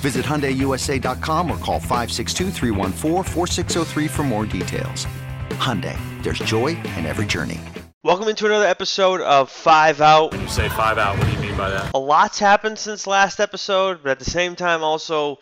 Visit 0.00 0.24
HyundaiUSA.com 0.24 1.50
or 1.50 1.58
call 1.58 1.78
562 1.78 2.50
for 4.08 4.22
more 4.22 4.46
details. 4.46 5.06
Hyundai, 5.50 5.98
there's 6.22 6.38
joy 6.38 6.68
in 6.96 7.04
every 7.04 7.26
journey. 7.26 7.60
Welcome 8.02 8.28
into 8.28 8.46
another 8.46 8.64
episode 8.64 9.20
of 9.20 9.50
Five 9.50 10.00
Out. 10.00 10.32
When 10.32 10.40
you 10.40 10.48
say 10.48 10.70
five 10.70 10.96
out, 10.96 11.18
what 11.18 11.26
do 11.26 11.32
you 11.34 11.38
mean 11.40 11.54
by 11.54 11.68
that? 11.68 11.92
A 11.92 11.98
lot's 11.98 12.38
happened 12.38 12.78
since 12.78 13.06
last 13.06 13.40
episode, 13.40 14.00
but 14.02 14.12
at 14.12 14.18
the 14.18 14.24
same 14.24 14.56
time, 14.56 14.82
also, 14.82 15.38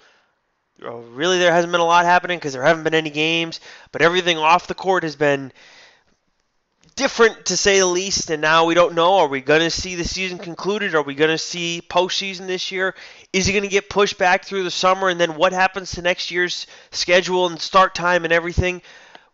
uh, 0.85 0.91
really 0.91 1.39
there 1.39 1.53
hasn't 1.53 1.71
been 1.71 1.81
a 1.81 1.85
lot 1.85 2.05
happening 2.05 2.37
because 2.37 2.55
there 2.55 2.65
haven't 2.65 2.83
been 2.83 2.95
any 2.95 3.11
games. 3.11 3.61
But 3.93 4.03
everything 4.03 4.39
off 4.39 4.67
the 4.67 4.75
court 4.75 5.05
has 5.05 5.15
been 5.15 5.53
different 6.99 7.47
to 7.47 7.57
say 7.57 7.79
the 7.79 7.87
least. 7.87 8.29
And 8.31 8.43
now 8.43 8.67
we 8.67 8.75
don't 8.75 8.95
know: 8.95 9.19
are 9.19 9.29
we 9.29 9.41
going 9.41 9.61
to 9.61 9.71
see 9.71 9.95
the 9.95 10.05
season 10.05 10.39
concluded? 10.39 10.95
Are 10.95 11.03
we 11.03 11.15
going 11.15 11.31
to 11.31 11.39
see 11.39 11.81
postseason 11.89 12.47
this 12.47 12.71
year? 12.71 12.95
Is 13.33 13.47
he 13.47 13.53
going 13.53 13.63
to 13.63 13.69
get 13.69 13.89
pushed 13.89 14.19
back 14.19 14.45
through 14.45 14.65
the 14.65 14.71
summer? 14.71 15.09
And 15.09 15.19
then 15.19 15.37
what 15.37 15.53
happens 15.53 15.93
to 15.93 16.03
next 16.03 16.31
year's 16.31 16.67
schedule 16.91 17.47
and 17.47 17.61
start 17.61 17.95
time 17.95 18.25
and 18.25 18.33
everything? 18.33 18.83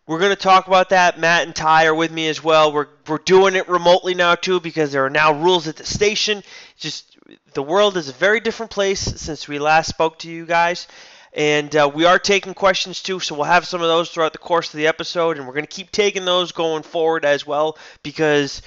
We're 0.07 0.19
going 0.19 0.35
to 0.35 0.35
talk 0.35 0.67
about 0.67 0.89
that. 0.89 1.19
Matt 1.19 1.47
and 1.47 1.55
Ty 1.55 1.87
are 1.87 1.95
with 1.95 2.11
me 2.11 2.27
as 2.27 2.43
well. 2.43 2.71
We're, 2.71 2.87
we're 3.07 3.17
doing 3.17 3.55
it 3.55 3.67
remotely 3.67 4.13
now, 4.13 4.35
too, 4.35 4.59
because 4.59 4.91
there 4.91 5.03
are 5.03 5.09
now 5.09 5.33
rules 5.33 5.67
at 5.67 5.77
the 5.77 5.85
station. 5.85 6.43
Just 6.77 7.17
the 7.55 7.63
world 7.63 7.97
is 7.97 8.07
a 8.07 8.13
very 8.13 8.39
different 8.39 8.71
place 8.71 8.99
since 8.99 9.47
we 9.47 9.57
last 9.57 9.89
spoke 9.89 10.19
to 10.19 10.29
you 10.29 10.45
guys. 10.45 10.87
And 11.35 11.75
uh, 11.75 11.91
we 11.93 12.05
are 12.05 12.17
taking 12.17 12.53
questions 12.53 13.03
too, 13.03 13.19
so 13.19 13.35
we'll 13.35 13.43
have 13.43 13.67
some 13.67 13.81
of 13.81 13.89
those 13.89 14.09
throughout 14.09 14.31
the 14.31 14.39
course 14.39 14.73
of 14.73 14.77
the 14.77 14.87
episode, 14.87 15.37
and 15.37 15.45
we're 15.45 15.53
going 15.53 15.65
to 15.65 15.71
keep 15.71 15.91
taking 15.91 16.23
those 16.23 16.53
going 16.53 16.81
forward 16.81 17.25
as 17.25 17.45
well 17.45 17.77
because 18.03 18.61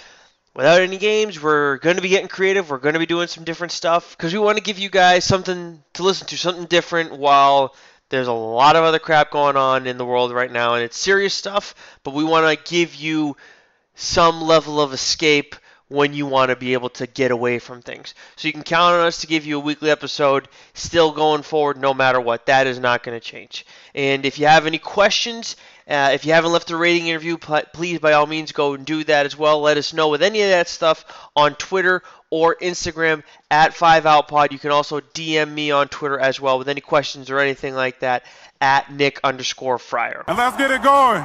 without 0.55 0.83
any 0.83 0.99
games, 0.99 1.43
we're 1.43 1.79
going 1.79 1.97
to 1.97 2.03
be 2.03 2.11
getting 2.11 2.29
creative. 2.29 2.69
We're 2.69 2.77
going 2.77 2.93
to 2.93 2.99
be 2.99 3.07
doing 3.07 3.27
some 3.27 3.45
different 3.45 3.73
stuff 3.73 4.15
because 4.15 4.35
we 4.35 4.39
want 4.39 4.59
to 4.59 4.63
give 4.63 4.79
you 4.79 4.91
guys 4.91 5.25
something 5.25 5.83
to 5.95 6.03
listen 6.03 6.27
to, 6.27 6.37
something 6.37 6.67
different 6.67 7.17
while 7.17 7.75
there's 8.11 8.27
a 8.27 8.33
lot 8.33 8.77
of 8.77 8.85
other 8.85 8.99
crap 8.99 9.31
going 9.31 9.57
on 9.57 9.87
in 9.87 9.97
the 9.97 10.05
world 10.05 10.31
right 10.33 10.53
now, 10.53 10.75
and 10.75 10.85
it's 10.85 10.99
serious 10.99 11.33
stuff, 11.33 11.75
but 12.03 12.13
we 12.13 12.23
want 12.23 12.47
to 12.47 12.71
give 12.71 12.95
you 12.95 13.35
some 13.95 14.43
level 14.43 14.79
of 14.79 14.93
escape 14.93 15.57
when 15.89 16.13
you 16.13 16.27
want 16.27 16.51
to 16.51 16.57
be 16.57 16.75
able 16.75 16.91
to 16.91 17.07
get 17.07 17.31
away 17.31 17.59
from 17.59 17.81
things. 17.81 18.15
So 18.37 18.47
you 18.47 18.53
can 18.53 18.63
count 18.63 18.95
on 18.95 19.07
us 19.07 19.23
to 19.23 19.27
give 19.27 19.47
you 19.47 19.57
a 19.57 19.61
weekly 19.61 19.91
episode 19.91 20.49
still 20.75 21.13
going 21.13 21.43
forward 21.43 21.81
no 21.81 21.95
matter 21.95 22.21
what. 22.21 22.47
That 22.47 22.67
is 22.67 22.79
not 22.79 23.03
going 23.03 23.19
to 23.19 23.25
change. 23.25 23.67
And 23.95 24.27
if 24.27 24.39
you 24.39 24.47
have 24.47 24.67
any 24.67 24.79
questions, 24.79 25.57
uh, 25.89 26.11
if 26.13 26.27
you 26.27 26.33
haven't 26.35 26.53
left 26.53 26.71
a 26.71 26.77
rating 26.77 27.07
interview, 27.07 27.39
please 27.39 27.99
by 27.99 28.13
all 28.13 28.27
means 28.27 28.53
go 28.53 28.75
and 28.75 28.85
do 28.85 29.03
that 29.05 29.25
as 29.25 29.37
well. 29.37 29.61
Let 29.61 29.79
us 29.79 29.95
know 29.95 30.09
with 30.09 30.23
any 30.23 30.43
of 30.43 30.51
that 30.51 30.69
stuff 30.69 31.05
on 31.35 31.55
Twitter 31.55 32.03
or 32.31 32.57
Instagram 32.57 33.23
at 33.51 33.73
5outpod. 33.73 34.53
You 34.53 34.59
can 34.59 34.71
also 34.71 35.01
DM 35.01 35.53
me 35.53 35.71
on 35.71 35.89
Twitter 35.89 36.19
as 36.19 36.39
well 36.39 36.59
with 36.59 36.69
any 36.69 36.83
questions 36.83 37.31
or 37.31 37.39
anything 37.39 37.75
like 37.75 38.01
that 38.01 38.25
at 38.61 38.93
Nick 38.93 39.21
underscore 39.25 39.79
Friar. 39.79 40.25
And 40.29 40.37
let's 40.37 40.57
get 40.57 40.71
it 40.71 40.83
going. 40.83 41.25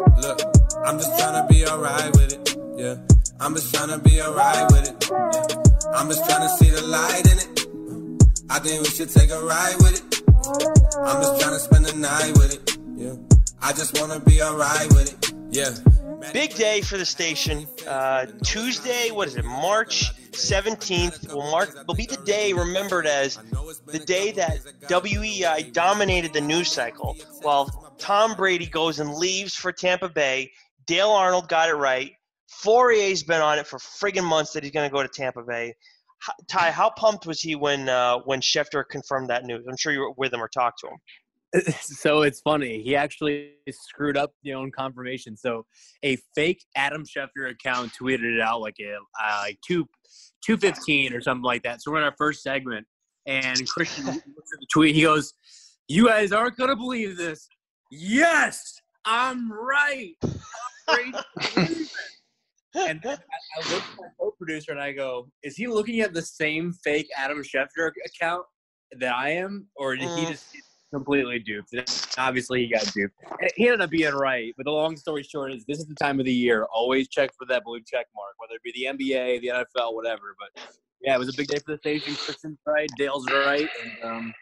Look, 0.00 0.40
I'm 0.84 0.98
just 0.98 1.18
trying 1.18 1.46
to 1.46 1.52
be 1.52 1.66
alright 1.66 2.10
with 2.16 2.32
it. 2.32 2.56
Yeah, 2.76 2.96
I'm 3.38 3.54
just 3.54 3.74
trying 3.74 3.88
to 3.90 3.98
be 3.98 4.20
alright 4.22 4.70
with 4.72 4.88
it. 4.88 5.08
Yeah. 5.10 5.92
I'm 5.94 6.08
just 6.08 6.24
trying 6.28 6.48
to 6.48 6.56
see 6.56 6.70
the 6.70 6.82
light 6.82 7.26
in 7.30 7.38
it. 7.38 7.66
I 8.48 8.58
think 8.60 8.82
we 8.82 8.88
should 8.88 9.10
take 9.10 9.30
a 9.30 9.40
ride 9.44 9.76
with 9.78 9.94
it. 10.00 10.22
I'm 11.04 11.20
just 11.22 11.40
trying 11.40 11.52
to 11.52 11.60
spend 11.60 11.84
the 11.84 11.96
night 11.96 12.32
with 12.38 12.54
it. 12.54 12.78
Yeah, 12.96 13.14
I 13.62 13.72
just 13.72 14.00
wanna 14.00 14.20
be 14.20 14.42
alright 14.42 14.88
with 14.94 15.12
it. 15.12 15.34
Yeah. 15.50 15.89
Big 16.32 16.54
day 16.54 16.80
for 16.80 16.98
the 16.98 17.04
station. 17.04 17.66
Uh, 17.86 18.26
Tuesday, 18.44 19.10
what 19.10 19.28
is 19.28 19.36
it? 19.36 19.44
March 19.44 20.12
17th 20.32 21.32
will 21.32 21.50
mark 21.50 21.74
will 21.86 21.94
be 21.94 22.06
the 22.06 22.16
day 22.18 22.52
remembered 22.52 23.06
as 23.06 23.36
the 23.86 23.98
day 23.98 24.30
that 24.32 24.58
WEEI 24.88 25.72
dominated 25.72 26.32
the 26.32 26.40
news 26.40 26.70
cycle. 26.70 27.16
While 27.42 27.94
Tom 27.98 28.34
Brady 28.34 28.66
goes 28.66 28.98
and 28.98 29.14
leaves 29.14 29.54
for 29.54 29.72
Tampa 29.72 30.08
Bay. 30.08 30.50
Dale 30.86 31.10
Arnold 31.10 31.48
got 31.48 31.68
it 31.68 31.74
right. 31.74 32.12
Fauria's 32.48 33.22
been 33.22 33.40
on 33.40 33.58
it 33.58 33.66
for 33.66 33.78
friggin' 33.78 34.24
months 34.24 34.52
that 34.52 34.64
he's 34.64 34.72
going 34.72 34.88
to 34.88 34.92
go 34.92 35.02
to 35.02 35.08
Tampa 35.08 35.42
Bay. 35.42 35.74
Ty, 36.48 36.70
how 36.70 36.90
pumped 36.90 37.26
was 37.26 37.40
he 37.40 37.54
when 37.54 37.88
uh, 37.88 38.18
when 38.24 38.40
Schefter 38.40 38.84
confirmed 38.88 39.30
that 39.30 39.44
news? 39.44 39.64
I'm 39.68 39.76
sure 39.76 39.92
you 39.92 40.00
were 40.00 40.12
with 40.16 40.32
him 40.34 40.42
or 40.42 40.48
talked 40.48 40.80
to 40.80 40.88
him. 40.88 40.96
So 41.82 42.22
it's 42.22 42.40
funny. 42.40 42.80
He 42.80 42.94
actually 42.94 43.54
screwed 43.68 44.16
up 44.16 44.32
the 44.44 44.54
own 44.54 44.70
confirmation. 44.70 45.36
So 45.36 45.66
a 46.04 46.16
fake 46.34 46.64
Adam 46.76 47.04
Schefter 47.04 47.50
account 47.50 47.90
tweeted 48.00 48.36
it 48.36 48.40
out 48.40 48.60
like 48.60 48.76
a 48.80 48.94
uh, 48.94 49.40
like 49.42 49.58
two 49.66 49.88
two 50.44 50.56
fifteen 50.56 51.12
or 51.12 51.20
something 51.20 51.42
like 51.42 51.64
that. 51.64 51.82
So 51.82 51.90
we're 51.90 51.98
in 51.98 52.04
our 52.04 52.14
first 52.16 52.42
segment, 52.42 52.86
and 53.26 53.68
Christian 53.68 54.04
looks 54.06 54.20
at 54.52 54.60
the 54.60 54.66
tweet. 54.72 54.94
He 54.94 55.02
goes, 55.02 55.34
"You 55.88 56.06
guys 56.06 56.30
aren't 56.30 56.56
gonna 56.56 56.76
believe 56.76 57.16
this 57.16 57.48
yes, 57.90 58.80
I'm 59.04 59.52
right. 59.52 60.14
and 60.22 61.06
I, 62.74 63.12
I 63.12 63.72
look 63.72 63.82
at 63.82 63.96
my 63.98 64.08
co-producer 64.18 64.72
and 64.72 64.80
I 64.80 64.92
go, 64.92 65.28
is 65.42 65.56
he 65.56 65.66
looking 65.66 66.00
at 66.00 66.12
the 66.12 66.22
same 66.22 66.72
fake 66.84 67.08
Adam 67.16 67.42
Schefter 67.42 67.90
account 68.06 68.44
that 68.98 69.14
I 69.14 69.30
am, 69.30 69.66
or 69.76 69.96
did 69.96 70.08
he 70.08 70.24
mm. 70.24 70.28
just 70.28 70.46
completely 70.92 71.38
duped? 71.38 71.74
Obviously, 72.18 72.62
he 72.66 72.72
got 72.72 72.84
duped. 72.92 73.14
And 73.40 73.50
he 73.56 73.66
ended 73.66 73.80
up 73.80 73.90
being 73.90 74.12
right, 74.12 74.52
but 74.56 74.64
the 74.64 74.72
long 74.72 74.96
story 74.96 75.22
short 75.22 75.52
is 75.52 75.64
this 75.64 75.78
is 75.78 75.86
the 75.86 75.94
time 75.94 76.20
of 76.20 76.26
the 76.26 76.32
year. 76.32 76.66
Always 76.72 77.08
check 77.08 77.30
for 77.38 77.46
that 77.46 77.64
blue 77.64 77.80
check 77.80 78.06
mark, 78.14 78.34
whether 78.38 78.54
it 78.54 78.62
be 78.62 78.72
the 78.74 78.92
NBA, 78.92 79.40
the 79.40 79.48
NFL, 79.48 79.94
whatever. 79.94 80.34
But 80.38 80.62
yeah, 81.00 81.14
it 81.14 81.18
was 81.18 81.28
a 81.28 81.36
big 81.36 81.48
day 81.48 81.58
for 81.58 81.72
the 81.72 81.78
station. 81.78 82.14
Christian's 82.14 82.58
right, 82.66 82.88
Dale's 82.96 83.26
right, 83.30 83.68
and 83.82 84.10
um, 84.10 84.34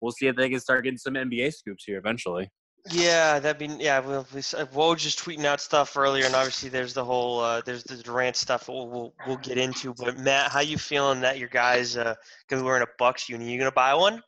we'll 0.00 0.12
see 0.12 0.26
if 0.26 0.36
they 0.36 0.48
can 0.48 0.60
start 0.60 0.84
getting 0.84 0.98
some 0.98 1.14
NBA 1.14 1.54
scoops 1.54 1.84
here 1.84 1.98
eventually. 1.98 2.50
Yeah, 2.90 3.38
that'd 3.38 3.58
be 3.58 3.82
yeah. 3.82 4.00
Well, 4.00 4.26
we, 4.32 4.38
uh, 4.38 4.94
just 4.94 5.18
tweeting 5.18 5.44
out 5.44 5.60
stuff 5.60 5.96
earlier, 5.96 6.24
and 6.24 6.34
obviously 6.34 6.70
there's 6.70 6.94
the 6.94 7.04
whole 7.04 7.40
uh, 7.40 7.60
there's 7.64 7.84
the 7.84 7.96
Durant 7.96 8.36
stuff 8.36 8.68
we'll, 8.68 8.88
we'll 8.88 9.14
we'll 9.26 9.36
get 9.36 9.58
into. 9.58 9.92
But 9.92 10.18
Matt, 10.18 10.50
how 10.50 10.60
you 10.60 10.78
feeling 10.78 11.20
that 11.20 11.38
your 11.38 11.48
guys 11.48 11.96
uh, 11.96 12.14
gonna 12.48 12.62
be 12.62 12.66
wearing 12.66 12.82
a 12.82 13.02
Bucs 13.02 13.28
uni? 13.28 13.50
You 13.50 13.58
gonna 13.58 13.72
buy 13.72 13.94
one? 13.94 14.22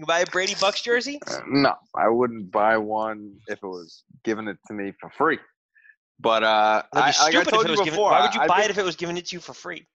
You 0.00 0.06
buy 0.06 0.20
a 0.20 0.26
Brady 0.26 0.54
Bucs 0.54 0.82
jersey? 0.82 1.20
Uh, 1.26 1.40
no, 1.46 1.74
I 1.94 2.08
wouldn't 2.08 2.50
buy 2.50 2.78
one 2.78 3.34
if 3.48 3.58
it 3.62 3.66
was 3.66 4.02
given 4.24 4.48
it 4.48 4.56
to 4.68 4.72
me 4.72 4.94
for 4.98 5.10
free. 5.10 5.38
But 6.18 6.42
uh, 6.42 6.82
I, 6.94 6.98
like 7.22 7.34
I 7.34 7.44
told 7.44 7.66
it 7.66 7.72
you 7.72 7.76
was 7.76 7.80
given. 7.82 8.00
Why 8.00 8.22
would 8.22 8.34
you 8.34 8.40
I 8.40 8.46
buy 8.46 8.54
think- 8.60 8.64
it 8.64 8.70
if 8.70 8.78
it 8.78 8.84
was 8.86 8.96
given 8.96 9.18
it 9.18 9.26
to 9.26 9.36
you 9.36 9.40
for 9.40 9.52
free? 9.52 9.86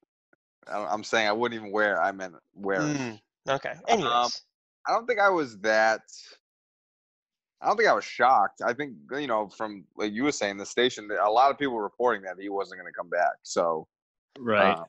I- 0.71 0.85
I'm 0.85 1.03
saying 1.03 1.27
I 1.27 1.31
wouldn't 1.31 1.59
even 1.59 1.71
wear. 1.71 1.95
it. 1.95 1.99
I 2.01 2.11
meant 2.11 2.35
wear. 2.53 2.81
it. 2.81 2.97
Mm, 2.97 3.19
okay. 3.49 3.73
Anyways, 3.87 4.11
Um, 4.13 4.29
I 4.87 4.91
don't 4.91 5.07
think 5.07 5.19
I 5.19 5.29
was 5.29 5.57
that. 5.61 6.01
I 7.61 7.65
don't 7.67 7.75
think 7.77 7.89
I 7.89 7.93
was 7.93 8.05
shocked. 8.05 8.61
I 8.63 8.73
think 8.73 8.93
you 9.11 9.25
know 9.25 9.47
from 9.49 9.85
like 9.97 10.13
you 10.13 10.23
were 10.25 10.31
saying, 10.31 10.57
the 10.57 10.67
station. 10.67 11.09
A 11.19 11.27
lot 11.31 11.49
of 11.49 11.57
people 11.57 11.73
were 11.73 11.81
reporting 11.83 12.21
that 12.25 12.35
he 12.39 12.49
wasn't 12.49 12.79
going 12.79 12.93
to 12.93 12.95
come 12.95 13.09
back. 13.09 13.37
So 13.41 13.87
Right. 14.37 14.73
uh, 14.77 14.83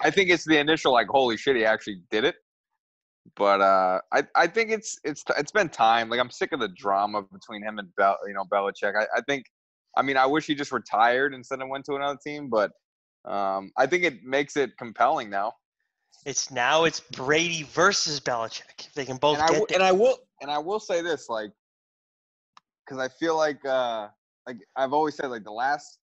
I 0.00 0.10
think 0.10 0.28
it's 0.30 0.44
the 0.44 0.58
initial 0.58 0.92
like, 0.92 1.06
holy 1.06 1.36
shit, 1.36 1.54
he 1.54 1.64
actually 1.64 2.02
did 2.10 2.24
it. 2.24 2.34
But 3.36 3.60
uh, 3.60 4.00
I 4.12 4.24
I 4.34 4.46
think 4.46 4.70
it's 4.70 4.98
it's 5.04 5.22
it's 5.38 5.52
been 5.52 5.68
time. 5.68 6.08
Like 6.08 6.20
I'm 6.20 6.30
sick 6.30 6.52
of 6.52 6.60
the 6.60 6.68
drama 6.68 7.22
between 7.22 7.62
him 7.62 7.78
and 7.78 7.94
Bel, 7.96 8.16
you 8.26 8.34
know 8.34 8.44
Belichick. 8.44 8.96
I, 8.96 9.06
I 9.16 9.20
think, 9.28 9.44
I 9.96 10.02
mean, 10.02 10.16
I 10.16 10.26
wish 10.26 10.46
he 10.46 10.54
just 10.54 10.72
retired 10.72 11.34
instead 11.34 11.60
of 11.60 11.68
went 11.68 11.84
to 11.86 11.94
another 11.94 12.18
team. 12.24 12.48
But 12.48 12.72
um, 13.24 13.70
I 13.76 13.86
think 13.86 14.04
it 14.04 14.24
makes 14.24 14.56
it 14.56 14.70
compelling 14.78 15.30
now. 15.30 15.52
it's 16.24 16.50
now 16.50 16.84
it's 16.84 17.00
Brady 17.00 17.62
versus 17.62 18.20
Belichick. 18.20 18.86
If 18.86 18.94
they 18.94 19.04
can 19.04 19.16
both 19.16 19.34
and 19.34 19.42
I 19.42 19.46
get 19.46 19.52
w- 19.52 19.66
there. 19.68 19.76
and 19.76 19.84
I 19.84 19.92
will 19.92 20.18
and 20.40 20.50
I 20.50 20.58
will 20.58 20.80
say 20.80 21.02
this, 21.02 21.28
like, 21.28 21.52
because 22.84 23.00
I 23.02 23.08
feel 23.08 23.36
like 23.36 23.64
uh 23.66 24.08
like 24.46 24.56
I've 24.76 24.94
always 24.94 25.14
said, 25.14 25.26
like 25.26 25.44
the 25.44 25.52
last 25.52 25.98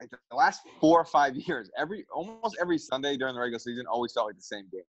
like 0.00 0.10
the 0.10 0.36
last 0.36 0.60
four 0.78 1.00
or 1.00 1.06
five 1.06 1.34
years, 1.48 1.70
every 1.76 2.04
almost 2.14 2.56
every 2.60 2.78
Sunday 2.78 3.16
during 3.16 3.34
the 3.34 3.40
regular 3.40 3.58
season 3.58 3.86
always 3.86 4.12
felt 4.12 4.26
like 4.26 4.36
the 4.36 4.42
same 4.42 4.68
game 4.70 4.82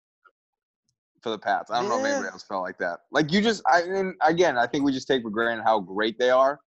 for 1.24 1.30
the 1.30 1.40
Pats. 1.40 1.72
I 1.72 1.80
don't 1.80 1.90
know 1.90 1.98
if 1.98 2.04
Yeah. 2.04 2.10
anybody 2.16 2.32
else 2.34 2.44
felt 2.44 2.62
like 2.62 2.78
that. 2.80 3.00
Like 3.12 3.32
you 3.32 3.42
just, 3.42 3.64
I 3.66 3.84
mean, 3.86 4.16
again, 4.22 4.58
I 4.58 4.68
think 4.68 4.84
we 4.84 4.92
just 4.92 5.08
take 5.08 5.24
for 5.24 5.30
granted 5.30 5.64
how 5.64 5.80
great 5.80 6.20
they 6.20 6.30
are. 6.30 6.60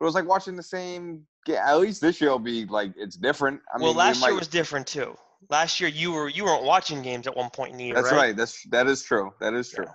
But 0.00 0.04
it 0.04 0.06
was 0.06 0.14
like 0.14 0.26
watching 0.26 0.56
the 0.56 0.62
same. 0.62 1.26
game. 1.44 1.56
At 1.56 1.78
least 1.78 2.00
this 2.00 2.20
year 2.20 2.30
will 2.30 2.38
be 2.38 2.64
like 2.66 2.92
it's 2.96 3.16
different. 3.16 3.60
I 3.72 3.76
well, 3.76 3.88
mean, 3.88 3.96
we 3.96 3.98
last 3.98 4.22
year 4.24 4.34
was 4.34 4.48
different 4.48 4.86
too. 4.86 5.16
Last 5.50 5.80
year 5.80 5.88
you 5.88 6.12
were 6.12 6.28
you 6.28 6.44
weren't 6.44 6.64
watching 6.64 7.02
games 7.02 7.26
at 7.26 7.36
one 7.36 7.50
point 7.50 7.72
in 7.72 7.78
the 7.78 7.84
year. 7.84 7.94
That's 7.94 8.12
right. 8.12 8.36
That's 8.36 8.62
that 8.70 8.86
is 8.86 9.02
true. 9.02 9.32
That 9.40 9.54
is 9.54 9.70
true. 9.70 9.86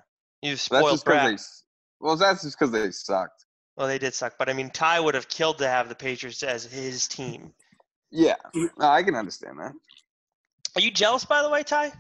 You 0.42 0.52
That's 0.52 0.62
spoiled 0.62 0.90
just 0.92 1.06
because 1.06 1.22
brat. 1.22 1.40
they. 1.40 2.06
Well, 2.06 2.16
that's 2.18 2.44
just 2.44 2.60
because 2.60 2.72
they 2.72 2.92
sucked. 2.92 3.46
Well, 3.78 3.88
they 3.88 3.98
did 3.98 4.14
suck, 4.14 4.36
but 4.38 4.50
I 4.50 4.54
mean, 4.54 4.70
Ty 4.70 5.00
would 5.00 5.16
have 5.16 5.28
killed 5.30 5.58
to 5.60 5.68
have 5.68 5.90
the 5.90 5.96
Patriots 5.96 6.44
as 6.44 6.66
his 6.66 7.08
team. 7.08 7.54
Yeah, 8.12 8.36
no, 8.54 8.88
I 8.88 9.02
can 9.02 9.16
understand 9.16 9.58
that. 9.60 9.72
Are 10.76 10.82
you 10.82 10.92
jealous, 10.92 11.26
by 11.26 11.42
the 11.42 11.50
way, 11.50 11.64
Ty? 11.64 11.92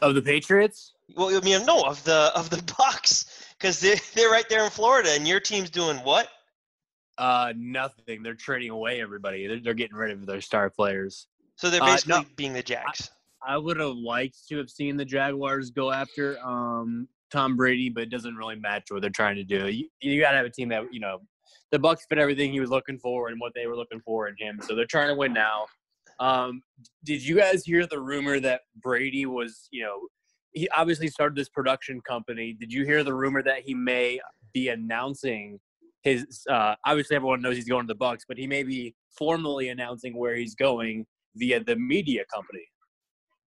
Of 0.00 0.14
the 0.14 0.22
Patriots? 0.22 0.94
Well, 1.16 1.36
I 1.36 1.40
mean, 1.40 1.64
no, 1.66 1.82
of 1.82 2.02
the 2.04 2.32
of 2.34 2.50
the 2.50 2.56
Bucs, 2.56 3.26
because 3.58 3.80
they 3.80 3.96
they're 4.14 4.30
right 4.30 4.48
there 4.48 4.64
in 4.64 4.70
Florida, 4.70 5.10
and 5.10 5.26
your 5.26 5.40
team's 5.40 5.70
doing 5.70 5.98
what? 5.98 6.28
Uh, 7.18 7.52
nothing. 7.56 8.22
They're 8.22 8.34
trading 8.34 8.70
away 8.70 9.00
everybody. 9.00 9.46
They're, 9.46 9.60
they're 9.60 9.74
getting 9.74 9.96
rid 9.96 10.12
of 10.12 10.26
their 10.26 10.40
star 10.40 10.70
players. 10.70 11.26
So 11.56 11.68
they're 11.70 11.82
Uh, 11.82 11.86
basically 11.86 12.22
no. 12.22 12.26
being 12.36 12.52
the 12.52 12.62
Jags. 12.62 13.10
I 13.46 13.58
would 13.58 13.78
have 13.78 13.94
liked 13.96 14.48
to 14.48 14.56
have 14.58 14.70
seen 14.70 14.96
the 14.96 15.04
Jaguars 15.04 15.70
go 15.70 15.90
after 15.90 16.38
um, 16.44 17.08
Tom 17.30 17.56
Brady, 17.56 17.90
but 17.90 18.04
it 18.04 18.10
doesn't 18.10 18.36
really 18.36 18.56
match 18.56 18.84
what 18.90 19.02
they're 19.02 19.10
trying 19.10 19.36
to 19.36 19.44
do. 19.44 19.68
You, 19.68 19.88
you 20.00 20.20
got 20.20 20.30
to 20.30 20.36
have 20.38 20.46
a 20.46 20.50
team 20.50 20.68
that 20.70 20.92
you 20.92 21.00
know 21.00 21.18
the 21.70 21.78
Bucs 21.78 22.00
fit 22.08 22.18
everything 22.18 22.52
he 22.52 22.60
was 22.60 22.70
looking 22.70 22.98
for 22.98 23.28
and 23.28 23.40
what 23.40 23.52
they 23.54 23.66
were 23.66 23.76
looking 23.76 24.00
for 24.00 24.28
in 24.28 24.34
him. 24.38 24.60
So 24.66 24.74
they're 24.74 24.86
trying 24.86 25.08
to 25.08 25.14
win 25.14 25.32
now. 25.32 25.66
Um, 26.22 26.62
did 27.04 27.26
you 27.26 27.36
guys 27.36 27.64
hear 27.64 27.84
the 27.84 28.00
rumor 28.00 28.38
that 28.38 28.60
Brady 28.80 29.26
was, 29.26 29.68
you 29.72 29.82
know, 29.82 29.98
he 30.52 30.68
obviously 30.76 31.08
started 31.08 31.36
this 31.36 31.48
production 31.48 32.00
company. 32.02 32.56
Did 32.58 32.72
you 32.72 32.84
hear 32.84 33.02
the 33.02 33.12
rumor 33.12 33.42
that 33.42 33.62
he 33.62 33.74
may 33.74 34.20
be 34.52 34.68
announcing 34.68 35.58
his? 36.02 36.44
Uh, 36.48 36.76
obviously, 36.86 37.16
everyone 37.16 37.42
knows 37.42 37.56
he's 37.56 37.68
going 37.68 37.88
to 37.88 37.92
the 37.92 37.98
Bucs, 37.98 38.20
but 38.28 38.38
he 38.38 38.46
may 38.46 38.62
be 38.62 38.94
formally 39.18 39.70
announcing 39.70 40.16
where 40.16 40.36
he's 40.36 40.54
going 40.54 41.06
via 41.34 41.64
the 41.64 41.74
media 41.76 42.22
company. 42.32 42.66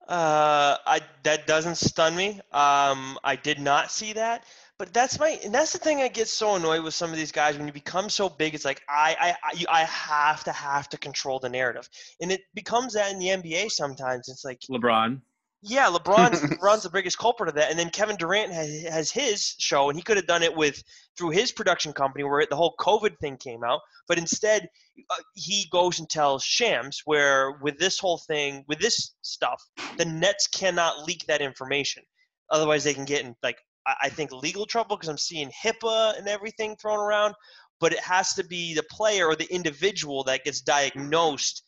Uh, 0.06 0.76
I 0.86 1.00
that 1.24 1.46
doesn't 1.46 1.76
stun 1.76 2.14
me. 2.14 2.40
Um, 2.52 3.18
I 3.24 3.36
did 3.42 3.58
not 3.58 3.90
see 3.90 4.12
that, 4.12 4.44
but 4.80 4.94
that's 4.94 5.20
my 5.20 5.38
and 5.44 5.54
that's 5.54 5.74
the 5.74 5.78
thing. 5.78 6.00
I 6.00 6.08
get 6.08 6.26
so 6.26 6.54
annoyed 6.54 6.82
with 6.82 6.94
some 6.94 7.10
of 7.10 7.16
these 7.18 7.32
guys 7.32 7.58
when 7.58 7.66
you 7.66 7.72
become 7.74 8.08
so 8.08 8.30
big. 8.30 8.54
It's 8.54 8.64
like 8.64 8.80
I 8.88 9.14
I 9.20 9.30
I, 9.44 9.52
you- 9.52 9.66
I 9.68 9.84
have 9.84 10.42
to 10.44 10.52
have 10.52 10.88
to 10.88 10.96
control 10.96 11.38
the 11.38 11.50
narrative, 11.50 11.86
and 12.22 12.32
it 12.32 12.40
becomes 12.54 12.94
that 12.94 13.12
in 13.12 13.18
the 13.18 13.26
NBA 13.28 13.70
sometimes. 13.70 14.30
It's 14.30 14.42
like 14.42 14.60
LeBron. 14.70 15.20
yeah, 15.60 15.88
LeBron's 15.90 16.40
LeBron's 16.58 16.84
the 16.84 16.88
biggest 16.88 17.18
culprit 17.18 17.50
of 17.50 17.56
that, 17.56 17.68
and 17.68 17.78
then 17.78 17.90
Kevin 17.90 18.16
Durant 18.16 18.54
has, 18.54 18.82
has 18.84 19.10
his 19.10 19.54
show, 19.58 19.90
and 19.90 19.98
he 19.98 20.02
could 20.02 20.16
have 20.16 20.26
done 20.26 20.42
it 20.42 20.56
with 20.56 20.82
through 21.18 21.30
his 21.30 21.52
production 21.52 21.92
company 21.92 22.24
where 22.24 22.46
the 22.48 22.56
whole 22.56 22.74
COVID 22.80 23.18
thing 23.18 23.36
came 23.36 23.62
out, 23.62 23.80
but 24.08 24.16
instead 24.16 24.66
uh, 25.10 25.16
he 25.34 25.66
goes 25.70 25.98
and 25.98 26.08
tells 26.08 26.42
Shams 26.42 27.02
where 27.04 27.58
with 27.60 27.78
this 27.78 27.98
whole 27.98 28.16
thing 28.16 28.64
with 28.66 28.78
this 28.78 29.12
stuff, 29.20 29.62
the 29.98 30.06
Nets 30.06 30.46
cannot 30.46 31.04
leak 31.06 31.26
that 31.26 31.42
information, 31.42 32.02
otherwise 32.48 32.82
they 32.82 32.94
can 32.94 33.04
get 33.04 33.26
in 33.26 33.36
like 33.42 33.58
I, 33.86 34.08
think 34.08 34.32
legal 34.32 34.66
trouble 34.66 34.96
because 34.96 35.08
I'm 35.08 35.18
seeing 35.18 35.50
HIPAA 35.50 36.18
and 36.18 36.28
everything 36.28 36.76
thrown 36.76 36.98
around, 36.98 37.34
but 37.80 37.92
it 37.92 38.00
has 38.00 38.34
to 38.34 38.44
be 38.44 38.74
the 38.74 38.82
player 38.90 39.26
or 39.26 39.36
the 39.36 39.52
individual 39.52 40.22
that 40.24 40.44
gets 40.44 40.60
diagnosed 40.60 41.62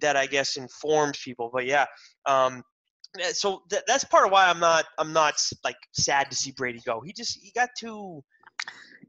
that 0.00 0.16
I 0.16 0.26
guess 0.26 0.56
informs 0.56 1.18
people. 1.18 1.50
But 1.52 1.66
yeah. 1.66 1.86
Um, 2.26 2.62
so 3.32 3.62
th- 3.70 3.82
that's 3.86 4.04
part 4.04 4.26
of 4.26 4.32
why 4.32 4.46
I'm 4.46 4.60
not 4.60 4.84
I'm 4.98 5.12
not 5.12 5.34
like 5.64 5.76
sad 5.92 6.30
to 6.30 6.36
see 6.36 6.52
Brady 6.52 6.80
go. 6.84 7.00
He 7.00 7.12
just 7.12 7.38
he 7.40 7.50
got 7.54 7.70
too 7.78 8.22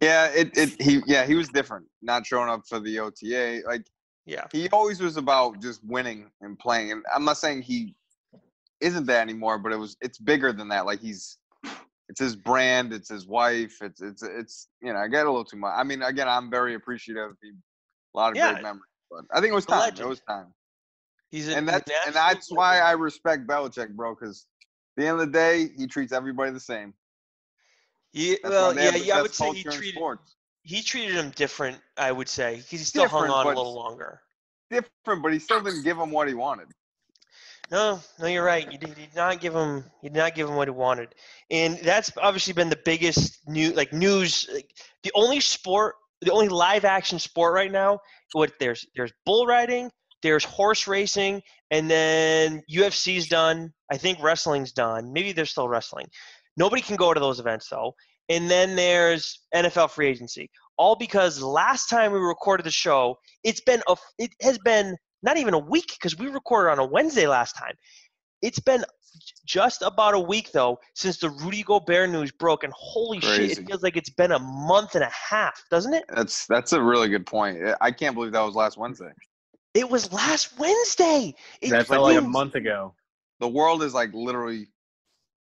Yeah, 0.02 0.28
it, 0.28 0.58
it 0.58 0.82
he 0.82 1.02
yeah 1.06 1.26
he 1.26 1.36
was 1.36 1.50
different, 1.50 1.86
not 2.02 2.26
showing 2.26 2.50
up 2.50 2.62
for 2.68 2.80
the 2.80 3.00
OTA. 3.00 3.64
Like 3.66 3.86
yeah. 4.26 4.46
he 4.52 4.70
always 4.70 5.02
was 5.02 5.18
about 5.18 5.62
just 5.62 5.84
winning 5.84 6.30
and 6.42 6.58
playing. 6.58 6.92
And 6.92 7.04
I'm 7.14 7.26
not 7.26 7.38
saying 7.38 7.64
he 7.64 7.96
isn't 8.80 9.06
that 9.08 9.22
anymore, 9.22 9.58
but 9.58 9.72
it 9.72 9.78
was 9.78 9.98
it's 10.02 10.20
bigger 10.20 10.54
than 10.54 10.70
that. 10.70 10.86
Like 10.86 11.02
he's 11.02 11.38
it's 12.10 12.20
his 12.20 12.36
brand, 12.36 12.94
it's 12.94 13.10
his 13.10 13.28
wife, 13.28 13.78
it's 13.82 14.02
it's 14.02 14.24
it's 14.24 14.68
you 14.82 14.94
know 14.94 15.00
I 15.00 15.08
get 15.08 15.26
a 15.26 15.30
little 15.30 15.46
too 15.46 15.58
much. 15.58 15.74
I 15.76 15.84
mean, 15.84 16.02
again, 16.02 16.28
I'm 16.28 16.50
very 16.50 16.76
appreciative. 16.76 17.32
He, 17.42 17.50
a 17.50 18.18
lot 18.18 18.32
of 18.32 18.38
Yeah. 18.38 18.54
great 18.54 18.64
memories, 18.64 18.84
but 19.12 19.26
I 19.32 19.42
think 19.42 19.52
it 19.52 19.56
was 19.56 19.66
time. 19.66 19.80
legend. 19.80 20.00
It 20.00 20.08
was 20.08 20.22
time. 20.22 20.54
He's 21.30 21.50
and 21.50 21.68
that's 21.68 21.90
an 21.90 21.98
and 22.08 22.16
that's 22.16 22.52
why. 22.52 22.80
I 22.80 22.92
respect 22.94 23.46
Belichick, 23.48 23.96
bro. 23.96 24.16
Because 24.16 24.46
the 24.96 25.06
end 25.06 25.20
of 25.20 25.28
the 25.28 25.34
day, 25.34 25.70
he 25.78 25.88
treats 25.88 26.14
everybody 26.14 26.52
the 26.52 26.60
same. 26.60 26.94
He, 28.14 28.30
That's 28.42 28.44
well, 28.44 28.76
yeah, 28.76 28.96
yeah. 28.96 29.18
I 29.18 29.22
would 29.22 29.36
say 29.36 29.52
he 29.52 29.64
treated 29.64 30.02
he 30.64 30.82
treated 30.82 31.16
him 31.16 31.32
different. 31.32 31.80
I 31.98 32.12
would 32.12 32.30
say 32.30 32.58
because 32.58 32.80
he 32.80 32.86
still 32.86 33.08
hung 33.08 33.30
on 33.30 33.46
a 33.46 33.50
little 33.50 33.76
longer. 33.76 34.22
different, 34.70 35.22
but 35.22 35.34
he 35.34 35.40
still 35.40 35.62
didn't 35.62 35.84
give 35.84 35.98
him 35.98 36.12
what 36.12 36.28
he 36.28 36.34
wanted. 36.34 36.68
No, 37.70 38.00
no, 38.20 38.28
you're 38.28 38.46
right. 38.46 38.70
You 38.72 38.78
did, 38.78 38.90
you 38.90 38.96
did 38.96 39.16
not 39.16 39.42
give 39.42 39.54
him 39.54 39.84
you 40.02 40.10
did 40.10 40.18
not 40.18 40.36
give 40.36 40.48
him 40.48 40.56
what 40.56 40.70
he 40.70 40.72
wanted, 40.72 41.10
and 41.52 41.78
that's 41.80 42.12
obviously 42.18 42.54
been 42.54 42.70
the 42.70 42.80
biggest 42.86 43.40
new 43.48 43.72
like 43.72 43.92
news. 43.92 44.48
Like, 44.54 44.72
the 45.04 45.12
only 45.16 45.42
sport, 45.42 45.96
the 46.22 46.32
only 46.32 46.48
live 46.48 46.86
action 46.86 47.20
sport 47.20 47.54
right 47.54 47.72
now. 47.72 48.00
What 48.32 48.54
there's 48.60 48.86
there's 48.96 49.12
bull 49.26 49.46
riding, 49.46 49.92
there's 50.24 50.46
horse 50.46 50.88
racing, 50.88 51.42
and 51.70 51.92
then 51.92 52.64
UFC's 52.72 53.28
done. 53.28 53.74
I 53.92 53.98
think 53.98 54.22
wrestling's 54.22 54.72
done. 54.72 55.12
Maybe 55.12 55.34
there's 55.34 55.52
still 55.52 55.68
wrestling. 55.68 56.08
Nobody 56.56 56.82
can 56.82 56.96
go 56.96 57.14
to 57.14 57.20
those 57.20 57.40
events 57.40 57.68
though. 57.70 57.94
And 58.30 58.50
then 58.50 58.76
there's 58.76 59.42
NFL 59.56 59.92
free 59.92 60.08
agency. 60.08 60.50
All 60.78 60.96
because 60.96 61.42
last 61.42 61.88
time 61.90 62.12
we 62.12 62.20
recorded 62.20 62.66
the 62.66 62.72
show, 62.72 63.18
it's 63.44 63.62
been 63.62 63.82
a 63.88 63.96
it 64.20 64.32
has 64.42 64.58
been 64.60 64.96
not 65.28 65.38
even 65.38 65.54
a 65.54 65.60
week 65.60 65.92
because 66.00 66.18
we 66.18 66.28
recorded 66.30 66.72
on 66.72 66.80
a 66.80 66.86
Wednesday 66.86 67.28
last 67.28 67.52
time. 67.54 67.74
It's 68.42 68.60
been 68.60 68.86
just 69.46 69.82
about 69.82 70.14
a 70.14 70.20
week 70.20 70.52
though 70.54 70.80
since 70.96 71.18
the 71.18 71.30
Rudy 71.30 71.64
Gobert 71.64 72.10
news 72.10 72.32
broke, 72.32 72.64
and 72.64 72.72
holy 72.74 73.20
shit, 73.20 73.58
it 73.58 73.68
feels 73.68 73.84
like 73.84 73.98
it's 73.98 74.10
been 74.10 74.32
a 74.32 74.40
month 74.40 74.96
and 74.96 75.04
a 75.04 75.10
half, 75.12 75.62
doesn't 75.70 75.94
it? 75.94 76.06
That's 76.08 76.48
that's 76.48 76.72
a 76.72 76.82
really 76.82 77.10
good 77.10 77.26
point. 77.26 77.58
I 77.82 77.92
can't 77.92 78.16
believe 78.16 78.32
that 78.32 78.42
was 78.42 78.56
last 78.56 78.78
Wednesday. 78.78 79.12
It 79.74 79.90
was 79.90 80.14
last 80.14 80.58
Wednesday. 80.58 81.36
It 81.62 81.72
That 81.72 81.88
felt 81.88 82.04
like 82.04 82.18
a 82.18 82.22
month 82.22 82.56
ago. 82.56 82.94
The 83.42 83.50
world 83.50 83.84
is 83.84 83.94
like 83.94 84.14
literally 84.14 84.70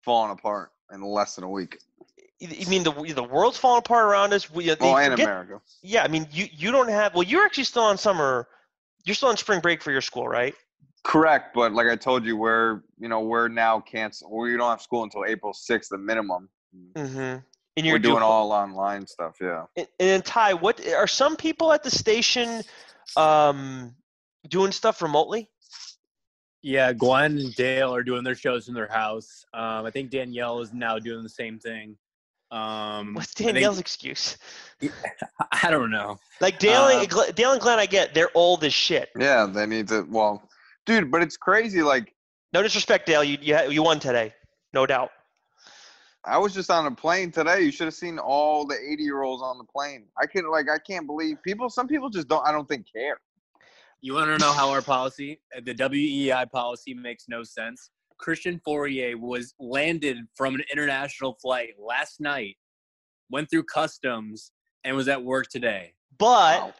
falling 0.04 0.32
apart 0.32 0.72
in 0.92 1.02
less 1.04 1.36
than 1.36 1.44
a 1.44 1.50
week. 1.50 1.78
You 2.40 2.68
mean 2.68 2.84
the 2.84 2.92
the 3.14 3.24
world's 3.24 3.58
falling 3.58 3.80
apart 3.80 4.06
around 4.06 4.34
us? 4.34 4.50
We, 4.50 4.66
they 4.66 4.76
Oh, 4.80 4.96
and 4.98 5.12
forget- 5.12 5.28
America. 5.28 5.62
Yeah, 5.84 6.04
I 6.04 6.08
mean 6.08 6.28
you 6.32 6.48
you 6.52 6.72
don't 6.72 6.90
have. 6.90 7.14
Well, 7.14 7.24
you're 7.24 7.46
actually 7.46 7.66
still 7.66 7.84
on 7.84 7.98
summer. 7.98 8.48
You're 9.06 9.16
still 9.16 9.30
on 9.30 9.38
spring 9.38 9.60
break 9.60 9.82
for 9.82 9.92
your 9.92 10.02
school, 10.02 10.28
right? 10.28 10.56
Correct, 11.04 11.54
but 11.54 11.72
like 11.74 11.88
I 11.88 11.96
told 11.96 12.26
you, 12.26 12.36
we're 12.36 12.82
you 13.00 13.08
know 13.08 13.22
we're 13.22 13.48
now 13.48 13.80
canceled. 13.80 14.32
We 14.34 14.58
don't 14.58 14.70
have 14.70 14.82
school 14.82 15.04
until 15.04 15.24
April 15.26 15.54
sixth, 15.54 15.90
the 15.92 15.98
minimum. 15.98 16.50
Mm-hmm. 16.96 17.20
And 17.78 17.86
We're 17.86 17.92
you're 17.92 18.00
doing 18.00 18.24
all 18.24 18.52
online 18.52 19.06
stuff. 19.06 19.36
Yeah. 19.42 19.66
And, 19.76 19.88
and 20.00 20.26
Ty, 20.26 20.54
what 20.54 20.86
are 20.88 21.08
some 21.08 21.36
people 21.36 21.74
at 21.74 21.84
the 21.84 21.92
station 21.92 22.62
um, 23.18 23.94
doing 24.48 24.72
stuff 24.72 25.02
remotely? 25.02 25.50
Yeah, 26.62 26.94
Glenn 26.94 27.38
and 27.38 27.54
Dale 27.56 27.94
are 27.94 28.02
doing 28.02 28.24
their 28.24 28.34
shows 28.34 28.70
in 28.70 28.74
their 28.74 28.88
house. 28.88 29.46
Um, 29.54 29.86
I 29.86 29.92
think 29.92 30.10
Danielle 30.10 30.62
is 30.62 30.74
now 30.74 30.98
doing 30.98 31.22
the 31.22 31.30
same 31.30 31.60
thing. 31.60 31.98
Um, 32.56 33.14
What's 33.16 33.34
I 33.36 33.44
think- 33.44 33.54
Danielle's 33.56 33.80
excuse? 33.80 34.38
I 35.52 35.70
don't 35.70 35.92
know. 35.92 36.18
Like 36.42 36.60
Dale, 36.60 36.84
Um, 36.84 37.02
and, 37.02 37.36
Dale 37.36 37.52
and 37.54 37.62
Glenn, 37.62 37.80
I 37.80 37.86
get 37.86 38.14
they're 38.14 38.30
old 38.34 38.64
as 38.64 38.74
shit. 38.74 39.10
Yeah, 39.18 39.46
they 39.46 39.66
need 39.66 39.88
to. 39.90 40.06
Well, 40.10 40.48
dude, 40.86 41.12
but 41.12 41.22
it's 41.22 41.38
crazy. 41.38 41.82
Like 41.82 42.14
No 42.54 42.62
disrespect, 42.64 43.06
Dale. 43.08 43.24
You 43.24 43.38
you, 43.42 43.58
you 43.70 43.84
won 43.84 44.00
today, 44.00 44.34
no 44.74 44.86
doubt. 44.86 45.12
I 46.24 46.38
was 46.38 46.54
just 46.54 46.72
on 46.72 46.86
a 46.88 46.92
plane 46.92 47.32
today. 47.32 47.62
You 47.62 47.72
should 47.72 47.86
have 47.86 47.94
seen 47.94 48.18
all 48.20 48.66
the 48.66 48.76
eighty 48.76 49.04
year 49.04 49.22
olds 49.24 49.44
on 49.44 49.58
the 49.58 49.64
plane. 49.66 50.06
I 50.22 50.26
can't 50.26 50.50
like 50.50 50.68
I 50.70 50.80
can't 50.80 51.06
believe 51.08 51.38
people. 51.44 51.70
Some 51.70 51.88
people 51.88 52.10
just 52.10 52.28
don't. 52.28 52.46
I 52.48 52.52
don't 52.52 52.68
think 52.68 52.86
care. 52.92 53.20
You 54.02 54.14
want 54.14 54.28
to 54.28 54.38
know 54.38 54.52
how 54.54 54.70
our 54.70 54.82
policy, 54.82 55.40
uh, 55.56 55.62
the 55.66 55.74
WEEI 55.74 56.52
policy, 56.52 56.94
makes 56.94 57.26
no 57.28 57.44
sense? 57.44 57.90
Christian 58.18 58.62
Fauria 58.66 59.16
was 59.16 59.54
landed 59.60 60.18
from 60.36 60.56
an 60.56 60.64
international 60.72 61.38
flight 61.42 61.74
last 61.80 62.20
night, 62.20 62.56
went 63.30 63.50
through 63.50 63.64
customs, 63.64 64.52
and 64.84 64.96
was 64.96 65.08
at 65.08 65.24
work 65.24 65.48
today. 65.48 65.94
But 66.18 66.76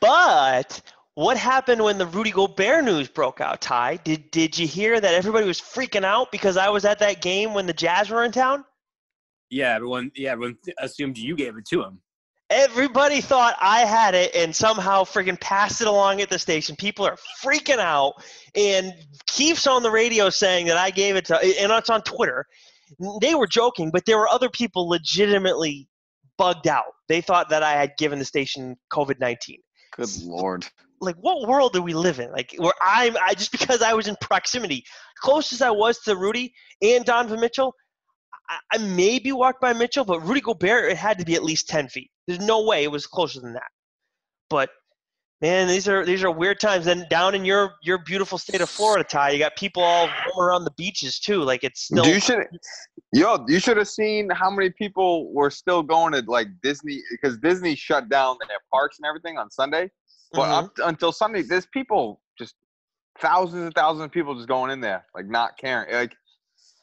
but 0.00 0.80
what 1.14 1.36
happened 1.36 1.82
when 1.82 1.98
the 1.98 2.06
Rudy 2.06 2.30
Gobert 2.30 2.84
news 2.84 3.08
broke 3.08 3.40
out? 3.40 3.60
Ty, 3.60 3.96
did 3.96 4.30
did 4.30 4.58
you 4.58 4.66
hear 4.66 5.00
that 5.00 5.14
everybody 5.14 5.46
was 5.46 5.60
freaking 5.60 6.04
out 6.04 6.32
because 6.32 6.56
I 6.56 6.68
was 6.68 6.84
at 6.84 6.98
that 7.00 7.20
game 7.20 7.54
when 7.54 7.66
the 7.66 7.72
Jazz 7.72 8.10
were 8.10 8.24
in 8.24 8.32
town? 8.32 8.64
Yeah, 9.50 9.74
everyone. 9.74 10.10
Yeah, 10.14 10.32
everyone 10.32 10.56
assumed 10.78 11.18
you 11.18 11.36
gave 11.36 11.56
it 11.56 11.66
to 11.66 11.82
him. 11.82 12.00
Everybody 12.52 13.22
thought 13.22 13.56
I 13.60 13.80
had 13.80 14.14
it 14.14 14.34
and 14.34 14.54
somehow 14.54 15.04
freaking 15.04 15.40
passed 15.40 15.80
it 15.80 15.86
along 15.86 16.20
at 16.20 16.28
the 16.28 16.38
station. 16.38 16.76
People 16.76 17.06
are 17.06 17.16
freaking 17.42 17.78
out. 17.78 18.22
And 18.54 18.92
Keefe's 19.26 19.66
on 19.66 19.82
the 19.82 19.90
radio 19.90 20.28
saying 20.28 20.66
that 20.66 20.76
I 20.76 20.90
gave 20.90 21.16
it 21.16 21.24
to, 21.26 21.36
and 21.36 21.72
it's 21.72 21.88
on 21.88 22.02
Twitter. 22.02 22.44
They 23.22 23.34
were 23.34 23.46
joking, 23.46 23.90
but 23.90 24.04
there 24.04 24.18
were 24.18 24.28
other 24.28 24.50
people 24.50 24.86
legitimately 24.86 25.88
bugged 26.36 26.68
out. 26.68 26.92
They 27.08 27.22
thought 27.22 27.48
that 27.48 27.62
I 27.62 27.72
had 27.72 27.92
given 27.96 28.18
the 28.18 28.24
station 28.24 28.76
COVID 28.92 29.18
19. 29.18 29.58
Good 29.96 30.08
lord. 30.22 30.66
Like, 31.00 31.16
what 31.16 31.48
world 31.48 31.72
do 31.72 31.82
we 31.82 31.94
live 31.94 32.20
in? 32.20 32.30
Like, 32.32 32.54
where 32.58 32.72
I'm, 32.82 33.16
I 33.16 33.34
just 33.34 33.50
because 33.50 33.82
I 33.82 33.94
was 33.94 34.08
in 34.08 34.16
proximity, 34.20 34.84
close 35.20 35.52
as 35.52 35.62
I 35.62 35.70
was 35.70 35.98
to 36.00 36.16
Rudy 36.16 36.52
and 36.80 37.04
Donovan 37.04 37.40
Mitchell, 37.40 37.74
I, 38.48 38.58
I 38.74 38.78
maybe 38.78 39.32
walked 39.32 39.60
by 39.60 39.72
Mitchell, 39.72 40.04
but 40.04 40.20
Rudy 40.20 40.40
Gobert, 40.40 40.92
it 40.92 40.96
had 40.96 41.18
to 41.18 41.24
be 41.24 41.34
at 41.34 41.42
least 41.42 41.68
10 41.68 41.88
feet. 41.88 42.10
There's 42.26 42.40
no 42.40 42.62
way 42.62 42.84
it 42.84 42.90
was 42.90 43.06
closer 43.06 43.40
than 43.40 43.54
that. 43.54 43.70
But 44.48 44.70
man, 45.40 45.68
these 45.68 45.88
are 45.88 46.04
these 46.04 46.22
are 46.22 46.30
weird 46.30 46.60
times. 46.60 46.86
And 46.86 47.08
down 47.08 47.34
in 47.34 47.44
your 47.44 47.72
your 47.82 47.98
beautiful 47.98 48.38
state 48.38 48.60
of 48.60 48.70
Florida, 48.70 49.04
Ty, 49.04 49.30
you 49.30 49.38
got 49.38 49.56
people 49.56 49.82
all 49.82 50.08
around 50.38 50.64
the 50.64 50.72
beaches 50.72 51.18
too. 51.18 51.42
Like 51.42 51.64
it's 51.64 51.82
still. 51.82 52.06
you 52.06 52.20
should, 52.20 52.44
yo, 53.12 53.44
you 53.48 53.58
should 53.58 53.76
have 53.76 53.88
seen 53.88 54.30
how 54.30 54.50
many 54.50 54.70
people 54.70 55.32
were 55.32 55.50
still 55.50 55.82
going 55.82 56.12
to 56.12 56.22
like 56.26 56.48
Disney 56.62 57.00
because 57.10 57.38
Disney 57.38 57.74
shut 57.74 58.08
down 58.08 58.36
their 58.48 58.58
parks 58.72 58.98
and 58.98 59.06
everything 59.06 59.38
on 59.38 59.50
Sunday. 59.50 59.90
But 60.32 60.48
Mhm. 60.48 60.58
up 60.58 60.72
until 60.84 61.12
Sunday, 61.12 61.42
there's 61.42 61.66
people 61.66 62.22
just 62.38 62.54
thousands 63.18 63.64
and 63.64 63.74
thousands 63.74 64.04
of 64.04 64.12
people 64.12 64.34
just 64.34 64.48
going 64.48 64.70
in 64.70 64.80
there, 64.80 65.06
like 65.14 65.26
not 65.26 65.58
caring. 65.58 65.92
Like, 65.92 66.16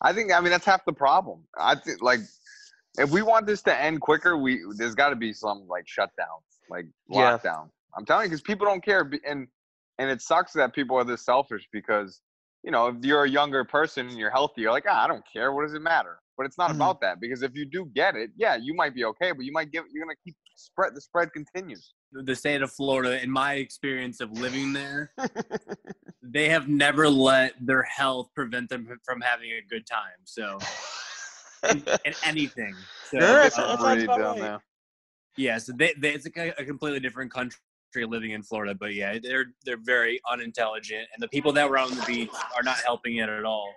I 0.02 0.14
think, 0.14 0.32
I 0.32 0.40
mean, 0.40 0.52
that's 0.52 0.66
half 0.66 0.86
the 0.86 0.94
problem. 0.94 1.44
I 1.58 1.76
think, 1.76 2.02
like, 2.02 2.20
if 3.00 3.12
we 3.12 3.22
want 3.22 3.48
this 3.48 3.62
to 3.64 3.76
end 3.82 4.02
quicker, 4.02 4.38
we 4.38 4.62
there's 4.78 4.96
got 4.96 5.10
to 5.10 5.16
be 5.16 5.34
some 5.34 5.68
like 5.68 5.88
shutdown, 5.88 6.40
like 6.70 6.86
Yeah. 7.10 7.38
lockdown. 7.38 7.70
I'm 7.98 8.06
telling 8.06 8.26
you, 8.26 8.30
because 8.30 8.42
people 8.42 8.68
don't 8.68 8.84
care, 8.84 9.10
and 9.28 9.48
and 10.00 10.10
it 10.12 10.22
sucks 10.22 10.54
that 10.54 10.74
people 10.74 10.98
are 10.98 11.04
this 11.06 11.26
selfish 11.26 11.68
because 11.74 12.22
you 12.64 12.72
know 12.72 12.88
if 12.88 12.98
you're 13.04 13.24
a 13.26 13.30
younger 13.30 13.64
person 13.66 14.08
and 14.10 14.18
you're 14.18 14.32
healthy, 14.32 14.62
you're 14.62 14.72
like, 14.72 14.86
ah, 14.88 15.04
I 15.04 15.08
don't 15.08 15.24
care. 15.32 15.52
What 15.54 15.64
does 15.64 15.74
it 15.74 15.82
matter? 15.82 16.20
But 16.38 16.46
it's 16.46 16.58
not 16.58 16.72
Mhm. 16.72 16.76
about 16.76 17.02
that 17.02 17.20
because 17.20 17.42
if 17.44 17.56
you 17.56 17.66
do 17.66 17.86
get 17.96 18.16
it, 18.16 18.32
yeah, 18.38 18.56
you 18.56 18.74
might 18.76 18.94
be 18.96 19.04
okay, 19.06 19.32
but 19.34 19.44
you 19.46 19.52
might 19.52 19.72
give 19.72 19.86
you're 19.92 20.06
gonna 20.06 20.16
keep 20.24 20.36
spread. 20.56 20.96
The 20.96 21.02
spread 21.02 21.34
continues. 21.34 21.94
the 22.12 22.36
state 22.36 22.62
of 22.64 22.72
Florida, 22.72 23.22
in 23.24 23.30
my 23.30 23.54
experience 23.56 24.20
of 24.20 24.32
living 24.32 24.74
there, 24.74 25.12
they 26.24 26.50
have 26.50 26.68
never 26.68 27.08
let 27.10 27.54
their 27.66 27.84
health 27.84 28.30
prevent 28.36 28.70
them 28.70 29.00
from 29.06 29.22
having 29.22 29.52
a 29.52 29.62
good 29.70 29.86
time. 29.86 30.20
So, 30.26 30.58
in, 31.70 31.78
in 32.06 32.14
anything. 32.26 32.76
So, 33.10 33.18
Yeah, 33.18 33.20
that's- 33.22 33.56
that 33.56 33.80
sounds 33.80 33.96
Breed 33.96 34.04
about 34.06 34.38
down 34.38 34.40
right. 34.52 34.60
yeah, 35.38 35.58
so 35.58 35.74
they, 35.76 35.94
they, 35.98 36.14
it's 36.14 36.26
a, 36.28 36.50
a 36.62 36.66
completely 36.66 37.00
different 37.00 37.32
country 37.32 37.58
living 37.96 38.32
in 38.32 38.44
Florida. 38.44 38.76
But 38.76 38.94
yeah, 38.94 39.18
they're 39.22 39.46
they're 39.66 39.82
very 39.82 40.20
unintelligent, 40.32 41.08
and 41.14 41.22
the 41.24 41.28
people 41.30 41.52
that 41.54 41.70
were 41.70 41.78
on 41.78 41.90
the 41.96 42.04
beach 42.06 42.30
are 42.56 42.64
not 42.64 42.78
helping 42.86 43.18
it 43.18 43.30
at 43.30 43.46
all. 43.46 43.74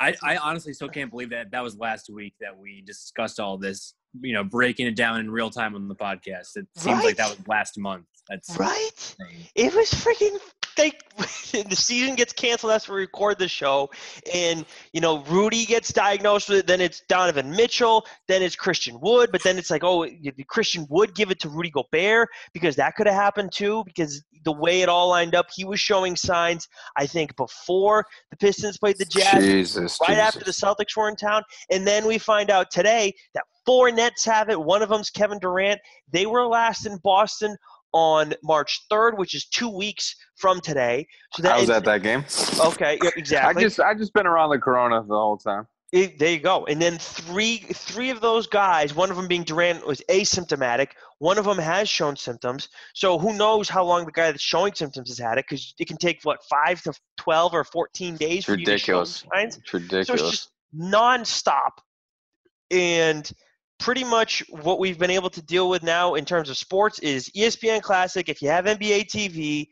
I, 0.00 0.14
I 0.22 0.36
honestly 0.38 0.72
still 0.74 0.88
can't 0.88 1.10
believe 1.10 1.30
that 1.30 1.50
that 1.52 1.62
was 1.62 1.76
last 1.78 2.10
week 2.10 2.34
that 2.40 2.56
we 2.56 2.82
discussed 2.84 3.38
all 3.40 3.56
this. 3.56 3.94
You 4.20 4.32
know, 4.34 4.44
breaking 4.44 4.86
it 4.86 4.96
down 4.96 5.18
in 5.20 5.30
real 5.30 5.50
time 5.50 5.74
on 5.74 5.88
the 5.88 5.94
podcast. 5.94 6.56
It 6.56 6.66
seems 6.76 7.02
like 7.02 7.16
that 7.16 7.30
was 7.30 7.48
last 7.48 7.78
month. 7.78 8.04
That's 8.28 8.56
Right? 8.58 8.90
insane. 8.94 9.46
It 9.54 9.74
was 9.74 9.90
freaking 9.90 10.38
like 10.78 11.02
the 11.16 11.76
season 11.76 12.14
gets 12.14 12.32
canceled 12.32 12.72
after 12.72 12.94
we 12.94 13.00
record 13.00 13.38
the 13.38 13.48
show, 13.48 13.90
and 14.32 14.64
you 14.92 15.00
know 15.00 15.22
Rudy 15.24 15.64
gets 15.64 15.92
diagnosed 15.92 16.48
with 16.48 16.58
it. 16.58 16.66
Then 16.66 16.80
it's 16.80 17.02
Donovan 17.08 17.50
Mitchell. 17.50 18.04
Then 18.28 18.42
it's 18.42 18.56
Christian 18.56 18.98
Wood. 19.00 19.30
But 19.32 19.42
then 19.42 19.58
it's 19.58 19.70
like, 19.70 19.84
oh, 19.84 20.06
Christian 20.48 20.86
Wood 20.90 21.14
give 21.14 21.30
it 21.30 21.40
to 21.40 21.48
Rudy 21.48 21.70
Gobert 21.70 22.28
because 22.52 22.76
that 22.76 22.96
could 22.96 23.06
have 23.06 23.16
happened 23.16 23.52
too. 23.52 23.84
Because 23.84 24.22
the 24.44 24.52
way 24.52 24.82
it 24.82 24.88
all 24.88 25.08
lined 25.08 25.34
up, 25.34 25.46
he 25.54 25.64
was 25.64 25.80
showing 25.80 26.16
signs. 26.16 26.68
I 26.96 27.06
think 27.06 27.36
before 27.36 28.04
the 28.30 28.36
Pistons 28.36 28.78
played 28.78 28.98
the 28.98 29.04
Jazz, 29.04 29.44
Jesus, 29.44 29.98
right 30.06 30.18
after 30.18 30.44
the 30.44 30.52
Celtics 30.52 30.96
were 30.96 31.08
in 31.08 31.16
town. 31.16 31.42
And 31.70 31.86
then 31.86 32.06
we 32.06 32.18
find 32.18 32.50
out 32.50 32.70
today 32.70 33.14
that 33.34 33.44
four 33.64 33.90
Nets 33.90 34.24
have 34.24 34.48
it. 34.48 34.60
One 34.60 34.82
of 34.82 34.88
them's 34.88 35.10
Kevin 35.10 35.38
Durant. 35.38 35.80
They 36.10 36.26
were 36.26 36.46
last 36.46 36.86
in 36.86 36.98
Boston 36.98 37.56
on 37.94 38.34
March 38.42 38.80
3rd, 38.92 39.16
which 39.16 39.34
is 39.34 39.46
two 39.46 39.68
weeks 39.70 40.14
from 40.36 40.60
today. 40.60 41.06
So 41.36 41.48
I 41.48 41.54
was 41.54 41.64
is- 41.64 41.70
at 41.70 41.84
that 41.84 42.02
game. 42.02 42.24
Okay, 42.60 42.98
exactly. 43.16 43.62
I 43.62 43.66
just 43.66 43.80
I 43.80 43.94
just 43.94 44.12
been 44.12 44.26
around 44.26 44.50
the 44.50 44.58
corona 44.58 45.00
the 45.02 45.14
whole 45.14 45.38
time. 45.38 45.66
It- 45.92 46.18
there 46.18 46.30
you 46.32 46.40
go. 46.40 46.66
And 46.66 46.82
then 46.82 46.98
three 46.98 47.58
three 47.58 48.10
of 48.10 48.20
those 48.20 48.48
guys, 48.48 48.94
one 48.94 49.10
of 49.10 49.16
them 49.16 49.28
being 49.28 49.44
Durant, 49.44 49.86
was 49.86 50.02
asymptomatic. 50.10 50.88
One 51.20 51.38
of 51.38 51.44
them 51.44 51.56
has 51.58 51.88
shown 51.88 52.16
symptoms. 52.16 52.68
So 52.94 53.16
who 53.16 53.32
knows 53.32 53.68
how 53.68 53.84
long 53.84 54.04
the 54.04 54.10
guy 54.12 54.32
that's 54.32 54.42
showing 54.42 54.74
symptoms 54.74 55.08
has 55.08 55.18
had 55.18 55.38
it? 55.38 55.44
Because 55.48 55.72
it 55.78 55.86
can 55.86 55.96
take 55.96 56.18
what 56.24 56.40
five 56.50 56.82
to 56.82 56.92
twelve 57.16 57.54
or 57.54 57.62
fourteen 57.62 58.16
days 58.16 58.38
It's 58.38 58.46
for 58.46 58.56
you 58.58 58.66
to 58.66 58.76
show 58.76 58.98
ridiculous. 58.98 59.24
signs. 59.32 59.56
It's 59.58 59.70
So 59.70 59.78
ridiculous. 59.78 60.08
it's 60.20 60.30
just 60.30 60.50
nonstop. 60.76 61.70
And 62.72 63.30
pretty 63.78 64.04
much 64.04 64.42
what 64.48 64.78
we've 64.78 64.98
been 64.98 65.10
able 65.10 65.30
to 65.30 65.42
deal 65.42 65.68
with 65.68 65.82
now 65.82 66.14
in 66.14 66.24
terms 66.24 66.50
of 66.50 66.56
sports 66.56 66.98
is 67.00 67.28
ESPN 67.36 67.82
Classic. 67.82 68.28
If 68.28 68.40
you 68.40 68.48
have 68.48 68.64
NBA 68.64 69.06
TV, 69.06 69.68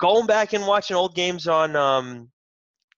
going 0.00 0.26
back 0.26 0.52
and 0.52 0.66
watching 0.66 0.96
old 0.96 1.14
games 1.14 1.46
on 1.46 1.76
um, 1.76 2.30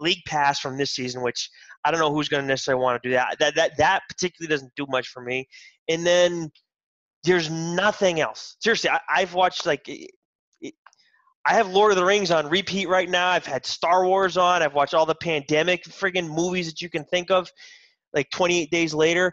League 0.01 0.25
Pass 0.27 0.61
from 0.61 0.79
this 0.79 0.93
season, 0.93 1.23
which 1.23 1.51
I 1.85 1.91
don't 1.91 2.01
know 2.01 2.13
who's 2.13 2.29
going 2.29 2.43
to 2.43 2.49
necessarily 2.49 2.83
want 2.83 3.03
to 3.03 3.09
do 3.09 3.15
that. 3.15 3.37
That 3.39 3.55
that 3.57 3.77
that 3.79 4.03
particularly 4.09 4.51
doesn't 4.53 4.73
do 4.77 4.87
much 4.89 5.09
for 5.09 5.23
me. 5.23 5.47
And 5.89 6.07
then 6.07 6.51
there's 7.25 7.51
nothing 7.51 8.21
else. 8.21 8.57
Seriously, 8.61 8.91
I, 8.91 9.01
I've 9.09 9.35
watched 9.35 9.67
like. 9.67 9.89
I 11.47 11.53
have 11.53 11.69
Lord 11.69 11.93
of 11.93 11.99
the 11.99 12.05
Rings 12.07 12.31
on 12.31 12.49
repeat 12.49 12.89
right 12.89 13.09
now. 13.09 13.29
I've 13.29 13.45
had 13.45 13.67
Star 13.67 14.07
Wars 14.07 14.39
on. 14.39 14.63
I've 14.63 14.73
watched 14.73 14.95
all 14.95 15.05
the 15.05 15.15
pandemic 15.15 15.85
friggin' 15.85 16.27
movies 16.27 16.67
that 16.69 16.81
you 16.81 16.89
can 16.89 17.05
think 17.05 17.31
of, 17.31 17.51
like 18.15 18.31
28 18.31 18.71
days 18.71 18.95
later. 18.95 19.31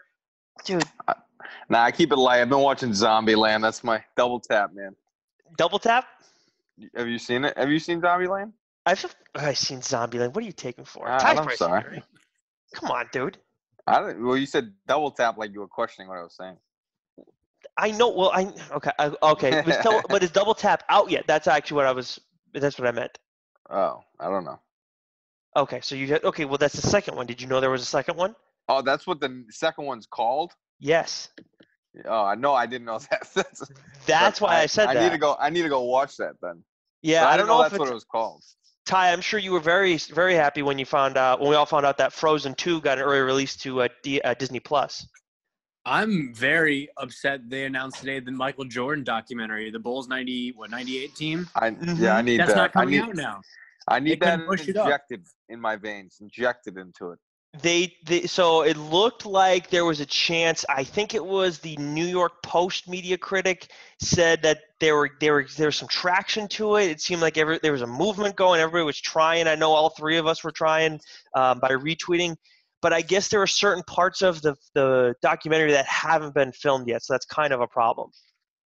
Dude, 0.65 0.83
Nah, 1.69 1.83
I 1.83 1.91
keep 1.91 2.11
it 2.11 2.17
light. 2.17 2.41
I've 2.41 2.49
been 2.49 2.59
watching 2.59 2.89
Zombieland. 2.89 3.61
That's 3.61 3.83
my 3.83 4.03
double 4.17 4.39
tap, 4.39 4.73
man. 4.73 4.95
double 5.57 5.79
tap. 5.79 6.05
Have 6.95 7.07
you 7.07 7.17
seen 7.17 7.45
it? 7.45 7.57
Have 7.57 7.71
you 7.71 7.79
seen 7.79 8.01
Zombieland? 8.01 8.51
I've 8.85 9.15
I've 9.35 9.57
seen 9.57 9.79
Zombieland. 9.79 10.33
What 10.33 10.43
are 10.43 10.47
you 10.47 10.51
taking 10.51 10.83
for? 10.83 11.05
Ty's 11.07 11.37
I'm 11.37 11.49
sorry. 11.55 11.83
right? 11.89 12.03
Come 12.73 12.91
on, 12.91 13.07
dude. 13.11 13.37
I 13.87 13.99
don't, 13.99 14.23
well, 14.25 14.37
you 14.37 14.45
said 14.45 14.73
double 14.87 15.11
tap 15.11 15.37
like 15.37 15.53
you 15.53 15.59
were 15.59 15.67
questioning 15.67 16.09
what 16.09 16.17
I 16.17 16.23
was 16.23 16.35
saying. 16.35 16.57
I 17.77 17.91
know. 17.91 18.09
Well, 18.09 18.31
I 18.33 18.51
okay. 18.71 18.91
I, 18.99 19.11
okay, 19.23 19.63
but, 20.09 20.23
is 20.23 20.31
double 20.31 20.53
tap 20.53 20.83
out 20.89 21.09
yet? 21.09 21.25
That's 21.27 21.47
actually 21.47 21.75
what 21.75 21.85
I 21.85 21.91
was. 21.91 22.19
That's 22.53 22.77
what 22.77 22.87
I 22.87 22.91
meant. 22.91 23.17
Oh, 23.69 24.01
I 24.19 24.29
don't 24.29 24.43
know. 24.43 24.59
Okay, 25.55 25.79
so 25.81 25.95
you 25.95 26.19
okay. 26.23 26.45
Well, 26.45 26.57
that's 26.57 26.75
the 26.75 26.87
second 26.87 27.15
one. 27.15 27.27
Did 27.27 27.41
you 27.41 27.47
know 27.47 27.59
there 27.59 27.69
was 27.69 27.81
a 27.81 27.85
second 27.85 28.17
one? 28.17 28.35
Oh, 28.71 28.81
that's 28.81 29.05
what 29.05 29.19
the 29.19 29.43
second 29.49 29.85
one's 29.85 30.07
called. 30.07 30.53
Yes. 30.79 31.27
Oh, 32.05 32.23
I 32.23 32.35
know. 32.35 32.53
I 32.53 32.65
didn't 32.65 32.85
know 32.85 32.99
that. 33.11 33.27
that's 33.35 33.61
That's 34.05 34.39
why 34.39 34.59
I, 34.59 34.65
said 34.65 34.87
I 34.87 34.93
that. 34.93 35.03
need 35.03 35.11
to 35.11 35.17
go. 35.17 35.35
I 35.39 35.49
need 35.49 35.63
to 35.63 35.69
go 35.69 35.81
watch 35.83 36.15
that 36.17 36.35
then. 36.41 36.63
Yeah, 37.01 37.23
But 37.23 37.27
I, 37.27 37.33
I 37.33 37.37
don't 37.37 37.45
didn't 37.47 37.57
know, 37.57 37.61
that's 37.63 37.73
if 37.73 37.79
what 37.79 37.89
it 37.89 37.93
was 37.93 38.05
called. 38.05 38.41
Ty, 38.85 39.11
I'm 39.11 39.21
sure 39.21 39.39
you 39.39 39.51
were 39.51 39.59
very 39.59 39.97
very 39.97 40.35
happy 40.35 40.61
when 40.61 40.79
you 40.79 40.85
found 40.85 41.17
out 41.17 41.39
when 41.41 41.49
we 41.49 41.55
all 41.55 41.65
found 41.65 41.85
out 41.85 41.97
that 41.97 42.13
Frozen 42.13 42.55
2 42.55 42.79
got 42.81 42.97
an 42.97 43.03
early 43.03 43.19
release 43.19 43.55
to 43.57 43.81
uh, 43.81 43.87
D, 44.03 44.21
uh, 44.21 44.33
Disney 44.35 44.59
Plus. 44.59 45.05
I'm 45.85 46.33
very 46.33 46.87
upset 46.97 47.41
they 47.49 47.65
announced 47.65 47.99
today 47.99 48.19
the 48.19 48.31
Michael 48.31 48.65
Jordan 48.65 49.03
documentary, 49.03 49.69
the 49.71 49.79
Bulls 49.79 50.07
90 50.07 50.53
what 50.55 50.69
98 50.69 51.15
team. 51.15 51.49
I 51.55 51.75
yeah, 51.97 52.15
I 52.15 52.21
need 52.21 52.39
That's 52.39 52.51
that. 52.53 52.55
not 52.57 52.71
coming 52.73 52.95
I 52.95 53.01
need, 53.01 53.09
out 53.09 53.15
now. 53.15 53.41
I 53.87 53.99
need 53.99 54.21
They 54.21 54.25
that 54.27 54.31
couldn't 54.39 54.47
push 54.47 54.67
it 54.69 54.77
up. 54.77 54.85
injected 54.85 55.25
in 55.49 55.59
my 55.59 55.75
veins, 55.75 56.17
injected 56.21 56.77
into 56.77 57.11
it. 57.11 57.19
They, 57.59 57.97
they 58.05 58.27
so 58.27 58.61
it 58.61 58.77
looked 58.77 59.25
like 59.25 59.69
there 59.69 59.83
was 59.83 59.99
a 59.99 60.05
chance. 60.05 60.63
I 60.69 60.85
think 60.85 61.13
it 61.13 61.23
was 61.23 61.59
the 61.59 61.75
New 61.77 62.05
York 62.05 62.41
Post 62.41 62.87
media 62.87 63.17
critic 63.17 63.69
said 63.99 64.41
that 64.43 64.59
there 64.79 64.95
were 64.95 65.09
there 65.19 65.33
were 65.33 65.45
there 65.57 65.67
was 65.67 65.75
some 65.75 65.89
traction 65.89 66.47
to 66.49 66.77
it. 66.77 66.89
It 66.89 67.01
seemed 67.01 67.21
like 67.21 67.37
every, 67.37 67.59
there 67.61 67.73
was 67.73 67.81
a 67.81 67.87
movement 67.87 68.37
going. 68.37 68.61
Everybody 68.61 68.85
was 68.85 69.01
trying. 69.01 69.47
I 69.47 69.55
know 69.55 69.73
all 69.73 69.89
three 69.89 70.15
of 70.15 70.27
us 70.27 70.45
were 70.45 70.51
trying 70.51 71.01
um, 71.35 71.59
by 71.59 71.71
retweeting. 71.71 72.37
But 72.81 72.93
I 72.93 73.01
guess 73.01 73.27
there 73.27 73.41
are 73.41 73.47
certain 73.47 73.83
parts 73.83 74.21
of 74.21 74.41
the 74.41 74.55
the 74.73 75.13
documentary 75.21 75.73
that 75.73 75.85
haven't 75.85 76.33
been 76.33 76.53
filmed 76.53 76.87
yet, 76.87 77.03
so 77.03 77.13
that's 77.13 77.25
kind 77.25 77.51
of 77.51 77.59
a 77.59 77.67
problem. 77.67 78.11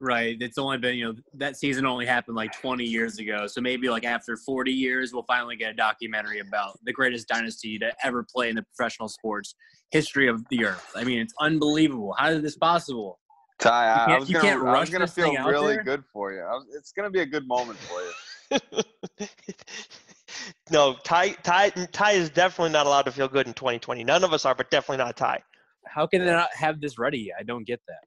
Right. 0.00 0.36
It's 0.40 0.58
only 0.58 0.78
been, 0.78 0.96
you 0.96 1.04
know, 1.06 1.14
that 1.34 1.56
season 1.56 1.86
only 1.86 2.04
happened 2.04 2.36
like 2.36 2.52
20 2.60 2.84
years 2.84 3.18
ago. 3.18 3.46
So 3.46 3.60
maybe 3.60 3.88
like 3.88 4.04
after 4.04 4.36
40 4.36 4.72
years, 4.72 5.12
we'll 5.12 5.22
finally 5.24 5.56
get 5.56 5.70
a 5.70 5.74
documentary 5.74 6.40
about 6.40 6.78
the 6.84 6.92
greatest 6.92 7.28
dynasty 7.28 7.78
to 7.78 7.92
ever 8.04 8.24
play 8.24 8.50
in 8.50 8.56
the 8.56 8.62
professional 8.62 9.08
sports 9.08 9.54
history 9.90 10.28
of 10.28 10.46
the 10.50 10.64
earth. 10.66 10.90
I 10.96 11.04
mean, 11.04 11.20
it's 11.20 11.34
unbelievable. 11.40 12.14
How 12.18 12.30
is 12.30 12.42
this 12.42 12.56
possible? 12.56 13.20
Ty, 13.60 13.70
I, 13.86 13.92
I 13.92 14.06
can't- 14.06 14.20
was 14.20 14.28
you 14.28 14.34
gonna, 14.34 14.48
can't 14.48 14.66
I 14.66 14.80
was 14.80 14.90
gonna 14.90 15.06
feel 15.06 15.32
really 15.44 15.76
good 15.78 16.04
for 16.12 16.32
you. 16.32 16.40
Was, 16.40 16.66
it's 16.76 16.92
gonna 16.92 17.10
be 17.10 17.20
a 17.20 17.26
good 17.26 17.46
moment 17.46 17.78
for 17.78 18.00
you. 18.02 18.10
no, 20.70 20.96
Ty, 21.04 21.30
Ty, 21.44 21.70
Ty 21.70 22.12
is 22.12 22.30
definitely 22.30 22.72
not 22.72 22.86
allowed 22.86 23.02
to 23.02 23.12
feel 23.12 23.28
good 23.28 23.46
in 23.46 23.54
2020. 23.54 24.02
None 24.04 24.24
of 24.24 24.32
us 24.32 24.44
are, 24.44 24.54
but 24.54 24.70
definitely 24.70 25.04
not 25.04 25.16
Ty. 25.16 25.42
How 25.86 26.06
can 26.06 26.24
they 26.24 26.32
not 26.32 26.50
have 26.54 26.80
this 26.80 26.98
ready? 26.98 27.30
I 27.38 27.42
don't 27.42 27.64
get 27.64 27.80
that. 27.86 28.04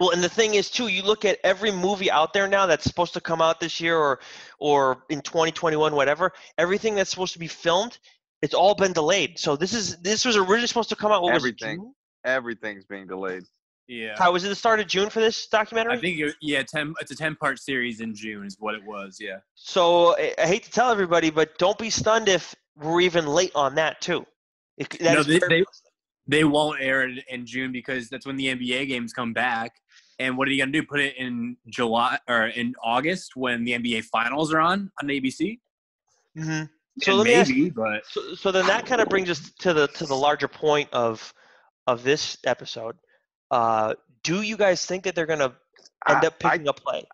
Well, 0.00 0.10
and 0.10 0.22
the 0.22 0.28
thing 0.28 0.54
is 0.54 0.70
too, 0.70 0.88
you 0.88 1.02
look 1.02 1.24
at 1.24 1.38
every 1.44 1.70
movie 1.70 2.10
out 2.10 2.32
there 2.32 2.48
now 2.48 2.66
that's 2.66 2.84
supposed 2.84 3.14
to 3.14 3.20
come 3.20 3.40
out 3.40 3.60
this 3.60 3.80
year 3.80 3.96
or 3.96 4.20
or 4.58 5.04
in 5.08 5.20
2021, 5.20 5.94
whatever. 5.94 6.32
Everything 6.58 6.94
that's 6.94 7.10
supposed 7.10 7.32
to 7.34 7.38
be 7.38 7.46
filmed, 7.46 7.98
it's 8.42 8.54
all 8.54 8.74
been 8.74 8.92
delayed. 8.92 9.38
So 9.38 9.56
this 9.56 9.72
is 9.72 9.96
this 9.98 10.24
was 10.24 10.36
originally 10.36 10.66
supposed 10.66 10.88
to 10.88 10.96
come 10.96 11.12
out. 11.12 11.22
What 11.22 11.34
Everything, 11.34 11.78
was 11.78 11.86
it? 11.86 11.88
June? 11.88 11.94
everything's 12.24 12.84
being 12.84 13.06
delayed. 13.06 13.44
Yeah. 13.86 14.14
How 14.16 14.32
was 14.32 14.44
it 14.44 14.48
the 14.48 14.54
start 14.54 14.80
of 14.80 14.86
June 14.86 15.10
for 15.10 15.20
this 15.20 15.46
documentary? 15.46 15.92
I 15.98 16.00
think, 16.00 16.18
it, 16.18 16.34
yeah, 16.40 16.62
10, 16.62 16.94
it's 17.02 17.10
a 17.10 17.16
10 17.16 17.36
part 17.36 17.58
series 17.58 18.00
in 18.00 18.14
June, 18.14 18.46
is 18.46 18.56
what 18.58 18.74
it 18.74 18.82
was. 18.84 19.18
Yeah. 19.20 19.38
so. 19.54 20.16
I, 20.16 20.32
I 20.38 20.46
hate 20.46 20.62
to 20.64 20.70
tell 20.70 20.90
everybody, 20.90 21.28
but 21.28 21.58
don't 21.58 21.76
be 21.78 21.90
stunned 21.90 22.28
if 22.28 22.54
we're 22.80 23.02
even 23.02 23.26
late 23.26 23.52
on 23.54 23.74
that 23.74 24.00
too. 24.00 24.24
It, 24.78 24.88
that 25.00 25.14
No, 25.14 25.22
they, 25.22 25.38
very- 25.38 25.60
they, 25.60 25.64
they 26.26 26.44
won't 26.44 26.80
air 26.80 27.02
it 27.08 27.24
in 27.28 27.44
June 27.46 27.72
because 27.72 28.08
that's 28.08 28.26
when 28.26 28.36
the 28.36 28.46
NBA 28.46 28.88
games 28.88 29.12
come 29.12 29.32
back. 29.32 29.72
And 30.18 30.38
what 30.38 30.46
are 30.48 30.52
you 30.52 30.58
going 30.58 30.72
to 30.72 30.80
do? 30.80 30.86
Put 30.86 31.00
it 31.00 31.16
in 31.16 31.56
July 31.68 32.18
or 32.28 32.46
in 32.46 32.74
August 32.82 33.34
when 33.36 33.64
the 33.64 33.72
NBA 33.72 34.04
finals 34.04 34.52
are 34.54 34.60
on 34.60 34.90
on 35.02 35.08
ABC? 35.08 35.60
Mhm. 36.36 36.68
So 37.02 37.10
And 37.12 37.18
let 37.18 37.26
me 37.26 37.34
ask 37.34 37.50
maybe, 37.50 37.70
but 37.70 38.06
So, 38.06 38.34
so 38.34 38.52
then 38.52 38.66
that 38.68 38.86
kind 38.86 39.00
of 39.00 39.08
brings 39.08 39.28
us 39.28 39.50
to 39.58 39.72
the 39.72 39.88
to 39.88 40.06
the 40.06 40.14
larger 40.14 40.46
point 40.48 40.88
of 40.92 41.32
of 41.86 42.02
this 42.04 42.38
episode. 42.44 42.96
Uh, 43.50 43.94
do 44.22 44.42
you 44.42 44.56
guys 44.56 44.86
think 44.86 45.04
that 45.04 45.14
they're 45.14 45.26
going 45.26 45.40
to 45.40 45.52
end 46.08 46.18
I- 46.22 46.26
up 46.28 46.38
picking 46.38 46.68
up 46.68 46.80
play? 46.80 47.04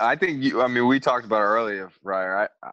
I 0.00 0.16
think 0.16 0.42
you. 0.42 0.62
I 0.62 0.68
mean, 0.68 0.86
we 0.86 0.98
talked 1.00 1.26
about 1.26 1.40
it 1.42 1.46
earlier, 1.46 1.90
right? 2.02 2.48
I, 2.62 2.70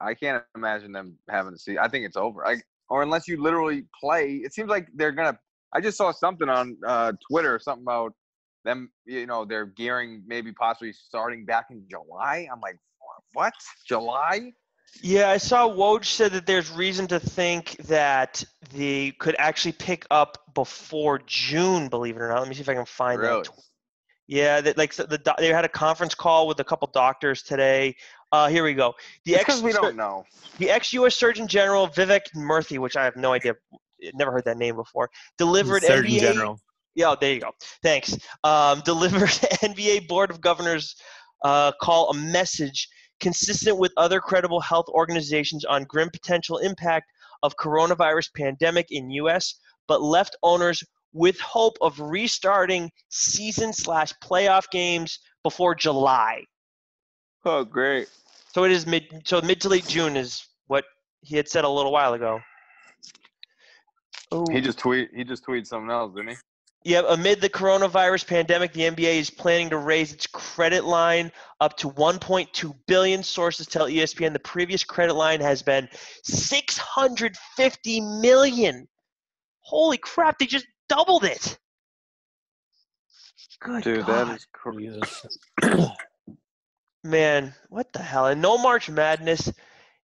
I 0.00 0.14
can't 0.14 0.42
imagine 0.56 0.90
them 0.90 1.16
having 1.28 1.52
to 1.52 1.58
see. 1.58 1.78
I 1.78 1.86
think 1.88 2.04
it's 2.04 2.16
over. 2.16 2.44
I, 2.44 2.56
or 2.92 3.02
unless 3.02 3.26
you 3.26 3.42
literally 3.42 3.84
play, 3.98 4.34
it 4.44 4.52
seems 4.52 4.68
like 4.68 4.86
they're 4.94 5.12
gonna. 5.12 5.38
I 5.72 5.80
just 5.80 5.96
saw 5.96 6.12
something 6.12 6.50
on 6.50 6.76
uh, 6.86 7.12
Twitter, 7.30 7.58
something 7.58 7.84
about 7.84 8.12
them. 8.66 8.90
You 9.06 9.24
know, 9.24 9.46
they're 9.46 9.64
gearing 9.64 10.22
maybe 10.26 10.52
possibly 10.52 10.92
starting 10.92 11.46
back 11.46 11.66
in 11.70 11.84
July. 11.88 12.46
I'm 12.52 12.60
like, 12.60 12.76
what? 13.32 13.54
July? 13.88 14.52
Yeah, 15.00 15.30
I 15.30 15.38
saw 15.38 15.70
Woj 15.70 16.04
said 16.04 16.32
that 16.32 16.44
there's 16.44 16.70
reason 16.70 17.06
to 17.06 17.18
think 17.18 17.76
that 17.84 18.44
they 18.74 19.12
could 19.12 19.36
actually 19.38 19.72
pick 19.72 20.04
up 20.10 20.36
before 20.52 21.18
June. 21.26 21.88
Believe 21.88 22.16
it 22.16 22.20
or 22.20 22.28
not, 22.28 22.40
let 22.40 22.48
me 22.48 22.54
see 22.54 22.60
if 22.60 22.68
I 22.68 22.74
can 22.74 22.84
find 22.84 23.18
Really? 23.18 23.42
that. 23.42 23.50
Yeah, 24.28 24.60
that 24.60 24.76
like 24.76 24.94
the, 24.94 25.06
the 25.06 25.34
they 25.38 25.48
had 25.48 25.64
a 25.64 25.68
conference 25.68 26.14
call 26.14 26.46
with 26.46 26.60
a 26.60 26.64
couple 26.64 26.88
doctors 26.92 27.42
today. 27.42 27.96
Uh, 28.32 28.48
here 28.48 28.64
we 28.64 28.72
go. 28.72 28.94
The 29.26 29.34
ex 29.36 29.44
Because 29.44 29.62
we 29.62 29.72
don't 29.72 29.94
know. 29.94 30.24
the 30.58 30.70
ex-U.S. 30.70 31.14
Surgeon 31.14 31.46
General 31.46 31.86
Vivek 31.88 32.22
Murthy, 32.34 32.78
which 32.78 32.96
I 32.96 33.04
have 33.04 33.14
no 33.14 33.32
idea, 33.32 33.54
never 34.14 34.32
heard 34.32 34.46
that 34.46 34.56
name 34.56 34.76
before, 34.76 35.10
delivered 35.36 35.82
Surgeon 35.82 36.16
NBA. 36.16 36.20
General. 36.20 36.60
Yeah, 36.94 37.14
there 37.18 37.34
you 37.34 37.40
go. 37.40 37.52
Thanks. 37.82 38.16
Um, 38.42 38.80
delivered 38.84 39.28
NBA 39.28 40.08
Board 40.08 40.30
of 40.30 40.40
Governors 40.40 40.96
uh, 41.44 41.72
call 41.80 42.10
a 42.10 42.14
message 42.14 42.88
consistent 43.20 43.78
with 43.78 43.92
other 43.96 44.20
credible 44.20 44.60
health 44.60 44.86
organizations 44.88 45.64
on 45.64 45.84
grim 45.84 46.10
potential 46.10 46.58
impact 46.58 47.06
of 47.42 47.56
coronavirus 47.56 48.28
pandemic 48.34 48.86
in 48.90 49.10
U.S., 49.10 49.54
but 49.88 50.02
left 50.02 50.36
owners 50.42 50.82
with 51.12 51.38
hope 51.40 51.76
of 51.82 52.00
restarting 52.00 52.90
season 53.10 53.72
slash 53.72 54.12
playoff 54.24 54.64
games 54.70 55.18
before 55.42 55.74
July. 55.74 56.44
Oh, 57.44 57.64
great. 57.64 58.08
So 58.54 58.64
it 58.64 58.70
is 58.70 58.86
mid. 58.86 59.22
So 59.24 59.40
mid 59.40 59.60
to 59.62 59.68
late 59.68 59.86
June 59.86 60.16
is 60.16 60.46
what 60.66 60.84
he 61.22 61.36
had 61.36 61.48
said 61.48 61.64
a 61.64 61.68
little 61.68 61.92
while 61.92 62.14
ago. 62.14 62.40
Oh. 64.30 64.44
He 64.50 64.60
just 64.60 64.78
tweet. 64.78 65.10
He 65.14 65.24
just 65.24 65.44
tweeted 65.44 65.66
something 65.66 65.90
else, 65.90 66.14
didn't 66.14 66.30
he? 66.30 66.36
Yeah, 66.84 67.02
amid 67.08 67.40
the 67.40 67.48
coronavirus 67.48 68.26
pandemic, 68.26 68.72
the 68.72 68.80
NBA 68.80 69.14
is 69.20 69.30
planning 69.30 69.70
to 69.70 69.78
raise 69.78 70.12
its 70.12 70.26
credit 70.26 70.84
line 70.84 71.30
up 71.60 71.76
to 71.76 71.88
1.2 71.90 72.74
billion. 72.88 73.22
Sources 73.22 73.68
tell 73.68 73.86
ESPN 73.86 74.32
the 74.32 74.40
previous 74.40 74.82
credit 74.82 75.14
line 75.14 75.40
has 75.40 75.62
been 75.62 75.88
650 76.24 78.00
million. 78.00 78.88
Holy 79.60 79.96
crap! 79.96 80.38
They 80.38 80.46
just 80.46 80.66
doubled 80.88 81.24
it. 81.24 81.56
Good 83.60 83.84
Dude, 83.84 84.06
God. 84.06 84.28
that 84.28 84.36
is 84.36 84.46
crazy. 84.52 85.00
Man, 87.04 87.54
what 87.68 87.92
the 87.92 87.98
hell? 88.02 88.26
And 88.26 88.40
no 88.40 88.58
March 88.58 88.88
Madness. 88.88 89.52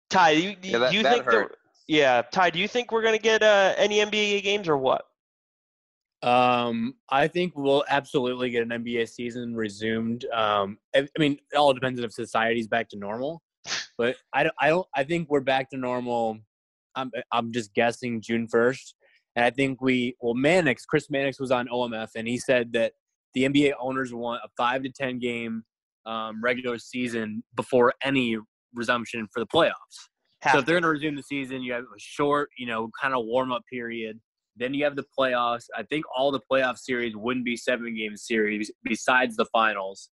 Ty, 0.09 0.35
do 0.35 0.41
you, 0.41 0.55
do 0.55 0.69
Yeah, 0.69 0.77
that- 0.79 0.93
you 0.93 1.03
that 1.03 1.13
think? 1.13 1.25
there- 1.25 1.41
hurt. 1.41 1.57
Yeah, 1.87 2.23
Ty, 2.23 2.49
do 2.49 2.57
you 2.59 2.67
think 2.67 2.91
we're 2.91 3.03
gonna 3.03 3.19
get 3.19 3.43
uh, 3.43 3.73
any 3.77 3.97
NBA 3.99 4.41
games 4.41 4.67
or 4.67 4.75
what? 4.77 5.05
Um, 6.23 6.95
I 7.09 7.27
think 7.27 7.53
we'll 7.55 7.83
absolutely 7.87 8.49
get 8.49 8.63
an 8.63 8.69
NBA 8.69 9.07
season 9.09 9.55
resumed. 9.55 10.25
Um, 10.33 10.79
I, 10.95 10.99
I 11.01 11.19
mean, 11.19 11.33
it 11.51 11.55
all 11.55 11.73
depends 11.73 11.99
on 11.99 12.05
if 12.05 12.13
society's 12.13 12.67
back 12.67 12.89
to 12.89 12.97
normal, 12.97 13.43
but 13.99 14.15
I 14.33 14.43
don't, 14.43 14.55
I 14.59 14.69
don't, 14.69 14.87
I 14.95 15.03
think 15.03 15.29
we're 15.29 15.41
back 15.41 15.69
to 15.71 15.77
normal. 15.77 16.39
I'm, 16.95 17.11
I'm 17.31 17.51
just 17.51 17.73
guessing 17.75 18.21
June 18.21 18.47
1st. 18.47 18.93
And 19.35 19.45
I 19.45 19.51
think 19.51 19.81
we, 19.81 20.15
well, 20.21 20.33
Mannix, 20.33 20.85
Chris 20.85 21.11
Mannix 21.11 21.39
was 21.39 21.51
on 21.51 21.67
OMF 21.67 22.09
and 22.15 22.27
he 22.27 22.39
said 22.39 22.73
that 22.73 22.93
the 23.35 23.43
NBA 23.43 23.73
owners 23.79 24.11
want 24.13 24.41
a 24.43 24.47
five 24.57 24.81
to 24.83 24.89
10 24.89 25.19
game 25.19 25.63
um, 26.05 26.41
regular 26.43 26.77
season 26.77 27.43
before 27.55 27.93
any 28.03 28.37
resumption 28.73 29.27
for 29.33 29.39
the 29.39 29.47
playoffs. 29.47 30.09
Have 30.41 30.53
So 30.53 30.59
if 30.59 30.65
they're 30.65 30.75
going 30.75 30.83
to 30.83 30.89
resume 30.89 31.15
the 31.15 31.23
season, 31.23 31.61
you 31.61 31.73
have 31.73 31.83
a 31.83 31.99
short, 31.99 32.49
you 32.57 32.67
know, 32.67 32.89
kind 33.01 33.13
of 33.13 33.25
warm 33.25 33.51
up 33.51 33.63
period. 33.71 34.19
Then 34.55 34.73
you 34.73 34.83
have 34.83 34.95
the 34.95 35.05
playoffs. 35.17 35.65
I 35.75 35.83
think 35.83 36.05
all 36.15 36.31
the 36.31 36.39
playoff 36.51 36.77
series 36.77 37.15
wouldn't 37.15 37.45
be 37.45 37.57
seven 37.57 37.95
game 37.95 38.15
series 38.15 38.71
besides 38.83 39.35
the 39.35 39.45
finals, 39.45 40.09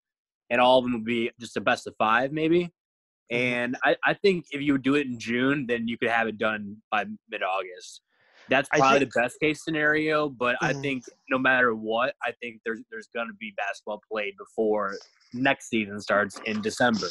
and 0.50 0.60
all 0.60 0.80
of 0.80 0.86
them 0.86 0.94
would 0.94 1.06
be 1.06 1.32
just 1.40 1.58
a 1.58 1.62
best 1.62 1.86
of 1.86 1.94
five, 1.98 2.32
maybe. 2.32 2.64
Mm-hmm. 2.64 3.36
And 3.38 3.78
I, 3.84 3.96
I 4.06 4.14
think 4.14 4.46
if 4.52 4.62
you 4.62 4.74
would 4.74 4.84
do 4.84 4.96
it 4.96 5.08
in 5.08 5.20
June, 5.20 5.66
then 5.68 5.88
you 5.88 5.98
could 5.98 6.10
have 6.10 6.28
it 6.28 6.38
done 6.38 6.78
by 6.92 7.06
mid 7.30 7.44
August. 7.44 8.02
That's 8.50 8.68
probably 8.70 9.00
think- 9.00 9.14
the 9.14 9.22
best 9.22 9.40
case 9.40 9.64
scenario, 9.64 10.30
but 10.30 10.56
I 10.62 10.74
Mhm. 10.74 10.82
think 10.82 11.04
no 11.30 11.38
matter 11.38 11.74
what, 11.76 12.16
I 12.24 12.32
think 12.42 12.62
there's 12.66 12.82
there's 12.90 13.08
going 13.14 13.28
to 13.28 13.34
be 13.34 13.54
basketball 13.58 14.02
played 14.12 14.36
before 14.38 14.96
next 15.34 15.70
season 15.70 16.00
starts 16.02 16.40
in 16.46 16.62
December. 16.62 17.08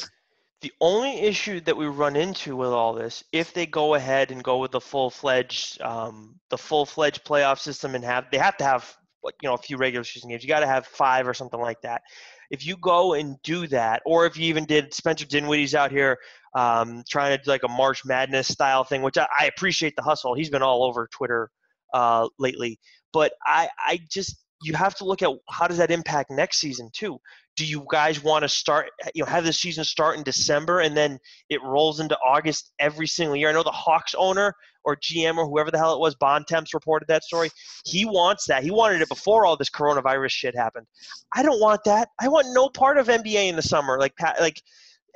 The 0.61 0.71
only 0.79 1.19
issue 1.21 1.59
that 1.61 1.75
we 1.75 1.87
run 1.87 2.15
into 2.15 2.55
with 2.55 2.69
all 2.69 2.93
this, 2.93 3.23
if 3.31 3.51
they 3.51 3.65
go 3.65 3.95
ahead 3.95 4.29
and 4.29 4.43
go 4.43 4.59
with 4.59 4.71
the 4.71 4.81
full 4.81 5.09
fledged, 5.09 5.81
um, 5.81 6.39
the 6.49 6.57
full 6.57 6.85
fledged 6.85 7.23
playoff 7.25 7.57
system 7.57 7.95
and 7.95 8.03
have, 8.05 8.25
they 8.31 8.37
have 8.37 8.57
to 8.57 8.63
have, 8.63 8.95
you 9.23 9.49
know, 9.49 9.55
a 9.55 9.57
few 9.57 9.77
regular 9.77 10.03
season 10.03 10.29
games. 10.29 10.43
You 10.43 10.47
got 10.49 10.59
to 10.59 10.67
have 10.67 10.85
five 10.85 11.27
or 11.27 11.33
something 11.33 11.59
like 11.59 11.81
that. 11.81 12.03
If 12.51 12.63
you 12.63 12.77
go 12.77 13.13
and 13.13 13.41
do 13.41 13.65
that, 13.67 14.03
or 14.05 14.27
if 14.27 14.37
you 14.37 14.45
even 14.45 14.65
did 14.65 14.93
Spencer 14.93 15.25
Dinwiddie's 15.25 15.73
out 15.73 15.89
here 15.89 16.19
um, 16.55 17.03
trying 17.09 17.37
to 17.37 17.43
do 17.43 17.49
like 17.49 17.63
a 17.63 17.67
March 17.67 18.03
Madness 18.05 18.47
style 18.47 18.83
thing, 18.83 19.01
which 19.01 19.17
I, 19.17 19.27
I 19.39 19.45
appreciate 19.45 19.95
the 19.95 20.01
hustle. 20.01 20.35
He's 20.35 20.49
been 20.49 20.61
all 20.61 20.83
over 20.83 21.07
Twitter 21.11 21.49
uh, 21.93 22.27
lately, 22.39 22.79
but 23.13 23.33
I, 23.45 23.69
I 23.77 23.99
just 24.09 24.37
you 24.61 24.73
have 24.73 24.95
to 24.95 25.05
look 25.05 25.21
at 25.21 25.29
how 25.49 25.67
does 25.67 25.77
that 25.77 25.91
impact 25.91 26.29
next 26.29 26.59
season 26.59 26.89
too. 26.93 27.19
Do 27.57 27.65
you 27.65 27.85
guys 27.91 28.23
want 28.23 28.43
to 28.43 28.49
start, 28.49 28.91
you 29.13 29.23
know, 29.23 29.29
have 29.29 29.43
the 29.43 29.51
season 29.51 29.83
start 29.83 30.17
in 30.17 30.23
December 30.23 30.81
and 30.81 30.95
then 30.95 31.19
it 31.49 31.61
rolls 31.63 31.99
into 31.99 32.17
August 32.25 32.71
every 32.79 33.07
single 33.07 33.35
year? 33.35 33.49
I 33.49 33.53
know 33.53 33.63
the 33.63 33.71
Hawks 33.71 34.15
owner 34.17 34.53
or 34.83 34.95
GM 34.95 35.37
or 35.37 35.47
whoever 35.47 35.69
the 35.71 35.77
hell 35.77 35.93
it 35.93 35.99
was, 35.99 36.15
Bond 36.15 36.47
Temps 36.47 36.73
reported 36.73 37.07
that 37.07 37.23
story. 37.23 37.49
He 37.85 38.05
wants 38.05 38.45
that. 38.45 38.63
He 38.63 38.71
wanted 38.71 39.01
it 39.01 39.09
before 39.09 39.45
all 39.45 39.57
this 39.57 39.69
coronavirus 39.69 40.31
shit 40.31 40.55
happened. 40.55 40.87
I 41.35 41.43
don't 41.43 41.59
want 41.59 41.83
that. 41.85 42.09
I 42.19 42.27
want 42.27 42.47
no 42.51 42.69
part 42.69 42.97
of 42.97 43.07
NBA 43.07 43.49
in 43.49 43.55
the 43.55 43.61
summer. 43.61 43.99
Like, 43.99 44.13
like, 44.39 44.61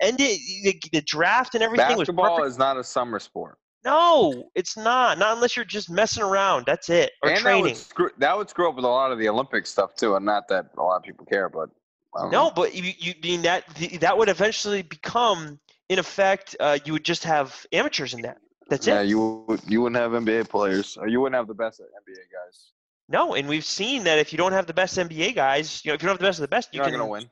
and 0.02 0.18
the, 0.18 0.80
the 0.92 1.02
draft 1.02 1.56
and 1.56 1.64
everything 1.64 1.98
Basketball 1.98 2.40
was 2.40 2.54
is 2.54 2.58
not 2.60 2.78
a 2.78 2.84
summer 2.84 3.20
sport. 3.20 3.58
No, 3.86 4.50
it's 4.56 4.76
not. 4.76 5.20
Not 5.20 5.36
unless 5.36 5.56
you're 5.56 5.64
just 5.64 5.92
messing 5.92 6.24
around. 6.24 6.66
That's 6.66 6.90
it. 6.90 7.12
Or 7.22 7.30
and 7.30 7.40
training. 7.40 7.64
That 7.64 7.70
would, 7.70 7.78
screw, 7.78 8.10
that 8.18 8.38
would 8.38 8.50
screw 8.50 8.68
up 8.68 8.76
with 8.76 8.84
a 8.84 8.88
lot 8.88 9.12
of 9.12 9.20
the 9.20 9.30
Olympic 9.30 9.68
stuff 9.68 9.96
too, 9.96 10.16
and 10.16 10.26
not 10.26 10.48
that 10.48 10.72
a 10.78 10.82
lot 10.82 10.98
of 10.98 11.04
people 11.04 11.26
care, 11.26 11.50
but 11.50 11.70
no, 12.16 12.30
know. 12.30 12.52
but 12.56 12.74
you, 12.74 12.94
you 12.98 13.14
mean 13.22 13.44
that 13.44 13.64
that 14.00 14.18
would 14.18 14.30
eventually 14.30 14.82
become, 14.82 15.60
in 15.90 16.00
effect, 16.00 16.56
uh, 16.60 16.80
you 16.84 16.94
would 16.94 17.06
just 17.06 17.24
have 17.26 17.66
amateurs 17.72 18.14
in 18.14 18.22
that. 18.22 18.38
That's 18.70 18.88
yeah, 18.88 19.02
it. 19.02 19.04
Yeah, 19.04 19.10
you 19.10 19.60
you 19.68 19.82
wouldn't 19.82 20.02
have 20.02 20.12
NBA 20.12 20.50
players, 20.50 20.98
or 20.98 21.08
you 21.08 21.22
wouldn't 21.22 21.38
have 21.38 21.48
the 21.48 21.54
best 21.54 21.80
NBA 21.80 22.16
guys. 22.16 22.72
No, 23.08 23.36
and 23.36 23.48
we've 23.48 23.66
seen 23.66 24.06
that 24.06 24.18
if 24.18 24.32
you 24.34 24.38
don't 24.38 24.54
have 24.54 24.66
the 24.66 24.74
best 24.74 24.98
NBA 24.98 25.36
guys, 25.36 25.84
you 25.86 25.90
know, 25.90 25.96
if 25.96 26.02
you 26.02 26.08
don't 26.08 26.14
have 26.14 26.20
the 26.20 26.28
best 26.28 26.40
of 26.40 26.42
the 26.42 26.48
best, 26.48 26.74
you 26.74 26.78
you're 26.78 26.86
can, 26.86 26.94
not 26.94 27.00
gonna 27.00 27.12
win. 27.12 27.30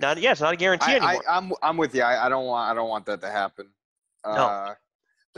Not 0.00 0.20
yeah, 0.20 0.32
it's 0.32 0.40
not 0.40 0.52
a 0.52 0.56
guarantee 0.56 0.92
I, 0.92 0.96
anymore. 0.96 1.22
I, 1.28 1.36
am 1.38 1.44
I'm, 1.44 1.52
I'm 1.62 1.76
with 1.76 1.94
you. 1.94 2.02
I, 2.02 2.26
I 2.26 2.28
don't 2.28 2.46
want 2.46 2.70
I 2.70 2.74
don't 2.74 2.88
want 2.88 3.06
that 3.06 3.20
to 3.22 3.30
happen. 3.30 3.68
No. 4.24 4.30
Uh, 4.30 4.74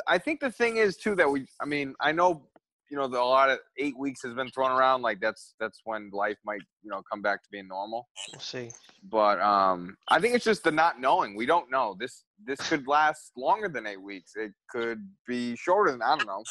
I 0.07 0.19
think 0.19 0.41
the 0.41 0.51
thing 0.51 0.77
is 0.77 0.97
too 0.97 1.15
that 1.17 1.31
we. 1.31 1.47
I 1.61 1.67
mean, 1.67 1.95
I 2.01 2.13
know 2.13 2.49
you 2.91 2.97
know 2.97 3.07
the, 3.07 3.19
a 3.19 3.25
lot 3.25 3.51
of 3.51 3.59
eight 3.79 3.99
weeks 3.99 4.21
has 4.23 4.35
been 4.35 4.51
thrown 4.51 4.71
around. 4.71 5.03
Like 5.03 5.21
that's 5.21 5.55
that's 5.61 5.81
when 5.85 6.11
life 6.13 6.39
might 6.45 6.63
you 6.83 6.91
know 6.91 7.03
come 7.11 7.23
back 7.23 7.43
to 7.43 7.49
being 7.51 7.69
normal. 7.69 8.09
We'll 8.33 8.41
see. 8.41 8.71
But 9.11 9.41
um, 9.41 9.97
I 10.09 10.21
think 10.21 10.35
it's 10.35 10.45
just 10.45 10.65
the 10.65 10.73
not 10.73 11.01
knowing. 11.01 11.37
We 11.37 11.47
don't 11.47 11.71
know. 11.71 11.97
This 11.99 12.25
this 12.45 12.61
could 12.69 12.87
last 12.87 13.33
longer 13.37 13.69
than 13.69 13.87
eight 13.87 14.01
weeks. 14.01 14.33
It 14.37 14.53
could 14.71 15.07
be 15.27 15.57
shorter 15.57 15.93
than 15.93 16.03
I 16.03 16.17
don't 16.17 16.27
know. 16.27 16.43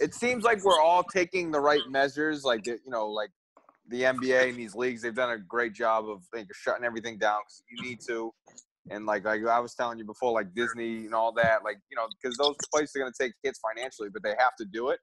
It 0.00 0.14
seems 0.14 0.44
like 0.44 0.64
we're 0.64 0.80
all 0.80 1.02
taking 1.02 1.50
the 1.50 1.60
right 1.60 1.82
measures. 1.88 2.44
Like 2.44 2.66
you 2.66 2.78
know, 2.86 3.08
like 3.08 3.30
the 3.90 4.02
NBA 4.02 4.50
and 4.50 4.58
these 4.58 4.74
leagues, 4.74 5.02
they've 5.02 5.14
done 5.14 5.30
a 5.30 5.38
great 5.38 5.74
job 5.74 6.08
of 6.08 6.22
like, 6.34 6.46
shutting 6.52 6.84
everything 6.84 7.18
down 7.18 7.40
because 7.44 7.62
you 7.70 7.88
need 7.88 8.00
to 8.06 8.32
and 8.90 9.04
like 9.04 9.24
like 9.24 9.44
I 9.46 9.60
was 9.60 9.74
telling 9.74 9.98
you 9.98 10.04
before, 10.04 10.32
like 10.32 10.54
Disney 10.54 11.04
and 11.04 11.14
all 11.14 11.32
that, 11.32 11.62
like 11.64 11.78
you 11.90 11.96
know, 11.96 12.06
because 12.20 12.36
those 12.36 12.56
places 12.72 12.96
are 12.96 13.00
going 13.00 13.12
to 13.12 13.22
take 13.22 13.32
hits 13.42 13.60
financially, 13.60 14.08
but 14.12 14.22
they 14.22 14.34
have 14.38 14.56
to 14.58 14.64
do 14.64 14.88
it. 14.88 15.00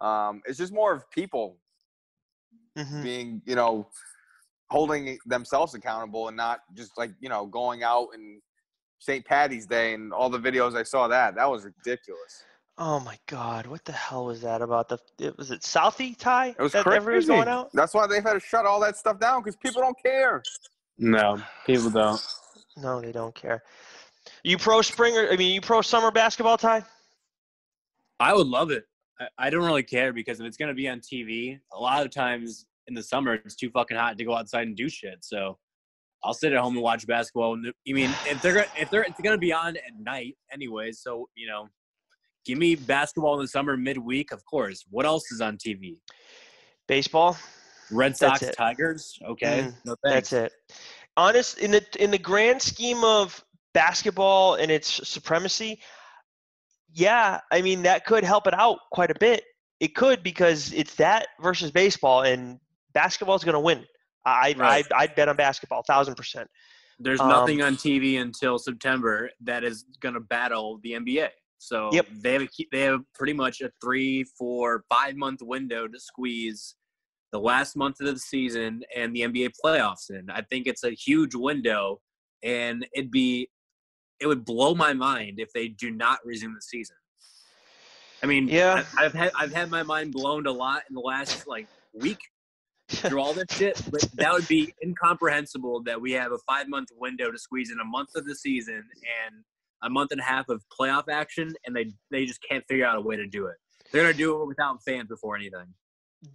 Um, 0.00 0.40
it's 0.46 0.58
just 0.58 0.72
more 0.72 0.92
of 0.94 1.08
people 1.10 1.58
mm-hmm. 2.78 3.02
being, 3.02 3.42
you 3.44 3.54
know, 3.54 3.88
holding 4.70 5.18
themselves 5.26 5.74
accountable 5.74 6.28
and 6.28 6.36
not 6.36 6.60
just 6.74 6.92
like 6.96 7.12
you 7.20 7.28
know 7.28 7.46
going 7.46 7.82
out 7.82 8.08
and 8.14 8.40
St. 8.98 9.24
Patty's 9.24 9.66
Day 9.66 9.94
and 9.94 10.12
all 10.12 10.30
the 10.30 10.38
videos 10.38 10.74
I 10.74 10.82
saw 10.82 11.08
that 11.08 11.34
that 11.34 11.50
was 11.50 11.64
ridiculous. 11.64 12.44
Oh 12.82 12.98
my 12.98 13.18
God! 13.26 13.66
What 13.66 13.84
the 13.84 13.92
hell 13.92 14.24
was 14.24 14.40
that 14.40 14.62
about? 14.62 14.88
The 14.88 14.98
it, 15.18 15.36
was 15.36 15.50
it 15.50 15.60
Southie 15.60 16.16
Ty? 16.16 16.54
It 16.58 16.62
was 16.62 16.72
that 16.72 16.82
crazy. 16.82 17.10
was 17.10 17.26
going 17.26 17.46
out. 17.46 17.68
That's 17.74 17.92
why 17.92 18.06
they've 18.06 18.22
had 18.22 18.32
to 18.32 18.40
shut 18.40 18.64
all 18.64 18.80
that 18.80 18.96
stuff 18.96 19.20
down 19.20 19.42
because 19.42 19.54
people 19.56 19.82
don't 19.82 19.96
care. 20.02 20.42
No, 20.98 21.40
people 21.66 21.90
don't. 21.90 22.20
No, 22.76 23.00
they 23.00 23.12
don't 23.12 23.34
care. 23.34 23.62
You 24.44 24.56
pro 24.56 24.80
spring 24.80 25.14
or 25.16 25.30
I 25.30 25.36
mean, 25.36 25.52
you 25.52 25.60
pro 25.60 25.82
summer 25.82 26.10
basketball 26.10 26.56
Ty? 26.56 26.82
I 28.20 28.32
would 28.32 28.46
love 28.46 28.70
it. 28.70 28.84
I, 29.20 29.26
I 29.38 29.50
don't 29.50 29.64
really 29.66 29.82
care 29.82 30.12
because 30.12 30.40
if 30.40 30.46
it's 30.46 30.56
gonna 30.56 30.72
be 30.72 30.88
on 30.88 31.00
TV, 31.00 31.58
a 31.74 31.78
lot 31.78 32.06
of 32.06 32.12
times 32.12 32.64
in 32.86 32.94
the 32.94 33.02
summer 33.02 33.34
it's 33.34 33.56
too 33.56 33.70
fucking 33.70 33.96
hot 33.96 34.16
to 34.16 34.24
go 34.24 34.34
outside 34.34 34.68
and 34.68 34.76
do 34.76 34.88
shit. 34.88 35.18
So 35.22 35.58
I'll 36.22 36.32
sit 36.32 36.52
at 36.52 36.60
home 36.60 36.74
and 36.74 36.82
watch 36.82 37.06
basketball. 37.06 37.60
You 37.84 37.94
mean 37.94 38.10
if 38.24 38.40
they're 38.40 38.64
if 38.78 38.88
they're 38.88 39.02
it's 39.02 39.20
gonna 39.20 39.36
be 39.36 39.52
on 39.52 39.76
at 39.76 39.98
night 39.98 40.38
anyways? 40.52 41.00
So 41.00 41.28
you 41.34 41.48
know, 41.48 41.68
give 42.44 42.58
me 42.58 42.74
basketball 42.74 43.34
in 43.34 43.40
the 43.42 43.48
summer 43.48 43.76
midweek, 43.76 44.32
of 44.32 44.44
course. 44.44 44.84
What 44.90 45.06
else 45.06 45.30
is 45.32 45.40
on 45.40 45.56
TV? 45.56 46.00
Baseball. 46.88 47.36
Red 47.90 48.16
Sox, 48.16 48.40
Tigers. 48.56 49.18
Okay, 49.24 49.62
Mm, 49.68 49.74
no. 49.84 49.96
That's 50.04 50.32
it. 50.32 50.52
Honest 51.16 51.58
in 51.58 51.72
the 51.72 51.84
in 51.98 52.10
the 52.10 52.18
grand 52.18 52.62
scheme 52.62 53.02
of 53.04 53.44
basketball 53.74 54.54
and 54.54 54.70
its 54.70 55.08
supremacy, 55.08 55.80
yeah, 56.92 57.40
I 57.50 57.62
mean 57.62 57.82
that 57.82 58.06
could 58.06 58.24
help 58.24 58.46
it 58.46 58.54
out 58.54 58.78
quite 58.92 59.10
a 59.10 59.18
bit. 59.18 59.42
It 59.80 59.94
could 59.94 60.22
because 60.22 60.72
it's 60.72 60.94
that 60.96 61.28
versus 61.40 61.70
baseball, 61.70 62.22
and 62.22 62.58
basketball's 62.94 63.42
going 63.44 63.54
to 63.54 63.60
win. 63.60 63.84
I 64.24 64.54
Right. 64.56 64.86
I 64.92 65.02
I'd 65.02 65.14
bet 65.14 65.28
on 65.28 65.36
basketball, 65.36 65.82
thousand 65.82 66.14
percent. 66.14 66.48
There's 67.00 67.20
Um, 67.20 67.28
nothing 67.28 67.62
on 67.62 67.76
TV 67.76 68.20
until 68.20 68.58
September 68.58 69.30
that 69.40 69.64
is 69.64 69.84
going 70.00 70.14
to 70.14 70.20
battle 70.20 70.78
the 70.82 70.92
NBA. 70.92 71.30
So 71.60 71.90
Yep. 71.92 72.06
they 72.22 72.32
have 72.32 72.42
a, 72.42 72.48
they 72.72 72.80
have 72.80 73.00
pretty 73.14 73.34
much 73.34 73.60
a 73.60 73.70
three, 73.82 74.24
four, 74.24 74.82
five 74.88 75.14
month 75.14 75.40
window 75.42 75.86
to 75.86 76.00
squeeze 76.00 76.74
the 77.32 77.38
last 77.38 77.76
month 77.76 78.00
of 78.00 78.06
the 78.06 78.18
season 78.18 78.82
and 78.96 79.14
the 79.14 79.20
NBA 79.20 79.50
playoffs 79.62 80.08
in. 80.08 80.30
I 80.30 80.40
think 80.40 80.66
it's 80.66 80.84
a 80.84 80.90
huge 80.90 81.34
window, 81.34 82.00
and 82.42 82.86
it'd 82.94 83.10
be 83.10 83.50
it 84.20 84.26
would 84.26 84.44
blow 84.44 84.74
my 84.74 84.94
mind 84.94 85.38
if 85.38 85.52
they 85.52 85.68
do 85.68 85.90
not 85.90 86.18
resume 86.24 86.54
the 86.54 86.62
season. 86.62 86.96
I 88.22 88.26
mean, 88.26 88.48
Yeah. 88.48 88.84
I, 88.96 89.04
I've 89.04 89.12
had 89.14 89.30
I've 89.38 89.52
had 89.52 89.70
my 89.70 89.82
mind 89.82 90.12
blown 90.12 90.46
a 90.46 90.52
lot 90.52 90.82
in 90.88 90.94
the 90.94 91.00
last 91.00 91.46
like 91.46 91.68
week 91.92 92.20
through 92.88 93.20
all 93.20 93.34
this 93.34 93.46
shit, 93.50 93.80
but 93.90 94.00
that 94.14 94.32
would 94.32 94.48
be 94.48 94.72
incomprehensible 94.82 95.82
that 95.82 96.00
we 96.00 96.12
have 96.12 96.32
a 96.32 96.38
five 96.48 96.68
month 96.70 96.88
window 96.96 97.30
to 97.30 97.38
squeeze 97.38 97.70
in 97.70 97.80
a 97.80 97.84
month 97.84 98.16
of 98.16 98.24
the 98.24 98.34
season 98.34 98.76
and 99.26 99.44
a 99.82 99.90
month 99.90 100.12
and 100.12 100.20
a 100.20 100.24
half 100.24 100.48
of 100.48 100.62
playoff 100.78 101.04
action, 101.10 101.52
and 101.64 101.74
they 101.74 101.92
they 102.10 102.26
just 102.26 102.40
can't 102.48 102.64
figure 102.68 102.86
out 102.86 102.96
a 102.96 103.00
way 103.00 103.16
to 103.16 103.26
do 103.26 103.46
it. 103.46 103.56
They're 103.92 104.02
gonna 104.02 104.14
do 104.14 104.42
it 104.42 104.46
without 104.46 104.82
fans 104.84 105.08
before 105.08 105.36
anything. 105.36 105.74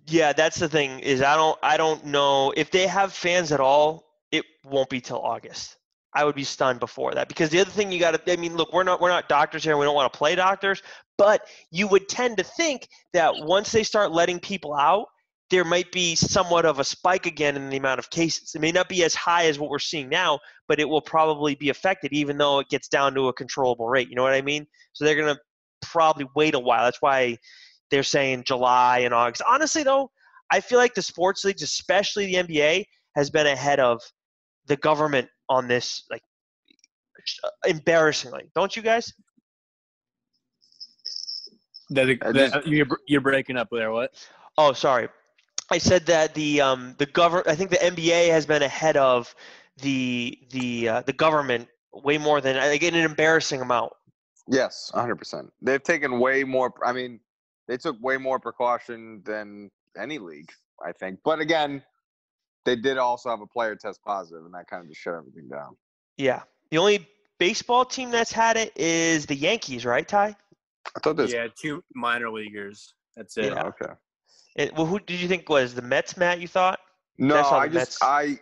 Yeah, 0.07 0.33
that's 0.33 0.57
the 0.57 0.69
thing 0.69 0.99
is 0.99 1.21
I 1.21 1.35
don't 1.35 1.57
I 1.61 1.77
don't 1.77 2.05
know 2.05 2.53
if 2.55 2.71
they 2.71 2.87
have 2.87 3.13
fans 3.13 3.51
at 3.51 3.59
all. 3.59 4.03
It 4.31 4.45
won't 4.65 4.89
be 4.89 5.01
till 5.01 5.19
August. 5.19 5.77
I 6.15 6.23
would 6.23 6.35
be 6.35 6.45
stunned 6.45 6.79
before 6.79 7.13
that 7.13 7.27
because 7.27 7.49
the 7.49 7.59
other 7.59 7.69
thing 7.69 7.91
you 7.91 7.99
got 7.99 8.25
to 8.25 8.31
I 8.31 8.37
mean 8.37 8.55
look 8.55 8.71
we're 8.71 8.83
not 8.83 9.01
we're 9.01 9.09
not 9.09 9.27
doctors 9.27 9.63
here 9.63 9.77
we 9.77 9.85
don't 9.85 9.95
want 9.95 10.11
to 10.11 10.17
play 10.17 10.33
doctors 10.35 10.81
but 11.17 11.41
you 11.71 11.87
would 11.87 12.07
tend 12.07 12.37
to 12.37 12.43
think 12.43 12.87
that 13.13 13.33
once 13.37 13.71
they 13.71 13.83
start 13.83 14.11
letting 14.11 14.39
people 14.39 14.73
out 14.73 15.07
there 15.51 15.63
might 15.63 15.91
be 15.91 16.15
somewhat 16.15 16.65
of 16.65 16.79
a 16.79 16.83
spike 16.83 17.25
again 17.27 17.55
in 17.55 17.69
the 17.69 17.77
amount 17.77 17.99
of 17.99 18.09
cases. 18.09 18.55
It 18.55 18.61
may 18.61 18.71
not 18.71 18.89
be 18.89 19.03
as 19.03 19.13
high 19.13 19.45
as 19.45 19.59
what 19.59 19.69
we're 19.69 19.77
seeing 19.79 20.09
now, 20.09 20.39
but 20.67 20.79
it 20.79 20.89
will 20.89 21.01
probably 21.01 21.53
be 21.55 21.69
affected 21.69 22.11
even 22.13 22.37
though 22.37 22.59
it 22.59 22.69
gets 22.69 22.87
down 22.87 23.13
to 23.15 23.27
a 23.27 23.33
controllable 23.33 23.87
rate. 23.87 24.09
You 24.09 24.15
know 24.15 24.23
what 24.23 24.33
I 24.33 24.41
mean? 24.41 24.65
So 24.93 25.05
they're 25.05 25.15
going 25.15 25.33
to 25.35 25.39
probably 25.81 26.25
wait 26.35 26.55
a 26.55 26.59
while. 26.59 26.83
That's 26.85 27.01
why 27.01 27.37
they're 27.91 28.01
saying 28.03 28.43
July 28.45 28.99
and 28.99 29.13
August. 29.13 29.43
Honestly, 29.47 29.83
though, 29.83 30.09
I 30.51 30.59
feel 30.61 30.79
like 30.79 30.95
the 30.95 31.01
sports 31.03 31.45
leagues, 31.45 31.61
especially 31.61 32.25
the 32.25 32.35
NBA, 32.35 32.85
has 33.15 33.29
been 33.29 33.45
ahead 33.45 33.79
of 33.79 34.01
the 34.65 34.77
government 34.77 35.29
on 35.47 35.67
this, 35.67 36.05
like 36.09 36.23
embarrassingly. 37.67 38.49
Don't 38.55 38.75
you 38.75 38.81
guys? 38.81 39.13
That, 41.91 42.07
that- 42.21 42.33
just- 42.35 42.67
you're 42.67 42.87
you're 43.07 43.21
breaking 43.21 43.57
up 43.57 43.67
there. 43.71 43.91
What? 43.91 44.11
Oh, 44.57 44.73
sorry. 44.73 45.07
I 45.71 45.77
said 45.79 46.05
that 46.07 46.33
the 46.33 46.61
um, 46.61 46.95
the 46.97 47.05
government. 47.05 47.47
I 47.47 47.55
think 47.55 47.71
the 47.71 47.77
NBA 47.77 48.29
has 48.29 48.45
been 48.45 48.61
ahead 48.61 48.97
of 48.97 49.33
the 49.81 50.37
the 50.51 50.89
uh, 50.89 51.01
the 51.01 51.13
government 51.13 51.67
way 51.93 52.17
more 52.17 52.41
than 52.41 52.57
I 52.57 52.77
get 52.77 52.93
an 52.93 53.01
embarrassing 53.01 53.61
amount. 53.61 53.93
Yes, 54.47 54.91
100%. 54.93 55.49
They've 55.61 55.81
taken 55.81 56.19
way 56.19 56.43
more. 56.43 56.71
I 56.83 56.91
mean, 56.93 57.19
they 57.67 57.77
took 57.77 57.95
way 58.01 58.17
more 58.17 58.39
precaution 58.39 59.21
than 59.25 59.71
any 59.99 60.19
league, 60.19 60.51
I 60.85 60.91
think. 60.91 61.19
But 61.23 61.39
again, 61.39 61.81
they 62.63 62.75
did 62.75 62.97
also 62.97 63.29
have 63.29 63.41
a 63.41 63.47
player 63.47 63.75
test 63.75 64.01
positive, 64.03 64.45
and 64.45 64.53
that 64.53 64.67
kind 64.67 64.83
of 64.83 64.89
just 64.89 65.01
shut 65.01 65.15
everything 65.15 65.49
down. 65.49 65.75
Yeah. 66.17 66.43
The 66.69 66.77
only 66.77 67.07
baseball 67.39 67.85
team 67.85 68.11
that's 68.11 68.31
had 68.31 68.57
it 68.57 68.71
is 68.75 69.25
the 69.25 69.35
Yankees, 69.35 69.85
right, 69.85 70.07
Ty? 70.07 70.35
I 70.95 70.99
thought 70.99 71.17
this. 71.17 71.33
Yeah, 71.33 71.47
two 71.59 71.83
minor 71.95 72.29
leaguers. 72.29 72.93
That's 73.15 73.37
it. 73.37 73.45
Yeah. 73.45 73.63
Okay. 73.63 73.93
It, 74.55 74.75
well, 74.75 74.85
who 74.85 74.99
did 74.99 75.19
you 75.19 75.27
think 75.27 75.49
was 75.49 75.73
the 75.75 75.81
Mets, 75.81 76.15
Matt? 76.17 76.39
You 76.39 76.47
thought? 76.47 76.79
No, 77.17 77.35
That's 77.35 77.49
how 77.49 77.57
I 77.57 77.67
just 77.67 77.75
Mets- 77.75 77.99
I 78.01 78.39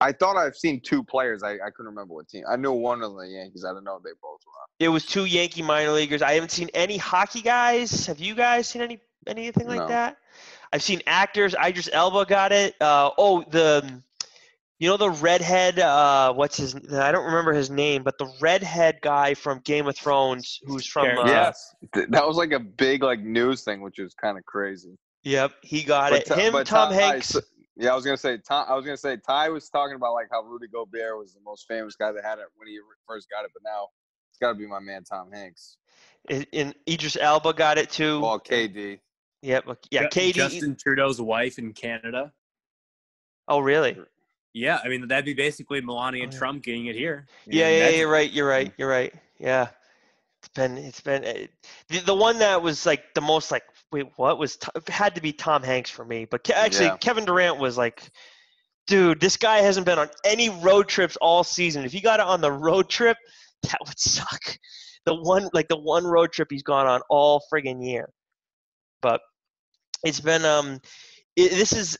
I 0.00 0.12
thought 0.12 0.36
I've 0.36 0.56
seen 0.56 0.80
two 0.80 1.02
players. 1.02 1.42
I, 1.42 1.52
I 1.52 1.70
couldn't 1.74 1.86
remember 1.86 2.14
what 2.14 2.28
team. 2.28 2.44
I 2.48 2.56
knew 2.56 2.72
one 2.72 3.02
of 3.02 3.16
the 3.16 3.26
Yankees. 3.28 3.64
I 3.64 3.70
didn't 3.70 3.84
know 3.84 3.98
they 4.04 4.10
both 4.22 4.40
were 4.46 4.52
on. 4.60 4.66
It 4.78 4.88
was 4.88 5.06
two 5.06 5.24
Yankee 5.24 5.62
minor 5.62 5.92
leaguers. 5.92 6.20
I 6.22 6.32
haven't 6.34 6.50
seen 6.50 6.68
any 6.74 6.98
hockey 6.98 7.40
guys. 7.40 8.06
Have 8.06 8.20
you 8.20 8.34
guys 8.34 8.68
seen 8.68 8.82
any 8.82 9.00
anything 9.26 9.66
like 9.66 9.78
No. 9.80 9.88
that? 9.88 10.18
I've 10.72 10.82
seen 10.82 11.00
actors. 11.06 11.54
Idris 11.54 11.88
Elba 11.92 12.26
got 12.26 12.52
it. 12.52 12.74
Uh, 12.80 13.10
oh, 13.16 13.42
the 13.50 14.02
you 14.78 14.88
know 14.88 14.98
the 14.98 15.10
redhead. 15.10 15.78
Uh, 15.78 16.34
what's 16.34 16.58
his? 16.58 16.74
I 16.92 17.10
don't 17.10 17.24
remember 17.24 17.54
his 17.54 17.70
name, 17.70 18.02
but 18.02 18.18
the 18.18 18.30
redhead 18.40 18.98
guy 19.00 19.32
from 19.32 19.60
Game 19.60 19.86
of 19.86 19.96
Thrones, 19.96 20.60
who's 20.66 20.86
from. 20.86 21.16
Uh, 21.16 21.26
yes, 21.26 21.74
that 21.94 22.26
was 22.26 22.36
like 22.36 22.52
a 22.52 22.60
big 22.60 23.02
like 23.02 23.20
news 23.20 23.62
thing, 23.62 23.80
which 23.80 23.98
is 23.98 24.12
kind 24.12 24.36
of 24.36 24.44
crazy. 24.44 24.98
Yep, 25.26 25.52
he 25.62 25.82
got 25.82 26.10
But 26.12 26.20
it. 26.20 26.26
Ty- 26.26 26.40
Him, 26.40 26.52
but 26.52 26.66
Tom 26.68 26.90
Ty, 26.90 26.94
Hanks. 26.94 27.28
so- 27.30 27.40
Yeah, 27.76 27.90
I 27.92 27.96
was 27.96 28.04
gonna 28.04 28.16
say 28.16 28.38
Tom. 28.38 28.64
I 28.68 28.74
was 28.76 28.84
gonna 28.84 28.96
say 28.96 29.16
Ty 29.16 29.48
was 29.48 29.68
talking 29.68 29.96
about 29.96 30.12
like 30.14 30.28
how 30.30 30.42
Rudy 30.42 30.68
Gobert 30.68 31.18
was 31.18 31.34
the 31.34 31.40
most 31.44 31.66
famous 31.66 31.96
guy 31.96 32.12
that 32.12 32.24
had 32.24 32.38
it 32.38 32.46
when 32.56 32.68
he 32.68 32.78
first 33.08 33.28
got 33.28 33.44
it, 33.44 33.50
but 33.52 33.62
now 33.64 33.88
it's 34.30 34.38
got 34.38 34.50
to 34.50 34.54
be 34.54 34.66
my 34.68 34.78
man 34.78 35.02
Tom 35.02 35.32
Hanks. 35.32 35.78
And, 36.28 36.46
and 36.52 36.74
Idris 36.88 37.16
Elba 37.20 37.54
got 37.54 37.76
it 37.76 37.90
too. 37.90 38.20
Well, 38.20 38.38
KD. 38.38 39.00
Yep. 39.42 39.64
Yeah, 39.90 40.02
Ju- 40.02 40.08
KD. 40.08 40.32
Justin 40.34 40.76
Trudeau's 40.76 41.20
wife 41.20 41.58
in 41.58 41.72
Canada. 41.72 42.32
Oh, 43.48 43.58
really? 43.58 43.98
Yeah, 44.54 44.78
I 44.84 44.88
mean 44.88 45.06
that'd 45.08 45.24
be 45.24 45.34
basically 45.34 45.80
Melania 45.80 46.22
Oh, 46.22 46.30
yeah. 46.32 46.38
Trump 46.38 46.62
getting 46.62 46.86
it 46.86 46.94
here. 46.94 47.26
Yeah, 47.46 47.66
And 47.66 47.76
yeah, 47.78 47.88
you're 47.98 48.08
right. 48.08 48.30
You're 48.30 48.48
right. 48.48 48.72
You're 48.78 48.88
right. 48.88 49.12
Yeah, 49.38 49.68
it's 50.38 50.48
been 50.48 50.78
it's 50.78 51.00
been 51.00 51.24
uh, 51.24 51.46
the, 51.88 51.98
the 51.98 52.14
one 52.14 52.38
that 52.38 52.62
was 52.62 52.86
like 52.86 53.12
the 53.14 53.20
most 53.20 53.50
like 53.50 53.64
wait 53.92 54.06
what 54.16 54.38
was 54.38 54.56
T- 54.56 54.68
had 54.88 55.14
to 55.14 55.20
be 55.20 55.32
Tom 55.32 55.62
Hanks 55.62 55.90
for 55.90 56.04
me. 56.04 56.24
But 56.24 56.48
actually 56.50 56.86
Yeah. 56.86 56.96
Kevin 56.98 57.24
Durant 57.24 57.58
was 57.58 57.76
like, 57.76 58.02
dude, 58.86 59.20
this 59.20 59.36
guy 59.36 59.58
hasn't 59.58 59.86
been 59.86 59.98
on 59.98 60.08
any 60.24 60.48
road 60.48 60.88
trips 60.88 61.16
all 61.16 61.44
season. 61.44 61.84
If 61.84 61.92
he 61.92 62.00
got 62.00 62.20
it 62.20 62.26
on 62.26 62.40
the 62.40 62.52
road 62.52 62.88
trip, 62.88 63.16
that 63.62 63.78
would 63.86 63.98
suck. 63.98 64.58
The 65.04 65.14
one 65.14 65.48
like 65.52 65.68
the 65.68 65.78
one 65.78 66.04
road 66.04 66.32
trip 66.32 66.48
he's 66.50 66.62
gone 66.62 66.86
on 66.86 67.00
all 67.08 67.42
friggin' 67.52 67.84
year. 67.84 68.08
But 69.02 69.20
it's 70.02 70.20
been 70.20 70.44
um, 70.44 70.80
it, 71.36 71.50
this 71.50 71.72
is 71.72 71.96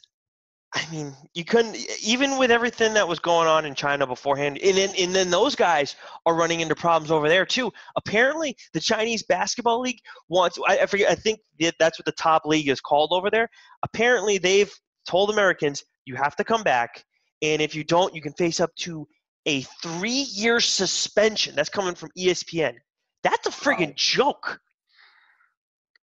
I 0.74 0.84
mean, 0.90 1.14
you 1.34 1.44
couldn't 1.44 1.76
even 2.02 2.38
with 2.38 2.50
everything 2.50 2.94
that 2.94 3.06
was 3.06 3.18
going 3.18 3.48
on 3.48 3.64
in 3.64 3.74
China 3.74 4.06
beforehand, 4.06 4.58
and 4.62 4.76
then 4.76 4.90
and 4.98 5.14
then 5.14 5.30
those 5.30 5.54
guys 5.54 5.96
are 6.26 6.34
running 6.34 6.60
into 6.60 6.74
problems 6.74 7.10
over 7.10 7.28
there 7.28 7.46
too. 7.46 7.72
Apparently, 7.96 8.56
the 8.74 8.80
Chinese 8.80 9.22
basketball 9.22 9.80
league 9.80 10.00
wants. 10.28 10.58
I, 10.68 10.78
I 10.78 10.86
forget. 10.86 11.10
I 11.10 11.14
think 11.14 11.40
that's 11.78 11.98
what 11.98 12.04
the 12.04 12.12
top 12.12 12.44
league 12.44 12.68
is 12.68 12.80
called 12.80 13.12
over 13.12 13.30
there. 13.30 13.48
Apparently, 13.84 14.38
they've 14.38 14.72
told 15.06 15.30
Americans 15.30 15.82
you 16.04 16.16
have 16.16 16.36
to 16.36 16.44
come 16.44 16.62
back, 16.62 17.04
and 17.42 17.62
if 17.62 17.74
you 17.74 17.84
don't, 17.84 18.14
you 18.14 18.20
can 18.20 18.32
face 18.32 18.60
up 18.60 18.74
to 18.76 19.06
a 19.46 19.62
three-year 19.82 20.60
suspension. 20.60 21.54
That's 21.54 21.68
coming 21.68 21.94
from 21.94 22.10
ESPN. 22.18 22.74
That's 23.22 23.46
a 23.46 23.50
friggin' 23.50 23.94
joke. 23.94 24.60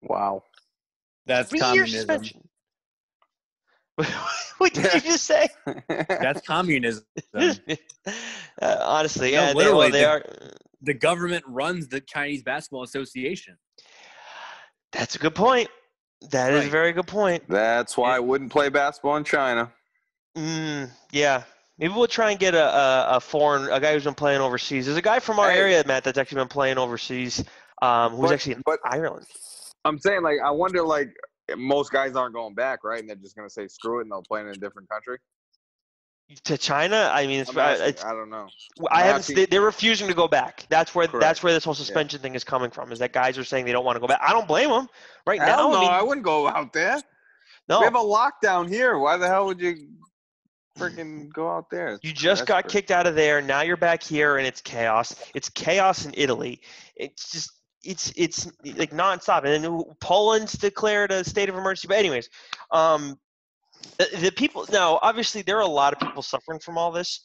Wow. 0.02 0.42
That's 1.26 1.50
Three-year 1.50 1.68
communism. 1.68 1.98
suspension. 1.98 2.48
what 4.58 4.72
did 4.74 4.92
you 4.94 5.00
just 5.00 5.24
say? 5.24 5.48
That's 5.88 6.46
communism. 6.46 7.04
uh, 7.34 7.46
honestly, 8.60 9.32
No, 9.32 9.40
yeah, 9.40 9.46
they, 9.48 9.54
literally, 9.54 9.78
well, 9.78 9.90
they 9.90 10.00
the- 10.00 10.08
are. 10.08 10.24
The 10.82 10.94
government 10.94 11.44
runs 11.48 11.88
the 11.88 12.00
Chinese 12.00 12.42
Basketball 12.42 12.82
Association. 12.82 13.56
That's 14.92 15.14
a 15.16 15.18
good 15.18 15.34
point. 15.34 15.68
That 16.30 16.52
is 16.52 16.66
a 16.66 16.68
very 16.68 16.92
good 16.92 17.06
point. 17.06 17.42
That's 17.48 17.96
why 17.96 18.16
I 18.16 18.20
wouldn't 18.20 18.50
play 18.52 18.68
basketball 18.68 19.16
in 19.16 19.24
China. 19.24 19.72
Mm, 20.36 20.90
yeah, 21.10 21.44
maybe 21.78 21.94
we'll 21.94 22.06
try 22.06 22.30
and 22.32 22.38
get 22.40 22.54
a, 22.54 22.64
a, 22.64 23.06
a 23.16 23.20
foreign 23.20 23.70
a 23.70 23.80
guy 23.80 23.94
who's 23.94 24.04
been 24.04 24.14
playing 24.14 24.40
overseas. 24.42 24.84
There's 24.86 24.98
a 24.98 25.02
guy 25.02 25.20
from 25.20 25.38
our 25.38 25.50
Hey. 25.50 25.58
area, 25.58 25.82
Matt, 25.86 26.04
that's 26.04 26.18
actually 26.18 26.36
been 26.42 26.48
playing 26.48 26.76
overseas. 26.76 27.42
Um, 27.80 28.12
who's 28.12 28.28
But- 28.28 28.32
actually 28.34 28.52
in 28.54 28.62
but- 28.66 28.80
Ireland. 28.84 29.26
I'm 29.86 29.98
saying 29.98 30.22
like 30.22 30.36
I 30.44 30.50
wonder 30.50 30.82
like 30.82 31.14
most 31.56 31.90
guys 31.92 32.16
aren't 32.16 32.34
going 32.34 32.54
back, 32.54 32.84
right? 32.84 33.00
And 33.00 33.08
they're 33.08 33.16
just 33.16 33.36
gonna 33.36 33.50
say 33.50 33.68
screw 33.68 33.98
it 33.98 34.02
and 34.02 34.10
they'll 34.12 34.22
play 34.22 34.40
in 34.40 34.48
a 34.48 34.54
different 34.54 34.88
country. 34.88 35.18
To 36.44 36.56
China, 36.56 37.10
I 37.12 37.26
mean, 37.26 37.40
it's, 37.40 37.54
asking, 37.54 37.86
it's 37.86 38.02
I 38.04 38.12
don't 38.12 38.30
know. 38.30 38.48
I 38.90 39.02
haven't. 39.02 39.26
They, 39.26 39.44
they're 39.44 39.60
refusing 39.60 40.08
to 40.08 40.14
go 40.14 40.26
back. 40.26 40.64
That's 40.70 40.94
where 40.94 41.06
Correct. 41.06 41.20
that's 41.20 41.42
where 41.42 41.52
this 41.52 41.64
whole 41.64 41.74
Yeah. 41.74 41.84
suspension 41.84 42.20
thing 42.20 42.34
is 42.34 42.44
coming 42.44 42.70
from. 42.70 42.90
Is 42.92 42.98
that 43.00 43.12
guys 43.12 43.36
are 43.36 43.44
saying 43.44 43.66
they 43.66 43.72
don't 43.72 43.84
want 43.84 43.96
to 43.96 44.00
go 44.00 44.06
back. 44.06 44.20
I 44.22 44.32
don't 44.32 44.48
blame 44.48 44.70
them. 44.70 44.88
Right 45.26 45.38
Hell 45.38 45.70
now, 45.70 45.72
no, 45.72 45.78
I 45.78 45.80
mean, 45.82 45.90
I 45.90 46.02
wouldn't 46.02 46.24
go 46.24 46.48
out 46.48 46.72
there. 46.72 46.98
no. 47.68 47.80
We 47.80 47.84
have 47.84 47.94
a 47.94 47.98
lockdown 47.98 48.68
here. 48.70 48.98
Why 48.98 49.18
the 49.18 49.28
hell 49.28 49.44
would 49.44 49.60
you 49.60 49.76
freaking 50.78 51.28
go 51.34 51.50
out 51.50 51.68
there? 51.70 51.98
You 52.02 52.12
just 52.14 52.46
got 52.46 52.68
kicked 52.68 52.90
out 52.90 53.06
of 53.06 53.14
there. 53.14 53.42
Now 53.42 53.60
you're 53.60 53.76
back 53.76 54.02
here, 54.02 54.38
and 54.38 54.46
it's 54.46 54.62
chaos. 54.62 55.14
It's 55.34 55.50
chaos 55.50 56.06
in 56.06 56.14
Italy. 56.16 56.62
It's 56.96 57.30
just 57.30 57.52
it's 57.84 58.12
it's 58.16 58.50
like 58.64 58.90
nonstop. 58.90 59.44
And 59.44 59.64
then 59.64 59.82
Poland's 60.00 60.52
declared 60.52 61.12
a 61.12 61.24
state 61.24 61.48
of 61.48 61.54
emergency. 61.54 61.88
But 61.88 61.98
anyways, 61.98 62.28
um, 62.70 63.18
the, 63.98 64.08
the 64.20 64.32
people 64.32 64.66
now 64.70 64.98
obviously 65.02 65.42
there 65.42 65.56
are 65.56 65.62
a 65.62 65.66
lot 65.66 65.92
of 65.92 65.98
people 65.98 66.22
suffering 66.22 66.60
from 66.60 66.78
all 66.78 66.92
this. 66.92 67.20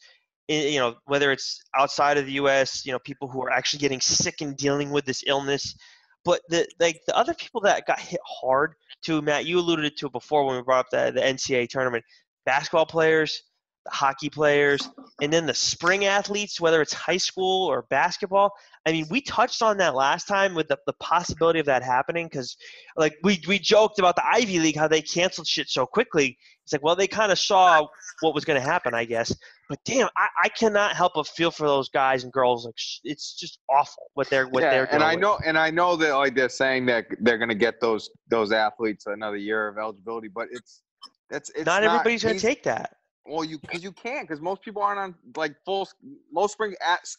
You 0.48 0.80
know, 0.80 0.96
whether 1.04 1.30
it's 1.30 1.62
outside 1.76 2.18
of 2.18 2.26
the 2.26 2.32
U.S., 2.32 2.84
you 2.84 2.90
know, 2.90 2.98
people 2.98 3.28
who 3.28 3.40
are 3.40 3.50
actually 3.50 3.78
getting 3.78 4.00
sick 4.00 4.40
and 4.40 4.56
dealing 4.56 4.90
with 4.90 5.04
this 5.04 5.22
illness. 5.26 5.76
But 6.24 6.40
the 6.48 6.66
like 6.80 7.00
the 7.06 7.16
other 7.16 7.34
people 7.34 7.60
that 7.62 7.86
got 7.86 8.00
hit 8.00 8.20
hard 8.26 8.74
too, 9.02 9.22
Matt, 9.22 9.46
you 9.46 9.58
alluded 9.58 9.96
to 9.96 10.06
it 10.06 10.12
before 10.12 10.44
when 10.44 10.56
we 10.56 10.62
brought 10.62 10.86
up 10.86 10.90
the, 10.90 11.12
the 11.12 11.20
NCAA 11.20 11.68
tournament. 11.68 12.04
Basketball 12.44 12.86
players, 12.86 13.42
hockey 13.88 14.28
players, 14.28 14.88
and 15.20 15.32
then 15.32 15.46
the 15.46 15.54
spring 15.54 16.04
athletes, 16.04 16.60
whether 16.60 16.80
it's 16.80 16.92
high 16.92 17.16
school 17.16 17.66
or 17.66 17.82
basketball. 17.90 18.52
I 18.86 18.92
mean, 18.92 19.06
we 19.10 19.20
touched 19.20 19.62
on 19.62 19.76
that 19.78 19.94
last 19.94 20.26
time 20.26 20.54
with 20.54 20.68
the, 20.68 20.78
the 20.86 20.92
possibility 20.94 21.60
of 21.60 21.66
that 21.66 21.82
happening 21.82 22.26
because, 22.26 22.56
like, 22.96 23.14
we, 23.22 23.40
we 23.46 23.58
joked 23.58 23.98
about 23.98 24.16
the 24.16 24.26
Ivy 24.26 24.58
League, 24.58 24.76
how 24.76 24.88
they 24.88 25.02
canceled 25.02 25.46
shit 25.46 25.68
so 25.68 25.86
quickly. 25.86 26.38
It's 26.64 26.72
like, 26.72 26.82
well, 26.82 26.96
they 26.96 27.06
kind 27.06 27.32
of 27.32 27.38
saw 27.38 27.86
what 28.20 28.34
was 28.34 28.44
going 28.44 28.60
to 28.60 28.66
happen, 28.66 28.94
I 28.94 29.04
guess. 29.04 29.34
But 29.68 29.78
damn, 29.84 30.08
I, 30.16 30.28
I 30.44 30.48
cannot 30.48 30.94
help 30.94 31.12
but 31.14 31.26
feel 31.26 31.50
for 31.50 31.66
those 31.66 31.88
guys 31.88 32.24
and 32.24 32.32
girls. 32.32 32.64
Like, 32.64 32.74
sh- 32.76 33.00
it's 33.04 33.34
just 33.34 33.58
awful 33.68 34.04
what 34.14 34.28
they're 34.30 34.46
what 34.48 34.62
yeah, 34.62 34.70
they're 34.70 34.86
doing. 34.86 34.94
and 34.96 35.04
I 35.04 35.14
know, 35.14 35.38
and 35.44 35.58
I 35.58 35.70
know 35.70 35.96
that 35.96 36.12
like 36.12 36.34
they're 36.34 36.48
saying 36.48 36.86
that 36.86 37.06
they're 37.20 37.38
gonna 37.38 37.54
get 37.54 37.80
those 37.80 38.10
those 38.28 38.52
athletes 38.52 39.06
another 39.06 39.36
year 39.36 39.68
of 39.68 39.78
eligibility, 39.78 40.28
but 40.28 40.48
it's 40.50 40.82
it's 41.30 41.50
it's 41.50 41.66
not, 41.66 41.82
everybody's 41.82 42.22
going 42.22 42.36
to 42.36 42.40
take 42.40 42.64
that. 42.64 42.96
Well, 43.26 43.44
you 43.44 43.58
because 43.58 43.82
you 43.82 43.92
can't 43.92 44.26
because 44.26 44.40
most 44.40 44.62
people 44.62 44.82
aren't 44.82 44.98
on 44.98 45.14
like 45.36 45.54
full. 45.64 45.88
Most 46.32 46.52
spring 46.52 46.74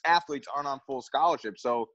athletes 0.05 0.47
aren't 0.53 0.67
on 0.67 0.79
full 0.85 1.01
scholarship. 1.01 1.57
So 1.59 1.89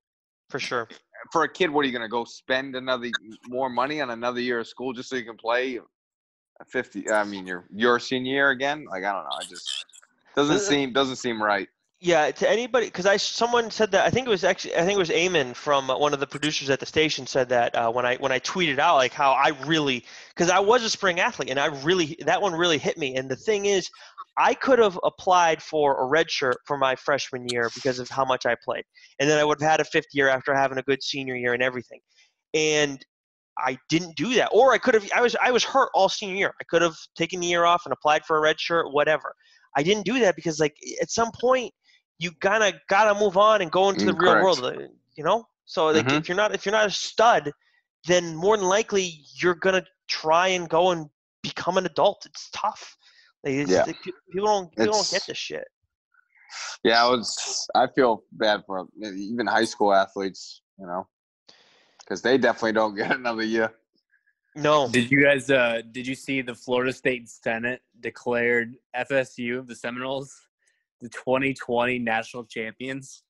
For 0.48 0.58
sure. 0.58 0.88
for 1.32 1.42
a 1.42 1.48
kid, 1.48 1.70
what 1.70 1.84
are 1.84 1.88
you 1.88 1.92
gonna 1.92 2.08
go 2.08 2.24
spend 2.24 2.76
another 2.76 3.10
more 3.44 3.68
money 3.68 4.00
on 4.00 4.10
another 4.10 4.40
year 4.40 4.60
of 4.60 4.68
school 4.68 4.92
just 4.92 5.08
so 5.08 5.16
you 5.16 5.24
can 5.24 5.36
play 5.36 5.78
a 6.60 6.64
fifty? 6.64 7.10
I 7.10 7.24
mean, 7.24 7.46
your 7.46 7.66
your 7.72 7.98
senior 7.98 8.32
year 8.32 8.50
again? 8.50 8.86
Like 8.88 9.04
I 9.04 9.12
don't 9.12 9.24
know. 9.24 9.36
I 9.40 9.44
just 9.44 9.74
doesn't 10.34 10.56
uh 10.56 10.58
seem 10.60 10.92
doesn't 10.92 11.16
seem 11.16 11.42
right. 11.42 11.68
Yeah, 12.00 12.30
to 12.30 12.50
anybody, 12.50 12.86
because 12.86 13.06
I 13.06 13.16
someone 13.16 13.70
said 13.70 13.90
that 13.92 14.04
I 14.04 14.10
think 14.10 14.26
it 14.26 14.30
was 14.30 14.44
actually 14.44 14.76
I 14.76 14.84
think 14.84 14.96
it 14.96 14.98
was 14.98 15.08
Eamon 15.08 15.56
from 15.56 15.88
one 15.88 16.12
of 16.12 16.20
the 16.20 16.26
producers 16.26 16.68
at 16.68 16.78
the 16.78 16.84
station 16.84 17.26
said 17.26 17.48
that 17.48 17.74
uh, 17.74 17.90
when 17.90 18.04
I 18.04 18.16
when 18.16 18.32
I 18.32 18.38
tweeted 18.38 18.78
out 18.78 18.96
like 18.96 19.14
how 19.14 19.32
I 19.32 19.52
really 19.64 20.04
because 20.34 20.50
I 20.50 20.58
was 20.58 20.84
a 20.84 20.90
spring 20.90 21.20
athlete 21.20 21.48
and 21.48 21.58
I 21.58 21.66
really 21.66 22.18
that 22.26 22.42
one 22.42 22.52
really 22.52 22.76
hit 22.76 22.98
me. 22.98 23.16
And 23.16 23.30
the 23.30 23.36
thing 23.36 23.64
is 23.64 23.88
I 24.36 24.52
could 24.52 24.78
have 24.78 24.98
applied 25.04 25.62
for 25.62 25.98
a 26.02 26.06
red 26.06 26.30
shirt 26.30 26.58
for 26.66 26.76
my 26.76 26.96
freshman 26.96 27.48
year 27.48 27.70
because 27.74 27.98
of 27.98 28.10
how 28.10 28.26
much 28.26 28.44
I 28.44 28.56
played. 28.62 28.84
And 29.18 29.28
then 29.30 29.38
I 29.38 29.44
would 29.44 29.58
have 29.62 29.70
had 29.70 29.80
a 29.80 29.84
fifth 29.84 30.12
year 30.12 30.28
after 30.28 30.54
having 30.54 30.76
a 30.76 30.82
good 30.82 31.02
senior 31.02 31.34
year 31.34 31.54
and 31.54 31.62
everything. 31.62 32.00
And 32.52 33.02
I 33.58 33.78
didn't 33.88 34.16
do 34.16 34.34
that. 34.34 34.50
Or 34.52 34.74
I 34.74 34.78
could 34.78 34.92
have 34.92 35.10
I 35.16 35.22
was 35.22 35.34
I 35.42 35.50
was 35.50 35.64
hurt 35.64 35.88
all 35.94 36.10
senior 36.10 36.36
year. 36.36 36.54
I 36.60 36.64
could 36.68 36.82
have 36.82 36.96
taken 37.16 37.40
the 37.40 37.46
year 37.46 37.64
off 37.64 37.86
and 37.86 37.92
applied 37.94 38.26
for 38.26 38.36
a 38.36 38.40
red 38.42 38.60
shirt 38.60 38.92
whatever. 38.92 39.34
I 39.78 39.82
didn't 39.82 40.04
do 40.04 40.18
that 40.20 40.36
because 40.36 40.60
like 40.60 40.76
at 41.00 41.10
some 41.10 41.30
point 41.40 41.72
you 42.18 42.30
gotta 42.40 42.80
gotta 42.88 43.18
move 43.18 43.36
on 43.36 43.62
and 43.62 43.70
go 43.70 43.88
into 43.90 44.04
the 44.06 44.12
Mm, 44.12 44.20
real 44.20 44.42
world 44.42 44.64
uh, 44.64 44.72
you 45.16 45.24
know 45.24 45.46
so 45.64 45.86
like 45.88 46.06
Mhm. 46.06 46.20
if 46.20 46.28
you're 46.28 46.36
not 46.36 46.54
if 46.54 46.64
you're 46.64 46.72
not 46.72 46.86
a 46.86 46.90
stud 46.90 47.52
then 48.06 48.34
more 48.36 48.56
than 48.56 48.66
likely 48.66 49.20
you're 49.40 49.54
gonna 49.54 49.84
try 50.08 50.48
and 50.48 50.68
go 50.68 50.90
and 50.90 51.08
become 51.42 51.76
an 51.78 51.86
adult 51.86 52.24
it's 52.26 52.48
tough 52.50 52.96
like, 53.44 53.54
it's, 53.54 53.70
yeah. 53.70 53.84
Like, 53.84 54.00
people 54.02 54.46
don't 54.46 54.70
people 54.70 54.86
don't 54.86 55.10
get 55.10 55.16
It's- 55.16 55.26
this 55.26 55.38
shit 55.38 55.68
Yeah, 56.84 57.04
I 57.04 57.08
was. 57.10 57.68
I 57.74 57.86
feel 57.94 58.22
bad 58.32 58.62
for 58.66 58.86
even 59.02 59.46
high 59.46 59.64
school 59.64 59.92
athletes. 59.92 60.62
You 60.78 60.86
know, 60.86 61.08
because 62.00 62.22
they 62.22 62.38
definitely 62.38 62.72
don't 62.72 62.94
get 62.94 63.10
another 63.20 63.42
year. 63.42 63.72
no 64.54 64.88
Did 64.88 65.10
you 65.10 65.22
guys? 65.22 65.50
Uh, 65.50 65.82
did 65.90 66.06
you 66.06 66.14
see 66.14 66.42
the 66.42 66.54
Florida 66.54 66.92
State 66.92 67.28
Senate 67.28 67.82
declared 68.00 68.76
FSU, 68.94 69.66
the 69.66 69.74
Seminoles, 69.74 70.32
the 71.00 71.08
2020 71.08 71.98
national 71.98 72.44
champions? 72.44 73.22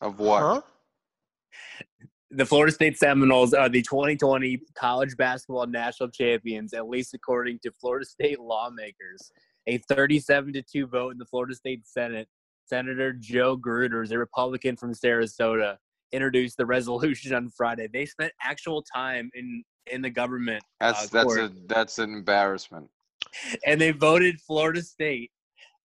Of 0.00 0.18
what? 0.18 0.40
huh 0.40 0.60
The 2.30 2.46
Florida 2.46 2.72
State 2.72 2.98
Seminoles 2.98 3.54
are 3.54 3.68
the 3.68 3.82
2020 3.82 4.60
college 4.74 5.16
basketball 5.16 5.66
national 5.66 6.10
champions, 6.10 6.72
at 6.72 6.88
least 6.88 7.14
according 7.14 7.58
to 7.62 7.72
Florida 7.80 8.06
State 8.06 8.40
lawmakers. 8.40 9.30
A 9.68 9.78
37 9.78 10.54
to 10.54 10.62
2 10.62 10.86
vote 10.88 11.12
in 11.12 11.18
the 11.18 11.26
Florida 11.26 11.54
State 11.54 11.86
Senate. 11.86 12.28
Senator 12.66 13.12
Joe 13.12 13.56
Gruters, 13.56 14.12
a 14.12 14.18
Republican 14.18 14.76
from 14.76 14.94
Sarasota, 14.94 15.76
introduced 16.12 16.56
the 16.56 16.66
resolution 16.66 17.34
on 17.34 17.50
Friday. 17.50 17.88
They 17.92 18.06
spent 18.06 18.32
actual 18.42 18.82
time 18.82 19.30
in 19.34 19.62
in 19.90 20.00
the 20.00 20.10
government 20.10 20.62
That's 20.80 21.04
uh, 21.04 21.08
that's 21.12 21.24
court, 21.24 21.40
a 21.40 21.52
that's 21.66 21.98
an 21.98 22.12
embarrassment. 22.12 22.88
and 23.66 23.80
they 23.80 23.90
voted 23.90 24.40
Florida 24.40 24.80
State 24.82 25.30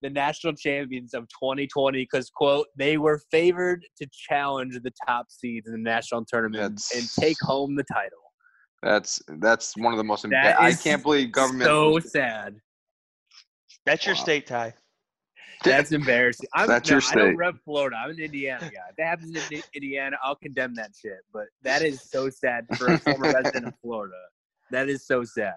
the 0.03 0.11
national 0.11 0.53
champions 0.55 1.15
of 1.15 1.23
2020 1.29 2.03
because 2.03 2.31
quote 2.31 2.67
they 2.77 2.99
were 2.99 3.21
favored 3.31 3.85
to 3.97 4.07
challenge 4.13 4.75
the 4.83 4.93
top 5.07 5.27
seeds 5.31 5.67
in 5.67 5.73
the 5.73 5.79
national 5.79 6.25
tournament 6.25 6.61
That's- 6.81 6.95
and 6.95 7.25
take 7.25 7.37
home 7.41 7.77
the 7.77 7.85
title. 7.85 8.19
That's 8.83 9.21
that's 9.41 9.77
one 9.77 9.93
of 9.95 9.97
the 9.97 10.05
most. 10.05 10.25
Emba- 10.25 10.31
That 10.43 10.61
I 10.61 10.75
can't 10.75 11.03
believe 11.03 11.33
government. 11.33 11.65
so 11.65 11.99
sad. 11.99 12.61
That's 13.87 14.05
your 14.05 14.15
Wow. 14.15 14.23
state 14.23 14.47
Ty. 14.47 14.75
That's 15.65 15.91
embarrassing. 15.93 16.49
I'm, 16.55 16.69
That's 16.69 16.89
no, 16.91 16.97
your 16.97 17.03
I 17.03 17.15
don't 17.15 17.27
state. 17.29 17.37
rep 17.37 17.55
Florida. 17.65 17.97
I'm 17.97 18.11
an 18.11 18.21
Indiana 18.21 18.61
guy. 18.61 18.69
If 18.91 18.97
that 18.99 19.07
happens 19.07 19.35
in 19.51 19.63
Indiana, 19.75 20.17
I'll 20.23 20.37
condemn 20.37 20.75
that 20.75 20.91
shit. 21.01 21.19
But 21.33 21.47
that 21.63 21.83
is 21.83 22.03
so 22.11 22.29
sad 22.29 22.67
for 22.77 22.87
a 22.89 22.99
former 23.01 23.33
resident 23.33 23.67
of 23.67 23.75
Florida. 23.83 24.15
That 24.71 24.89
is 24.89 25.07
so 25.07 25.25
sad. 25.25 25.55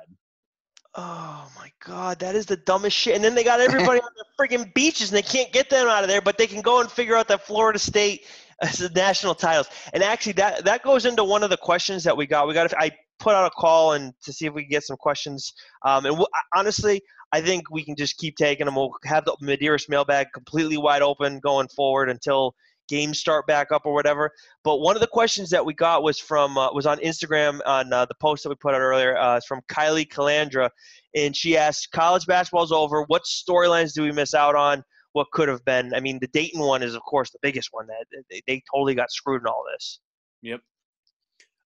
Oh 0.95 1.47
my 1.56 1.71
god, 1.86 2.19
that 2.19 2.36
is 2.36 2.45
the 2.45 2.58
dumbest 2.58 2.97
shit. 2.97 3.15
And 3.15 3.23
then 3.23 3.36
they 3.36 3.43
got 3.43 3.60
everybody 3.60 3.99
on 3.99 4.10
the 4.17 4.25
friggin' 4.39 4.73
beaches 4.73 5.12
and 5.12 5.17
they 5.17 5.21
can't 5.21 5.52
get 5.52 5.69
them 5.69 5.88
out 5.88 6.04
of 6.04 6.10
there, 6.10 6.21
but 6.21 6.38
they 6.38 6.47
can 6.47 6.62
go 6.62 6.82
and 6.82 6.91
figure 6.91 7.15
out 7.15 7.28
that 7.28 7.45
Florida 7.45 7.78
State 7.78 8.25
as 8.62 8.80
the 8.80 8.89
national 8.89 9.36
titles. 9.36 9.69
And 9.93 10.04
actually 10.04 10.34
that 10.34 10.65
that 10.65 10.84
goes 10.84 11.06
into 11.06 11.23
one 11.23 11.43
of 11.43 11.49
the 11.49 11.58
questions 11.58 12.04
that 12.06 12.17
we 12.17 12.25
got. 12.25 12.47
We 12.47 12.54
got 12.54 12.73
I 12.78 12.91
put 13.19 13.36
out 13.36 13.45
a 13.45 13.52
call 13.52 13.93
and 13.93 14.13
to 14.23 14.34
see 14.34 14.47
if 14.47 14.54
we 14.54 14.63
can 14.63 14.71
get 14.71 14.84
some 14.84 14.97
questions. 14.97 15.54
Um, 15.86 16.06
and 16.06 16.25
honestly, 16.56 17.02
I 17.32 17.41
think 17.41 17.69
we 17.69 17.84
can 17.84 17.95
just 17.95 18.17
keep 18.17 18.36
taking 18.36 18.65
them. 18.65 18.75
We'll 18.75 18.93
have 19.06 19.25
the 19.25 19.36
Medeiros 19.41 19.88
mailbag 19.88 20.28
completely 20.34 20.78
wide 20.78 21.02
open 21.02 21.39
going 21.39 21.67
forward 21.67 22.10
until 22.10 22.56
games 22.89 23.19
start 23.19 23.47
back 23.47 23.71
up 23.71 23.84
or 23.86 23.93
whatever. 23.93 24.32
But 24.63 24.78
one 24.78 24.95
of 24.95 25.02
the 25.02 25.08
questions 25.08 25.49
that 25.52 25.65
we 25.65 25.73
got 25.73 26.04
was 26.04 26.19
from 26.19 26.58
uh, 26.58 26.73
was 26.73 26.86
on 26.86 26.97
Instagram 26.99 27.60
on 27.65 27.93
uh, 27.93 28.06
the 28.06 28.15
post 28.19 28.43
that 28.43 28.49
we 28.49 28.56
put 28.56 28.73
out 28.73 28.82
earlier. 28.82 29.17
Uh, 29.17 29.38
it's 29.38 29.45
from 29.45 29.62
Kylie 29.71 30.08
Calandra, 30.08 30.69
and 31.15 31.36
she 31.36 31.56
asked, 31.56 31.91
"College 31.91 32.25
basketball's 32.25 32.71
over. 32.71 33.04
What 33.08 33.23
storylines 33.23 33.93
do 33.93 34.02
we 34.04 34.12
miss 34.12 34.34
out 34.34 34.56
on? 34.56 34.84
What 35.13 35.28
could 35.32 35.47
have 35.47 35.63
been? 35.65 35.93
I 35.93 35.99
mean, 36.02 36.19
the 36.19 36.28
Dayton 36.28 36.62
one 36.62 36.84
is 36.84 36.95
of 36.95 37.02
course 37.04 37.32
the 37.32 37.39
biggest 37.41 37.69
one. 37.71 37.88
That 37.88 38.23
they, 38.30 38.41
they 38.47 38.62
totally 38.73 38.95
got 38.95 39.12
screwed 39.12 39.41
in 39.41 39.47
all 39.47 39.63
this. 39.73 39.99
Yep. 40.41 40.62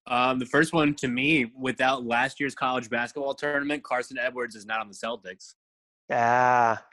Um, 0.05 0.37
the 0.37 0.45
first 0.45 0.73
one 0.73 0.93
to 0.95 1.07
me, 1.07 1.51
without 1.57 2.05
last 2.05 2.39
year's 2.39 2.55
college 2.55 2.89
basketball 2.89 3.33
tournament, 3.33 3.83
Carson 3.83 4.17
Edwards 4.17 4.53
is 4.55 4.65
not 4.65 4.81
on 4.81 4.89
the 4.89 4.93
Celtics. 4.93 5.53
Ah, 6.11 6.83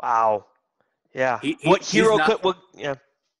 wow, 0.00 0.46
yeah. 1.12 1.40
He- 1.42 1.56
he- 1.60 1.68
what 1.68 1.82
hero 1.82 2.16
not- 2.16 2.26
could? 2.28 2.44
What, 2.44 2.58
yeah. 2.76 2.94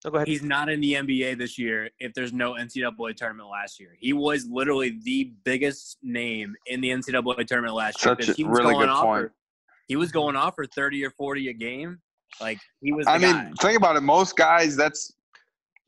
Oh, 0.04 0.10
go 0.10 0.16
ahead. 0.16 0.28
He's 0.28 0.42
not 0.42 0.68
in 0.70 0.80
the 0.80 0.94
NBA 0.94 1.36
this 1.38 1.58
year 1.58 1.90
if 1.98 2.14
there's 2.14 2.32
no 2.32 2.54
NCAA 2.54 3.14
tournament 3.16 3.50
last 3.50 3.78
year. 3.78 3.96
He 3.98 4.12
was 4.12 4.46
literally 4.50 4.98
the 5.04 5.32
biggest 5.44 5.98
name 6.02 6.54
in 6.66 6.80
the 6.80 6.88
NCAA 6.88 7.46
tournament 7.46 7.74
last 7.74 8.04
year. 8.04 8.16
Such 8.18 8.28
a 8.28 8.32
he 8.32 8.44
was 8.44 8.58
really 8.58 8.72
going 8.72 8.86
good 8.86 8.88
off 8.88 9.04
point. 9.04 9.22
For, 9.26 9.34
he 9.88 9.96
was 9.96 10.10
going 10.10 10.36
off 10.36 10.54
for 10.54 10.66
30 10.66 11.04
or 11.04 11.10
40 11.10 11.48
a 11.48 11.52
game. 11.52 11.98
Like, 12.40 12.58
he 12.80 12.92
was 12.92 13.06
the 13.06 13.12
I 13.12 13.18
mean, 13.18 13.32
guy. 13.32 13.50
think 13.60 13.76
about 13.76 13.96
it. 13.96 14.00
Most 14.00 14.36
guys, 14.36 14.76
that's 14.76 15.12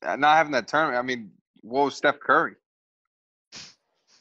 uh, 0.04 0.16
not 0.16 0.36
having 0.36 0.52
that 0.52 0.68
tournament. 0.68 0.98
I 0.98 1.02
mean, 1.02 1.30
whoa, 1.62 1.88
Steph 1.88 2.20
Curry? 2.20 2.54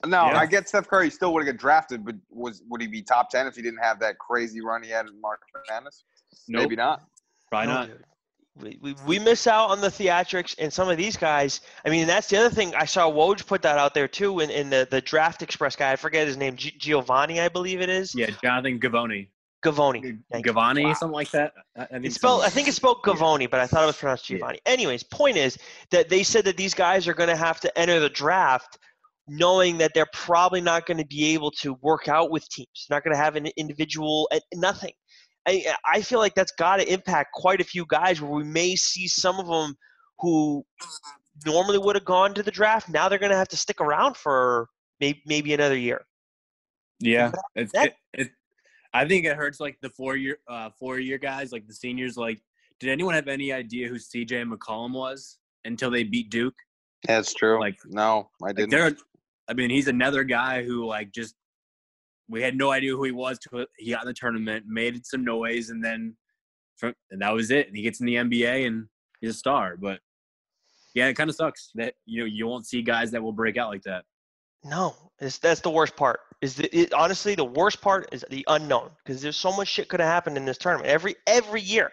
No, 0.06 0.26
Yeah. 0.28 0.38
I 0.38 0.46
get 0.46 0.68
Steph 0.68 0.88
Curry 0.88 1.10
still 1.10 1.34
would 1.34 1.46
have 1.46 1.54
got 1.56 1.60
drafted, 1.60 2.06
but 2.06 2.16
was 2.30 2.64
would 2.70 2.82
he 2.82 2.88
be 2.88 3.02
top 3.02 3.30
ten 3.30 3.46
if 3.46 3.56
he 3.56 3.62
didn't 3.62 3.84
have 3.84 4.00
that 4.00 4.18
crazy 4.18 4.62
run 4.62 4.82
he 4.82 4.90
had 4.90 5.06
in 5.06 5.20
March 5.22 5.42
Madness? 5.70 6.06
Nope, 6.48 6.64
Maybe 6.64 6.76
not. 6.76 7.04
Probably 7.50 7.68
No, 7.68 7.74
not. 7.82 7.90
We, 8.60 8.78
we, 8.82 8.96
we 9.08 9.18
miss 9.20 9.48
out 9.48 9.70
on 9.70 9.80
the 9.80 9.88
theatrics 9.88 10.56
and 10.60 10.72
some 10.72 10.90
of 10.90 10.98
these 10.98 11.16
guys. 11.16 11.62
I 11.86 11.90
mean, 11.90 12.06
that's 12.06 12.28
the 12.28 12.38
other 12.38 12.50
thing. 12.54 12.76
I 12.76 12.86
saw 12.86 13.10
Woj 13.10 13.46
put 13.48 13.62
that 13.62 13.78
out 13.78 13.94
there 13.94 14.08
too 14.10 14.42
in, 14.42 14.50
in 14.50 14.70
the, 14.70 14.88
the 14.92 15.00
Draft 15.02 15.42
Express 15.42 15.76
guy. 15.76 15.92
I 15.92 15.96
forget 15.96 16.28
his 16.28 16.36
name. 16.38 16.58
G- 16.58 16.74
Giovanni, 16.78 17.40
I 17.40 17.48
believe 17.48 17.80
it 17.82 17.90
is. 17.90 18.14
Yeah, 18.14 18.30
Jonathan 18.44 18.80
Givony. 18.80 19.28
Gavoni. 19.64 20.20
Gavoni, 20.34 20.84
Wow. 20.86 20.94
something 20.94 21.14
like 21.14 21.30
that. 21.32 21.54
I, 21.78 21.84
I 21.84 21.86
think 21.86 22.06
It's 22.06 22.16
spelled. 22.16 22.42
I 22.44 22.50
think 22.50 22.68
it's 22.68 22.78
spelled 22.78 23.04
Gavoni, 23.04 23.50
but 23.50 23.60
I 23.60 23.68
thought 23.68 23.84
it 23.84 23.88
was 23.88 23.96
pronounced 23.98 24.30
Yeah. 24.30 24.38
Giovanni. 24.38 24.60
Anyways, 24.66 25.04
point 25.04 25.38
is 25.38 25.58
that 25.92 26.10
they 26.10 26.24
said 26.24 26.46
that 26.46 26.58
these 26.58 26.74
guys 26.74 27.08
are 27.08 27.14
going 27.14 27.30
to 27.30 27.36
have 27.36 27.60
to 27.62 27.80
enter 27.80 28.00
the 28.00 28.10
draft 28.10 28.80
knowing 29.28 29.78
that 29.78 29.92
they're 29.94 30.08
probably 30.14 30.62
not 30.62 30.86
going 30.88 30.98
to 30.98 31.06
be 31.06 31.34
able 31.34 31.52
to 31.52 31.76
work 31.82 32.08
out 32.10 32.32
with 32.32 32.50
teams. 32.50 32.88
Not 32.90 33.04
going 33.04 33.16
to 33.16 33.22
have 33.22 33.36
an 33.36 33.46
individual 33.56 34.28
nothing. 34.54 34.92
I 35.48 35.66
I 35.86 36.02
feel 36.02 36.20
like 36.20 36.36
that's 36.36 36.52
got 36.58 36.78
to 36.78 36.92
impact 36.92 37.34
quite 37.34 37.62
a 37.62 37.64
few 37.64 37.86
guys 37.88 38.22
where 38.22 38.32
we 38.32 38.44
may 38.44 38.76
see 38.76 39.08
some 39.08 39.40
of 39.40 39.48
them 39.48 39.76
who 40.20 40.64
normally 41.46 41.78
would 41.80 41.96
have 41.96 42.06
gone 42.06 42.34
to 42.36 42.44
the 42.44 42.52
draft. 42.52 42.90
Now 42.90 43.10
they're 43.10 43.18
going 43.20 43.32
to 43.32 43.38
have 43.38 43.48
to 43.50 43.58
stick 43.58 43.82
around 43.82 44.18
for 44.18 44.68
maybe 45.00 45.22
maybe 45.26 45.54
another 45.54 45.78
year. 45.78 46.06
Yeah, 47.00 47.32
it's, 47.56 47.72
that- 47.74 47.96
it, 48.14 48.22
it, 48.28 48.30
I 48.94 49.08
think 49.08 49.26
it 49.26 49.36
hurts 49.36 49.60
like 49.60 49.78
the 49.82 49.90
four 49.90 50.16
year 50.16 50.38
uh, 50.48 50.70
four 50.80 51.00
year 51.00 51.18
guys, 51.18 51.52
like 51.52 51.66
the 51.68 51.74
seniors. 51.74 52.18
Like, 52.18 52.40
did 52.80 52.90
anyone 52.90 53.16
have 53.16 53.28
any 53.28 53.52
idea 53.52 53.88
who 53.88 53.98
C.J. 53.98 54.44
McCollum 54.44 54.92
was 54.94 55.40
until 55.66 55.90
they 55.90 56.04
beat 56.04 56.30
Duke? 56.30 56.54
That's 57.08 57.34
true. 57.34 57.60
Like- 57.60 57.80
no, 57.86 58.30
I 58.44 58.52
didn't. 58.54 58.70
they're, 58.70 58.96
I 59.48 59.54
mean, 59.54 59.70
he's 59.72 59.88
another 59.88 60.24
guy 60.24 60.64
who 60.64 60.86
like 60.86 61.12
just 61.12 61.34
we 62.32 62.42
had 62.42 62.56
no 62.56 62.72
idea 62.72 62.96
who 62.96 63.04
he 63.04 63.12
was. 63.12 63.38
He 63.78 63.92
got 63.92 64.04
in 64.04 64.08
the 64.08 64.14
tournament, 64.14 64.66
made 64.68 65.06
some 65.06 65.24
noise, 65.24 65.70
and 65.70 65.84
then 65.84 66.16
from 66.78 66.94
and 67.12 67.22
that 67.22 67.34
was 67.34 67.52
it. 67.52 67.68
And 67.68 67.76
he 67.76 67.84
gets 67.84 68.00
in 68.00 68.06
the 68.06 68.16
NBA 68.16 68.66
and 68.66 68.88
he's 69.20 69.32
a 69.32 69.34
star. 69.34 69.78
But 69.78 70.00
yeah, 70.96 71.08
it 71.08 71.14
kind 71.14 71.30
of 71.30 71.36
sucks 71.36 71.72
that 71.76 71.94
you 72.06 72.22
know 72.22 72.26
you 72.26 72.48
won't 72.48 72.66
see 72.66 72.82
guys 72.82 73.12
that 73.12 73.22
will 73.22 73.34
break 73.34 73.58
out 73.58 73.70
like 73.70 73.84
that. 73.84 74.06
No, 74.64 74.96
that's 75.20 75.62
the 75.62 75.70
worst 75.70 75.96
part. 75.96 76.20
Is 76.42 76.56
the, 76.56 76.76
it, 76.76 76.94
honestly 76.94 77.36
the 77.36 77.46
worst 77.46 77.82
part 77.82 78.08
is 78.12 78.26
the 78.30 78.44
unknown 78.48 78.90
because 79.04 79.22
there's 79.22 79.38
so 79.38 79.56
much 79.56 79.68
shit 79.68 79.90
could 79.90 80.00
have 80.00 80.10
happened 80.10 80.38
in 80.38 80.46
this 80.46 80.58
tournament 80.58 80.90
every 80.90 81.16
every 81.28 81.62
year, 81.62 81.92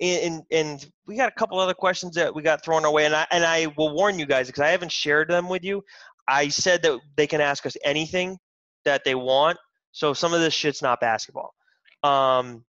and, 0.00 0.22
and 0.22 0.42
and 0.50 0.92
we 1.06 1.16
got 1.16 1.28
a 1.28 1.34
couple 1.34 1.58
other 1.60 1.74
questions 1.74 2.14
that 2.16 2.34
we 2.34 2.42
got 2.42 2.64
thrown 2.64 2.84
away, 2.84 3.04
and 3.04 3.14
I 3.14 3.26
and 3.30 3.44
I 3.44 3.72
will 3.76 3.94
warn 3.94 4.18
you 4.18 4.26
guys 4.26 4.46
because 4.46 4.62
I 4.62 4.68
haven't 4.68 4.92
shared 4.92 5.28
them 5.28 5.48
with 5.48 5.62
you. 5.62 5.84
I 6.26 6.48
said 6.48 6.82
that 6.82 6.98
they 7.16 7.26
can 7.26 7.40
ask 7.40 7.66
us 7.66 7.76
anything 7.84 8.38
that 8.84 9.04
they 9.04 9.14
want, 9.14 9.58
so 9.94 10.12
some 10.12 10.34
of 10.34 10.40
this 10.40 10.52
shit's 10.52 10.82
not 10.82 11.00
basketball. 11.00 11.54
Um, 12.02 12.64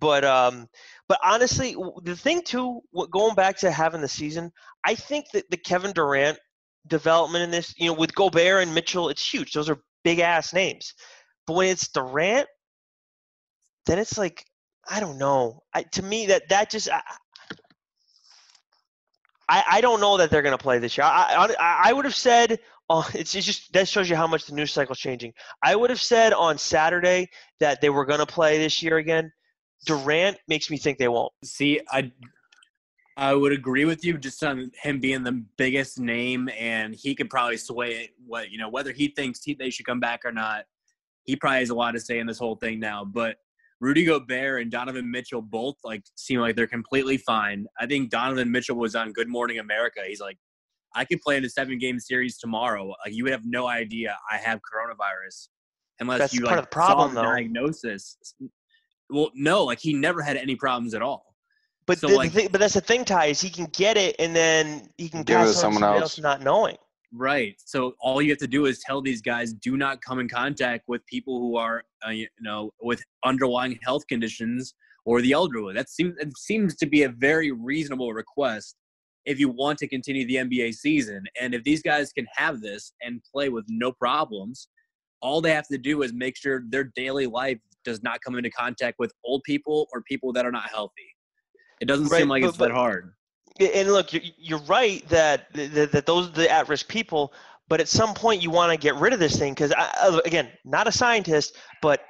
but 0.00 0.24
um, 0.24 0.68
but 1.08 1.18
honestly, 1.22 1.76
the 2.04 2.16
thing 2.16 2.42
too, 2.42 2.80
going 3.10 3.34
back 3.34 3.58
to 3.58 3.70
having 3.70 4.00
the 4.00 4.08
season, 4.08 4.52
I 4.84 4.94
think 4.94 5.26
that 5.32 5.50
the 5.50 5.56
Kevin 5.56 5.92
Durant 5.92 6.38
development 6.86 7.44
in 7.44 7.50
this, 7.50 7.74
you 7.76 7.88
know, 7.88 7.92
with 7.92 8.14
Gobert 8.14 8.62
and 8.62 8.74
Mitchell, 8.74 9.08
it's 9.08 9.28
huge. 9.28 9.52
Those 9.52 9.68
are 9.68 9.78
big 10.04 10.20
ass 10.20 10.54
names. 10.54 10.94
But 11.46 11.54
when 11.54 11.68
it's 11.68 11.88
Durant, 11.88 12.46
then 13.86 13.98
it's 13.98 14.16
like 14.16 14.44
I 14.88 15.00
don't 15.00 15.18
know. 15.18 15.62
I, 15.74 15.82
to 15.82 16.02
me, 16.02 16.26
that 16.26 16.48
that 16.50 16.70
just 16.70 16.88
I, 16.88 17.02
I, 19.48 19.64
I 19.72 19.80
don't 19.80 20.00
know 20.00 20.18
that 20.18 20.30
they're 20.30 20.42
going 20.42 20.56
to 20.56 20.62
play 20.62 20.78
this 20.78 20.96
year. 20.96 21.04
I, 21.04 21.48
I, 21.58 21.88
I 21.88 21.92
would 21.92 22.04
have 22.04 22.14
said 22.14 22.60
uh, 22.90 23.02
it's, 23.14 23.34
it's 23.34 23.46
just 23.46 23.72
that 23.72 23.88
shows 23.88 24.08
you 24.08 24.16
how 24.16 24.26
much 24.26 24.46
the 24.46 24.54
news 24.54 24.72
cycle's 24.72 24.98
changing. 24.98 25.32
I 25.62 25.76
would 25.76 25.90
have 25.90 26.00
said 26.00 26.32
on 26.32 26.58
Saturday 26.58 27.28
that 27.60 27.80
they 27.80 27.90
were 27.90 28.04
going 28.04 28.20
to 28.20 28.26
play 28.26 28.58
this 28.58 28.82
year 28.82 28.98
again. 28.98 29.32
Durant 29.86 30.38
makes 30.48 30.70
me 30.70 30.78
think 30.78 30.98
they 30.98 31.08
won't. 31.08 31.32
See, 31.44 31.80
I 31.90 32.10
I 33.16 33.34
would 33.34 33.52
agree 33.52 33.84
with 33.84 34.04
you 34.04 34.18
just 34.18 34.42
on 34.42 34.70
him 34.82 34.98
being 34.98 35.22
the 35.22 35.44
biggest 35.56 36.00
name, 36.00 36.48
and 36.58 36.94
he 36.94 37.14
could 37.14 37.30
probably 37.30 37.56
sway 37.56 38.04
it. 38.04 38.10
What 38.26 38.50
you 38.50 38.58
know, 38.58 38.68
whether 38.68 38.92
he 38.92 39.08
thinks 39.08 39.42
he, 39.42 39.54
they 39.54 39.70
should 39.70 39.86
come 39.86 40.00
back 40.00 40.20
or 40.24 40.32
not, 40.32 40.64
he 41.24 41.36
probably 41.36 41.60
has 41.60 41.70
a 41.70 41.74
lot 41.74 41.92
to 41.92 42.00
say 42.00 42.18
in 42.18 42.26
this 42.26 42.38
whole 42.38 42.56
thing 42.56 42.80
now. 42.80 43.04
But 43.04 43.36
Rudy 43.80 44.04
Gobert 44.04 44.62
and 44.62 44.70
Donovan 44.70 45.10
Mitchell 45.10 45.42
both 45.42 45.76
like 45.84 46.04
seem 46.16 46.40
like 46.40 46.56
they're 46.56 46.66
completely 46.66 47.18
fine. 47.18 47.66
I 47.78 47.86
think 47.86 48.10
Donovan 48.10 48.50
Mitchell 48.50 48.76
was 48.76 48.94
on 48.94 49.12
Good 49.12 49.28
Morning 49.28 49.58
America. 49.58 50.00
He's 50.06 50.20
like, 50.20 50.38
I 50.94 51.04
could 51.04 51.20
play 51.20 51.36
in 51.36 51.44
a 51.44 51.48
seven 51.48 51.78
game 51.78 51.98
series 51.98 52.38
tomorrow. 52.38 52.86
Like 52.88 53.12
you 53.14 53.24
would 53.24 53.32
have 53.32 53.44
no 53.44 53.66
idea 53.68 54.16
I 54.30 54.36
have 54.38 54.58
coronavirus 54.60 55.48
unless 56.00 56.18
That's 56.20 56.34
you 56.34 56.40
part 56.42 56.52
like 56.56 56.58
of 56.60 56.64
the 56.64 56.70
problem, 56.70 57.14
saw 57.14 57.22
the 57.22 57.26
though. 57.28 57.34
diagnosis. 57.34 58.16
Well, 59.10 59.30
no, 59.34 59.64
like 59.64 59.80
he 59.80 59.92
never 59.94 60.22
had 60.22 60.36
any 60.36 60.56
problems 60.56 60.94
at 60.94 61.02
all. 61.02 61.34
But 61.86 61.98
So, 61.98 62.08
the, 62.08 62.14
like- 62.16 62.32
the 62.32 62.40
thing, 62.40 62.48
but 62.50 62.60
that's 62.60 62.74
the 62.74 62.80
thing, 62.80 63.04
Ty, 63.04 63.26
is 63.26 63.40
he 63.40 63.50
can 63.50 63.66
get 63.66 63.96
it 63.96 64.16
and 64.18 64.34
then 64.34 64.88
he 64.96 65.08
can 65.08 65.22
Give 65.22 65.36
it 65.40 65.44
pass 65.44 65.60
to 65.60 65.66
on 65.66 65.72
someone 65.74 65.84
else. 65.84 66.00
else 66.02 66.18
not 66.18 66.42
knowing. 66.42 66.76
Right. 67.12 67.54
So 67.64 67.94
all 68.00 68.20
you 68.22 68.30
have 68.30 68.38
to 68.38 68.48
do 68.48 68.66
is 68.66 68.80
tell 68.80 69.00
these 69.00 69.20
guys 69.22 69.52
do 69.52 69.76
not 69.76 70.00
come 70.02 70.18
in 70.18 70.28
contact 70.28 70.84
with 70.88 71.04
people 71.06 71.38
who 71.38 71.56
are, 71.56 71.84
uh, 72.06 72.10
you 72.10 72.26
know, 72.40 72.70
with 72.82 73.02
underlying 73.24 73.78
health 73.84 74.02
conditions 74.08 74.74
or 75.04 75.20
the 75.20 75.30
elderly. 75.32 75.74
That 75.74 75.88
seems 75.90 76.16
it 76.18 76.36
seems 76.36 76.74
to 76.76 76.86
be 76.86 77.04
a 77.04 77.10
very 77.10 77.52
reasonable 77.52 78.12
request 78.12 78.74
if 79.26 79.38
you 79.38 79.48
want 79.48 79.78
to 79.78 79.88
continue 79.88 80.26
the 80.26 80.36
NBA 80.36 80.74
season. 80.74 81.24
And 81.40 81.54
if 81.54 81.62
these 81.64 81.82
guys 81.82 82.12
can 82.12 82.26
have 82.36 82.60
this 82.60 82.92
and 83.02 83.20
play 83.32 83.48
with 83.48 83.64
no 83.68 83.90
problems, 83.92 84.68
all 85.20 85.40
they 85.40 85.52
have 85.52 85.66
to 85.68 85.78
do 85.78 86.02
is 86.02 86.12
make 86.12 86.36
sure 86.36 86.62
their 86.68 86.84
daily 86.96 87.26
life 87.26 87.58
does 87.84 88.02
not 88.02 88.20
come 88.22 88.36
into 88.36 88.50
contact 88.50 88.98
with 88.98 89.12
old 89.24 89.42
people 89.44 89.88
or 89.92 90.02
people 90.02 90.32
that 90.34 90.44
are 90.44 90.52
not 90.52 90.68
healthy. 90.70 90.92
It 91.80 91.86
doesn't 91.86 92.08
Right, 92.08 92.20
seem 92.20 92.28
like 92.28 92.42
but- 92.42 92.48
it's 92.48 92.58
but- 92.58 92.68
that 92.68 92.74
hard. 92.74 93.12
And 93.60 93.92
look, 93.92 94.12
you're, 94.12 94.22
you're 94.36 94.62
right 94.62 95.08
that, 95.10 95.52
that 95.54 95.92
that 95.92 96.06
those 96.06 96.26
are 96.28 96.32
the 96.32 96.50
at-risk 96.50 96.88
people. 96.88 97.32
But 97.68 97.80
at 97.80 97.86
some 97.88 98.12
point, 98.12 98.42
you 98.42 98.50
want 98.50 98.72
to 98.72 98.76
get 98.76 98.96
rid 98.96 99.12
of 99.12 99.20
this 99.20 99.38
thing 99.38 99.54
because, 99.54 99.72
again, 100.24 100.50
not 100.64 100.88
a 100.88 100.92
scientist, 100.92 101.56
but 101.80 102.00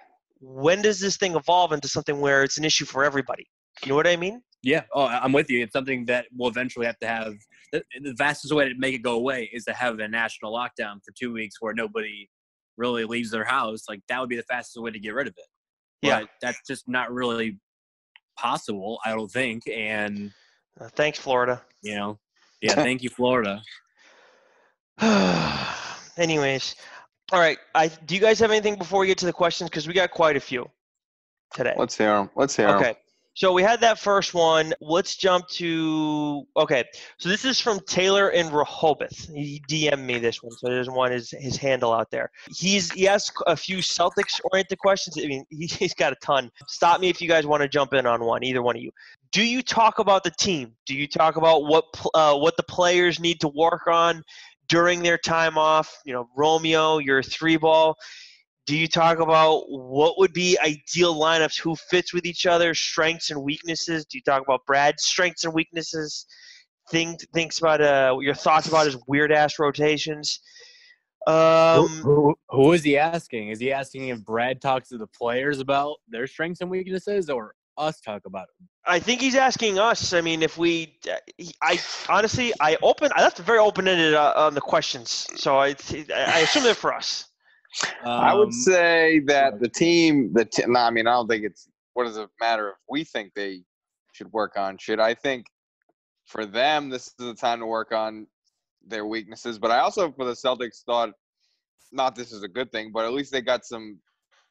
when 0.41 0.81
does 0.81 0.99
this 1.01 1.19
thing 1.19 1.35
evolve 1.37 1.73
into 1.73 1.87
something 1.87 2.19
where 2.19 2.45
it's 2.45 2.57
an 2.57 2.65
issue 2.65 2.87
for 2.87 3.05
everybody? 3.05 3.47
You 3.83 3.91
know 3.91 3.95
what 3.95 4.07
I 4.07 4.17
mean? 4.17 4.41
Yeah, 4.65 4.83
oh, 4.95 5.03
I- 5.05 5.21
I'm 5.23 5.33
with 5.33 5.51
you. 5.51 5.63
It's 5.63 5.73
something 5.73 6.07
that 6.07 6.27
we'll 6.37 6.49
eventually 6.49 6.87
have 6.87 6.99
to 7.01 7.07
have. 7.07 7.35
The, 7.73 7.83
the 8.03 8.15
fastest 8.17 8.53
way 8.53 8.69
to 8.69 8.75
make 8.77 8.95
it 8.95 9.03
go 9.03 9.15
away 9.15 9.51
is 9.53 9.65
to 9.65 9.73
have 9.73 9.99
a 9.99 10.09
national 10.09 10.53
lockdown 10.53 10.97
for 11.05 11.13
two 11.19 11.33
weeks 11.33 11.57
where 11.61 11.75
nobody 11.75 12.29
really 12.77 13.05
leaves 13.05 13.31
their 13.31 13.45
house. 13.45 13.83
Like 13.89 14.01
that 14.09 14.19
would 14.21 14.29
be 14.29 14.37
the 14.37 14.43
fastest 14.45 14.83
way 14.83 14.91
to 14.91 14.99
get 14.99 15.15
rid 15.15 15.27
of 15.29 15.35
it. 15.37 15.47
Yeah. 16.03 16.21
But 16.21 16.29
that's 16.41 16.61
just 16.67 16.89
not 16.89 17.13
really 17.13 17.59
possible. 18.39 18.99
I 19.05 19.11
don't 19.11 19.31
think. 19.31 19.63
And 19.73 20.33
Uh, 20.81 20.89
thanks, 20.95 21.19
Florida. 21.19 21.63
you 21.83 21.95
know, 21.97 22.19
yeah, 22.63 22.75
thank 22.75 23.03
you, 23.03 23.11
Florida. 23.11 23.63
Anyways, 26.17 26.77
all 27.33 27.41
right. 27.41 27.59
I 27.75 27.89
do 27.89 28.15
you 28.15 28.21
guys 28.21 28.39
have 28.39 28.51
anything 28.51 28.77
before 28.77 29.01
we 29.01 29.07
get 29.09 29.19
to 29.19 29.27
the 29.27 29.33
questions? 29.33 29.69
Because 29.71 29.87
we 29.89 29.95
got 29.95 30.11
quite 30.11 30.37
a 30.37 30.41
few 30.41 30.71
today. 31.55 31.75
Let's 31.77 31.97
hear 31.97 32.17
him. 32.17 32.31
Let's 32.37 32.55
hear 32.57 32.69
him. 32.69 32.77
Okay. 32.77 32.95
So 33.35 33.53
we 33.53 33.63
had 33.63 33.81
that 33.81 33.99
first 33.99 34.33
one. 34.33 34.73
Let's 34.81 35.17
jump 35.17 35.49
to 35.49 36.47
okay. 36.57 36.85
So 37.19 37.29
this 37.29 37.45
is 37.45 37.59
from 37.59 37.81
Taylor 37.81 38.31
in 38.31 38.51
Rehoboth. 38.51 39.29
He 39.35 39.61
DM'd 39.69 40.01
me 40.01 40.19
this 40.19 40.41
one, 40.41 40.53
so 40.53 40.69
there's 40.69 40.89
one 40.89 41.11
his 41.11 41.33
his 41.33 41.57
handle 41.57 41.93
out 41.93 42.13
there. 42.13 42.31
He's 42.49 42.93
he 42.93 43.09
asked 43.09 43.37
a 43.49 43.57
few 43.57 43.79
Celtics 43.79 44.41
oriented 44.53 44.79
questions. 44.79 45.19
I 45.19 45.27
mean, 45.27 45.45
he, 45.51 45.67
he's 45.67 45.95
got 45.95 46.13
a 46.13 46.17
ton. 46.23 46.51
Stop 46.69 47.01
me 47.01 47.09
if 47.09 47.21
you 47.21 47.29
guys 47.29 47.45
want 47.45 47.63
to 47.63 47.69
jump 47.69 47.93
in 47.93 48.07
on 48.07 48.25
one. 48.25 48.45
Either 48.45 48.63
one 48.63 48.77
of 48.77 48.83
you. 48.83 48.93
Do 49.33 49.43
you 49.43 49.63
talk 49.63 49.99
about 49.99 50.23
the 50.23 50.31
team? 50.31 50.73
Do 50.87 50.95
you 50.95 51.09
talk 51.09 51.37
about 51.37 51.65
what 51.65 51.87
uh, 52.15 52.37
what 52.37 52.57
the 52.57 52.63
players 52.63 53.19
need 53.19 53.41
to 53.41 53.49
work 53.49 53.89
on 53.89 54.23
during 54.69 55.03
their 55.03 55.19
time 55.19 55.59
off? 55.59 55.93
You 56.05 56.13
know, 56.13 56.29
Romeo, 56.37 56.99
your 56.99 57.21
three 57.21 57.57
ball 57.57 57.97
do 58.67 58.77
you 58.77 58.89
talk 58.89 59.19
about 59.19 59.65
what 59.69 60.19
would 60.19 60.33
be 60.33 60.59
ideal 60.61 61.15
lineups 61.15 61.61
who 61.61 61.77
fits 61.77 62.15
with 62.15 62.25
each 62.25 62.47
other 62.47 62.75
strengths 62.75 63.31
and 63.31 63.43
weaknesses? 63.43 64.07
Do 64.07 64.17
you 64.17 64.23
talk 64.23 64.43
about 64.43 64.65
brad's 64.67 65.05
strengths 65.05 65.45
and 65.45 65.53
weaknesses? 65.53 66.27
Think 66.91 67.21
thinks 67.35 67.59
about 67.59 67.81
uh 67.81 68.17
your 68.21 68.35
thoughts 68.35 68.67
about 68.69 68.87
his 68.87 68.97
weird 69.07 69.33
ass 69.33 69.59
rotations? 69.59 70.41
Who, 71.27 71.33
um 71.33 71.89
who, 72.03 72.35
who 72.49 72.73
is 72.73 72.83
he 72.83 72.97
asking? 72.97 73.49
Is 73.49 73.61
he 73.61 73.73
asking 73.73 74.09
if 74.09 74.25
Brad 74.25 74.61
talks 74.61 74.89
to 74.91 74.99
the 74.99 75.07
players 75.07 75.61
about 75.61 75.97
their 76.09 76.27
strengths 76.27 76.61
and 76.61 76.71
weaknesses, 76.71 77.29
or 77.31 77.55
us 77.77 78.01
talk 78.01 78.23
about 78.25 78.47
them? 78.59 78.69
i 78.87 78.99
think 78.99 79.21
he's 79.21 79.35
asking 79.35 79.79
us. 79.79 80.13
I 80.15 80.21
mean 80.23 80.43
if 80.43 80.57
we 80.57 80.99
i 81.63 81.79
honestly 82.09 82.53
i 82.61 82.79
open 82.83 83.11
i 83.15 83.23
left 83.23 83.41
it 83.41 83.43
very 83.45 83.59
open-ended 83.59 84.15
uh, 84.15 84.33
on 84.37 84.55
the 84.55 84.61
questions. 84.63 85.27
So 85.37 85.59
i 85.59 85.75
i 86.15 86.41
assume 86.41 86.63
they're 86.63 86.75
for 86.75 86.95
us 86.95 87.27
I 88.05 88.35
would 88.35 88.49
Um, 88.49 88.53
say 88.53 89.21
that 89.27 89.61
the 89.61 89.69
team, 89.69 90.33
the 90.33 90.45
t- 90.45 90.65
no, 90.67 90.81
I 90.81 90.91
mean, 90.91 91.07
I 91.07 91.13
don't 91.13 91.29
think 91.29 91.45
it's 91.45 91.69
what 91.95 92.05
does 92.05 92.17
it 92.17 92.29
matter 92.41 92.71
if 92.71 92.77
we 92.89 93.05
think 93.05 93.33
they 93.35 93.63
should 94.13 94.33
work 94.33 94.57
on 94.57 94.79
shit. 94.79 95.01
I 95.01 95.15
think 95.15 95.47
for 96.27 96.47
them, 96.47 96.89
this 96.89 97.07
is 97.09 97.15
the 97.19 97.35
time 97.35 97.61
to 97.61 97.67
work 97.67 97.93
on 97.93 98.27
their 98.87 99.07
weaknesses. 99.07 99.59
But 99.59 99.71
I 99.71 99.79
also, 99.81 100.13
for 100.13 100.25
the 100.25 100.33
Celtics, 100.33 100.83
thought 100.85 101.11
not 101.93 102.15
this 102.15 102.33
is 102.33 102.43
a 102.43 102.49
good 102.49 102.71
thing, 102.73 102.91
but 102.93 103.05
at 103.05 103.13
least 103.13 103.33
they 103.33 103.41
got 103.41 103.65
some. 103.65 104.01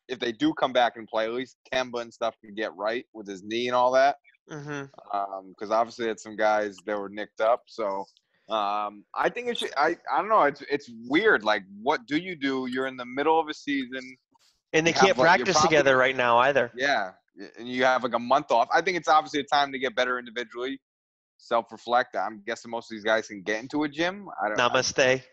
If 0.09 0.19
they 0.19 0.33
do 0.33 0.53
come 0.53 0.73
back 0.73 0.97
and 0.97 1.07
play, 1.07 1.25
at 1.25 1.31
least 1.31 1.57
Kemba 1.73 2.01
and 2.01 2.13
stuff 2.13 2.35
can 2.43 2.53
get 2.53 2.75
right 2.75 3.05
with 3.13 3.25
his 3.27 3.41
knee 3.43 3.67
and 3.67 3.75
all 3.75 3.91
that. 3.93 4.17
mm-hmm. 4.51 4.83
Because 5.49 5.71
obviously, 5.71 6.09
it's 6.09 6.23
some 6.23 6.35
guys 6.35 6.75
that 6.85 6.99
were 6.99 7.09
nicked 7.09 7.39
up. 7.39 7.61
So 7.67 8.05
um, 8.49 9.05
I 9.15 9.29
think 9.29 9.47
it 9.47 9.57
should. 9.57 9.71
I 9.77 9.95
I 10.13 10.17
don't 10.17 10.29
know. 10.29 10.43
It's 10.43 10.61
it's 10.69 10.89
weird. 11.07 11.43
Like, 11.43 11.63
what 11.81 12.05
do 12.07 12.17
you 12.17 12.35
do? 12.35 12.67
You're 12.69 12.87
in 12.87 12.97
the 12.97 13.05
middle 13.05 13.39
of 13.39 13.47
a 13.47 13.53
season. 13.53 14.01
and 14.73 14.85
they 14.85 14.91
can't 14.91 15.03
like, 15.03 15.17
you're 15.17 15.25
practice 15.25 15.53
probably- 15.55 15.69
together 15.77 15.97
right 15.97 16.15
now 16.15 16.37
either 16.39 16.71
Yeah, 16.75 17.11
and 17.57 17.67
you 17.67 17.83
have 17.85 18.03
like 18.03 18.13
a 18.15 18.19
month 18.19 18.51
off. 18.51 18.67
I 18.73 18.81
think 18.81 18.97
it's 18.97 19.07
obviously 19.07 19.39
a 19.39 19.43
time 19.45 19.71
to 19.71 19.79
get 19.79 19.95
better 19.95 20.19
individually, 20.19 20.79
self-reflect. 21.37 22.15
I'm 22.15 22.41
guessing 22.45 22.71
most 22.71 22.91
of 22.91 22.95
these 22.95 23.03
guys 23.03 23.27
can 23.27 23.41
get 23.41 23.59
into 23.61 23.83
a 23.83 23.89
gym. 23.89 24.27
I 24.43 24.49
don't. 24.49 24.57
namaste 24.57 25.23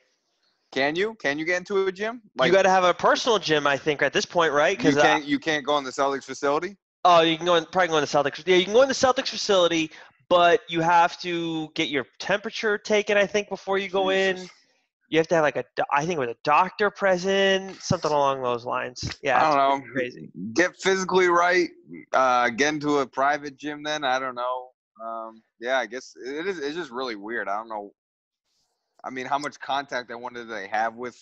Can 0.73 0.95
you? 0.97 1.15
Can 1.21 1.39
you 1.39 1.45
get 1.45 1.59
into 1.59 1.87
a 1.87 1.93
gym? 1.93 2.23
you 2.43 2.53
got 2.53 2.63
to 2.63 2.71
have 2.71 2.85
a 2.85 2.95
personal 2.95 3.39
gym 3.39 3.67
i 3.67 3.77
think 3.77 4.03
at 4.03 4.13
this 4.13 4.25
point 4.27 4.53
right 4.53 4.79
you 4.79 4.85
because 4.91 5.03
can't. 5.03 5.25
You 5.25 5.39
can't 5.39 5.65
go 5.67 5.79
in 5.79 5.85
the 5.85 5.91
Celtics 5.91 6.25
facility. 6.25 6.77
Oh, 7.05 7.23
you 7.23 7.39
can 7.39 7.47
go 7.47 7.55
in, 7.55 7.65
probably 7.65 7.89
go 7.89 7.97
in 7.97 8.03
the 8.03 8.07
Celtics. 8.07 8.43
Yeah, 8.47 8.57
you 8.57 8.65
can 8.67 8.75
go 8.75 8.83
in 8.83 8.89
the 8.89 8.95
Celtics 8.95 9.29
facility, 9.29 9.91
but 10.31 10.61
you 10.69 10.81
have 10.81 11.21
to 11.21 11.69
get 11.75 11.89
your 11.89 12.07
temperature 12.19 12.79
taken. 12.79 13.19
I 13.19 13.27
think 13.27 13.51
before 13.51 13.77
you 13.77 13.91
go 13.91 14.11
in, 14.11 14.39
you 15.11 15.19
have 15.19 15.27
to 15.29 15.35
have 15.35 15.43
like 15.43 15.57
a, 15.57 15.65
I 15.93 16.07
think 16.07 16.21
with 16.21 16.31
a 16.31 16.37
doctor 16.45 16.89
present, 16.89 17.83
something 17.83 18.11
along 18.11 18.41
those 18.43 18.65
lines. 18.65 19.19
Yeah, 19.23 19.45
I 19.45 19.57
don't 19.57 19.85
know. 19.85 19.93
Crazy. 19.93 20.31
Get 20.55 20.77
physically 20.77 21.29
right. 21.29 21.69
Uh, 22.13 22.49
get 22.51 22.73
into 22.73 23.01
a 23.01 23.07
private 23.07 23.59
gym. 23.59 23.83
Then 23.83 24.05
I 24.05 24.19
don't 24.21 24.37
know. 24.37 24.69
Um, 25.05 25.43
yeah, 25.61 25.79
I 25.79 25.87
guess 25.87 26.15
it 26.17 26.47
is. 26.47 26.61
It's 26.61 26.77
just 26.77 26.93
really 26.93 27.17
weird. 27.17 27.49
I 27.49 27.57
don't 27.57 27.69
know. 27.69 27.93
I 29.03 29.11
mean, 29.11 29.27
how 29.27 29.39
much 29.39 29.59
contact 29.59 30.13
I 30.13 30.15
wonder 30.15 30.45
do 30.45 30.51
they 30.51 30.69
have 30.69 30.95
with 30.95 31.19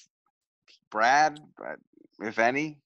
Brad, 0.91 1.41
but 1.57 1.79
if 2.21 2.39
any. 2.39 2.79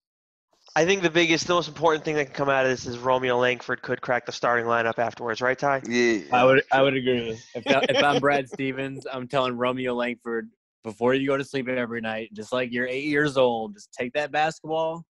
I 0.74 0.86
think 0.86 1.02
the 1.02 1.10
biggest, 1.10 1.46
the 1.46 1.52
most 1.54 1.68
important 1.68 2.02
thing 2.04 2.16
that 2.16 2.26
can 2.26 2.34
come 2.34 2.48
out 2.48 2.64
of 2.64 2.70
this 2.70 2.86
is 2.86 2.96
Romeo 2.98 3.36
Langford 3.38 3.82
could 3.82 4.00
crack 4.00 4.24
the 4.24 4.32
starting 4.32 4.64
lineup 4.64 4.98
afterwards, 4.98 5.42
right, 5.42 5.58
Ty? 5.58 5.82
Yeah. 5.86 6.20
I 6.32 6.44
would 6.44 6.62
I 6.72 6.80
would 6.80 6.94
agree. 6.96 7.38
If, 7.54 7.66
I- 7.66 7.84
if 7.90 8.02
I'm 8.02 8.20
Brad 8.20 8.48
Stevens, 8.48 9.06
I'm 9.12 9.28
telling 9.28 9.56
Romeo 9.58 9.94
Langford 9.94 10.48
before 10.82 11.12
you 11.12 11.26
go 11.28 11.36
to 11.36 11.44
sleep 11.44 11.68
every 11.68 12.00
night, 12.00 12.30
just 12.32 12.52
like 12.52 12.72
you're 12.72 12.86
eight 12.86 13.04
years 13.04 13.36
old, 13.36 13.74
just 13.74 13.92
take 13.92 14.14
that 14.14 14.32
basketball, 14.32 15.04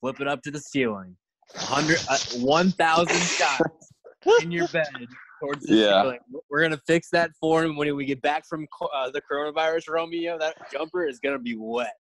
flip 0.00 0.20
it 0.20 0.26
up 0.26 0.42
to 0.42 0.50
the 0.50 0.58
ceiling, 0.60 1.16
hundred, 1.54 1.98
uh, 2.10 2.18
one 2.38 2.72
thousand 2.72 3.20
shots 3.20 3.92
in 4.42 4.50
your 4.50 4.66
bed 4.68 4.90
towards 5.40 5.64
the 5.66 5.76
Yeah. 5.76 6.02
ceiling. 6.02 6.18
We're 6.50 6.62
gonna 6.62 6.80
fix 6.84 7.10
that 7.10 7.30
for 7.40 7.62
him 7.62 7.76
when 7.76 7.94
we 7.94 8.04
get 8.06 8.20
back 8.22 8.44
from 8.44 8.66
uh, 8.92 9.10
the 9.10 9.22
coronavirus. 9.30 9.88
Romeo, 9.88 10.36
that 10.36 10.56
jumper 10.72 11.06
is 11.06 11.20
gonna 11.20 11.38
be 11.38 11.54
wet. 11.56 11.94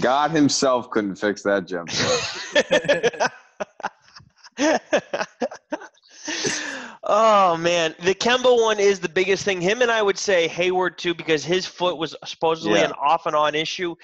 God 0.00 0.30
himself 0.30 0.90
couldn't 0.90 1.16
fix 1.16 1.42
that 1.42 1.66
jump. 1.66 1.90
oh 7.04 7.56
man, 7.56 7.94
the 8.02 8.14
Kemba 8.14 8.62
one 8.62 8.78
is 8.78 9.00
the 9.00 9.08
biggest 9.08 9.44
thing. 9.44 9.60
Him 9.60 9.82
and 9.82 9.90
I 9.90 10.02
would 10.02 10.18
say 10.18 10.48
Hayward 10.48 10.98
too 10.98 11.14
because 11.14 11.44
his 11.44 11.66
foot 11.66 11.98
was 11.98 12.16
supposedly 12.24 12.80
Yeah. 12.80 12.86
an 12.86 12.92
off 12.92 13.26
and 13.26 13.36
on 13.36 13.54
issue. 13.54 13.94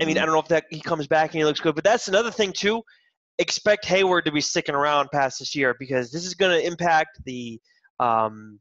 I 0.00 0.04
mean, 0.04 0.18
I 0.18 0.22
Mhm. 0.22 0.26
don't 0.26 0.34
know 0.34 0.40
if 0.40 0.48
that 0.48 0.64
he 0.70 0.80
comes 0.80 1.06
back 1.06 1.30
and 1.30 1.38
he 1.38 1.44
looks 1.44 1.60
good, 1.60 1.74
but 1.74 1.84
that's 1.84 2.08
another 2.08 2.30
thing 2.30 2.52
too. 2.52 2.82
Expect 3.38 3.84
Hayward 3.86 4.24
to 4.26 4.32
be 4.32 4.40
sticking 4.40 4.74
around 4.74 5.08
past 5.10 5.38
this 5.38 5.54
year 5.54 5.74
because 5.78 6.10
this 6.10 6.24
is 6.24 6.34
going 6.34 6.58
to 6.58 6.66
impact 6.66 7.20
the 7.24 7.60
um, 8.00 8.60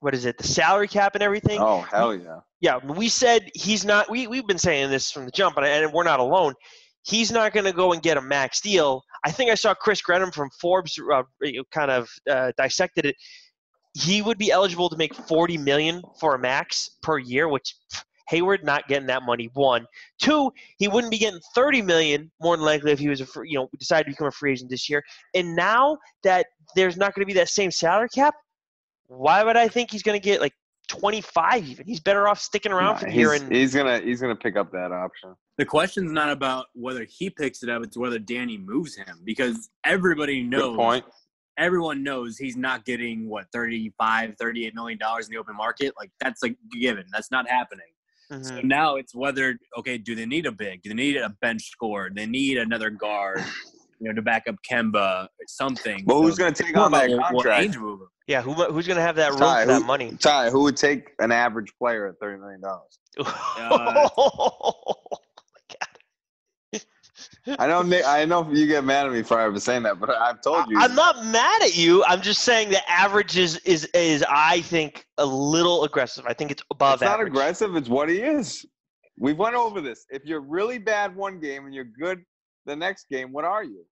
what 0.00 0.14
is 0.14 0.24
it, 0.24 0.38
the 0.38 0.44
salary 0.44 0.88
cap 0.88 1.14
and 1.14 1.22
everything. 1.22 1.58
oh 1.60 1.80
hell 1.80 2.14
yeah! 2.14 2.40
Yeah, 2.60 2.78
we 2.78 3.08
said 3.08 3.50
he's 3.54 3.84
not. 3.84 4.10
We 4.10 4.26
we've 4.26 4.46
been 4.46 4.58
saying 4.58 4.90
this 4.90 5.10
from 5.10 5.24
the 5.24 5.30
jump, 5.30 5.56
and, 5.56 5.66
and 5.66 5.92
we're 5.92 6.04
not 6.04 6.20
alone. 6.20 6.54
He's 7.02 7.30
not 7.30 7.52
going 7.52 7.66
to 7.66 7.72
go 7.72 7.92
and 7.92 8.02
get 8.02 8.16
a 8.16 8.20
max 8.20 8.60
deal. 8.60 9.02
I 9.24 9.30
think 9.30 9.50
I 9.50 9.54
saw 9.54 9.74
Chris 9.74 10.02
Grenham 10.02 10.32
from 10.32 10.50
Forbes 10.60 10.98
uh, 11.12 11.22
kind 11.70 11.90
of 11.90 12.08
uh, 12.28 12.50
dissected 12.56 13.06
it. 13.06 13.14
He 13.94 14.22
would 14.22 14.38
be 14.38 14.50
eligible 14.50 14.90
to 14.90 14.96
make 14.96 15.14
40 15.14 15.56
million 15.56 16.02
for 16.18 16.34
a 16.34 16.38
max 16.38 16.90
per 17.02 17.18
year, 17.18 17.48
which 17.48 17.76
pff, 17.92 18.02
Hayward 18.28 18.64
not 18.64 18.88
getting 18.88 19.06
that 19.06 19.22
money. 19.22 19.50
One, 19.54 19.86
two, 20.20 20.50
he 20.78 20.88
wouldn't 20.88 21.10
be 21.10 21.18
getting 21.18 21.40
30 21.54 21.82
million 21.82 22.30
more 22.40 22.56
than 22.56 22.66
likely 22.66 22.92
if 22.92 22.98
he 22.98 23.08
was 23.08 23.20
a 23.20 23.26
free, 23.26 23.50
you 23.50 23.58
know 23.58 23.68
decided 23.78 24.04
to 24.04 24.10
become 24.10 24.26
a 24.26 24.32
free 24.32 24.52
agent 24.52 24.70
this 24.70 24.88
year. 24.88 25.02
And 25.34 25.54
now 25.54 25.98
that 26.24 26.46
there's 26.74 26.96
not 26.96 27.14
going 27.14 27.22
to 27.22 27.26
be 27.26 27.38
that 27.38 27.48
same 27.48 27.70
salary 27.70 28.08
cap, 28.08 28.34
why 29.08 29.42
would 29.44 29.56
I 29.56 29.68
think 29.68 29.90
he's 29.90 30.02
going 30.02 30.18
to 30.18 30.24
get 30.24 30.40
like 30.40 30.54
25 30.88 31.64
even? 31.68 31.86
He's 31.86 32.00
better 32.00 32.28
off 32.28 32.40
sticking 32.40 32.72
around 32.72 32.94
Nah, 32.94 32.98
for 33.00 33.08
here 33.08 33.32
he's, 33.32 33.42
and 33.42 33.52
he's 33.52 33.74
gonna 33.74 34.00
he's 34.00 34.20
gonna 34.20 34.36
pick 34.36 34.56
up 34.56 34.70
that 34.72 34.92
option. 34.92 35.34
The 35.58 35.64
question's 35.64 36.12
not 36.12 36.30
about 36.30 36.66
whether 36.74 37.04
he 37.04 37.30
picks 37.30 37.62
it 37.62 37.68
up; 37.70 37.82
it's 37.82 37.96
whether 37.96 38.18
Danny 38.18 38.58
moves 38.58 38.94
him 38.96 39.20
because 39.24 39.68
everybody 39.84 40.42
knows. 40.42 40.70
Good 40.72 40.76
point. 40.76 41.04
everyone 41.58 42.02
knows 42.02 42.36
he's 42.36 42.56
not 42.56 42.84
getting 42.84 43.28
what 43.28 43.46
35 43.52 44.34
38 44.38 44.74
million 44.74 44.98
dollars 44.98 45.26
in 45.26 45.32
the 45.32 45.38
open 45.38 45.56
market 45.56 45.94
like 45.98 46.10
that's 46.20 46.42
a 46.44 46.50
given 46.78 47.04
that's 47.12 47.30
not 47.30 47.48
happening 47.48 47.86
Mhm. 48.30 48.44
so 48.44 48.60
now 48.62 48.96
it's 48.96 49.14
whether 49.14 49.56
okay 49.78 49.96
do 49.98 50.14
they 50.14 50.26
need 50.26 50.44
a 50.46 50.52
big 50.52 50.82
do 50.82 50.90
they 50.90 50.94
need 50.94 51.16
a 51.16 51.30
bench 51.40 51.70
score 51.70 52.10
they 52.14 52.26
need 52.26 52.58
another 52.58 52.90
guard 52.90 53.42
you 54.00 54.08
know 54.08 54.12
to 54.12 54.20
back 54.20 54.44
up 54.48 54.56
kemba 54.70 55.28
something 55.46 56.04
But 56.04 56.20
who's 56.20 56.36
gonna 56.36 56.52
take 56.52 56.76
on 56.76 56.90
that 56.92 57.08
about 57.10 57.30
contract? 57.32 57.70
Ainge 57.74 57.80
move 57.80 58.00
him. 58.02 58.08
Yeah, 58.26 58.42
who 58.42 58.52
who's 58.52 58.86
going 58.86 58.96
to 58.96 59.02
have 59.02 59.16
that 59.16 59.30
room 59.30 59.40
Ty, 59.40 59.62
for 59.62 59.68
that 59.68 59.80
who- 59.82 59.86
money? 59.86 60.16
Ty, 60.18 60.50
who 60.50 60.62
would 60.62 60.76
take 60.76 61.12
an 61.18 61.32
average 61.32 61.72
player 61.78 62.08
at 62.08 62.18
thirty 62.20 62.40
million 62.40 62.60
dollars? 62.60 62.98
I 67.58 67.66
know 67.68 67.82
Nick, 67.82 68.04
I 68.04 68.24
know 68.24 68.50
you 68.50 68.66
get 68.66 68.84
mad 68.84 69.06
at 69.06 69.12
me 69.12 69.22
for 69.22 69.40
ever 69.40 69.58
saying 69.60 69.84
that, 69.84 70.00
but 70.00 70.10
I've 70.10 70.40
told 70.40 70.68
you. 70.68 70.78
I'm 70.78 70.94
not 70.94 71.24
mad 71.26 71.62
at 71.62 71.76
you. 71.76 72.04
I'm 72.04 72.20
just 72.20 72.42
saying 72.42 72.70
the 72.70 72.90
average 72.90 73.38
is 73.38 73.58
is 73.58 73.84
is 73.94 74.24
I 74.28 74.60
think 74.62 75.06
a 75.16 75.24
little 75.24 75.84
aggressive. 75.84 76.24
I 76.26 76.34
think 76.34 76.50
it's 76.50 76.62
above 76.70 77.02
average. 77.02 77.02
it's 77.02 77.10
not 77.10 77.14
average. 77.14 77.32
aggressive. 77.32 77.76
It's 77.76 77.88
what 77.88 78.08
he 78.08 78.18
is. 78.18 78.66
We've 79.18 79.38
went 79.38 79.54
over 79.54 79.80
this. 79.80 80.04
If 80.10 80.24
you're 80.24 80.40
really 80.40 80.78
bad 80.78 81.14
one 81.14 81.38
game 81.38 81.64
and 81.64 81.74
you're 81.74 81.84
good 81.84 82.22
the 82.66 82.76
next 82.76 83.08
game, 83.08 83.32
what 83.32 83.44
are 83.44 83.62
you? 83.64 83.84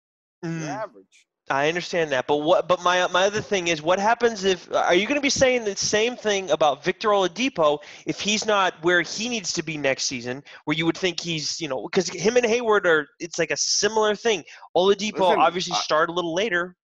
Mm. 0.44 0.62
You're 0.62 0.70
average. 0.70 1.28
I 1.50 1.68
understand 1.68 2.12
that, 2.14 2.26
but 2.26 2.38
what? 2.38 2.70
But 2.70 2.82
my 2.84 3.06
my 3.08 3.26
other 3.26 3.41
thing 3.41 3.68
is, 3.68 3.82
what 3.82 4.00
happens 4.00 4.46
if? 4.46 4.72
Are 4.74 4.94
you 4.94 5.06
going 5.06 5.18
to 5.18 5.22
be 5.22 5.30
saying 5.30 5.66
the 5.66 5.76
same 5.76 6.16
thing 6.16 6.50
about 6.52 6.86
Victor 6.86 7.10
Oladipo 7.10 7.80
if 8.06 8.22
he's 8.22 8.46
not 8.46 8.74
where 8.82 9.02
he 9.02 9.28
needs 9.28 9.52
to 9.54 9.64
be 9.64 9.78
next 9.78 10.06
season? 10.06 10.41
Where 10.64 10.78
you 10.78 10.86
would 10.86 10.98
think 10.98 11.20
he's, 11.20 11.60
you 11.60 11.68
know, 11.68 11.84
because 11.84 12.08
him 12.08 12.38
and 12.38 12.46
Hayward 12.46 12.88
are, 12.88 13.08
it's 13.20 13.38
like 13.38 13.52
a 13.52 13.58
similar 13.58 14.16
thing. 14.16 14.46
Oladipo 14.76 15.20
Listen, 15.20 15.39
obviously 15.39 15.74
I- 15.74 15.80
started 15.80 16.14
a 16.14 16.16
little 16.16 16.34
later. 16.34 16.78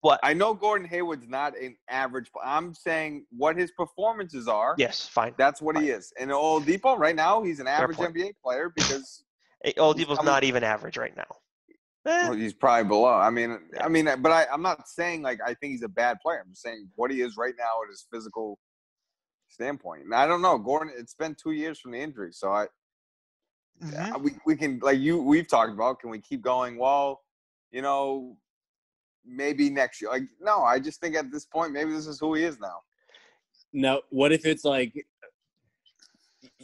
What? 0.00 0.20
I 0.22 0.32
know 0.32 0.54
Gordon 0.54 0.86
Hayward's 0.86 1.28
not 1.28 1.58
an 1.58 1.76
average. 1.90 2.30
I'm 2.42 2.72
saying 2.72 3.26
what 3.36 3.56
his 3.56 3.72
performances 3.72 4.46
are. 4.46 4.74
Yes, 4.78 5.08
fine. 5.08 5.34
That's 5.36 5.60
what 5.60 5.76
he 5.76 5.90
is. 5.90 6.12
And 6.18 6.30
Oladipo 6.30 6.96
right 6.96 7.16
now, 7.16 7.42
he's 7.42 7.58
an 7.58 7.66
average. 7.66 7.98
NBA 7.98 8.34
player 8.42 8.72
because 8.74 9.24
eh, 9.64 9.72
Hey, 9.74 9.80
Oladipo's 9.80 10.22
not 10.22 10.44
even 10.44 10.62
average 10.62 10.96
right 10.96 11.16
now. 11.16 11.26
Eh, 12.06 12.28
well, 12.28 12.38
he's 12.38 12.54
probably 12.54 12.88
below. 12.88 13.14
I 13.14 13.30
mean, 13.30 13.58
I 13.80 13.88
mean, 13.88 14.08
but 14.20 14.32
I, 14.32 14.46
I'm 14.52 14.62
not 14.62 14.88
saying 14.88 15.22
like 15.22 15.40
I 15.44 15.54
think 15.54 15.72
he's 15.72 15.82
a 15.82 15.88
bad 15.88 16.18
player. 16.20 16.40
I'm 16.44 16.50
just 16.50 16.62
saying 16.62 16.88
what 16.94 17.10
he 17.10 17.20
is 17.20 17.36
right 17.36 17.54
now 17.58 17.82
at 17.84 17.90
his 17.90 18.06
physical 18.10 18.58
standpoint. 19.48 20.04
And 20.04 20.14
I 20.14 20.26
don't 20.26 20.42
know, 20.42 20.58
Gordon. 20.58 20.92
It's 20.96 21.14
been 21.14 21.34
two 21.34 21.52
years 21.52 21.80
from 21.80 21.92
the 21.92 21.98
injury, 21.98 22.32
so 22.32 22.52
I 22.52 22.66
mhm. 23.82 24.14
uh, 24.14 24.18
we 24.18 24.32
we 24.46 24.56
can 24.56 24.78
like 24.80 24.98
you 24.98 25.20
we've 25.20 25.48
talked 25.48 25.72
about. 25.72 26.00
Can 26.00 26.10
we 26.10 26.20
keep 26.20 26.40
going? 26.40 26.78
Well, 26.78 27.20
you 27.72 27.82
know, 27.82 28.36
maybe 29.26 29.68
next 29.68 30.00
year. 30.00 30.10
Like 30.10 30.24
no, 30.40 30.62
I 30.62 30.78
just 30.78 31.00
think 31.00 31.16
at 31.16 31.30
this 31.32 31.46
point, 31.46 31.72
maybe 31.72 31.90
this 31.90 32.06
is 32.06 32.20
who 32.20 32.34
he 32.34 32.44
is 32.44 32.60
now. 32.60 32.80
No, 33.72 34.00
what 34.10 34.32
if 34.32 34.46
it's 34.46 34.64
like? 34.64 34.94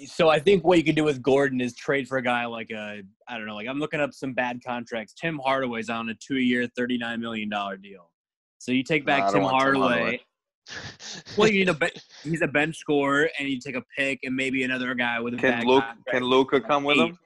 So 0.06 0.28
I 0.28 0.40
think 0.40 0.64
what 0.64 0.76
you 0.78 0.84
could 0.84 0.96
do 0.96 1.04
with 1.04 1.22
Gordon 1.22 1.60
is 1.60 1.74
trade 1.74 2.08
for 2.08 2.18
a 2.18 2.22
guy 2.22 2.46
like 2.46 2.70
a 2.70 3.02
I 3.28 3.36
don't 3.36 3.46
know, 3.46 3.54
like 3.54 3.68
I'm 3.68 3.78
looking 3.78 4.00
up 4.00 4.12
some 4.12 4.32
bad 4.32 4.60
contracts. 4.66 5.14
Tim 5.14 5.38
Hardaway's 5.38 5.88
on 5.88 6.08
a 6.08 6.14
two-year, 6.14 6.68
thirty-nine 6.76 7.20
million 7.20 7.48
dollar 7.48 7.76
deal. 7.76 8.10
So 8.58 8.72
you 8.72 8.82
take 8.82 9.06
back 9.06 9.24
don't 9.24 9.34
Tim 9.34 9.42
want 9.42 9.52
Tim 9.52 9.60
Hardaway. 9.60 9.88
Hardaway. 9.88 10.20
Well, 11.36 11.48
you 11.48 11.64
need 11.64 11.68
a 11.68 11.90
he's 12.22 12.40
a 12.42 12.48
bench 12.48 12.78
scorer, 12.78 13.28
and 13.38 13.48
you 13.48 13.60
take 13.60 13.76
a 13.76 13.84
pick 13.96 14.20
and 14.22 14.34
maybe 14.34 14.64
another 14.64 14.94
guy 14.94 15.20
with 15.20 15.34
a 15.34 15.36
Can 15.36 15.50
bad 15.50 15.64
Luke 15.66 15.84
contract. 15.84 16.10
can 16.10 16.22
Luka 16.22 16.60
come 16.60 16.84
with 16.84 16.96
him? 16.96 17.18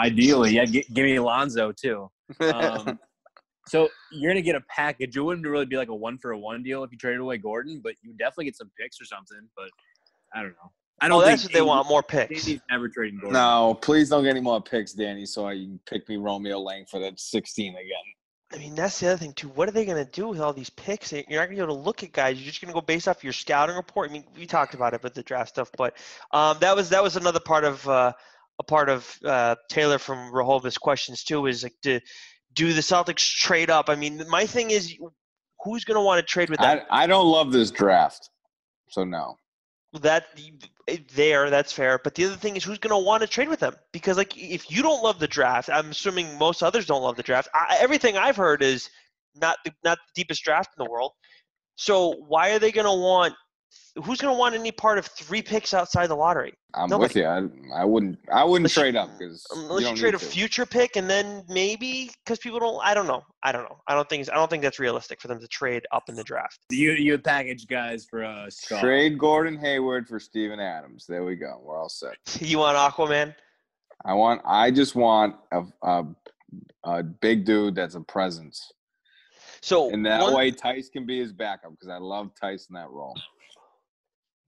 Ideally, 0.00 0.52
yeah. 0.52 0.64
G- 0.64 0.86
give 0.92 1.04
me 1.04 1.16
Alonzo 1.16 1.72
too. 1.72 2.08
Um, 2.40 2.98
so 3.68 3.88
you're 4.10 4.30
gonna 4.30 4.40
get 4.42 4.56
a 4.56 4.62
package. 4.74 5.16
It 5.16 5.20
wouldn't 5.20 5.46
really 5.46 5.66
be 5.66 5.76
like 5.76 5.88
a 5.88 5.94
one 5.94 6.18
for 6.18 6.30
a 6.30 6.38
one 6.38 6.62
deal 6.62 6.82
if 6.82 6.90
you 6.92 6.98
traded 6.98 7.20
away 7.20 7.36
Gordon, 7.36 7.80
but 7.84 7.94
you 8.02 8.14
definitely 8.14 8.46
get 8.46 8.56
some 8.56 8.70
picks 8.80 9.00
or 9.00 9.04
something. 9.04 9.46
But 9.56 9.68
I 10.34 10.40
don't 10.42 10.52
know. 10.52 10.72
I 11.00 11.08
don't 11.08 11.22
oh, 11.22 11.24
think 11.24 11.32
that's 11.32 11.44
what 11.44 11.52
they 11.52 11.58
Danny- 11.58 11.68
want 11.68 11.88
more 11.88 12.02
picks. 12.02 12.44
Danny's 12.44 12.60
never 12.70 12.88
trading 12.88 13.18
Gordon. 13.18 13.34
no, 13.34 13.78
please 13.82 14.08
don't 14.08 14.22
get 14.22 14.30
any 14.30 14.40
more 14.40 14.62
picks, 14.62 14.92
Danny. 14.92 15.26
So 15.26 15.46
I 15.46 15.54
can 15.54 15.80
pick 15.86 16.08
me 16.08 16.16
Romeo 16.16 16.58
Langford 16.58 17.02
at 17.02 17.18
16 17.18 17.74
again. 17.74 17.84
I 18.52 18.58
mean, 18.58 18.74
that's 18.76 19.00
the 19.00 19.08
other 19.08 19.16
thing 19.16 19.32
too. 19.32 19.48
What 19.48 19.68
are 19.68 19.72
they 19.72 19.84
going 19.84 20.02
to 20.04 20.10
do 20.10 20.28
with 20.28 20.40
all 20.40 20.52
these 20.52 20.70
picks? 20.70 21.12
You're 21.12 21.22
not 21.22 21.28
going 21.28 21.50
to 21.50 21.56
be 21.56 21.62
able 21.62 21.74
to 21.74 21.80
look 21.80 22.04
at 22.04 22.12
guys. 22.12 22.38
You're 22.38 22.46
just 22.46 22.60
going 22.60 22.68
to 22.68 22.74
go 22.74 22.80
based 22.80 23.08
off 23.08 23.24
your 23.24 23.32
scouting 23.32 23.74
report. 23.74 24.10
I 24.10 24.12
mean, 24.12 24.24
we 24.38 24.46
talked 24.46 24.74
about 24.74 24.94
it 24.94 25.02
with 25.02 25.14
the 25.14 25.24
draft 25.24 25.48
stuff, 25.48 25.70
but 25.76 25.96
um, 26.30 26.58
that 26.60 26.76
was 26.76 26.90
that 26.90 27.02
was 27.02 27.16
another 27.16 27.40
part 27.40 27.64
of 27.64 27.86
uh, 27.88 28.12
a 28.60 28.62
part 28.62 28.88
of 28.88 29.18
uh, 29.24 29.56
Taylor 29.68 29.98
from 29.98 30.32
Rehoboth's 30.32 30.78
questions 30.78 31.24
too. 31.24 31.46
Is 31.46 31.64
like, 31.64 31.74
do 31.82 31.98
do 32.52 32.72
the 32.72 32.80
Celtics 32.80 33.28
trade 33.34 33.70
up? 33.70 33.88
I 33.88 33.96
mean, 33.96 34.22
my 34.28 34.46
thing 34.46 34.70
is, 34.70 34.94
who's 35.64 35.84
going 35.84 35.96
to 35.96 36.04
want 36.04 36.20
to 36.20 36.22
trade 36.24 36.50
with 36.50 36.60
that? 36.60 36.86
I, 36.90 37.04
I 37.04 37.06
don't 37.08 37.26
love 37.26 37.50
this 37.50 37.72
draft, 37.72 38.30
so 38.88 39.02
no. 39.02 39.36
That 40.02 40.26
eh, 40.88 40.98
there 41.14 41.50
that's 41.50 41.72
fair. 41.72 41.98
But 42.02 42.14
the 42.14 42.26
other 42.26 42.36
thing 42.36 42.56
is 42.56 42.64
who's 42.64 42.78
going 42.78 42.90
to 42.90 43.04
want 43.04 43.22
to 43.22 43.26
trade 43.26 43.48
with 43.48 43.60
them? 43.60 43.74
Because 43.92 44.16
like 44.16 44.36
if 44.36 44.70
you 44.70 44.82
don't 44.82 45.02
love 45.02 45.18
the 45.18 45.28
draft 45.28 45.70
i'm 45.72 45.90
assuming 45.90 46.38
most 46.38 46.62
others 46.62 46.86
don't 46.86 47.02
love 47.02 47.16
the 47.16 47.22
draft 47.22 47.48
I, 47.54 47.76
everything 47.80 48.16
i've 48.16 48.36
heard 48.36 48.62
is 48.62 48.90
not 49.34 49.58
the 49.64 49.72
not 49.84 49.98
the 49.98 50.22
deepest 50.22 50.42
draft 50.44 50.70
in 50.78 50.84
the 50.84 50.90
world. 50.90 51.12
So 51.76 52.14
why 52.28 52.50
are 52.50 52.58
they 52.58 52.72
going 52.72 52.86
to 52.86 52.92
want 52.92 53.34
who's 54.02 54.20
going 54.20 54.34
to 54.34 54.38
want 54.38 54.54
any 54.54 54.72
part 54.72 54.98
of 54.98 55.06
three 55.06 55.40
picks 55.42 55.72
outside 55.72 56.08
the 56.08 56.16
lottery 56.16 56.52
I'm 56.74 56.88
Nobody. 56.90 57.08
with 57.08 57.16
you. 57.16 57.24
I, 57.74 57.82
I 57.82 57.84
wouldn't. 57.84 58.18
I 58.32 58.42
wouldn't 58.42 58.64
Unless 58.66 58.76
you- 58.76 58.82
trade 58.82 58.96
up 58.96 59.10
because 59.18 59.46
um, 59.54 59.64
unless 59.70 59.90
you, 59.90 59.96
trade 59.96 60.14
a 60.14 60.18
future 60.18 60.66
pick 60.66 60.96
and 60.96 61.08
then 61.08 61.44
maybe 61.48 62.10
because 62.24 62.38
people 62.40 62.58
don't 62.58 62.80
i 62.84 62.92
don't 62.94 63.06
know 63.06 63.22
i 63.44 63.52
don't 63.52 63.62
know 63.62 63.78
i 63.86 63.94
don't 63.94 64.08
think 64.08 64.28
i 64.30 64.34
don't 64.34 64.50
think 64.50 64.62
that's 64.64 64.80
realistic 64.80 65.20
for 65.20 65.28
them 65.28 65.38
to 65.38 65.46
trade 65.46 65.84
up 65.92 66.02
in 66.08 66.16
the 66.16 66.24
draft 66.24 66.58
You 66.70 66.92
you 66.92 67.16
package 67.18 67.68
guys 67.68 68.04
for 68.10 68.22
a 68.22 68.50
star. 68.50 68.80
Trade 68.80 69.18
Gordon 69.18 69.56
Hayward 69.58 70.08
for 70.08 70.18
Steven 70.18 70.58
Adams. 70.58 71.06
There 71.08 71.24
we 71.24 71.36
go. 71.36 71.60
We're 71.62 71.78
all 71.78 71.88
set. 71.88 72.16
you 72.40 72.58
want 72.58 72.76
aquaman 72.76 73.34
I 74.04 74.12
want. 74.14 74.42
I 74.44 74.70
just 74.72 74.94
want 74.96 75.36
a, 75.52 75.62
a, 75.82 76.04
a 76.82 77.02
big 77.04 77.44
dude 77.46 77.74
that's 77.76 77.94
a 77.94 78.00
presence, 78.00 78.72
so 79.62 79.90
and 79.90 80.04
that 80.04 80.20
one- 80.20 80.34
way 80.34 80.50
Theis 80.50 80.90
can 80.90 81.06
be 81.06 81.20
his 81.20 81.32
backup 81.32 81.70
because 81.70 81.88
I 81.88 81.96
love 81.98 82.30
Theis 82.42 82.66
in 82.68 82.74
that 82.74 82.90
role. 82.90 83.14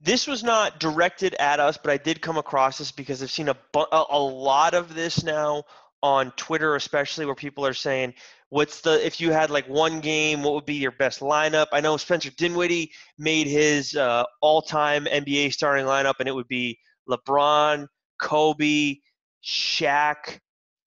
This 0.01 0.27
was 0.27 0.43
not 0.45 0.79
directed 0.79 1.35
at 1.35 1.61
us, 1.61 1.79
but 1.83 1.91
I 1.91 1.97
did 1.97 2.21
come 2.21 2.37
across 2.37 2.79
this 2.79 2.93
because 2.93 3.23
I've 3.23 3.31
seen 3.31 3.49
a, 3.49 3.57
bu- 3.73 3.87
a, 3.91 4.19
lot 4.19 4.75
of 4.75 4.95
this 4.95 5.25
now 5.25 5.65
on 6.03 6.31
Twitter, 6.33 6.77
especially 6.77 7.25
where 7.25 7.35
people 7.35 7.65
are 7.67 7.73
saying, 7.75 8.15
"What's 8.51 8.83
the 8.83 9.05
if 9.05 9.21
you 9.21 9.33
had 9.33 9.51
like 9.51 9.69
one 9.69 10.01
game, 10.01 10.43
what 10.43 10.55
would 10.55 10.67
be 10.67 10.75
your 10.75 10.93
best 10.93 11.21
lineup?" 11.21 11.69
I 11.73 11.81
know 11.81 11.97
Spencer 11.97 12.31
Dinwiddie 12.31 12.93
made 13.19 13.47
his 13.47 13.97
uh, 13.97 14.25
all-time 14.43 15.07
NBA 15.07 15.53
starting 15.53 15.87
lineup, 15.87 16.15
and 16.21 16.29
it 16.29 16.35
would 16.35 16.49
be 16.49 16.79
LeBron, 17.09 17.87
Kobe, 18.21 18.97
Shaq, 19.43 20.41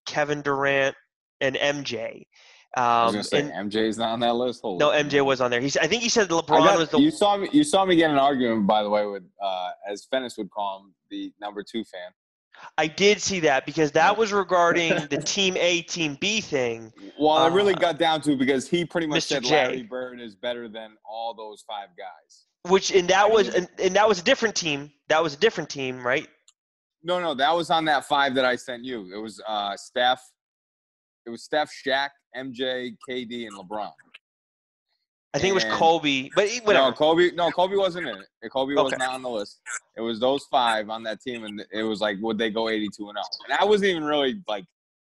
Kevin 0.06 0.42
Durant, 0.42 0.94
and 1.40 1.56
MJ. 1.56 2.26
I 2.76 3.04
was 3.04 3.08
Um, 3.08 3.14
gonna 3.14 3.24
say 3.24 3.40
and- 3.40 3.72
MJ's 3.72 3.98
not 3.98 4.10
on 4.12 4.20
that 4.20 4.34
list. 4.34 4.62
No. 4.62 4.90
MJ 4.90 5.24
was 5.24 5.40
on 5.40 5.50
there. 5.50 5.60
He's, 5.60 5.76
I 5.76 5.86
think 5.88 6.02
he 6.02 6.08
said 6.08 6.28
LeBron 6.28 6.46
got- 6.64 6.78
was 6.78 6.88
the 6.90 7.00
you 7.00 7.10
saw 7.10 7.36
me. 7.36 7.48
You 7.52 7.64
saw 7.64 7.84
me 7.84 7.96
get 7.96 8.10
an 8.10 8.18
argument, 8.18 8.66
by 8.66 8.82
the 8.82 8.90
way, 8.90 9.04
with 9.06 9.24
uh, 9.42 9.70
as 9.88 10.06
Fennis 10.12 10.38
would 10.38 10.50
call 10.50 10.80
him, 10.84 10.94
the 11.10 11.32
number 11.40 11.62
two 11.64 11.82
fan. 11.84 12.10
I 12.76 12.86
did 12.88 13.22
see 13.22 13.40
that 13.40 13.64
because 13.64 13.90
that 13.92 14.16
was 14.18 14.32
regarding 14.32 14.90
the 15.08 15.16
Team 15.24 15.56
A, 15.56 15.80
Team 15.82 16.16
B 16.20 16.40
thing. 16.42 16.92
Well, 17.18 17.44
it 17.46 17.52
really 17.52 17.74
Uh, 17.74 17.78
got 17.78 17.98
down 17.98 18.20
to 18.22 18.32
it 18.32 18.38
because 18.38 18.68
he 18.68 18.84
pretty 18.84 19.06
much 19.06 19.20
Mr. 19.24 19.28
said 19.28 19.44
J. 19.44 19.50
Larry 19.50 19.82
Bird 19.82 20.20
is 20.20 20.34
better 20.36 20.68
than 20.68 20.90
all 21.04 21.32
those 21.34 21.62
five 21.66 21.88
guys. 21.96 22.44
Which 22.70 22.90
and 22.92 23.08
that 23.08 23.30
was 23.30 23.48
and, 23.54 23.66
and 23.78 23.96
that 23.96 24.06
was 24.06 24.20
a 24.20 24.22
different 24.22 24.54
team. 24.54 24.92
That 25.08 25.22
was 25.22 25.34
a 25.34 25.38
different 25.38 25.70
team, 25.70 26.06
right? 26.06 26.28
No, 27.02 27.18
no, 27.18 27.32
that 27.34 27.50
was 27.56 27.70
on 27.70 27.86
that 27.86 28.04
five 28.04 28.34
that 28.34 28.44
I 28.44 28.56
sent 28.56 28.84
you. 28.84 29.10
It 29.12 29.16
was 29.18 29.40
uh, 29.48 29.74
Steph. 29.76 30.22
It 31.26 31.30
was 31.30 31.42
Steph, 31.44 31.70
Shaq, 31.86 32.08
MJ, 32.36 32.96
KD, 33.08 33.46
and 33.46 33.56
LeBron. 33.56 33.90
I 35.32 35.38
think 35.38 35.52
it 35.52 35.54
was 35.54 35.64
Kobe, 35.64 36.28
but 36.34 36.48
he- 36.48 36.58
whatever. 36.60 36.88
No, 36.88 36.92
Kobe. 36.92 37.30
No, 37.32 37.50
Kobe 37.52 37.76
wasn't 37.76 38.08
in 38.08 38.16
it. 38.16 38.50
Kobe 38.50 38.74
was 38.74 38.92
Okay. 38.92 38.96
not 38.96 39.14
on 39.14 39.22
the 39.22 39.28
list. 39.30 39.60
It 39.96 40.00
was 40.00 40.18
those 40.18 40.44
five 40.50 40.90
on 40.90 41.04
that 41.04 41.20
team, 41.20 41.44
and 41.44 41.64
it 41.72 41.84
was 41.84 42.00
like, 42.00 42.16
would 42.20 42.36
they 42.36 42.50
go 42.50 42.68
eighty-two 42.68 43.08
and 43.08 43.16
zero? 43.16 43.24
And 43.48 43.56
I 43.60 43.64
wasn't 43.64 43.90
even 43.90 44.02
really 44.04 44.42
like 44.48 44.64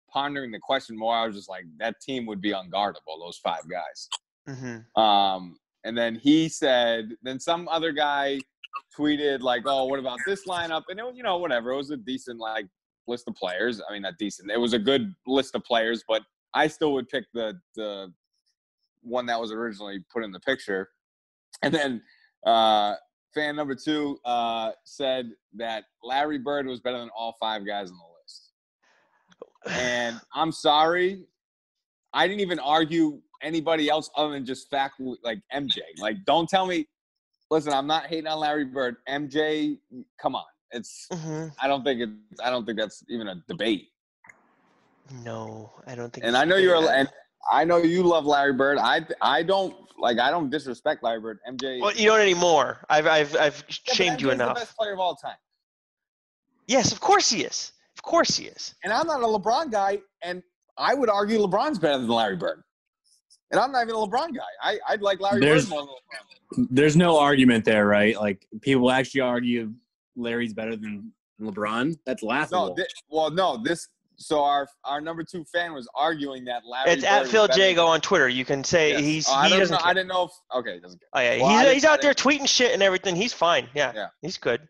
pondering 0.09 0.51
the 0.51 0.59
question 0.59 0.97
more. 0.97 1.13
I 1.13 1.27
was 1.27 1.35
just 1.35 1.49
like, 1.49 1.65
that 1.79 1.99
team 1.99 2.25
would 2.27 2.39
be 2.39 2.51
unguardable. 2.51 3.19
Those 3.19 3.37
five 3.37 3.63
guys. 3.69 4.07
hmm 4.47 4.99
Um, 4.99 5.57
and 5.83 5.97
then 5.97 6.15
he 6.15 6.47
said, 6.47 7.09
then 7.21 7.37
some 7.39 7.67
other 7.67 7.91
guy 7.91 8.39
tweeted 8.97 9.41
like, 9.41 9.63
"Oh, 9.65 9.83
what 9.85 9.99
about 9.99 10.19
this 10.25 10.45
lineup?" 10.47 10.83
And 10.87 10.97
it, 10.97 11.03
was, 11.03 11.15
you 11.17 11.23
know, 11.23 11.37
whatever. 11.39 11.71
It 11.71 11.77
was 11.77 11.91
a 11.91 11.97
decent 11.97 12.39
like 12.39 12.67
list 13.07 13.27
of 13.27 13.35
players. 13.35 13.81
I 13.87 13.93
mean, 13.93 14.01
not 14.01 14.17
decent. 14.17 14.51
It 14.51 14.59
was 14.59 14.73
a 14.73 14.79
good 14.79 15.13
list 15.27 15.55
of 15.55 15.63
players, 15.63 16.03
but 16.07 16.21
I 16.53 16.67
still 16.67 16.93
would 16.93 17.09
pick 17.09 17.25
the 17.33 17.59
the 17.75 18.11
one 19.01 19.25
that 19.27 19.39
was 19.39 19.51
originally 19.51 20.03
put 20.11 20.23
in 20.23 20.31
the 20.31 20.39
picture. 20.39 20.89
And 21.61 21.73
then 21.73 22.01
uh, 22.45 22.95
fan 23.33 23.55
number 23.55 23.75
two 23.75 24.19
uh, 24.25 24.71
said 24.83 25.31
that 25.55 25.83
Larry 26.03 26.39
Bird 26.39 26.65
was 26.65 26.79
better 26.79 26.97
than 26.97 27.09
all 27.15 27.35
five 27.39 27.65
guys 27.65 27.91
on 27.91 27.97
the 27.97 29.73
list. 29.73 29.79
And 29.79 30.19
I'm 30.33 30.51
sorry, 30.51 31.23
I 32.13 32.27
didn't 32.27 32.41
even 32.41 32.59
argue 32.59 33.21
anybody 33.41 33.89
else 33.89 34.09
other 34.15 34.33
than 34.33 34.45
just 34.45 34.69
fact 34.69 34.99
like 35.23 35.39
MJ. 35.53 35.79
Like, 35.99 36.17
don't 36.25 36.49
tell 36.49 36.65
me. 36.65 36.87
Listen, 37.51 37.73
I'm 37.73 37.85
not 37.85 38.07
hating 38.07 38.25
on 38.25 38.39
Larry 38.39 38.65
Bird. 38.65 38.95
MJ, 39.07 39.77
come 40.19 40.35
on. 40.35 40.45
It's. 40.75 41.07
hmm 41.11 41.47
I 41.61 41.67
don't 41.67 41.83
think 41.83 42.01
it's. 42.01 42.41
I 42.41 42.49
don't 42.49 42.65
think 42.65 42.77
that's 42.77 43.03
even 43.09 43.27
a 43.27 43.35
debate. 43.47 43.89
No, 45.23 45.71
I 45.87 45.95
don't 45.95 46.11
think. 46.11 46.25
And 46.25 46.35
it's 46.35 46.41
I 46.41 46.45
know 46.45 46.57
you're. 46.57 46.81
fair. 46.81 46.95
And 46.95 47.09
I 47.51 47.63
know 47.63 47.77
you 47.77 48.03
love 48.03 48.25
Larry 48.25 48.53
Bird. 48.53 48.77
I. 48.79 49.05
I 49.21 49.43
don't 49.43 49.75
like. 49.97 50.19
I 50.19 50.29
don't 50.31 50.49
disrespect 50.49 51.03
Larry 51.03 51.19
Bird. 51.21 51.39
MJ. 51.49 51.79
Well, 51.81 51.93
you 51.93 52.07
don't 52.07 52.19
anymore. 52.21 52.79
I've 52.89 53.07
I've 53.07 53.35
I've 53.37 53.63
Yeah, 53.87 53.93
shamed 53.93 54.21
you 54.21 54.31
enough. 54.31 54.55
The 54.55 54.61
best 54.61 54.75
player 54.77 54.93
of 54.93 54.99
all 54.99 55.15
time. 55.15 55.37
Yes, 56.67 56.91
of 56.91 56.99
course 56.99 57.29
he 57.29 57.43
is. 57.43 57.71
Of 57.95 58.01
course 58.01 58.35
he 58.35 58.45
is. 58.45 58.75
And 58.83 58.91
I'm 58.91 59.07
not 59.07 59.21
a 59.21 59.25
LeBron 59.25 59.71
guy, 59.71 59.99
and 60.21 60.41
I 60.77 60.93
would 60.93 61.09
argue 61.09 61.37
LeBron's 61.39 61.79
better 61.79 61.99
than 61.99 62.07
Larry 62.09 62.35
Bird. 62.35 62.63
And 63.51 63.59
I'm 63.59 63.71
not 63.71 63.83
even 63.83 63.95
a 63.95 63.99
LeBron 63.99 64.35
guy. 64.35 64.41
I, 64.61 64.79
I'd 64.89 65.01
like 65.01 65.19
Larry 65.21 65.39
There's- 65.39 65.65
Bird 65.65 65.69
more 65.69 65.81
than 65.81 65.89
LeBron. 65.89 66.67
There's 66.71 66.95
no 66.97 67.19
argument 67.19 67.63
there, 67.65 67.85
right? 67.85 68.15
Like 68.19 68.45
people 68.61 68.89
actually 68.91 69.21
argue 69.21 69.73
Larry's 70.15 70.53
better 70.53 70.75
than 70.75 71.11
LeBron. 71.41 71.97
That's 72.05 72.23
laughable. 72.23 72.69
No, 72.69 72.75
thi- 72.75 72.89
well, 73.09 73.29
no. 73.31 73.57
This 73.63 73.87
so 74.17 74.41
our 74.43 74.67
our 74.85 75.01
number 75.01 75.23
two 75.23 75.43
fan 75.53 75.73
was 75.73 75.89
arguing 75.93 76.45
that 76.45 76.63
Larry. 76.65 76.91
It's 76.91 77.03
Bird 77.03 77.09
at 77.09 77.27
Phil 77.27 77.47
Jago 77.53 77.85
on 77.85 77.99
Twitter. 78.01 78.29
You 78.29 78.45
can 78.45 78.63
say 78.63 78.91
Yes. 78.91 78.99
he's 79.01 79.29
Oh, 79.29 79.33
I 79.33 79.43
he 79.45 79.49
don't 79.49 79.59
doesn't 79.59 79.73
know. 79.75 79.81
I 79.83 79.93
didn't 79.93 80.07
know. 80.07 80.23
If, 80.23 80.31
okay, 80.55 80.79
doesn't 80.79 80.99
care. 80.99 81.09
Oh 81.13 81.19
yeah, 81.19 81.41
Well, 81.41 81.65
he's 81.65 81.73
he's 81.73 81.85
out 81.85 82.01
there 82.01 82.13
tweeting 82.13 82.47
shit 82.47 82.73
and 82.73 82.81
everything. 82.81 83.15
He's 83.15 83.33
fine. 83.33 83.67
Yeah, 83.73 83.91
Yeah. 83.93 84.07
he's 84.21 84.37
good. 84.37 84.61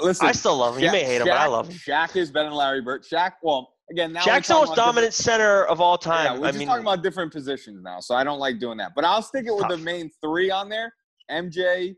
Listen, 0.00 0.26
I 0.28 0.32
still 0.32 0.56
love 0.56 0.76
him. 0.76 0.82
You 0.84 0.88
Shaq- 0.88 0.92
may 0.92 1.04
hate 1.04 1.20
him, 1.20 1.26
but 1.26 1.36
I 1.36 1.46
love 1.46 1.68
him. 1.68 1.74
Shaq 1.76 2.14
is 2.14 2.30
better 2.30 2.48
than 2.48 2.56
Larry 2.56 2.80
Bird. 2.80 3.02
Shaq, 3.04 3.32
well, 3.42 3.74
again, 3.90 4.12
now 4.12 4.22
we're 4.24 4.32
Shaq's 4.32 4.46
the 4.48 4.54
most 4.54 4.76
dominant 4.76 5.12
center 5.12 5.64
of 5.66 5.80
all 5.80 5.98
time. 5.98 6.34
Yeah, 6.34 6.38
we're 6.38 6.46
I 6.46 6.48
just 6.50 6.58
mean, 6.60 6.68
talking 6.68 6.84
about 6.84 7.02
different 7.02 7.32
positions 7.32 7.82
now, 7.82 7.98
so 7.98 8.14
I 8.14 8.22
don't 8.22 8.38
like 8.38 8.60
doing 8.60 8.78
that. 8.78 8.92
But 8.94 9.04
I'll 9.04 9.22
stick 9.22 9.46
it 9.46 9.54
with 9.54 9.66
the 9.68 9.76
main 9.78 10.08
three 10.22 10.52
on 10.52 10.68
there: 10.68 10.94
MJ, 11.32 11.96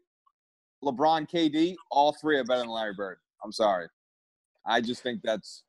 LeBron, 0.85 1.29
KD. 1.31 1.77
All 1.91 2.13
three 2.21 2.39
are 2.39 2.45
better 2.45 2.61
than 2.61 2.71
Larry 2.71 2.95
Bird. 2.95 3.19
I'm 3.45 3.53
sorry. 3.53 3.89
I 4.67 4.81
just 4.81 5.03
think 5.03 5.21
that's 5.23 5.63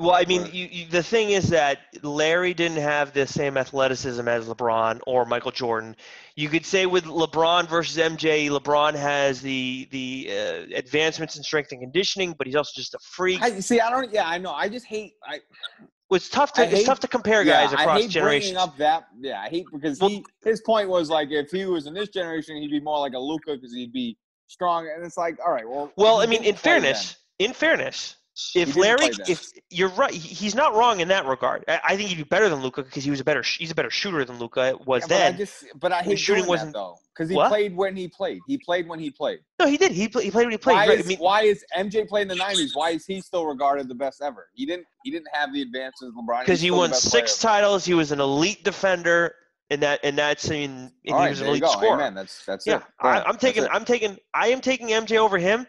Well, 0.00 0.12
I 0.12 0.24
mean, 0.24 0.46
you, 0.52 0.68
you, 0.70 0.86
the 0.88 1.02
thing 1.02 1.30
is 1.30 1.48
that 1.50 1.78
Larry 2.02 2.54
didn't 2.54 2.78
have 2.78 3.12
the 3.12 3.26
same 3.26 3.56
athleticism 3.56 4.26
as 4.26 4.46
LeBron 4.46 5.00
or 5.06 5.24
Michael 5.24 5.52
Jordan. 5.52 5.96
You 6.34 6.48
could 6.48 6.66
say 6.66 6.86
with 6.86 7.04
LeBron 7.04 7.68
versus 7.68 7.96
MJ, 7.96 8.50
LeBron 8.50 8.94
has 8.94 9.40
the 9.40 9.88
the 9.90 10.28
uh, 10.30 10.76
advancements 10.76 11.36
in 11.36 11.42
strength 11.42 11.72
and 11.72 11.80
conditioning, 11.80 12.34
but 12.36 12.46
he's 12.46 12.56
also 12.56 12.72
just 12.74 12.94
a 12.94 12.98
freak. 13.00 13.42
I 13.42 13.60
see. 13.60 13.80
I 13.80 13.90
don't. 13.90 14.12
Yeah, 14.12 14.28
I 14.28 14.38
know. 14.38 14.52
I 14.52 14.68
just 14.68 14.86
hate. 14.86 15.14
I 15.24 15.40
it's 16.10 16.28
tough 16.28 16.52
to 16.54 16.62
I 16.62 16.64
it's 16.64 16.74
hate- 16.78 16.86
tough 16.86 17.00
to 17.00 17.08
compare 17.08 17.42
yeah, 17.42 17.66
guys 17.66 17.74
I 17.74 17.98
hate 18.00 18.10
generations. 18.10 18.52
bringing 18.52 18.56
up 18.68 18.76
that. 18.78 19.08
Yeah, 19.20 19.40
I 19.40 19.48
hate 19.48 19.66
because 19.72 19.98
Well- 20.00 20.10
he 20.10 20.24
his 20.44 20.60
point 20.60 20.88
was 20.88 21.10
like 21.10 21.30
if 21.30 21.50
he 21.50 21.64
was 21.66 21.86
in 21.86 21.94
this 21.94 22.08
generation, 22.10 22.56
he'd 22.56 22.70
be 22.70 22.80
more 22.80 22.98
like 23.00 23.14
a 23.14 23.18
Luka 23.18 23.54
because 23.54 23.72
he'd 23.74 23.92
be 23.92 24.16
strong. 24.46 24.88
And 24.88 25.04
it's 25.04 25.16
like, 25.16 25.38
all 25.44 25.52
right, 25.52 25.68
well. 25.68 25.90
Well, 25.96 26.20
I 26.20 26.26
mean, 26.26 26.44
in 26.44 26.54
fairness, 26.54 27.16
in 27.38 27.52
fairness, 27.52 28.16
if 28.54 28.76
Larry, 28.76 29.10
if 29.28 29.50
you're 29.70 29.88
right, 29.90 30.12
he's 30.12 30.54
not 30.54 30.74
wrong 30.74 31.00
in 31.00 31.08
that 31.08 31.24
regard. 31.26 31.64
I, 31.68 31.80
I 31.84 31.96
think 31.96 32.10
he'd 32.10 32.16
be 32.18 32.22
better 32.24 32.48
than 32.50 32.60
Luka 32.60 32.82
because 32.82 33.02
he 33.04 33.10
was 33.10 33.20
a 33.20 33.24
better 33.24 33.42
he's 33.42 33.70
a 33.70 33.74
better 33.74 33.90
shooter 33.90 34.24
than 34.24 34.38
Luka 34.38 34.76
was 34.84 35.02
Yeah, 35.02 35.06
but 35.08 35.16
I 35.16 35.30
then. 35.30 35.36
just, 35.38 35.64
but 35.80 35.92
I 35.92 35.98
His 36.02 36.06
hate 36.12 36.18
shooting 36.18 36.46
wasn't- 36.46 36.72
that 36.74 36.78
though 36.78 36.98
because 37.14 37.30
he 37.30 37.36
What? 37.36 37.48
played 37.48 37.74
when 37.74 37.96
he 37.96 38.08
played. 38.08 38.42
He 38.46 38.58
played 38.58 38.88
when 38.88 38.98
he 38.98 39.10
played. 39.10 39.38
no, 39.58 39.66
he 39.66 39.78
did. 39.78 39.92
He, 39.92 40.08
play, 40.08 40.24
he 40.24 40.30
played 40.30 40.44
when 40.44 40.52
he 40.52 40.58
played. 40.58 40.74
Why 40.74 40.86
Right, 40.86 40.98
is 40.98 41.06
I 41.06 41.08
mean, 41.08 41.18
why 41.18 41.42
is 41.42 41.64
MJ 41.76 42.06
played 42.06 42.30
in 42.30 42.36
the 42.36 42.44
'90s? 42.44 42.70
Why 42.74 42.90
is 42.90 43.06
he 43.06 43.20
still 43.22 43.46
regarded 43.46 43.88
the 43.88 43.94
best 43.94 44.20
ever? 44.22 44.48
He 44.54 44.66
didn't. 44.66 44.86
He 45.02 45.10
didn't 45.10 45.28
have 45.32 45.52
the 45.54 45.62
advances 45.62 46.12
LeBron. 46.14 46.40
because 46.40 46.60
he 46.60 46.70
won 46.70 46.92
six 46.92 47.38
titles. 47.38 47.84
He 47.86 47.94
was 47.94 48.12
an 48.12 48.20
elite 48.20 48.64
defender, 48.64 49.34
and 49.70 49.80
that 49.82 50.00
and 50.02 50.18
that's 50.18 50.46
I 50.50 50.54
mean, 50.54 50.70
and 50.70 50.92
All 51.08 51.20
he 51.20 51.24
right, 51.24 51.28
was 51.30 51.40
an 51.40 51.48
elite 51.48 51.66
scorer. 51.66 51.94
Amen. 51.94 52.14
That's 52.14 52.44
that's 52.44 52.66
Yeah, 52.66 52.76
it. 52.76 52.82
I. 53.00 53.20
I'm 53.22 53.38
taking. 53.38 53.66
I'm 53.68 53.86
taking 53.86 54.18
I 54.34 54.48
am 54.48 54.60
taking 54.60 54.88
MJ 54.88 55.16
over 55.16 55.38
him. 55.38 55.66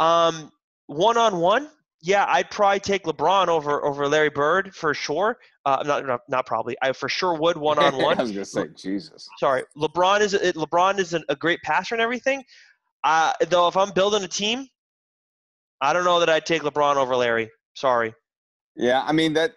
Um, 0.00 0.52
one 0.86 1.16
on 1.16 1.38
one, 1.40 1.68
yeah, 2.02 2.24
I'd 2.28 2.50
probably 2.50 2.80
take 2.80 3.04
LeBron 3.04 3.48
over 3.48 3.84
over 3.84 4.08
Larry 4.08 4.30
Bird 4.30 4.74
for 4.74 4.94
sure. 4.94 5.38
Uh, 5.66 5.82
not 5.86 6.06
not, 6.06 6.20
not 6.28 6.46
probably. 6.46 6.76
I 6.80 6.92
for 6.92 7.08
sure 7.08 7.34
would 7.34 7.56
one 7.56 7.78
on 7.78 7.96
one. 8.02 8.18
I 8.18 8.22
was 8.22 8.32
gonna 8.32 8.44
say 8.44 8.68
Jesus. 8.74 9.28
Sorry, 9.38 9.64
LeBron 9.76 10.20
is 10.20 10.34
LeBron 10.34 10.98
is 10.98 11.12
an, 11.12 11.24
a 11.28 11.36
great 11.36 11.60
passer 11.62 11.94
and 11.94 12.02
everything. 12.02 12.42
Uh, 13.04 13.32
though 13.48 13.68
if 13.68 13.76
I'm 13.76 13.92
building 13.92 14.24
a 14.24 14.28
team, 14.28 14.66
I 15.80 15.92
don't 15.92 16.04
know 16.04 16.20
that 16.20 16.30
I'd 16.30 16.46
take 16.46 16.62
LeBron 16.62 16.96
over 16.96 17.14
Larry. 17.16 17.50
Sorry. 17.74 18.14
Yeah, 18.76 19.02
I 19.02 19.12
mean 19.12 19.34
that. 19.34 19.52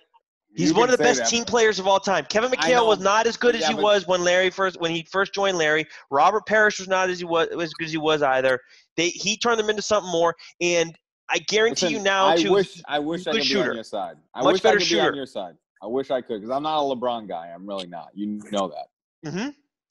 He's 0.56 0.72
one 0.72 0.88
of 0.88 0.96
the 0.96 1.04
best 1.04 1.22
that, 1.22 1.30
team 1.30 1.46
players 1.46 1.80
of 1.80 1.88
all 1.88 2.00
time. 2.00 2.28
Kevin 2.30 2.52
McHale 2.52 2.86
was 2.86 3.00
not 3.00 3.26
as 3.26 3.38
good 3.38 3.56
as 3.56 3.66
he 3.66 3.74
but- 3.74 3.82
was 3.82 4.06
when 4.06 4.24
Larry 4.24 4.52
first 4.52 4.80
when 4.80 4.92
he 4.92 5.08
first 5.12 5.34
joined 5.34 5.58
Larry. 5.58 5.88
Robert 6.12 6.46
Parish 6.46 6.78
was 6.78 6.88
not 6.88 7.10
as 7.10 7.18
he 7.18 7.26
was 7.26 7.48
as 7.48 7.74
good 7.74 7.86
as 7.86 7.92
he 7.92 7.98
was 7.98 8.22
either. 8.22 8.60
They 8.96 9.10
he 9.10 9.36
turned 9.36 9.60
them 9.60 9.70
into 9.72 9.82
something 9.82 10.12
more. 10.12 10.36
And 10.62 10.96
I 11.34 11.40
guarantee 11.40 11.88
Listen, 11.88 11.98
you 12.00 12.04
now, 12.04 12.28
I 12.28 12.36
to 12.38 12.50
wish 12.52 12.82
I 12.88 13.00
wish 13.00 13.26
I 13.26 13.32
could 13.32 13.42
be 13.48 13.60
on 13.60 13.74
your 13.76 13.84
side. 13.84 14.18
I 14.36 14.44
Much 14.44 14.54
wish 14.54 14.62
better 14.62 14.78
I 14.78 14.80
could 14.82 14.90
be 14.90 15.00
on 15.00 15.16
your 15.16 15.26
side. 15.26 15.56
I 15.82 15.88
wish 15.88 16.12
I 16.12 16.22
could 16.22 16.42
because 16.42 16.50
I'm 16.56 16.64
not 16.64 16.80
a 16.80 16.96
LeBron 16.96 17.28
guy. 17.28 17.48
I'm 17.54 17.68
really 17.68 17.88
not. 17.88 18.10
You 18.14 18.40
know 18.52 18.70
that. 18.70 19.32
hmm 19.32 19.50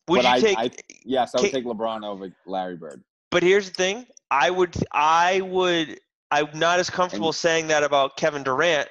would 0.08 0.22
but 0.22 0.24
you 0.24 0.28
I, 0.30 0.40
take? 0.40 0.58
I, 0.58 0.70
yes, 1.04 1.34
I 1.34 1.40
would 1.40 1.50
take 1.50 1.64
LeBron 1.64 2.04
over 2.04 2.30
Larry 2.46 2.76
Bird. 2.76 3.02
but 3.30 3.42
here's 3.42 3.68
the 3.68 3.74
thing: 3.74 4.06
I 4.30 4.50
would, 4.50 4.74
I 4.92 5.40
would, 5.42 5.98
I'm 6.30 6.48
not 6.54 6.78
as 6.78 6.88
comfortable 6.90 7.28
And- 7.28 7.34
saying 7.36 7.66
that 7.68 7.82
about 7.82 8.16
Kevin 8.16 8.42
Durant 8.42 8.88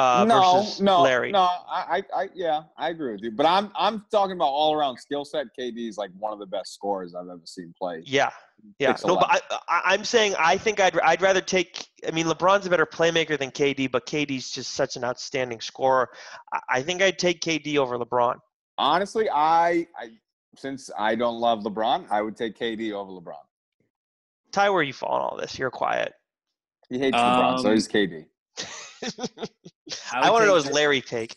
uh, 0.00 0.24
no, 0.24 0.60
versus 0.60 0.80
no, 0.80 1.02
Larry. 1.02 1.30
no. 1.30 1.40
I, 1.40 2.02
I, 2.14 2.22
I, 2.22 2.28
yeah, 2.34 2.62
I 2.76 2.88
agree 2.88 3.12
with 3.12 3.22
you. 3.22 3.30
But 3.30 3.46
I'm, 3.46 3.70
I'm 3.76 4.04
talking 4.10 4.34
about 4.34 4.48
all 4.48 4.74
around 4.74 4.98
skill 4.98 5.24
set. 5.24 5.46
KD 5.58 5.88
is 5.88 5.98
like 5.98 6.10
one 6.18 6.32
of 6.32 6.38
the 6.38 6.46
best 6.46 6.74
scorers 6.74 7.14
I've 7.14 7.28
ever 7.28 7.42
seen 7.44 7.74
play. 7.78 8.02
Yeah, 8.04 8.30
yeah. 8.78 8.96
No, 9.04 9.16
but 9.16 9.28
I, 9.30 9.40
I, 9.68 9.80
I'm 9.86 10.04
saying 10.04 10.34
I 10.38 10.56
think 10.56 10.80
I'd, 10.80 10.98
I'd 11.00 11.22
rather 11.22 11.40
take. 11.40 11.86
I 12.06 12.10
mean, 12.12 12.26
LeBron's 12.26 12.66
a 12.66 12.70
better 12.70 12.86
playmaker 12.86 13.38
than 13.38 13.50
KD, 13.50 13.90
but 13.90 14.06
KD's 14.06 14.50
just 14.50 14.72
such 14.72 14.96
an 14.96 15.04
outstanding 15.04 15.60
scorer. 15.60 16.08
I, 16.52 16.60
I 16.68 16.82
think 16.82 17.02
I'd 17.02 17.18
take 17.18 17.40
KD 17.40 17.76
over 17.76 17.98
LeBron. 17.98 18.36
Honestly, 18.78 19.28
I, 19.28 19.86
I, 19.98 20.08
since 20.56 20.90
I 20.98 21.14
don't 21.14 21.38
love 21.38 21.60
LeBron, 21.60 22.06
I 22.10 22.22
would 22.22 22.36
take 22.36 22.58
KD 22.58 22.92
over 22.92 23.12
LeBron. 23.12 23.34
Ty, 24.52 24.70
where 24.70 24.82
you 24.82 24.92
fall 24.92 25.12
on 25.12 25.20
all 25.20 25.36
this? 25.36 25.58
You're 25.58 25.70
quiet. 25.70 26.14
He 26.88 26.98
hates 26.98 27.16
LeBron, 27.16 27.60
so 27.60 27.68
Um, 27.68 27.74
he's 27.74 27.86
KD. 27.86 28.26
I, 30.12 30.30
would 30.30 30.32
want 30.32 30.42
to 30.42 30.46
know 30.46 30.54
his 30.56 30.70
Larry 30.70 31.00
take. 31.00 31.36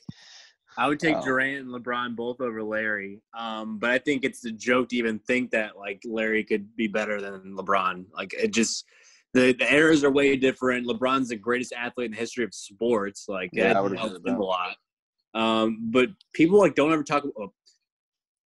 I 0.77 0.87
would 0.87 0.99
take 0.99 1.17
Oh. 1.17 1.23
Durant 1.23 1.59
and 1.67 1.69
LeBron 1.69 2.15
both 2.15 2.41
over 2.41 2.63
Larry. 2.63 3.21
Um, 3.37 3.77
but 3.77 3.91
I 3.91 3.99
think 3.99 4.23
it's 4.23 4.43
a 4.45 4.51
joke 4.51 4.89
to 4.89 4.95
even 4.95 5.19
think 5.19 5.51
that 5.51 5.77
like 5.77 6.01
Larry 6.05 6.43
could 6.43 6.75
be 6.75 6.87
better 6.87 7.21
than 7.21 7.55
LeBron. 7.55 8.05
Like 8.15 8.33
it 8.33 8.51
just 8.51 8.85
the, 9.33 9.53
the 9.53 9.71
eras 9.71 10.03
are 10.03 10.11
way 10.11 10.35
different. 10.35 10.87
LeBron's 10.87 11.29
the 11.29 11.35
greatest 11.35 11.73
athlete 11.73 12.05
in 12.05 12.11
the 12.11 12.17
history 12.17 12.43
of 12.43 12.53
sports. 12.53 13.25
Like 13.27 13.49
Yeah, 13.53 13.71
I 13.71 13.73
that 13.73 13.83
would 13.83 13.97
helps 13.97 14.15
him 14.15 14.35
a 14.35 14.39
lot. 14.43 14.75
Um, 15.35 15.89
but 15.91 16.09
people 16.33 16.59
like 16.59 16.75
don't 16.75 16.91
ever 16.93 17.03
talk 17.03 17.23
about 17.23 17.51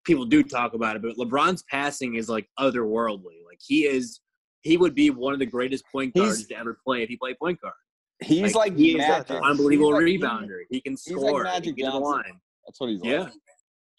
people 0.05 0.25
do 0.27 0.43
talk 0.43 0.75
about 0.75 0.97
it, 0.97 1.03
but 1.03 1.17
LeBron's 1.17 1.63
passing 1.71 2.17
is 2.17 2.29
like 2.29 2.49
otherworldly. 2.59 3.45
Like 3.47 3.59
he 3.61 3.85
is 3.87 4.21
he 4.63 4.77
would 4.79 4.95
be 4.95 5.11
one 5.11 5.35
of 5.35 5.39
the 5.39 5.47
greatest 5.47 5.85
point 5.93 6.13
He's- 6.15 6.27
guards 6.27 6.47
to 6.47 6.57
ever 6.59 6.79
play 6.87 7.03
if 7.03 7.09
he 7.11 7.17
played 7.17 7.39
point 7.39 7.61
guard. 7.61 7.75
He's 8.23 8.55
like, 8.55 8.77
he 8.77 8.93
is 8.93 8.99
magic. 8.99 9.31
an 9.31 9.43
unbelievable 9.43 9.99
He's 10.01 10.21
like- 10.21 10.31
rebounder. 10.43 10.59
He 10.71 10.81
can 10.81 10.93
he's 10.93 11.09
like 11.11 11.29
score. 11.29 11.45
he 11.47 11.61
can 11.61 11.75
get 11.75 11.93
the 11.93 11.99
line. 11.99 12.41
That's 12.67 12.81
what 12.81 12.91
he's 12.91 13.01
like. 13.01 13.11
Yeah. 13.11 13.29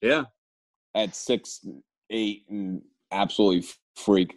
Yeah. 0.02 0.24
At 0.96 1.14
six, 1.16 1.66
eight, 2.10 2.46
and 2.50 2.82
absolutely 3.12 3.68
freak 3.96 4.36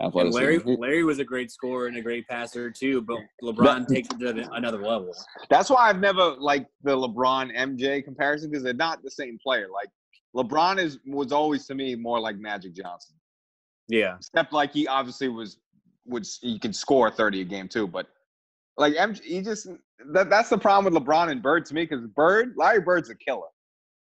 And. 0.00 0.32
Larry 0.32 0.58
Larry 0.58 1.04
was 1.04 1.18
a 1.18 1.24
great 1.24 1.50
scorer 1.50 1.86
and 1.86 1.96
a 1.96 2.02
great 2.02 2.26
passer 2.28 2.70
too, 2.70 3.00
but 3.02 3.18
LeBron 3.42 3.86
takes 3.86 4.08
it 4.12 4.18
to 4.18 4.50
another 4.52 4.78
level. 4.78 5.14
That's 5.50 5.70
why 5.70 5.88
I've 5.88 6.00
never 6.00 6.34
liked 6.38 6.70
the 6.82 6.96
LeBron 6.96 7.54
MJ 7.56 8.02
comparison 8.04 8.50
because 8.50 8.64
they're 8.64 8.74
not 8.74 9.02
the 9.02 9.10
same 9.10 9.38
player. 9.42 9.68
Like 9.72 9.88
LeBron 10.34 10.78
is 10.78 10.98
was 11.06 11.30
always 11.32 11.66
to 11.66 11.74
me 11.74 11.94
more 11.94 12.18
like 12.18 12.36
Magic 12.36 12.74
Johnson. 12.74 13.14
Yeah. 13.88 14.16
Except 14.16 14.52
like 14.52 14.72
he 14.72 14.86
obviously 14.88 15.28
was 15.28 15.58
would 16.06 16.26
he 16.40 16.58
can 16.58 16.72
score 16.72 17.10
30 17.10 17.42
a 17.42 17.44
game 17.44 17.68
too, 17.68 17.86
but 17.86 18.08
like 18.76 18.94
MJ, 18.94 19.20
he 19.22 19.40
just 19.40 19.68
that, 20.12 20.30
that's 20.30 20.48
the 20.48 20.58
problem 20.58 20.92
with 20.92 21.02
LeBron 21.02 21.30
and 21.30 21.42
Bird 21.42 21.64
to 21.66 21.74
me 21.74 21.84
because 21.84 22.06
Bird, 22.06 22.54
Larry 22.56 22.80
Bird's 22.80 23.10
a 23.10 23.14
killer. 23.14 23.46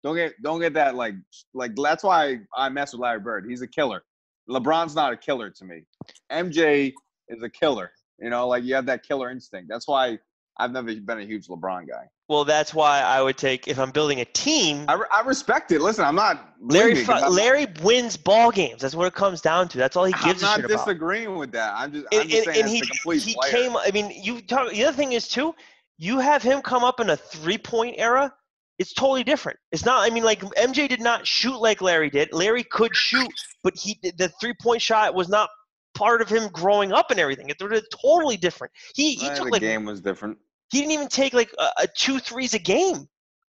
Don't 0.03 0.16
get 0.16 0.34
don't 0.43 0.59
get 0.59 0.74
that 0.74 0.95
like 0.95 1.16
like 1.53 1.72
that's 1.76 2.03
why 2.03 2.39
I 2.55 2.70
mess 2.70 2.93
with 2.93 3.01
Larry 3.01 3.20
Bird. 3.20 3.45
He's 3.49 3.61
a 3.61 3.68
killer. 3.68 4.03
LeBron's 4.49 4.95
not 4.95 5.13
a 5.13 5.18
killer 5.18 5.49
to 5.49 5.66
me. 5.66 5.84
MJ 6.32 6.93
is 7.30 7.41
a 7.41 7.49
killer. 7.49 7.91
You 8.20 8.30
know, 8.30 8.47
like 8.47 8.63
you 8.63 8.76
have 8.76 8.86
that 8.86 9.03
killer 9.03 9.30
instinct. 9.30 9.68
That's 9.70 9.88
why 9.88 10.20
I've 10.57 10.72
never 10.72 10.93
been 10.95 11.20
a 11.20 11.26
huge 11.26 11.47
LeBron 11.47 11.88
guy. 11.88 12.05
Well, 12.28 12.43
that's 12.43 12.73
why 12.73 13.01
I 13.01 13.21
would 13.21 13.38
take 13.38 13.67
if 13.67 13.78
I'm 13.78 13.91
building 13.91 14.19
a 14.19 14.26
team. 14.26 14.86
I, 14.88 14.93
re- 14.95 15.05
I 15.11 15.21
respect 15.21 15.71
it. 15.71 15.80
Listen, 15.80 16.05
I'm 16.05 16.15
not 16.15 16.55
Larry 16.59 16.93
blaming 16.93 16.97
you 16.97 17.05
'cause 17.05 17.19
fu- 17.21 17.26
I'm, 17.28 17.34
Larry 17.34 17.67
wins 17.84 18.17
ball 18.17 18.49
games. 18.51 18.82
That's 18.82 18.95
what 18.95 19.05
it 19.05 19.13
comes 19.13 19.41
down 19.41 19.67
to. 19.69 19.78
That's 19.78 19.95
all 19.95 20.05
he 20.05 20.13
gives 20.23 20.41
a 20.41 20.45
not 20.45 20.55
shit 20.55 20.65
about. 20.65 20.71
I'm 20.71 20.78
not 20.78 20.86
disagreeing 20.88 21.36
with 21.38 21.51
that. 21.51 21.73
I'm 21.76 21.91
just, 21.91 22.07
I'm 22.11 22.21
and, 22.21 22.30
just 22.30 22.47
and- 22.47 22.55
saying 22.55 22.65
and 22.65 23.15
he, 23.15 23.19
he 23.19 23.34
player. 23.36 23.51
came 23.51 23.78
i 23.78 23.91
mean 23.91 24.11
you 24.23 24.41
talk 24.41 24.71
the 24.71 24.84
other 24.86 24.97
thing 24.97 25.13
is 25.13 25.28
too 25.28 25.53
you 25.99 26.17
have 26.19 26.41
him 26.41 26.61
come 26.61 26.84
up 26.84 26.99
in 26.99 27.09
a 27.11 27.15
three 27.17 27.57
point 27.59 27.95
era 27.99 28.34
it's 28.80 28.93
totally 28.93 29.23
different 29.23 29.57
it's 29.71 29.86
not 29.86 30.01
i 30.09 30.13
mean 30.13 30.23
like 30.23 30.41
mj 30.41 30.89
did 30.89 31.01
not 31.01 31.26
shoot 31.28 31.57
like 31.59 31.82
larry 31.82 32.09
did 32.09 32.34
larry 32.34 32.63
could 32.63 32.95
shoot 32.95 33.28
but 33.63 33.73
he 33.78 33.99
the 34.17 34.30
three 34.41 34.53
point 34.61 34.82
shot 34.82 35.13
was 35.13 35.30
not 35.30 35.49
part 35.93 36.21
of 36.21 36.28
him 36.30 36.49
growing 36.49 36.91
up 36.91 37.11
and 37.11 37.19
everything 37.19 37.49
it's 37.49 37.88
totally 38.01 38.36
different 38.38 38.73
he 38.95 39.13
he 39.15 39.28
took 39.30 39.45
the 39.45 39.51
like 39.51 39.61
game 39.61 39.86
was 39.86 40.01
different. 40.01 40.38
He 40.72 40.80
didn't 40.80 40.91
even 40.91 41.07
take 41.07 41.34
like 41.34 41.51
a, 41.57 41.84
a 41.84 41.88
two 41.88 42.20
threes 42.20 42.53
a 42.53 42.59
game 42.59 43.07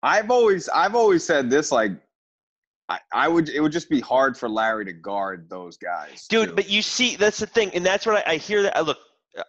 I've 0.01 0.31
always 0.31 0.69
I've 0.69 0.95
always 0.95 1.23
said 1.23 1.49
this 1.49 1.71
like 1.71 1.91
I, 2.87 2.99
I 3.13 3.27
would 3.27 3.49
it 3.49 3.59
would 3.61 3.71
just 3.71 3.89
be 3.89 3.99
hard 3.99 4.37
for 4.37 4.49
Larry 4.49 4.85
to 4.85 4.93
guard 4.93 5.49
those 5.49 5.77
guys. 5.77 6.25
dude 6.27 6.49
too. 6.49 6.55
but 6.55 6.69
you 6.69 6.81
see 6.81 7.15
that's 7.15 7.39
the 7.39 7.47
thing 7.47 7.71
and 7.73 7.85
that's 7.85 8.05
what 8.05 8.27
i, 8.27 8.33
I 8.33 8.37
hear 8.37 8.63
that 8.63 8.75
I 8.77 8.81
look 8.81 8.97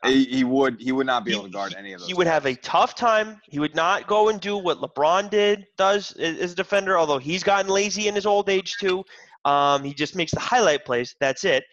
he, 0.05 0.25
he 0.25 0.45
would 0.45 0.81
he 0.81 0.93
would 0.93 1.07
not 1.07 1.25
be 1.25 1.33
he- 1.33 1.37
able 1.37 1.47
to 1.47 1.53
guard 1.53 1.75
any 1.77 1.93
of 1.93 2.01
those. 2.01 2.09
he 2.09 2.15
would 2.15 2.27
have 2.27 2.47
a 2.47 2.55
tough 2.57 2.95
time. 2.95 3.41
He 3.49 3.59
would 3.59 3.75
not 3.75 4.07
go 4.07 4.29
and 4.29 4.41
do 4.41 4.57
what 4.57 4.79
LeBron 4.79 5.31
did 5.31 5.67
does 5.77 6.13
as 6.13 6.39
as 6.39 6.53
a 6.53 6.55
defender, 6.55 6.99
although 6.99 7.19
he's 7.19 7.43
gotten 7.43 7.71
lazy 7.71 8.09
in 8.09 8.15
his 8.15 8.27
old 8.27 8.49
age 8.49 8.77
too. 8.79 9.05
Um, 9.45 9.83
he 9.85 9.95
just 9.95 10.15
makes 10.17 10.33
the 10.33 10.41
highlight 10.41 10.85
plays. 10.85 11.15
That's 11.21 11.45
it. 11.45 11.65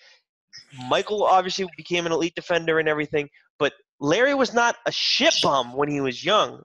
Michael 0.87 1.23
obviously 1.23 1.67
became 1.75 2.05
an 2.05 2.11
elite 2.11 2.33
defender 2.35 2.79
and 2.79 2.87
everything, 2.87 3.29
but 3.59 3.73
Larry 3.99 4.33
was 4.35 4.53
not 4.53 4.75
a 4.85 4.91
shit 4.91 5.35
bum 5.41 5.73
when 5.73 5.89
he 5.89 6.01
was 6.01 6.23
young. 6.23 6.61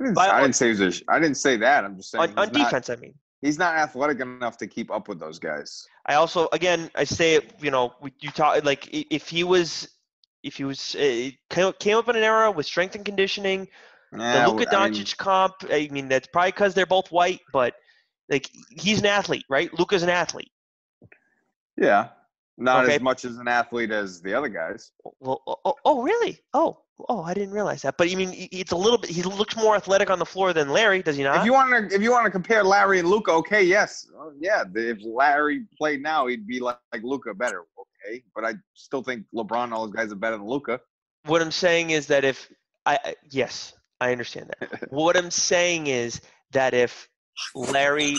I 0.00 0.04
didn't, 0.04 0.18
I 0.18 0.40
didn't 0.40 0.54
say 0.56 0.72
he 0.74 0.80
was 0.82 1.02
a 1.02 1.10
I 1.12 1.18
didn't 1.18 1.36
say 1.36 1.56
that. 1.58 1.84
I'm 1.84 1.96
just 1.96 2.10
saying 2.10 2.22
On, 2.22 2.28
on 2.30 2.34
not- 2.36 2.52
defense, 2.52 2.88
I 2.88 2.96
mean. 2.96 3.14
he's 3.42 3.58
not 3.58 3.74
athletic 3.76 4.20
enough 4.20 4.56
to 4.58 4.66
keep 4.66 4.90
up 4.90 5.08
with 5.08 5.20
those 5.20 5.38
guys. 5.38 5.86
I 6.06 6.14
also, 6.14 6.48
again, 6.52 6.90
I 6.94 7.04
say 7.04 7.34
it. 7.34 7.54
You 7.60 7.70
know, 7.70 7.92
you 8.20 8.30
talk 8.30 8.64
like 8.64 8.88
if 8.92 9.28
he 9.28 9.44
was, 9.44 9.88
if 10.42 10.56
he 10.56 10.64
was 10.64 10.94
uh, 10.96 11.28
came, 11.50 11.72
came 11.74 11.96
up 11.98 12.08
in 12.08 12.16
an 12.16 12.22
era 12.22 12.50
with 12.50 12.64
strength 12.64 12.94
and 12.94 13.04
conditioning, 13.04 13.68
Yeah, 14.16 14.46
the 14.46 14.52
Luka 14.52 14.74
I 14.74 14.88
mean- 14.88 14.94
Doncic 15.02 15.16
comp. 15.18 15.54
I 15.70 15.88
mean, 15.90 16.08
that's 16.08 16.28
probably 16.28 16.52
because 16.52 16.72
they're 16.72 16.86
both 16.86 17.12
white, 17.12 17.40
but 17.52 17.74
like 18.30 18.48
he's 18.70 19.00
an 19.00 19.06
athlete, 19.06 19.44
right? 19.50 19.70
Luka's 19.78 20.02
an 20.02 20.08
athlete. 20.08 20.50
Yeah, 21.76 22.08
not 22.60 22.84
Okay. 22.84 22.96
as 22.96 23.00
much 23.00 23.24
as 23.24 23.36
an 23.38 23.48
athlete 23.48 23.90
as 23.90 24.20
the 24.20 24.34
other 24.34 24.48
guys. 24.48 24.92
Well, 25.20 25.42
oh, 25.46 25.56
oh, 25.64 25.74
oh, 25.84 26.02
really? 26.02 26.40
Oh, 26.54 26.78
oh, 27.08 27.22
I 27.22 27.32
didn't 27.34 27.52
realize 27.54 27.82
that. 27.82 27.96
But 27.96 28.10
I 28.10 28.14
mean, 28.14 28.30
he- 28.30 28.44
it's 28.52 28.72
a 28.72 28.76
little 28.76 28.98
bit. 28.98 29.10
He 29.10 29.22
looks 29.22 29.56
more 29.56 29.74
athletic 29.76 30.10
on 30.10 30.18
the 30.18 30.26
floor 30.26 30.52
than 30.52 30.68
Larry, 30.68 31.02
does 31.02 31.16
he 31.16 31.22
not? 31.24 31.38
If 31.38 31.44
you 31.46 31.52
want 31.52 31.70
to, 31.90 31.94
if 31.96 32.02
you 32.02 32.10
want 32.10 32.26
to 32.26 32.30
compare 32.30 32.62
Larry 32.62 32.98
and 32.98 33.08
Luka, 33.08 33.32
okay, 33.32 33.62
yes, 33.62 34.06
Uh, 34.18 34.30
yeah. 34.38 34.64
If 34.74 34.98
Larry 35.02 35.64
played 35.78 36.02
now, 36.02 36.26
he'd 36.26 36.46
be 36.46 36.60
like, 36.60 36.78
like 36.92 37.02
Luka 37.02 37.32
better, 37.34 37.64
okay. 37.80 38.22
But 38.34 38.44
I 38.44 38.54
still 38.74 39.02
think 39.02 39.24
LeBron, 39.34 39.64
and 39.64 39.74
all 39.74 39.86
those 39.86 39.94
guys 39.94 40.12
are 40.12 40.16
better 40.16 40.36
than 40.36 40.46
Luka. 40.46 40.80
what 41.26 41.40
I'm 41.42 41.50
saying 41.50 41.90
is 41.90 42.06
that 42.08 42.24
if 42.24 42.50
I 42.86 42.98
I- 43.04 43.16
yes, 43.30 43.72
I 44.00 44.12
understand 44.12 44.50
that. 44.60 44.90
what 44.92 45.16
I'm 45.16 45.30
saying 45.30 45.86
is 45.88 46.20
that 46.52 46.72
if 46.74 47.08
Larry 47.54 48.16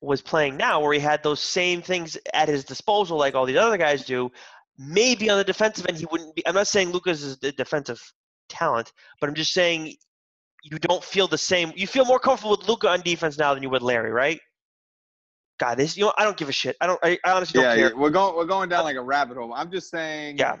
was 0.00 0.22
playing 0.22 0.56
now, 0.56 0.80
where 0.80 0.92
he 0.92 1.00
had 1.00 1.22
those 1.22 1.40
same 1.40 1.82
things 1.82 2.16
at 2.32 2.48
his 2.48 2.64
disposal, 2.64 3.18
like 3.18 3.34
all 3.34 3.46
these 3.46 3.56
other 3.56 3.76
guys 3.76 4.04
do, 4.04 4.30
maybe 4.78 5.30
on 5.30 5.38
the 5.38 5.44
defensive 5.44 5.86
end 5.88 5.98
he 5.98 6.06
wouldn't 6.10 6.34
be. 6.34 6.46
I'm 6.46 6.54
not 6.54 6.66
saying 6.68 6.90
Luka's 6.90 7.22
is 7.22 7.38
the 7.38 7.52
defensive 7.52 8.00
talent, 8.48 8.92
but 9.20 9.28
I'm 9.28 9.34
just 9.34 9.52
saying 9.52 9.94
you 10.62 10.78
don't 10.78 11.04
feel 11.04 11.28
the 11.28 11.38
same. 11.38 11.72
You 11.76 11.86
feel 11.86 12.04
more 12.04 12.18
comfortable 12.18 12.56
with 12.56 12.68
Luka 12.68 12.88
on 12.88 13.02
defense 13.02 13.38
now 13.38 13.52
than 13.54 13.62
you 13.62 13.70
would 13.70 13.82
Larry, 13.82 14.10
right? 14.10 14.40
God, 15.58 15.76
this 15.76 15.96
you 15.96 16.04
know 16.04 16.12
I 16.18 16.24
don't 16.24 16.36
give 16.36 16.48
a 16.48 16.52
shit. 16.52 16.76
I 16.80 16.86
don't. 16.86 16.98
I, 17.02 17.18
I 17.24 17.32
honestly 17.32 17.60
don't 17.60 17.68
Yeah, 17.68 17.74
care. 17.76 17.88
yeah, 17.90 17.94
we're 17.94 18.10
going, 18.10 18.34
we're 18.34 18.44
going 18.46 18.68
down 18.68 18.80
uh, 18.80 18.84
like 18.84 18.96
a 18.96 19.02
rabbit 19.02 19.36
hole. 19.36 19.52
I'm 19.54 19.70
just 19.70 19.90
saying 19.90 20.38
Yeah. 20.38 20.56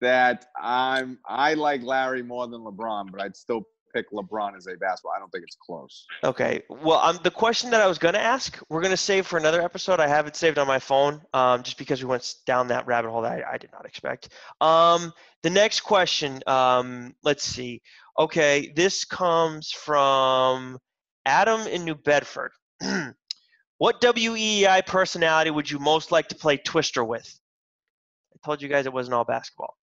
that 0.00 0.46
I'm, 0.60 1.18
I 1.26 1.54
like 1.54 1.82
Larry 1.82 2.22
more 2.22 2.46
than 2.46 2.60
LeBron, 2.60 3.10
but 3.10 3.22
I'd 3.22 3.36
still 3.36 3.62
pick 3.94 4.10
LeBron 4.10 4.56
as 4.56 4.66
a 4.66 4.76
basketball. 4.76 5.12
I 5.16 5.18
don't 5.18 5.30
think 5.30 5.44
it's 5.44 5.56
close. 5.56 6.06
Okay. 6.22 6.62
Well, 6.68 6.98
um, 6.98 7.18
the 7.22 7.30
question 7.30 7.70
that 7.70 7.80
I 7.80 7.86
was 7.86 7.98
going 7.98 8.14
to 8.14 8.20
ask, 8.20 8.58
we're 8.68 8.80
going 8.80 8.90
to 8.90 8.96
save 8.96 9.26
for 9.26 9.38
another 9.38 9.62
episode. 9.62 10.00
I 10.00 10.08
have 10.08 10.26
it 10.26 10.36
saved 10.36 10.58
on 10.58 10.66
my 10.66 10.78
phone, 10.78 11.22
um, 11.32 11.62
just 11.62 11.78
because 11.78 12.02
we 12.02 12.08
went 12.08 12.34
down 12.46 12.68
that 12.68 12.86
rabbit 12.86 13.10
hole 13.10 13.22
that 13.22 13.32
I, 13.32 13.54
I 13.54 13.58
did 13.58 13.70
not 13.72 13.86
expect. 13.86 14.30
Um, 14.60 15.12
the 15.42 15.50
next 15.50 15.80
question, 15.80 16.42
um, 16.46 17.14
let's 17.22 17.44
see. 17.44 17.82
Okay, 18.18 18.72
this 18.74 19.04
comes 19.04 19.70
from 19.70 20.78
Adam 21.26 21.66
in 21.66 21.84
New 21.84 21.94
Bedford. 21.94 22.52
what 23.78 24.00
WEEI 24.00 24.86
personality 24.86 25.50
would 25.50 25.70
you 25.70 25.78
most 25.78 26.12
like 26.12 26.28
to 26.28 26.34
play 26.34 26.56
Twister 26.56 27.04
with? 27.04 27.28
I 28.32 28.36
told 28.44 28.60
you 28.60 28.68
guys 28.68 28.86
it 28.86 28.92
wasn't 28.92 29.14
all 29.14 29.24
basketball. 29.24 29.76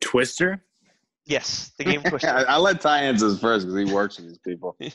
Twister. 0.00 0.64
Yes, 1.26 1.72
the 1.78 1.84
game 1.84 2.02
Twister. 2.08 2.28
I, 2.28 2.42
I 2.42 2.56
let 2.58 2.80
Ty 2.80 3.02
answer 3.02 3.34
first 3.36 3.66
because 3.66 3.88
he 3.88 3.94
works 3.94 4.18
with 4.18 4.28
these 4.28 4.38
people. 4.38 4.76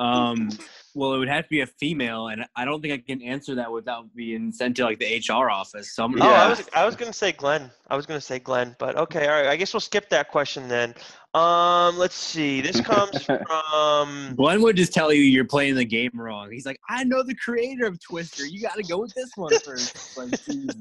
Um, 0.00 0.48
well, 0.96 1.14
it 1.14 1.18
would 1.18 1.28
have 1.28 1.44
to 1.44 1.50
be 1.50 1.60
a 1.60 1.66
female, 1.66 2.28
and 2.28 2.44
I 2.56 2.64
don't 2.64 2.80
think 2.82 2.92
I 2.92 2.98
can 2.98 3.22
answer 3.22 3.54
that 3.56 3.70
without 3.70 4.12
being 4.16 4.50
sent 4.50 4.76
to 4.78 4.84
like 4.84 4.98
the 4.98 5.22
HR 5.28 5.48
office. 5.48 5.94
So 5.94 6.04
I'm 6.04 6.14
Oh, 6.14 6.18
gonna 6.18 6.32
I 6.32 6.48
was 6.48 6.68
I 6.74 6.84
was 6.84 6.96
gonna 6.96 7.12
say 7.12 7.30
Glenn. 7.30 7.70
I 7.88 7.94
was 7.94 8.04
gonna 8.04 8.20
say 8.20 8.40
Glenn, 8.40 8.74
but 8.80 8.96
okay, 8.96 9.28
all 9.28 9.34
right. 9.42 9.46
I 9.46 9.54
guess 9.54 9.72
we'll 9.72 9.80
skip 9.80 10.08
that 10.10 10.28
question 10.30 10.66
then. 10.66 10.94
Um, 11.34 11.98
let's 11.98 12.16
see. 12.16 12.60
This 12.62 12.80
comes 12.80 13.22
from 13.26 14.34
Glenn 14.34 14.60
would 14.62 14.76
just 14.76 14.92
tell 14.92 15.12
you 15.12 15.22
you're 15.22 15.44
playing 15.44 15.76
the 15.76 15.84
game 15.84 16.10
wrong. 16.14 16.50
He's 16.50 16.66
like, 16.66 16.80
I 16.88 17.04
know 17.04 17.22
the 17.22 17.36
creator 17.36 17.86
of 17.86 18.00
Twister. 18.00 18.44
You 18.44 18.60
got 18.60 18.74
to 18.74 18.82
go 18.82 18.98
with 18.98 19.14
this 19.14 19.30
one 19.36 19.52
first. 19.60 20.16
Like, 20.18 20.30
Jesus. 20.44 20.74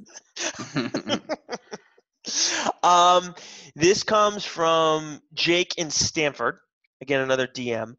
Um, 2.84 3.36
this 3.76 4.04
comes 4.04 4.46
from 4.46 5.22
Jake 5.34 5.76
in 5.78 5.90
Stanford. 5.90 6.60
Again, 7.02 7.22
another 7.22 7.48
DM. 7.48 7.96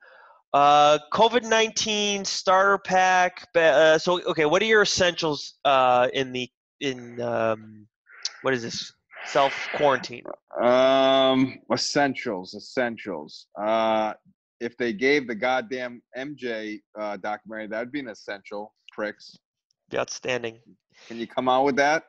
Uh, 0.53 0.99
COVID 1.13 1.45
nineteen 1.45 2.25
starter 2.25 2.79
pack. 2.79 3.49
Uh, 3.55 3.99
so 3.99 4.21
okay, 4.23 4.45
what 4.45 4.61
are 4.63 4.67
your 4.67 4.83
essentials 4.83 5.55
uh, 5.65 6.09
in 6.13 6.33
the 6.33 6.49
in 6.81 7.21
um, 7.21 7.87
what 8.43 8.53
is 8.53 8.63
this 8.63 8.93
self 9.25 9.69
quarantine? 9.75 10.25
Um, 10.61 11.59
essentials, 11.73 12.55
essentials. 12.55 13.47
Uh, 13.59 14.13
if 14.61 14.77
they 14.77 14.93
gave 14.93 15.27
the 15.27 15.35
goddamn 15.35 16.03
MJ 16.17 16.81
uh, 16.99 17.17
documentary, 17.17 17.69
that'd 17.69 17.91
be 17.91 18.01
an 18.01 18.09
essential. 18.09 18.75
Pricks. 18.93 19.39
Be 19.91 19.99
outstanding. 19.99 20.59
Can 21.09 21.19
you 21.19 21.27
come 21.27 21.49
out 21.49 21.65
with 21.65 21.77
that? 21.77 22.05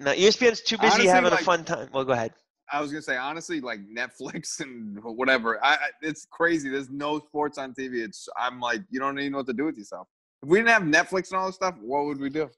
Now 0.00 0.12
E 0.12 0.26
ESPN's 0.28 0.60
too 0.60 0.76
busy 0.78 0.92
Honestly, 0.92 1.06
having 1.08 1.30
like- 1.30 1.40
a 1.40 1.44
fun 1.44 1.64
time. 1.64 1.88
Well, 1.92 2.04
go 2.04 2.12
ahead. 2.12 2.32
I 2.72 2.80
was 2.80 2.90
gonna 2.90 3.02
say 3.02 3.16
honestly, 3.16 3.60
like 3.60 3.80
Netflix 3.86 4.60
and 4.60 4.98
whatever. 5.04 5.62
I, 5.64 5.74
I 5.74 5.78
it's 6.02 6.26
crazy. 6.30 6.68
There's 6.70 6.90
no 6.90 7.18
sports 7.20 7.58
on 7.58 7.74
TV. 7.74 8.02
It's 8.04 8.28
I'm 8.38 8.58
like 8.60 8.80
you 8.90 8.98
don't 8.98 9.18
even 9.18 9.32
know 9.32 9.38
what 9.38 9.46
to 9.48 9.52
do 9.52 9.64
with 9.64 9.76
yourself. 9.76 10.08
If 10.42 10.48
we 10.48 10.58
didn't 10.58 10.70
have 10.70 10.82
Netflix 10.82 11.30
and 11.30 11.38
all 11.38 11.46
this 11.46 11.56
stuff, 11.56 11.74
what 11.80 12.06
would 12.06 12.18
we 12.20 12.30
do? 12.30 12.50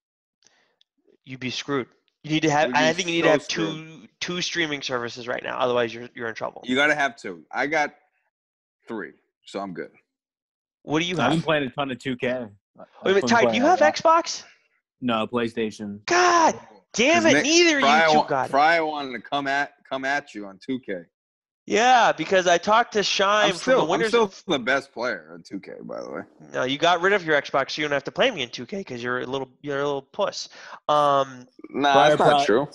You'd 1.25 1.41
be 1.41 1.51
screwed. 1.51 1.89
You 2.23 2.31
need 2.31 2.43
to 2.43 2.51
have. 2.51 2.73
I 2.75 2.93
think 2.93 3.09
you 3.09 3.15
need 3.17 3.23
to 3.23 3.31
have 3.31 3.43
screwed. 3.43 3.69
two 3.69 4.09
two 4.21 4.43
streaming 4.43 4.81
services 4.83 5.29
right 5.29 5.43
now. 5.43 5.59
Otherwise, 5.59 5.93
you're 5.93 6.09
you're 6.15 6.29
in 6.29 6.35
trouble. 6.35 6.63
You 6.65 6.77
got 6.77 6.87
to 6.87 6.95
have 6.95 7.17
two. 7.17 7.43
I 7.53 7.67
got 7.67 7.95
three, 8.89 9.13
so 9.45 9.61
I'm 9.61 9.75
good. 9.75 9.91
What 10.83 11.01
do 11.01 11.05
you 11.05 11.15
I've 11.19 11.31
been 11.31 11.39
have? 11.39 11.45
playing 11.45 11.65
a 11.65 11.71
ton 11.71 11.91
of 11.91 11.99
2K. 11.99 12.23
Wait 12.23 12.31
a 12.31 12.49
I've 12.79 13.05
minute, 13.05 13.21
been 13.23 13.29
Ty. 13.29 13.51
Do 13.51 13.57
you 13.57 13.63
have. 13.65 13.81
Xbox? 13.81 14.45
No, 15.01 15.27
PlayStation. 15.27 16.05
God 16.07 16.59
damn 16.97 17.23
'Cause 17.23 17.33
it! 17.33 17.35
Nick- 17.35 17.45
Neither 17.45 17.77
of 17.79 17.83
Friar, 17.83 18.07
you 18.07 18.13
two 18.13 18.19
wa- 18.19 18.27
got 18.27 18.47
it. 18.47 18.51
Friar 18.51 18.85
wanted 18.87 19.13
to 19.13 19.21
come 19.21 19.47
at 19.47 19.73
come 19.89 20.05
at 20.05 20.35
you 20.35 20.47
on 20.47 20.59
2K. 20.59 21.05
Yeah, 21.69 22.13
because 22.13 22.47
I 22.47 22.59
talked 22.59 22.93
to 22.93 23.03
Shime 23.03 23.47
I'm 23.47 23.51
from 23.51 23.59
still, 23.59 23.87
the 23.87 23.93
I'm 23.95 24.05
still 24.09 24.33
the 24.47 24.59
best 24.59 24.93
player 24.93 25.31
on 25.33 25.43
2K, 25.43 25.83
by 25.85 26.01
the 26.01 26.11
way. 26.11 26.21
No, 26.53 26.63
you 26.63 26.79
got 26.79 27.01
rid 27.01 27.13
of 27.13 27.25
your 27.25 27.41
Xbox, 27.41 27.73
so 27.73 27.83
you 27.83 27.89
don't 27.89 27.93
have 27.95 28.05
to 28.05 28.13
play 28.13 28.31
me 28.31 28.43
in 28.43 28.51
2K 28.51 28.79
because 28.79 29.03
you're 29.03 29.21
a 29.21 29.27
little 29.27 29.49
you're 29.63 29.81
a 29.81 29.85
little 29.85 30.03
puss. 30.03 30.49
Um, 30.89 31.47
Nah, 31.71 31.93
Friar 31.93 32.09
that's 32.11 32.21
not 32.21 32.29
pro- 32.37 32.45
true. 32.45 32.69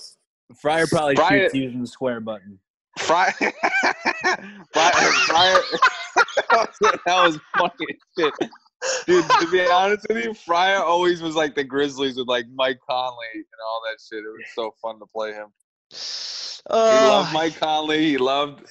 Friar 0.60 0.86
probably 0.86 1.16
Friar- 1.16 1.38
shoots 1.44 1.54
using 1.54 1.80
the 1.80 1.86
square 1.86 2.20
button. 2.20 2.58
Friar, 2.98 3.32
Friar, 3.40 3.52
Friar. 4.72 5.58
that 6.80 7.06
was 7.06 7.38
funny 7.56 7.72
as 7.88 7.96
shit. 8.18 8.50
Dude, 9.06 9.24
to 9.40 9.50
be 9.50 9.66
honest 9.66 10.06
with 10.08 10.24
you, 10.24 10.34
Friar 10.34 10.82
always 10.82 11.22
was 11.22 11.34
like 11.36 11.54
the 11.54 11.64
Grizzlies 11.64 12.16
with 12.16 12.28
like 12.28 12.46
Mike 12.54 12.78
Conley 12.88 13.26
and 13.34 13.44
all 13.66 13.82
that 13.84 13.98
shit. 14.00 14.24
It 14.24 14.28
was 14.28 14.46
so 14.54 14.74
fun 14.82 14.98
to 14.98 15.06
play 15.06 15.32
him. 15.32 15.48
He 15.90 16.98
uh, 16.98 17.08
loved 17.08 17.32
Mike 17.32 17.58
Conley. 17.58 18.04
He 18.04 18.18
loved 18.18 18.64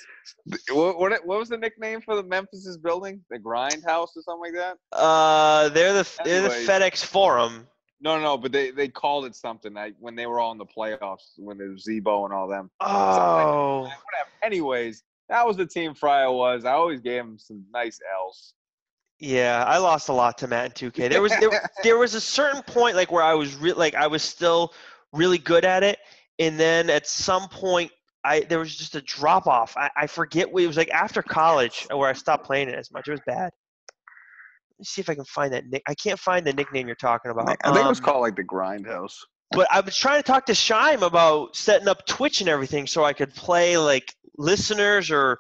what, 0.72 1.00
what 1.00 1.26
what 1.26 1.40
was 1.40 1.50
the 1.50 1.58
nickname 1.58 2.02
for 2.02 2.16
the 2.16 2.24
Memphis's 2.24 2.78
building? 2.78 3.22
The 3.30 3.40
Grind 3.40 3.84
House 3.86 4.16
or 4.16 4.24
something 4.24 4.54
like 4.54 4.60
that? 4.60 4.78
uh, 4.98 5.70
they're 5.70 5.94
the 5.94 6.10
they're 6.24 6.42
the 6.42 6.50
FedEx 6.50 7.04
Forum. 7.04 7.68
No, 8.04 8.20
no, 8.20 8.36
but 8.36 8.52
they, 8.52 8.72
they 8.72 8.88
called 8.88 9.26
it 9.26 9.36
something 9.36 9.74
like 9.76 9.94
when 10.00 10.16
they 10.16 10.26
were 10.26 10.40
all 10.40 10.52
in 10.52 10.58
the 10.58 10.66
playoffs 10.66 11.34
when 11.38 11.60
there 11.60 11.70
was 11.70 11.84
Z-Bo 11.84 12.26
and 12.26 12.34
all 12.34 12.48
them. 12.48 12.72
Oh, 12.80 13.82
Whatever. 13.82 14.30
Anyways, 14.42 15.04
that 15.30 15.46
was 15.46 15.56
the 15.56 15.68
team 15.68 15.94
Friar 15.94 16.32
was. 16.32 16.66
I 16.66 16.72
always 16.72 17.00
gave 17.00 17.22
him 17.22 17.38
some 17.38 17.64
nice 17.72 18.00
L's. 18.20 18.56
Yeah, 19.22 19.64
I 19.66 19.78
lost 19.78 20.10
a 20.10 20.14
lot 20.14 20.40
to 20.40 20.48
Matt 20.48 20.82
in 20.82 20.92
2K. 20.92 21.10
There 21.12 21.22
was 21.22 21.32
there, 21.40 21.70
there 21.84 21.98
was 21.98 22.16
a 22.16 22.22
certain 22.22 22.64
point 22.64 22.96
like 22.96 23.12
where 23.12 23.24
I 23.24 23.36
was 23.36 23.56
re- 23.56 23.72
like 23.74 23.94
I 23.94 24.08
was 24.08 24.24
still 24.24 24.74
really 25.14 25.38
good 25.38 25.64
at 25.64 25.84
it, 25.84 26.00
and 26.40 26.60
then 26.60 26.90
at 26.90 27.06
some 27.08 27.48
point 27.48 27.92
I 28.24 28.42
there 28.42 28.58
was 28.58 28.76
just 28.76 28.96
a 28.96 29.02
drop 29.02 29.46
off. 29.46 29.78
I, 29.78 29.92
I 29.96 30.08
forget 30.08 30.52
what 30.52 30.64
it 30.64 30.68
was 30.68 30.76
like 30.76 30.90
after 30.90 31.22
college 31.22 31.88
where 31.92 32.10
I 32.10 32.14
stopped 32.14 32.46
playing 32.46 32.70
it 32.70 32.76
as 32.76 32.92
much. 32.92 33.08
It 33.08 33.12
was 33.12 33.22
bad. 33.28 33.52
Let 34.72 34.80
me 34.80 34.86
see 34.86 35.02
if 35.02 35.10
I 35.10 35.14
can 35.14 35.26
find 35.26 35.54
that 35.54 35.68
nick. 35.68 35.84
I 35.88 35.94
can't 35.94 36.20
find 36.20 36.46
the 36.46 36.54
nickname 36.54 36.88
you're 36.88 36.96
talking 36.96 37.30
about. 37.30 37.50
I 37.64 37.72
think 37.72 37.86
it 37.86 37.90
was 37.90 38.00
Um, 38.00 38.06
called 38.06 38.22
like 38.22 38.36
the 38.36 38.44
Grindhouse. 38.44 39.18
But 39.52 39.68
I 39.70 39.82
was 39.82 39.96
trying 39.96 40.18
to 40.18 40.24
talk 40.24 40.48
to 40.48 40.56
Shime 40.56 41.04
about 41.04 41.56
setting 41.56 41.88
up 41.88 42.08
Twitch 42.08 42.40
and 42.42 42.50
everything 42.50 42.88
so 42.88 43.04
I 43.04 43.14
could 43.14 43.36
play 43.36 43.78
like 43.78 44.16
listeners 44.38 45.12
or 45.12 45.38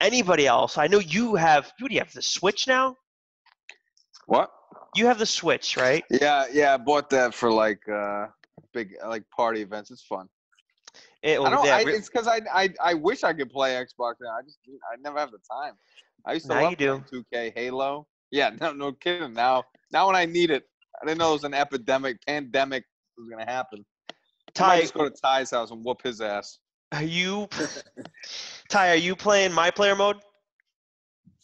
anybody 0.00 0.46
else. 0.46 0.76
I 0.76 0.88
know 0.88 0.98
you 0.98 1.36
have. 1.36 1.70
Do 1.78 1.86
you 1.88 2.00
have? 2.00 2.12
The 2.12 2.22
Switch 2.22 2.66
now? 2.66 2.96
What? 4.32 4.50
You 4.96 5.04
have 5.08 5.18
the 5.18 5.26
Switch, 5.26 5.76
right? 5.76 6.02
Yeah, 6.08 6.46
yeah, 6.50 6.72
I 6.72 6.76
bought 6.78 7.10
that 7.10 7.34
for 7.34 7.52
like 7.52 7.86
uh 7.86 8.28
big 8.72 8.94
like 9.06 9.24
party 9.28 9.60
events. 9.60 9.90
It's 9.90 10.02
fun. 10.02 10.26
It, 11.22 11.38
I 11.38 11.50
don't. 11.50 11.66
yeah, 11.66 11.76
I, 11.76 11.84
it's 11.86 12.08
because 12.08 12.26
I, 12.26 12.40
I 12.50 12.70
I 12.82 12.94
wish 12.94 13.24
I 13.24 13.34
could 13.34 13.50
play 13.50 13.72
Xbox 13.74 14.14
now. 14.22 14.30
I 14.30 14.40
just 14.42 14.58
I 14.90 14.96
never 15.02 15.18
have 15.18 15.32
the 15.32 15.38
time. 15.50 15.74
I 16.24 16.32
used 16.32 16.46
to 16.46 16.54
Now 16.54 16.62
love 16.62 16.70
you 16.70 16.76
do. 16.76 17.04
2K, 17.12 17.52
Halo. 17.54 18.06
Yeah, 18.30 18.52
no, 18.60 18.72
no 18.72 18.92
kidding. 18.92 19.34
Now, 19.34 19.64
now 19.92 20.06
when 20.06 20.16
I 20.16 20.24
need 20.24 20.50
it, 20.50 20.62
I 21.02 21.04
didn't 21.04 21.18
know 21.18 21.28
it 21.28 21.34
was 21.34 21.44
an 21.44 21.52
epidemic, 21.52 22.16
pandemic 22.26 22.84
was 23.18 23.28
gonna 23.28 23.44
happen. 23.44 23.84
I 24.08 24.14
Ty, 24.54 24.80
just 24.80 24.94
go 24.94 25.04
to 25.04 25.10
Ty's 25.10 25.50
house 25.50 25.72
and 25.72 25.84
whoop 25.84 26.00
his 26.02 26.22
ass. 26.22 26.58
are 26.92 27.02
you? 27.02 27.50
Ty, 28.70 28.92
are 28.92 28.96
you 28.96 29.14
playing 29.14 29.52
my 29.52 29.70
player 29.70 29.94
mode? 29.94 30.16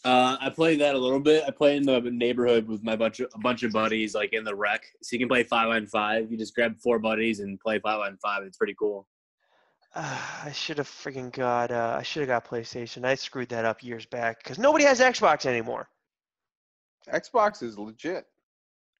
Uh, 0.05 0.37
I 0.41 0.51
play 0.51 0.77
that 0.77 0.95
a 0.95 0.99
little 0.99 1.19
bit. 1.21 1.45
I 1.47 1.51
play 1.51 1.77
in 1.77 1.83
the 1.85 2.01
neighborhood 2.01 2.69
with 2.69 2.85
my 2.85 2.95
bunch 2.95 3.21
of 3.21 3.31
a 3.35 3.39
bunch 3.39 3.65
of 3.65 3.73
buddies, 3.73 4.15
like 4.15 4.33
in 4.33 4.45
the 4.45 4.55
rec. 4.55 4.85
So 5.03 5.15
you 5.15 5.19
can 5.19 5.29
play 5.29 5.43
five 5.43 5.69
on 5.69 5.87
five. 5.87 6.31
You 6.31 6.39
just 6.39 6.55
grab 6.55 6.79
four 6.79 6.99
buddies 6.99 7.41
and 7.41 7.59
play 7.59 7.81
five 7.81 7.99
on 8.01 8.17
five. 8.19 8.45
It's 8.45 8.57
pretty 8.57 8.77
cool. 8.79 9.07
Uh, 9.95 10.19
I 10.45 10.53
should 10.53 10.79
have 10.79 10.89
freaking 10.89 11.33
got. 11.33 11.73
Uh, 11.73 11.97
I 11.99 12.03
should 12.03 12.21
have 12.21 12.29
got 12.29 12.47
PlayStation. 12.49 13.05
I 13.05 13.17
screwed 13.17 13.49
that 13.49 13.65
up 13.65 13.83
years 13.83 14.07
back 14.07 14.43
because 14.43 14.59
nobody 14.59 14.85
has 14.85 15.01
Xbox 15.01 15.47
anymore. 15.47 15.89
Xbox 17.13 17.63
is 17.63 17.79
legit. 17.79 18.27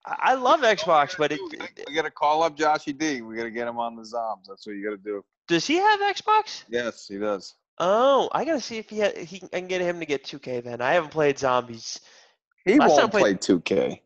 I, 0.05 0.15
I 0.19 0.33
love 0.33 0.61
Xbox, 0.61 1.17
but 1.17 1.31
it, 1.31 1.39
We 1.87 1.93
gotta 1.93 2.11
call 2.11 2.43
up 2.43 2.57
Joshy 2.57 2.97
D. 2.97 3.21
We 3.21 3.35
gotta 3.37 3.51
get 3.51 3.67
him 3.67 3.77
on 3.79 3.95
the 3.95 4.01
Zoms. 4.01 4.45
That's 4.47 4.65
what 4.67 4.75
you 4.75 4.83
gotta 4.83 4.97
do. 4.97 5.23
does 5.47 5.65
he 5.65 5.77
have 5.77 5.99
Xbox? 6.01 6.63
Yes, 6.69 7.07
he 7.07 7.17
does. 7.17 7.55
Oh, 7.79 8.29
I 8.33 8.43
gotta 8.45 8.59
see 8.61 8.77
if 8.77 8.89
he 8.89 8.99
ha- 8.99 9.17
he 9.17 9.39
can- 9.39 9.49
I 9.53 9.59
can 9.59 9.67
get 9.67 9.81
him 9.81 9.99
to 9.99 10.05
get 10.05 10.23
2K. 10.25 10.59
Then 10.61 10.81
I 10.81 10.93
haven't 10.93 11.11
played 11.11 11.39
Zombies. 11.39 11.99
He 12.65 12.77
Last 12.77 12.89
won't 12.89 13.11
play 13.11 13.33
2K. 13.35 14.01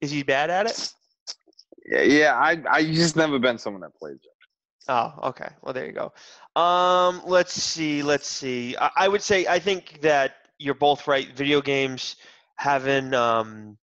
Is 0.00 0.10
he 0.10 0.22
bad 0.22 0.50
at 0.50 0.66
it? 0.66 0.92
Yeah, 1.86 2.02
yeah. 2.02 2.34
I 2.36 2.62
I 2.70 2.84
just 2.84 3.16
never 3.16 3.38
been 3.38 3.58
someone 3.58 3.80
that 3.82 3.94
plays 3.96 4.16
it. 4.16 4.30
Oh, 4.88 5.14
okay. 5.24 5.48
Well, 5.62 5.72
there 5.72 5.86
you 5.86 5.92
go. 5.92 6.12
Um, 6.60 7.22
let's 7.26 7.54
see. 7.54 8.02
Let's 8.02 8.28
see. 8.28 8.76
I, 8.76 8.90
I 8.96 9.08
would 9.08 9.22
say 9.22 9.46
I 9.46 9.58
think 9.58 10.00
that 10.02 10.34
you're 10.58 10.74
both 10.74 11.08
right. 11.08 11.34
Video 11.36 11.60
games 11.60 12.16
having 12.56 13.14
um, 13.14 13.78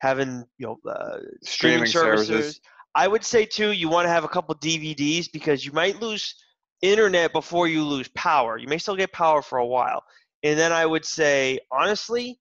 having 0.00 0.44
you 0.58 0.66
know 0.66 0.78
uh, 0.90 1.18
streaming, 1.42 1.86
Streaming 1.86 1.86
services. 1.86 2.26
services. 2.28 2.60
I 2.94 3.08
would 3.08 3.24
say 3.24 3.46
too. 3.46 3.72
You 3.72 3.88
want 3.88 4.04
to 4.04 4.10
have 4.10 4.24
a 4.24 4.28
couple 4.28 4.54
DVDs 4.56 5.26
because 5.32 5.64
you 5.64 5.72
might 5.72 6.00
lose 6.00 6.34
internet 6.82 7.32
before 7.32 7.68
you 7.68 7.84
lose 7.84 8.08
power. 8.08 8.58
You 8.58 8.68
may 8.68 8.78
still 8.78 8.96
get 8.96 9.12
power 9.12 9.40
for 9.40 9.58
a 9.58 9.66
while. 9.66 10.04
And 10.42 10.58
then 10.58 10.72
I 10.72 10.84
would 10.84 11.04
say 11.04 11.60
honestly, 11.70 12.40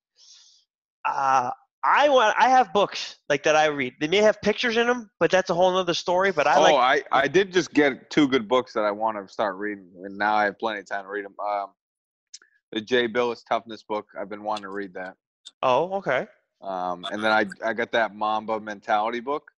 uh, 1.06 1.52
I 1.84 2.10
want. 2.10 2.36
I 2.38 2.50
have 2.50 2.74
books 2.74 3.18
like 3.28 3.44
that 3.44 3.56
I 3.56 3.66
read. 3.66 3.94
They 4.00 4.08
may 4.08 4.18
have 4.18 4.40
pictures 4.42 4.78
in 4.78 4.86
them, 4.86 5.10
but 5.20 5.32
that's 5.32 5.50
a 5.50 5.54
whole 5.54 5.76
other 5.76 5.96
story. 5.96 6.32
But 6.32 6.46
I 6.46 6.56
oh, 6.58 6.62
like. 6.62 7.06
I, 7.12 7.24
I 7.24 7.28
did 7.28 7.52
just 7.52 7.74
get 7.74 8.10
two 8.12 8.28
good 8.28 8.48
books 8.48 8.74
that 8.74 8.84
I 8.84 8.92
want 8.92 9.18
to 9.18 9.32
start 9.32 9.56
reading, 9.56 9.88
and 10.04 10.16
now 10.18 10.36
I 10.36 10.46
have 10.46 10.60
plenty 10.60 10.80
of 10.82 10.86
time 10.86 11.06
to 11.06 11.10
read 11.10 11.26
them. 11.26 11.36
Um, 11.44 11.70
the 12.72 12.82
Jay 12.82 13.08
Bilas 13.08 13.44
Toughness 13.48 13.84
book. 13.84 14.08
I've 14.20 14.30
been 14.30 14.44
wanting 14.44 14.64
to 14.64 14.70
read 14.70 14.94
that. 14.94 15.16
Oh, 15.64 15.94
okay. 15.96 16.28
Um, 16.62 17.06
and 17.12 17.24
then 17.24 17.32
I 17.32 17.46
I 17.66 17.74
got 17.74 17.92
that 17.94 18.16
Mamba 18.16 18.60
Mentality 18.60 19.20
book 19.20 19.52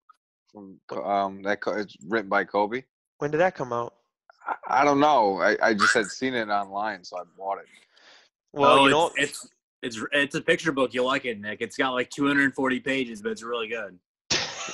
from 0.52 0.80
um 1.04 1.44
that 1.44 1.60
co- 1.60 1.74
it's 1.74 1.98
written 2.08 2.30
by 2.30 2.46
Kobe. 2.46 2.84
When 3.18 3.32
did 3.32 3.40
that 3.40 3.56
come 3.56 3.74
out? 3.74 3.96
I, 4.48 4.82
I 4.82 4.84
don't 4.86 5.00
know. 5.00 5.40
I, 5.42 5.58
I 5.62 5.74
just 5.74 5.94
had 5.94 6.08
seen 6.08 6.34
it 6.34 6.50
online, 6.50 7.04
so 7.04 7.18
I 7.18 7.24
bought 7.38 7.60
it. 7.60 7.66
Well, 8.52 8.80
oh, 8.80 8.86
you 8.86 8.92
know, 8.92 9.12
it's, 9.16 9.48
it's 9.82 9.98
it's 9.98 10.06
it's 10.12 10.36
a 10.36 10.42
picture 10.42 10.72
book. 10.72 10.94
You'll 10.94 11.06
like 11.08 11.26
it, 11.26 11.40
Nick. 11.40 11.62
It's 11.62 11.76
got 11.78 11.92
like 11.92 12.10
240 12.10 12.80
pages, 12.82 13.22
but 13.22 13.32
it's 13.32 13.44
really 13.44 13.68
good. 13.68 13.98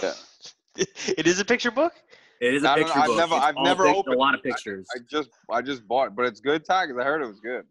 Yeah. 0.01 0.13
it 0.77 1.27
is 1.27 1.39
a 1.39 1.45
picture 1.45 1.71
book. 1.71 1.93
It 2.41 2.53
is 2.53 2.63
a 2.63 2.69
I 2.69 2.75
don't 2.75 2.81
know, 2.81 2.85
picture 2.93 2.99
I've 3.01 3.07
book. 3.07 3.17
never- 3.17 3.35
It's 3.35 3.45
I've 3.45 3.55
never 3.63 3.83
pic- 3.85 3.95
opened 3.95 4.15
a 4.15 4.17
lot 4.17 4.33
of 4.33 4.41
it. 4.43 4.47
I- 4.47 4.51
pictures. 4.51 4.87
I 4.95 4.99
just 5.09 5.29
I 5.51 5.61
just 5.61 5.87
bought 5.87 6.07
it, 6.07 6.15
but 6.15 6.25
it's 6.25 6.39
good, 6.39 6.63
Ty, 6.65 6.87
'cause 6.87 6.95
I 6.99 7.03
heard 7.03 7.21
it 7.21 7.27
was 7.27 7.39
good. 7.39 7.65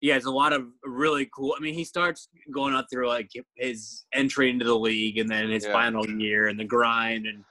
yeah, 0.00 0.16
it's 0.16 0.26
a 0.26 0.30
lot 0.30 0.52
of 0.52 0.66
really 0.84 1.28
cool. 1.34 1.54
I 1.56 1.60
mean, 1.60 1.74
he 1.74 1.84
starts 1.84 2.28
going 2.52 2.74
up 2.74 2.86
through 2.92 3.08
like 3.08 3.30
his 3.56 4.04
entry 4.12 4.50
into 4.50 4.64
the 4.64 4.76
league, 4.76 5.18
and 5.18 5.28
then 5.30 5.50
his 5.50 5.64
Yeah. 5.64 5.72
final 5.72 6.08
year, 6.08 6.48
and 6.48 6.58
the 6.58 6.64
grind, 6.64 7.26
and 7.26 7.44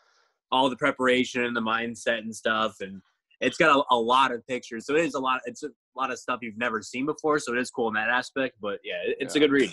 all 0.52 0.70
the 0.70 0.76
preparation 0.78 1.44
and 1.46 1.56
the 1.56 1.62
mindset 1.62 2.20
and 2.20 2.36
stuff. 2.36 2.76
And 2.82 3.02
it's 3.42 3.58
got 3.58 3.76
a, 3.76 3.84
a 3.94 3.98
lot 3.98 4.32
of 4.32 4.46
pictures, 4.48 4.86
so 4.86 4.96
it 4.96 5.04
is 5.04 5.16
a 5.16 5.20
lot. 5.20 5.42
It's 5.46 5.64
a 5.64 5.70
lot 5.96 6.12
of 6.12 6.20
stuff 6.20 6.40
you've 6.42 6.58
never 6.58 6.82
seen 6.82 7.06
before, 7.06 7.40
so 7.40 7.54
it 7.54 7.60
is 7.60 7.72
cool 7.72 7.88
in 7.88 7.96
that 7.96 8.10
aspect. 8.10 8.56
But 8.62 8.80
yeah, 8.84 9.02
it, 9.04 9.18
it's 9.20 9.36
a 9.36 9.40
good 9.40 9.52
read. 9.52 9.72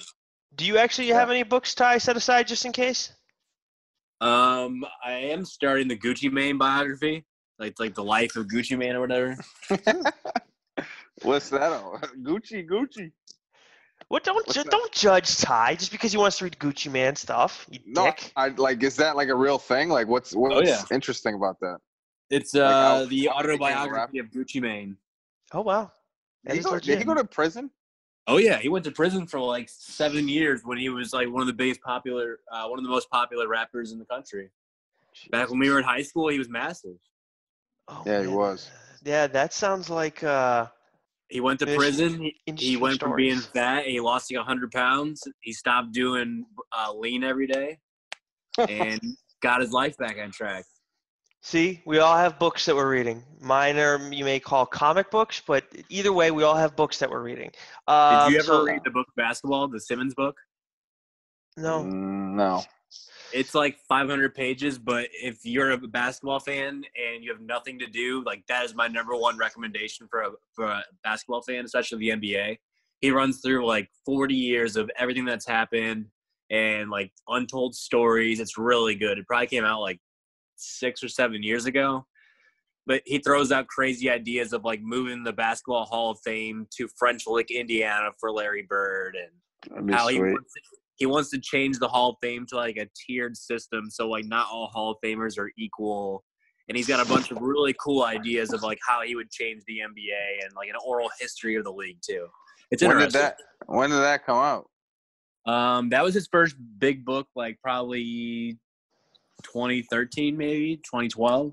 Do 0.57 0.65
you 0.65 0.79
actually 0.79 1.09
have 1.09 1.31
any 1.31 1.43
books, 1.43 1.75
Ty, 1.75 1.99
set 1.99 2.17
aside 2.17 2.49
just 2.49 2.65
in 2.65 2.73
case? 2.73 3.13
Um, 4.21 4.85
I 5.05 5.13
am 5.13 5.45
starting 5.45 5.87
the 5.87 5.97
Gucci 5.97 6.33
Mane 6.33 6.59
biography, 6.59 7.25
like 7.59 7.75
like 7.79 7.95
the 7.95 8.03
life 8.03 8.35
of 8.37 8.47
Gucci 8.47 8.77
Mane 8.77 8.97
or 8.97 9.01
whatever. 9.01 9.37
What's 11.23 11.51
that? 11.51 11.73
on? 11.73 12.01
Gucci, 12.23 12.67
Gucci. 12.67 13.13
What? 14.09 14.25
Don't 14.25 14.49
ju- 14.49 14.65
don't 14.65 14.93
judge 14.93 15.37
Ty 15.37 15.75
just 15.75 15.93
because 15.93 16.13
he 16.13 16.19
wants 16.19 16.39
to 16.39 16.45
read 16.45 16.57
Gucci 16.59 16.91
Mane 16.91 17.17
stuff. 17.17 17.67
You 17.71 17.81
No, 17.85 18.07
dick. 18.07 18.33
I 18.35 18.49
like. 18.49 18.83
Is 18.83 18.97
that 18.97 19.15
like 19.17 19.29
a 19.29 19.35
real 19.35 19.59
thing? 19.59 19.91
Like, 19.91 20.09
what's 20.09 20.35
what's 20.35 20.69
yeah. 20.69 20.83
interesting 20.91 21.35
about 21.35 21.61
that? 21.61 21.79
It's 22.31 22.55
Like 22.55 22.65
uh 22.65 22.81
how- 23.01 23.05
the 23.07 23.07
how 23.07 23.13
he 23.13 23.17
became 23.17 23.31
a 23.31 23.35
autobiography 23.35 24.19
of 24.19 24.27
Gucci 24.31 24.61
Mane. 24.61 24.97
Oh 25.53 25.63
wow. 25.63 25.93
Did 26.47 26.57
he, 26.57 26.63
go, 26.63 26.79
did 26.79 26.99
he 26.99 27.05
go 27.05 27.15
to 27.15 27.25
prison? 27.25 27.71
Oh 28.27 28.37
yeah, 28.39 28.59
he 28.59 28.69
went 28.69 28.85
to 28.85 28.91
prison 28.91 29.27
for 29.27 29.41
like 29.41 29.69
seven 29.69 30.29
years 30.29 30.61
when 30.65 30.79
he 30.79 30.89
was 30.89 31.13
like 31.13 31.29
one 31.31 31.41
of 31.41 31.47
the 31.47 31.53
biggest 31.53 31.81
popular, 31.81 32.41
uh, 32.53 32.67
one 32.69 32.79
of 32.79 32.85
the 32.85 32.91
most 32.91 33.11
popular 33.11 33.49
rappers 33.49 33.93
in 33.93 33.99
the 33.99 34.05
country. 34.05 34.51
Back 35.31 35.51
when 35.51 35.59
we 35.59 35.71
were 35.71 35.79
in 35.79 35.85
high 35.85 36.03
school, 36.03 36.29
he 36.29 36.39
was 36.39 36.49
massive. 36.49 36.97
Oh, 37.89 38.03
Yeah, 38.07 38.21
he 38.21 38.27
was. 38.29 38.71
Yeah, 39.03 39.27
that 39.29 39.53
sounds 39.53 39.89
like. 39.89 40.23
uh 40.23 40.67
He 41.29 41.41
went 41.41 41.59
to 41.61 41.67
prison. 41.67 42.21
He, 42.21 42.27
he 42.27 42.33
interesting 42.47 42.81
went 42.81 43.01
from 43.01 43.17
being 43.17 43.41
fat. 43.41 43.87
He 43.87 43.99
lost 44.01 44.31
like 44.33 44.45
hundred 44.45 44.71
pounds. 44.73 45.23
He 45.41 45.53
stopped 45.53 45.93
doing 45.93 46.45
uh, 46.73 46.93
lean 46.93 47.25
every 47.25 47.47
day, 47.47 47.79
and 48.69 49.01
got 49.41 49.61
his 49.61 49.73
life 49.73 49.97
back 49.97 50.19
on 50.23 50.31
track. 50.31 50.65
See, 51.49 51.81
we 51.87 51.99
all 51.99 52.15
have 52.15 52.39
books 52.39 52.67
that 52.67 52.77
we're 52.77 52.91
reading. 52.91 53.25
Mine 53.41 53.79
are 53.79 53.97
you 54.13 54.23
may 54.23 54.39
call 54.39 54.67
comic 54.67 55.11
books, 55.11 55.41
but 55.47 55.65
either 55.89 56.13
way, 56.13 56.31
we 56.31 56.43
all 56.43 56.55
have 56.57 56.77
books 56.77 56.99
that 56.99 57.09
we're 57.09 57.23
reading. 57.23 57.49
Did 57.89 57.95
Um, 57.95 58.31
you 58.35 58.39
ever 58.41 58.45
so- 58.45 58.65
read 58.67 58.83
the 58.85 58.91
book 58.91 59.07
Basketball, 59.17 59.67
the 59.67 59.81
Simmons 59.81 60.15
book? 60.15 60.37
No. 61.57 61.83
No. 61.85 62.65
It's 63.33 63.55
like 63.55 63.79
500 63.89 64.35
pages, 64.35 64.79
but 64.79 65.09
if 65.11 65.39
you're 65.47 65.71
a 65.71 65.79
basketball 65.79 66.39
fan 66.39 66.85
and 66.95 67.25
you 67.25 67.33
have 67.33 67.41
nothing 67.41 67.79
to 67.79 67.87
do, 67.87 68.23
like 68.25 68.45
that 68.49 68.67
is 68.67 68.75
my 68.75 68.87
number 68.87 69.17
one 69.17 69.39
recommendation 69.39 70.07
for 70.11 70.21
a 70.25 70.31
for 70.55 70.67
a 70.67 70.85
basketball 71.03 71.41
fan, 71.41 71.65
especially 71.65 71.97
the 72.01 72.11
NBA. 72.11 72.59
He 73.01 73.11
runs 73.11 73.41
through 73.41 73.65
like 73.65 73.89
40 74.05 74.35
years 74.35 74.77
of 74.77 74.91
everything 74.99 75.25
that's 75.25 75.47
happened 75.47 76.11
and 76.51 76.91
like 76.91 77.11
untold 77.27 77.75
stories. 77.75 78.39
It's 78.39 78.59
really 78.59 78.97
good. 78.97 79.17
It 79.17 79.27
probably 79.27 79.47
came 79.47 79.65
out 79.65 79.81
like 79.81 79.99
six 80.59 81.03
or 81.03 81.09
seven 81.09 81.43
years 81.43 81.67
ago, 81.67 82.07
but 82.87 83.03
he 83.05 83.19
throws 83.19 83.53
out 83.53 83.67
crazy 83.69 84.11
ideas 84.11 84.53
of 84.53 84.65
like 84.65 84.81
moving 84.83 85.23
the 85.23 85.33
Basketball 85.33 85.85
Hall 85.85 86.11
of 86.11 86.19
Fame 86.25 86.67
to 86.77 86.89
French 86.99 87.27
Lick, 87.27 87.51
Indiana 87.51 88.11
for 88.19 88.33
Larry 88.33 88.67
Bird 88.69 89.17
and 89.17 89.93
how 89.93 90.09
he 90.09 90.21
wants, 90.21 90.53
to, 90.55 90.61
he 90.97 91.07
wants 91.07 91.31
to 91.31 91.39
change 91.39 91.79
the 91.79 91.89
Hall 91.89 92.11
of 92.11 92.17
Fame 92.23 92.47
to 92.49 92.57
like 92.57 92.77
a 92.77 92.89
tiered 93.07 93.37
system, 93.37 93.91
so 93.91 94.09
like 94.09 94.25
not 94.25 94.47
all 94.51 94.69
Hall 94.69 94.93
of 94.93 94.97
Famers 95.05 95.39
are 95.39 95.51
equal. 95.59 96.25
And 96.69 96.77
he's 96.77 96.87
got 96.87 97.05
a 97.05 97.09
bunch 97.09 97.31
of 97.31 97.41
really 97.41 97.75
cool 97.83 98.05
ideas 98.05 98.53
of 98.53 98.63
like 98.63 98.79
how 98.87 99.03
he 99.03 99.15
would 99.15 99.31
change 99.31 99.63
the 99.67 99.79
NBA 99.79 100.45
and 100.45 100.53
like 100.55 100.69
an 100.69 100.75
oral 100.87 101.09
history 101.19 101.57
of 101.57 101.65
the 101.65 101.73
league 101.73 101.97
too. 102.07 102.27
It's 102.71 102.83
When 102.83 102.97
did 102.97 103.05
interesting. 103.05 103.21
that? 103.23 103.37
When 103.67 103.89
did 103.91 104.01
that 104.01 104.27
come 104.27 104.37
out? 104.37 104.69
Um, 105.47 105.89
that 105.91 106.05
was 106.05 106.13
his 106.15 106.29
first 106.31 106.57
big 106.79 107.07
book, 107.07 107.27
like 107.35 107.59
probably 107.63 108.59
2013, 109.43 110.37
maybe 110.37 110.77
2012. 110.77 111.53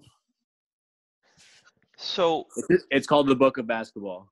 So 1.98 2.48
It's, 2.92 3.08
called 3.08 3.28
the 3.28 3.36
Book 3.36 3.58
of 3.58 3.68
Basketball. 3.68 4.30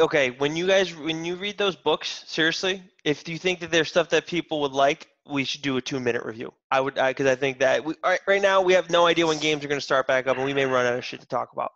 okay, 0.00 0.30
when 0.30 0.56
you 0.56 0.66
guys 0.66 0.96
when 0.96 1.24
you 1.24 1.36
read 1.36 1.58
those 1.58 1.76
books, 1.76 2.24
seriously, 2.26 2.82
if 3.04 3.28
you 3.28 3.38
think 3.38 3.60
that 3.60 3.70
there's 3.70 3.88
stuff 3.88 4.08
that 4.10 4.26
people 4.26 4.60
would 4.62 4.72
like, 4.72 5.08
we 5.28 5.44
should 5.44 5.62
do 5.62 5.76
a 5.76 5.82
two 5.82 6.00
minute 6.00 6.24
review. 6.24 6.52
I 6.70 6.80
would 6.80 6.94
because 6.94 7.26
I 7.26 7.34
think 7.34 7.58
that 7.60 7.84
we, 7.84 7.94
right, 8.04 8.20
right 8.26 8.42
now 8.42 8.62
we 8.62 8.72
have 8.72 8.90
no 8.90 9.06
idea 9.06 9.26
when 9.26 9.38
games 9.38 9.64
are 9.64 9.68
going 9.68 9.80
to 9.80 9.84
start 9.84 10.06
back 10.06 10.26
up, 10.26 10.36
and 10.36 10.46
we 10.46 10.54
may 10.54 10.64
run 10.64 10.86
out 10.86 10.98
of 10.98 11.04
shit 11.04 11.20
to 11.20 11.26
talk 11.26 11.52
about. 11.52 11.72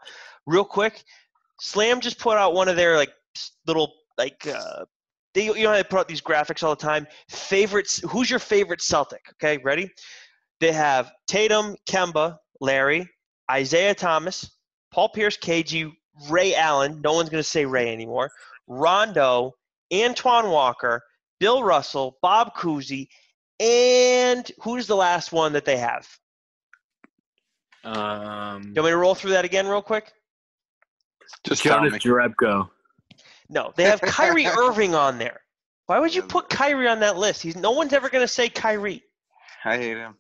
Real 0.47 0.65
quick, 0.65 1.05
Slam 1.61 2.01
just 2.01 2.19
put 2.19 2.37
out 2.37 2.55
one 2.55 2.69
of 2.69 2.77
their 2.77 2.97
like 2.97 3.13
little 3.67 3.93
like 4.19 4.47
uh, 4.47 4.85
they 5.35 5.47
you 5.47 5.65
know 5.65 5.73
they 5.73 5.83
put 5.85 6.01
out 6.01 6.09
these 6.09 6.21
graphics 6.21 6.63
all 6.63 6.75
the 6.75 6.83
time. 6.83 7.07
Favorites. 7.29 8.01
Who's 8.09 8.31
your 8.31 8.39
favorite 8.39 8.81
Celtic? 8.81 9.23
Okay, 9.33 9.61
ready? 9.63 9.91
They 10.65 10.73
have 10.73 11.13
Tatum, 11.27 11.77
Kemba, 11.87 12.39
Larry, 12.59 13.07
Isaiah 13.51 13.95
Thomas, 13.95 14.51
Paul 14.91 15.11
Pierce, 15.11 15.37
KG, 15.37 15.93
Ray 16.31 16.55
Allen. 16.55 17.03
No 17.05 17.13
one's 17.13 17.29
going 17.29 17.43
to 17.43 17.47
say 17.47 17.67
Ray 17.67 17.93
anymore. 17.93 18.31
Rondo, 18.67 19.57
Antoine 19.93 20.49
Walker, 20.49 21.03
Bill 21.39 21.63
Russell, 21.63 22.17
Bob 22.23 22.55
Cousy, 22.55 23.09
and 23.61 24.51
who's 24.63 24.87
the 24.87 24.97
last 24.97 25.33
one 25.33 25.53
that 25.53 25.67
they 25.67 25.77
have? 25.77 26.09
Um, 27.85 28.63
You 28.75 28.81
want 28.81 28.87
me 28.87 28.91
to 28.93 28.97
roll 28.97 29.15
through 29.15 29.33
that 29.33 29.45
again 29.45 29.69
real 29.69 29.83
quick? 29.83 30.11
Just 31.47 31.63
tell 31.63 31.77
Jonas 31.77 31.93
me. 31.93 31.99
Jerebko. 31.99 32.71
No, 33.51 33.71
they 33.77 33.85
have 33.85 34.01
Kyrie 34.01 34.47
Irving 34.59 34.95
on 34.95 35.19
there. 35.19 35.43
Why 35.85 35.99
would 35.99 36.15
you 36.15 36.23
put 36.23 36.49
Kyrie 36.49 36.89
on 36.89 37.01
that 37.01 37.19
list? 37.19 37.43
He's 37.43 37.55
no 37.55 37.73
one's 37.73 37.93
ever 37.93 38.09
going 38.09 38.25
to 38.25 38.29
say 38.29 38.49
Kyrie. 38.49 39.03
I 39.67 39.77
hate 39.77 39.99
him. 39.99 40.17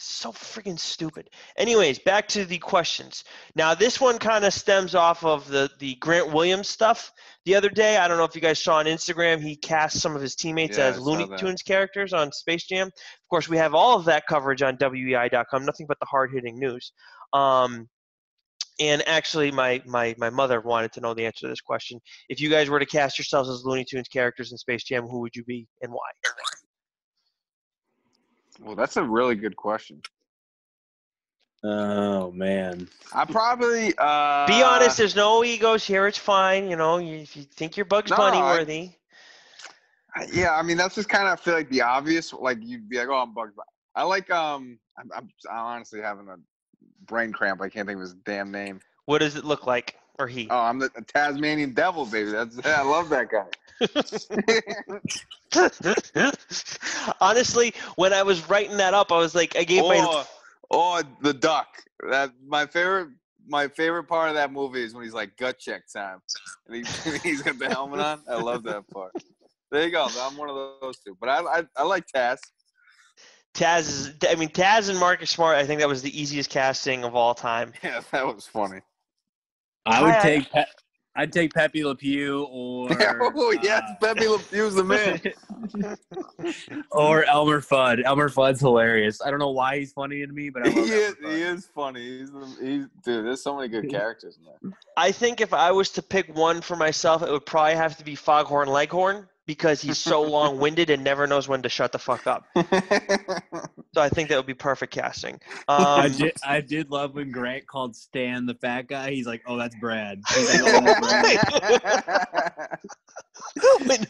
So 0.00 0.30
freaking 0.30 0.78
stupid. 0.78 1.28
Anyways, 1.56 1.98
back 1.98 2.28
to 2.28 2.44
the 2.44 2.58
questions. 2.58 3.24
Now, 3.56 3.74
this 3.74 4.00
one 4.00 4.16
kind 4.18 4.44
of 4.44 4.54
stems 4.54 4.94
off 4.94 5.24
of 5.24 5.48
the 5.48 5.68
the 5.80 5.96
Grant 5.96 6.32
Williams 6.32 6.68
stuff 6.68 7.10
the 7.44 7.56
other 7.56 7.68
day. 7.68 7.96
I 7.96 8.06
don't 8.06 8.16
know 8.16 8.22
if 8.22 8.36
you 8.36 8.40
guys 8.40 8.62
saw 8.62 8.76
on 8.76 8.86
Instagram. 8.86 9.42
He 9.42 9.56
cast 9.56 10.00
some 10.00 10.14
of 10.14 10.22
his 10.22 10.36
teammates 10.36 10.78
Yeah, 10.78 10.84
as 10.84 11.00
Looney. 11.00 11.28
Tunes 11.36 11.62
characters 11.62 12.12
on 12.12 12.30
Space 12.30 12.64
Jam. 12.66 12.86
Of 12.86 13.28
course, 13.28 13.48
we 13.48 13.56
have 13.56 13.74
all 13.74 13.98
of 13.98 14.04
that 14.04 14.28
coverage 14.28 14.62
on 14.62 14.76
WEEI.com. 14.76 15.64
Nothing 15.64 15.86
but 15.88 15.98
the 15.98 16.06
hard 16.06 16.30
hitting 16.32 16.60
news. 16.60 16.92
Um, 17.32 17.88
and 18.78 19.02
actually, 19.08 19.50
my, 19.50 19.82
my 19.84 20.14
my 20.16 20.30
mother 20.30 20.60
wanted 20.60 20.92
to 20.92 21.00
know 21.00 21.12
the 21.12 21.26
answer 21.26 21.46
to 21.46 21.48
this 21.48 21.60
question. 21.60 21.98
If 22.28 22.40
you 22.40 22.50
guys 22.50 22.70
were 22.70 22.78
to 22.78 22.86
cast 22.86 23.18
yourselves 23.18 23.50
as 23.50 23.64
Looney 23.64 23.84
Tunes 23.84 24.06
characters 24.06 24.52
in 24.52 24.58
Space 24.58 24.84
Jam, 24.84 25.08
who 25.08 25.18
would 25.22 25.34
you 25.34 25.42
be 25.42 25.66
and 25.82 25.90
why? 25.90 26.06
Well, 28.58 28.74
that's 28.76 28.96
a 28.96 29.02
really 29.02 29.34
good 29.36 29.56
question. 29.56 30.02
Oh 31.64 32.30
man. 32.32 32.88
I 33.12 33.24
probably 33.24 33.92
uh, 33.98 34.46
Be 34.46 34.62
honest. 34.62 34.96
There's 34.96 35.16
no 35.16 35.44
egos 35.44 35.84
here. 35.84 36.06
It's 36.06 36.18
fine. 36.18 36.70
You 36.70 36.76
know, 36.76 36.98
you, 36.98 37.16
if 37.16 37.36
you 37.36 37.42
think 37.42 37.76
you're 37.76 37.86
Bugs 37.86 38.10
No, 38.10 38.16
Bunny 38.16 38.38
I- 38.38 38.56
worthy. 38.56 38.90
Yeah, 40.32 40.54
I 40.56 40.62
mean 40.62 40.76
that's 40.76 40.96
just 40.96 41.08
kind 41.08 41.28
of 41.28 41.38
feel 41.38 41.54
like 41.54 41.68
the 41.70 41.82
obvious. 41.82 42.32
Like 42.32 42.58
you'd 42.60 42.88
be 42.88 42.98
like, 42.98 43.08
"Oh, 43.08 43.18
I'm 43.18 43.32
Bugs 43.34 43.52
Bunny." 43.54 43.68
I 43.94 44.02
like. 44.02 44.28
Um, 44.30 44.78
I'm, 44.98 45.10
I'm, 45.14 45.28
I'm 45.50 45.56
honestly 45.58 46.00
having 46.00 46.28
a 46.28 46.36
brain 47.06 47.32
cramp. 47.32 47.60
I 47.60 47.68
can't 47.68 47.86
think 47.86 47.96
of 47.96 48.00
his 48.02 48.14
damn 48.14 48.50
name. 48.50 48.80
What 49.04 49.18
does 49.18 49.36
it 49.36 49.44
look 49.44 49.66
like? 49.66 49.96
Or 50.18 50.26
he? 50.26 50.48
Oh, 50.50 50.58
I'm 50.58 50.80
the 50.80 50.88
Tasmanian 51.06 51.72
Devil, 51.72 52.04
baby. 52.06 52.30
That's 52.32 52.58
I 52.66 52.82
love 52.82 53.08
that 53.10 53.30
guy. 53.30 53.46
Honestly, 57.20 57.74
when 57.96 58.12
I 58.12 58.22
was 58.22 58.48
writing 58.48 58.76
that 58.78 58.94
up, 58.94 59.12
I 59.12 59.18
was 59.18 59.34
like, 59.34 59.56
I 59.56 59.64
gave 59.64 59.82
my 59.84 60.04
or, 60.04 60.24
or 60.70 61.02
the 61.22 61.34
duck. 61.34 61.68
That 62.08 62.32
my 62.46 62.66
favorite. 62.66 63.08
My 63.50 63.66
favorite 63.66 64.04
part 64.04 64.28
of 64.28 64.34
that 64.34 64.52
movie 64.52 64.82
is 64.82 64.92
when 64.92 65.04
he's 65.04 65.14
like 65.14 65.34
gut 65.38 65.58
check 65.58 65.84
time, 65.90 66.20
and 66.66 66.76
he, 66.76 66.84
he's 67.22 67.40
got 67.40 67.58
the 67.58 67.70
helmet 67.70 67.98
on. 67.98 68.20
I 68.28 68.34
love 68.34 68.62
that 68.64 68.86
part. 68.90 69.12
There 69.70 69.84
you 69.84 69.90
go. 69.90 70.06
I'm 70.20 70.36
one 70.36 70.50
of 70.50 70.54
those 70.82 70.98
two. 70.98 71.16
But 71.18 71.30
I 71.30 71.40
I, 71.40 71.62
I 71.74 71.84
like 71.84 72.04
Taz. 72.14 72.36
Taz. 73.54 73.80
Is, 73.80 74.12
I 74.28 74.34
mean, 74.34 74.50
Taz 74.50 74.90
and 74.90 74.98
Marcus 74.98 75.30
Smart. 75.30 75.56
I 75.56 75.64
think 75.64 75.80
that 75.80 75.88
was 75.88 76.02
the 76.02 76.20
easiest 76.20 76.50
casting 76.50 77.04
of 77.04 77.14
all 77.14 77.34
time. 77.34 77.72
Yeah, 77.82 78.02
that 78.12 78.26
was 78.26 78.46
funny. 78.46 78.80
I 79.86 80.02
would 80.02 80.20
take 80.20 80.50
Pe- 80.50 80.64
I'd 81.18 81.32
take 81.32 81.52
Pepe 81.52 81.84
Le 81.84 81.96
Pew 81.96 82.44
or 82.44 82.88
oh 83.00 83.52
yes, 83.60 83.82
uh, 83.82 83.94
Pepe 84.00 84.28
Le 84.28 84.38
Pew's 84.38 84.76
the 84.76 84.84
man. 84.84 85.20
or 86.92 87.24
Elmer 87.24 87.60
Fudd. 87.60 88.04
Elmer 88.04 88.28
Fudd's 88.28 88.60
hilarious. 88.60 89.20
I 89.20 89.30
don't 89.30 89.40
know 89.40 89.50
why 89.50 89.80
he's 89.80 89.92
funny 89.92 90.24
to 90.24 90.32
me, 90.32 90.48
but 90.48 90.68
I 90.68 90.70
he 90.70 90.78
is. 90.78 91.16
He 91.20 91.42
is 91.42 91.68
funny. 91.74 92.20
He's, 92.20 92.30
he's 92.60 92.86
dude. 93.04 93.26
There's 93.26 93.42
so 93.42 93.56
many 93.56 93.66
good 93.66 93.90
characters 93.90 94.38
in 94.62 94.72
I 94.96 95.10
think 95.10 95.40
if 95.40 95.52
I 95.52 95.72
was 95.72 95.90
to 95.90 96.02
pick 96.02 96.32
one 96.36 96.60
for 96.60 96.76
myself, 96.76 97.24
it 97.24 97.32
would 97.32 97.44
probably 97.44 97.74
have 97.74 97.98
to 97.98 98.04
be 98.04 98.14
Foghorn 98.14 98.68
Leghorn 98.68 99.26
because 99.48 99.80
he's 99.80 99.98
so 99.98 100.22
long-winded 100.22 100.90
and 100.90 101.02
never 101.02 101.26
knows 101.26 101.48
when 101.48 101.62
to 101.62 101.68
shut 101.70 101.90
the 101.90 101.98
fuck 101.98 102.28
up. 102.28 102.44
So 103.94 104.02
I 104.02 104.10
think 104.10 104.28
that 104.28 104.36
would 104.36 104.46
be 104.46 104.52
perfect 104.54 104.92
casting. 104.92 105.40
I 105.66 106.04
Um, 106.06 106.12
did, 106.12 106.32
I 106.46 106.60
did 106.60 106.90
love 106.90 107.14
when 107.14 107.30
Grant 107.32 107.66
called 107.66 107.96
Stan 107.96 108.44
the 108.44 108.54
fat 108.54 108.82
guy. 108.86 109.10
He's 109.12 109.26
like, 109.26 109.42
"Oh, 109.46 109.56
that's 109.56 109.74
Brad." 109.80 110.20
Like, 110.36 110.60
"Oh, 110.62 110.94
Brad." 111.00 112.78
when- 113.86 114.06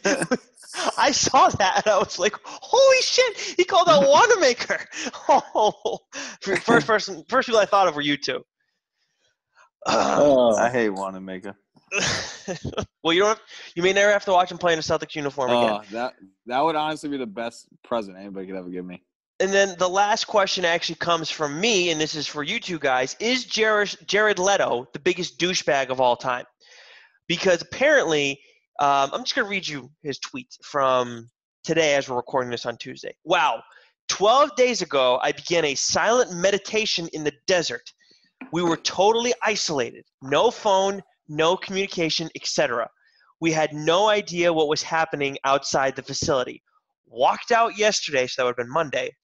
I 0.99 1.12
saw 1.12 1.49
that 1.49 1.82
and 1.86 1.93
I 1.95 1.99
was 1.99 2.18
like, 2.18 2.34
"Holy 2.45 3.03
shit!" 3.03 3.39
He 3.57 3.64
called 3.64 3.89
out 3.89 4.03
Wanamaker. 4.07 4.78
Oh, 5.55 5.99
first 6.41 6.86
person, 6.86 7.24
first 7.28 7.47
people 7.47 7.61
I 7.61 7.64
thought 7.66 7.86
of 7.89 7.95
were 7.95 8.03
you 8.03 8.16
two. 8.16 8.45
Oh. 9.86 10.57
I 10.59 10.70
hate 10.70 10.91
Wanamaker. 10.91 11.55
well, 13.03 13.12
you 13.12 13.20
don't. 13.20 13.39
You 13.74 13.82
may 13.82 13.93
never 13.93 14.12
have 14.12 14.24
to 14.26 14.32
watch 14.32 14.51
him 14.51 14.59
play 14.59 14.72
in 14.72 14.78
a 14.78 14.82
Celtics 14.82 15.14
uniform 15.14 15.51
again. 15.51 15.80
Oh, 15.80 15.82
that 15.93 16.14
that 16.47 16.61
would 16.61 16.76
honestly 16.76 17.09
be 17.09 17.16
the 17.16 17.26
best 17.26 17.68
present 17.84 18.16
anybody 18.16 18.47
could 18.47 18.57
ever 18.57 18.68
give 18.68 18.84
me. 18.84 19.03
And 19.41 19.53
then 19.53 19.76
the 19.78 19.89
last 19.89 20.26
question 20.26 20.64
actually 20.64 20.97
comes 20.97 21.30
from 21.30 21.61
me, 21.61 21.91
and 21.91 22.01
this 22.01 22.14
is 22.16 22.26
for 22.26 22.43
you 22.43 22.59
two 22.59 22.78
guys. 22.78 23.16
Is 23.20 23.45
Jared, 23.45 23.97
Jared 24.07 24.39
Leto 24.39 24.89
the 24.93 24.99
biggest 24.99 25.39
douchebag 25.39 25.91
of 25.91 26.01
all 26.01 26.16
time? 26.16 26.45
Because 27.28 27.62
apparently, 27.62 28.41
um, 28.80 29.11
I'm 29.12 29.22
just 29.22 29.36
going 29.36 29.47
to 29.47 29.51
read 29.51 29.68
you 29.68 29.91
his 30.03 30.18
tweet 30.18 30.57
from 30.62 31.30
today 31.62 31.95
as 31.95 32.09
we're 32.09 32.16
recording 32.16 32.51
this 32.51 32.66
on 32.66 32.76
Tuesday. 32.78 33.14
Wow. 33.24 33.62
12 34.09 34.57
days 34.57 34.82
ago, 34.82 35.20
I 35.22 35.32
began 35.32 35.66
a 35.66 35.74
silent 35.74 36.32
meditation 36.32 37.09
in 37.12 37.22
the 37.22 37.32
desert. 37.47 37.93
We 38.53 38.62
were 38.62 38.78
totally 38.78 39.34
isolated 39.43 40.05
no 40.22 40.51
phone, 40.51 41.03
no 41.29 41.57
communication, 41.57 42.29
etc. 42.35 42.89
We 43.41 43.53
had 43.53 43.72
no 43.72 44.09
idea 44.09 44.53
what 44.53 44.68
was 44.68 44.83
happening 44.83 45.39
outside 45.45 45.97
the 45.97 46.03
facility 46.03 46.62
walked 47.11 47.53
out 47.53 47.79
yesterday, 47.79 48.26
so 48.26 48.43
that 48.43 48.47
would 48.47 48.55
have 48.59 48.66
been 48.66 48.72
Monday, 48.72 49.14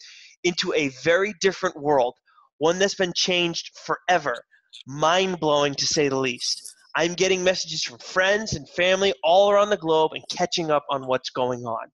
into 0.42 0.72
a 0.74 0.88
very 1.02 1.34
different 1.40 1.80
world, 1.80 2.14
one 2.58 2.78
that's 2.78 2.94
been 2.94 3.12
changed 3.14 3.70
forever. 3.84 4.44
Mind 4.86 5.40
blowing 5.40 5.74
to 5.74 5.86
say 5.86 6.08
the 6.08 6.18
least. 6.18 6.74
I'm 6.96 7.14
getting 7.14 7.42
messages 7.42 7.82
from 7.82 7.98
friends 7.98 8.54
and 8.54 8.68
family 8.70 9.14
all 9.22 9.50
around 9.50 9.70
the 9.70 9.76
globe 9.76 10.12
and 10.14 10.22
catching 10.30 10.70
up 10.70 10.84
on 10.90 11.06
what's 11.06 11.30
going 11.30 11.64
on. 11.64 11.88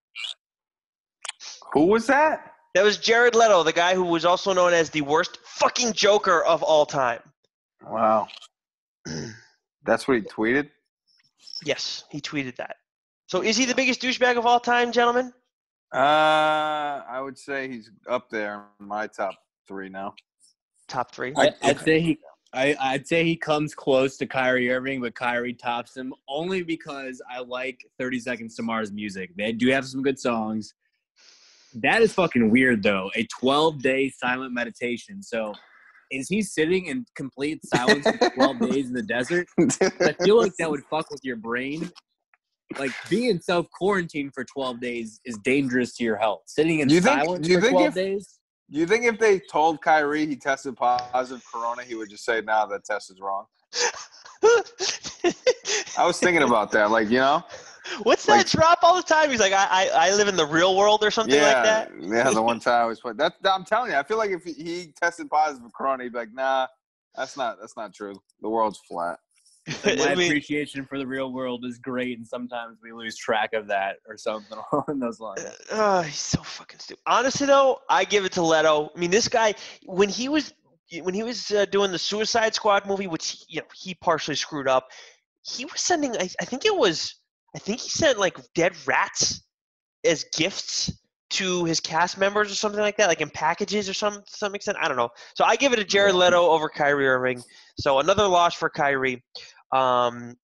Who 1.72 1.86
was 1.86 2.06
that? 2.08 2.52
That 2.74 2.84
was 2.84 2.98
Jared 2.98 3.34
Leto, 3.34 3.62
the 3.62 3.72
guy 3.72 3.94
who 3.94 4.04
was 4.04 4.24
also 4.24 4.52
known 4.52 4.72
as 4.72 4.90
the 4.90 5.00
worst 5.00 5.38
fucking 5.44 5.94
Joker 5.94 6.44
of 6.44 6.62
all 6.62 6.86
time. 6.86 7.20
Wow. 7.82 8.28
That's 9.84 10.06
what 10.06 10.16
he 10.16 10.22
tweeted. 10.22 10.70
Yes, 11.64 12.04
he 12.10 12.20
tweeted 12.20 12.56
that. 12.56 12.76
So 13.26 13.42
is 13.42 13.56
he 13.56 13.64
the 13.64 13.74
biggest 13.74 14.02
douchebag 14.02 14.36
of 14.36 14.46
all 14.46 14.60
time, 14.60 14.92
gentlemen? 14.92 15.32
Uh, 15.94 17.02
I 17.08 17.20
would 17.20 17.38
say 17.38 17.68
he's 17.68 17.90
up 18.08 18.30
there 18.30 18.64
in 18.80 18.86
my 18.86 19.06
top 19.06 19.34
three 19.66 19.88
now. 19.88 20.14
Top 20.88 21.14
three. 21.14 21.32
I, 21.36 21.50
I'd 21.62 21.80
say 21.80 22.00
he. 22.00 22.18
I, 22.52 22.76
I'd 22.80 23.06
say 23.06 23.24
he 23.24 23.36
comes 23.36 23.76
close 23.76 24.16
to 24.16 24.26
Kyrie 24.26 24.72
Irving, 24.72 25.00
but 25.00 25.14
Kyrie 25.14 25.54
tops 25.54 25.96
him 25.96 26.12
only 26.28 26.64
because 26.64 27.22
I 27.30 27.38
like 27.38 27.80
30 27.96 28.18
Seconds 28.18 28.56
to 28.56 28.62
Mars 28.62 28.90
music. 28.90 29.30
They 29.36 29.52
do 29.52 29.70
have 29.70 29.86
some 29.86 30.02
good 30.02 30.18
songs. 30.18 30.74
That 31.74 32.02
is 32.02 32.12
fucking 32.12 32.50
weird, 32.50 32.82
though. 32.82 33.08
A 33.14 33.24
12 33.38 33.80
day 33.80 34.10
silent 34.10 34.52
meditation. 34.52 35.22
So, 35.22 35.54
is 36.10 36.28
he 36.28 36.42
sitting 36.42 36.86
in 36.86 37.04
complete 37.14 37.60
silence 37.66 38.06
for 38.18 38.30
12 38.34 38.58
days 38.60 38.86
in 38.88 38.92
the 38.94 39.02
desert? 39.02 39.46
I 39.58 40.12
feel 40.24 40.36
like 40.38 40.52
that 40.58 40.70
would 40.70 40.82
fuck 40.90 41.10
with 41.10 41.20
your 41.24 41.36
brain. 41.36 41.90
Like 42.78 42.92
being 43.08 43.40
self 43.40 43.66
quarantine 43.76 44.30
for 44.32 44.44
12 44.44 44.80
days 44.80 45.20
is 45.24 45.36
dangerous 45.44 45.94
to 45.96 46.04
your 46.04 46.16
health. 46.16 46.42
Sitting 46.46 46.80
in 46.80 46.88
Do 46.88 46.94
you 46.94 47.00
think- 47.00 47.20
silence 47.22 47.46
do 47.46 47.52
you 47.52 47.58
for 47.58 47.62
think 47.62 47.72
12 47.72 47.88
if- 47.88 47.94
days. 47.94 48.36
Do 48.72 48.78
you 48.78 48.86
think 48.86 49.04
if 49.04 49.18
they 49.18 49.40
told 49.50 49.82
Kyrie 49.82 50.26
he 50.26 50.36
tested 50.36 50.76
positive 50.76 51.42
corona, 51.52 51.82
he 51.82 51.96
would 51.96 52.08
just 52.08 52.24
say, 52.24 52.40
"Nah, 52.40 52.66
that 52.66 52.84
test 52.84 53.10
is 53.10 53.20
wrong"? 53.20 53.46
I 55.98 56.06
was 56.06 56.20
thinking 56.20 56.42
about 56.44 56.70
that. 56.70 56.90
Like, 56.92 57.10
you 57.10 57.18
know, 57.18 57.42
What's 58.02 58.26
that 58.26 58.38
Like- 58.38 58.46
drop 58.48 58.78
all 58.82 58.96
the 58.96 59.02
time? 59.02 59.30
He's 59.30 59.40
like, 59.40 59.52
I, 59.52 59.66
I, 59.70 60.08
I 60.08 60.14
live 60.14 60.28
in 60.28 60.36
the 60.36 60.46
real 60.46 60.76
world 60.76 61.02
or 61.04 61.10
something 61.10 61.34
yeah, 61.34 61.52
like 61.52 61.64
that. 61.64 61.90
yeah. 62.00 62.30
The 62.30 62.42
one 62.42 62.60
time 62.60 62.82
I 62.82 62.86
was 62.86 63.00
put 63.00 63.16
that. 63.18 63.34
I'm 63.44 63.64
telling 63.64 63.90
you, 63.92 63.96
I 63.96 64.02
feel 64.02 64.18
like 64.18 64.30
if 64.30 64.44
he, 64.44 64.52
he 64.52 64.92
tested 65.00 65.28
positive 65.30 65.62
for 65.62 65.70
corona, 65.70 66.04
he'd 66.04 66.12
be 66.12 66.18
like, 66.18 66.32
"Nah, 66.32 66.66
that's 67.14 67.36
not 67.36 67.58
that's 67.60 67.76
not 67.76 67.92
true. 67.94 68.14
The 68.40 68.48
world's 68.48 68.78
flat." 68.88 69.18
Like, 69.84 69.98
my 69.98 70.06
I 70.10 70.14
mean- 70.14 70.30
appreciation 70.30 70.86
for 70.86 70.98
the 70.98 71.06
real 71.06 71.32
world 71.32 71.64
is 71.64 71.78
great, 71.78 72.16
and 72.18 72.26
sometimes 72.26 72.78
we 72.82 72.92
lose 72.92 73.16
track 73.16 73.52
of 73.52 73.66
that 73.68 73.96
or 74.08 74.16
something 74.16 74.58
along 74.72 74.98
those 75.00 75.20
lines. 75.20 75.44
Oh, 75.70 76.02
he's 76.02 76.18
so 76.18 76.42
fucking 76.42 76.78
stupid. 76.80 77.02
Honestly, 77.06 77.46
though, 77.46 77.80
I 77.88 78.04
give 78.04 78.24
it 78.24 78.32
to 78.32 78.42
Leto. 78.42 78.90
I 78.94 78.98
mean, 78.98 79.10
this 79.10 79.28
guy, 79.28 79.54
when 79.84 80.08
he 80.08 80.28
was 80.28 80.52
when 81.02 81.14
he 81.14 81.22
was 81.22 81.50
uh, 81.52 81.66
doing 81.66 81.92
the 81.92 81.98
Suicide 81.98 82.54
Squad 82.54 82.86
movie, 82.86 83.06
which 83.06 83.44
you 83.48 83.60
know 83.60 83.66
he 83.76 83.94
partially 83.94 84.34
screwed 84.34 84.66
up, 84.68 84.88
he 85.42 85.64
was 85.64 85.80
sending. 85.80 86.16
I, 86.16 86.28
I 86.40 86.44
think 86.44 86.64
it 86.64 86.74
was. 86.74 87.16
I 87.54 87.58
think 87.58 87.80
he 87.80 87.88
sent 87.90 88.18
like 88.18 88.36
dead 88.54 88.74
rats 88.86 89.42
as 90.04 90.24
gifts 90.36 90.92
to 91.30 91.64
his 91.64 91.78
cast 91.80 92.18
members 92.18 92.50
or 92.50 92.54
something 92.54 92.80
like 92.80 92.96
that, 92.96 93.08
like 93.08 93.20
in 93.20 93.30
packages 93.30 93.88
or 93.88 93.94
some 93.94 94.14
to 94.14 94.36
some 94.36 94.54
extent. 94.54 94.78
I 94.80 94.88
don't 94.88 94.96
know. 94.96 95.10
So 95.36 95.44
I 95.44 95.56
give 95.56 95.72
it 95.72 95.76
to 95.76 95.84
Jared 95.84 96.14
Leto 96.14 96.48
over 96.48 96.68
Kyrie 96.68 97.06
Irving. 97.08 97.42
So 97.78 98.00
another 98.00 98.26
loss 98.26 98.54
for 98.54 98.68
Kyrie. 98.70 99.22
Um, 99.72 100.34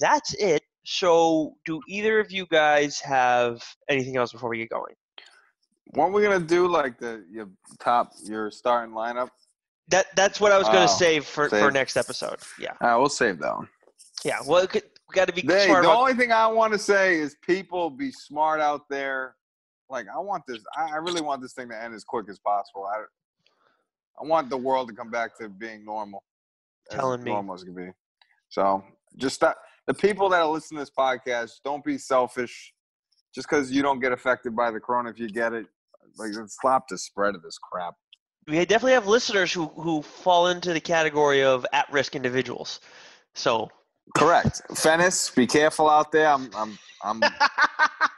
that's 0.00 0.34
it. 0.34 0.62
So, 0.86 1.54
do 1.64 1.80
either 1.88 2.20
of 2.20 2.30
you 2.30 2.44
guys 2.50 3.00
have 3.00 3.62
anything 3.88 4.18
else 4.18 4.32
before 4.32 4.50
we 4.50 4.58
get 4.58 4.68
going? 4.68 4.94
What 5.94 6.12
we 6.12 6.22
gonna 6.22 6.38
do? 6.40 6.68
Like 6.68 6.98
the 6.98 7.24
your 7.30 7.48
top 7.80 8.12
your 8.22 8.50
starting 8.50 8.94
lineup? 8.94 9.30
That 9.88 10.06
that's 10.14 10.40
what 10.40 10.52
I 10.52 10.58
was 10.58 10.66
going 10.68 10.78
Oh, 10.84 10.86
to 10.86 10.92
save 10.92 11.24
for, 11.24 11.48
for 11.48 11.70
next 11.70 11.96
episode. 11.96 12.38
Yeah, 12.58 12.72
Uh, 12.82 12.96
we'll 12.98 13.08
save 13.08 13.38
that 13.40 13.54
one. 13.56 13.68
yeah. 14.24 14.38
Well, 14.46 14.62
it 14.62 14.70
could- 14.70 14.82
we 14.82 14.90
got 15.14 15.28
to 15.28 15.34
be 15.34 15.42
They, 15.42 15.66
smart 15.66 15.84
the 15.84 15.90
about. 15.90 16.00
only 16.00 16.14
thing 16.14 16.32
I 16.32 16.46
want 16.46 16.72
to 16.72 16.78
say 16.78 17.16
is 17.16 17.36
people 17.42 17.90
be 17.90 18.10
smart 18.10 18.60
out 18.60 18.82
there. 18.88 19.36
Like 19.88 20.06
I 20.14 20.18
want 20.18 20.42
this. 20.46 20.58
I, 20.76 20.96
really 20.96 21.20
want 21.20 21.42
this 21.42 21.52
thing 21.52 21.68
to 21.68 21.82
end 21.82 21.94
as 21.94 22.04
quick 22.04 22.26
as 22.28 22.38
possible. 22.38 22.86
I, 22.86 23.02
I 24.20 24.26
want 24.26 24.50
the 24.50 24.56
world 24.56 24.88
to 24.88 24.94
come 24.94 25.10
back 25.10 25.36
to 25.38 25.48
being 25.48 25.84
normal. 25.84 26.24
Telling 26.90 27.22
me. 27.22 27.30
normal 27.30 27.54
as 27.54 27.64
can 27.64 27.74
be. 27.74 27.90
So 28.48 28.82
just 29.16 29.40
that 29.40 29.56
the 29.86 29.94
people 29.94 30.28
that 30.30 30.40
are 30.40 30.48
listening 30.48 30.78
to 30.78 30.82
this 30.82 30.92
podcast, 30.96 31.60
don't 31.64 31.84
be 31.84 31.98
selfish. 31.98 32.72
Just 33.34 33.48
because 33.48 33.72
you 33.72 33.82
don't 33.82 34.00
get 34.00 34.12
affected 34.12 34.54
by 34.54 34.70
the 34.70 34.78
corona, 34.78 35.10
if 35.10 35.18
you 35.18 35.28
get 35.28 35.52
it, 35.52 35.66
like 36.18 36.30
stop 36.46 36.88
the 36.88 36.96
spread 36.96 37.34
of 37.34 37.42
this 37.42 37.58
crap. 37.58 37.94
we 38.46 38.56
definitely 38.64 38.92
have 38.92 39.06
listeners 39.06 39.52
who 39.52 39.66
who 39.66 40.02
fall 40.02 40.48
into 40.48 40.72
the 40.72 40.80
category 40.80 41.42
of 41.42 41.66
at-risk 41.72 42.14
individuals. 42.14 42.80
So 43.34 43.68
Correct. 44.16 44.62
Fennis, 44.70 45.34
be 45.34 45.46
careful 45.46 45.88
out 45.88 46.12
there. 46.12 46.28
I'm, 46.28 46.50
I'm, 46.54 46.78
I'm, 47.02 47.20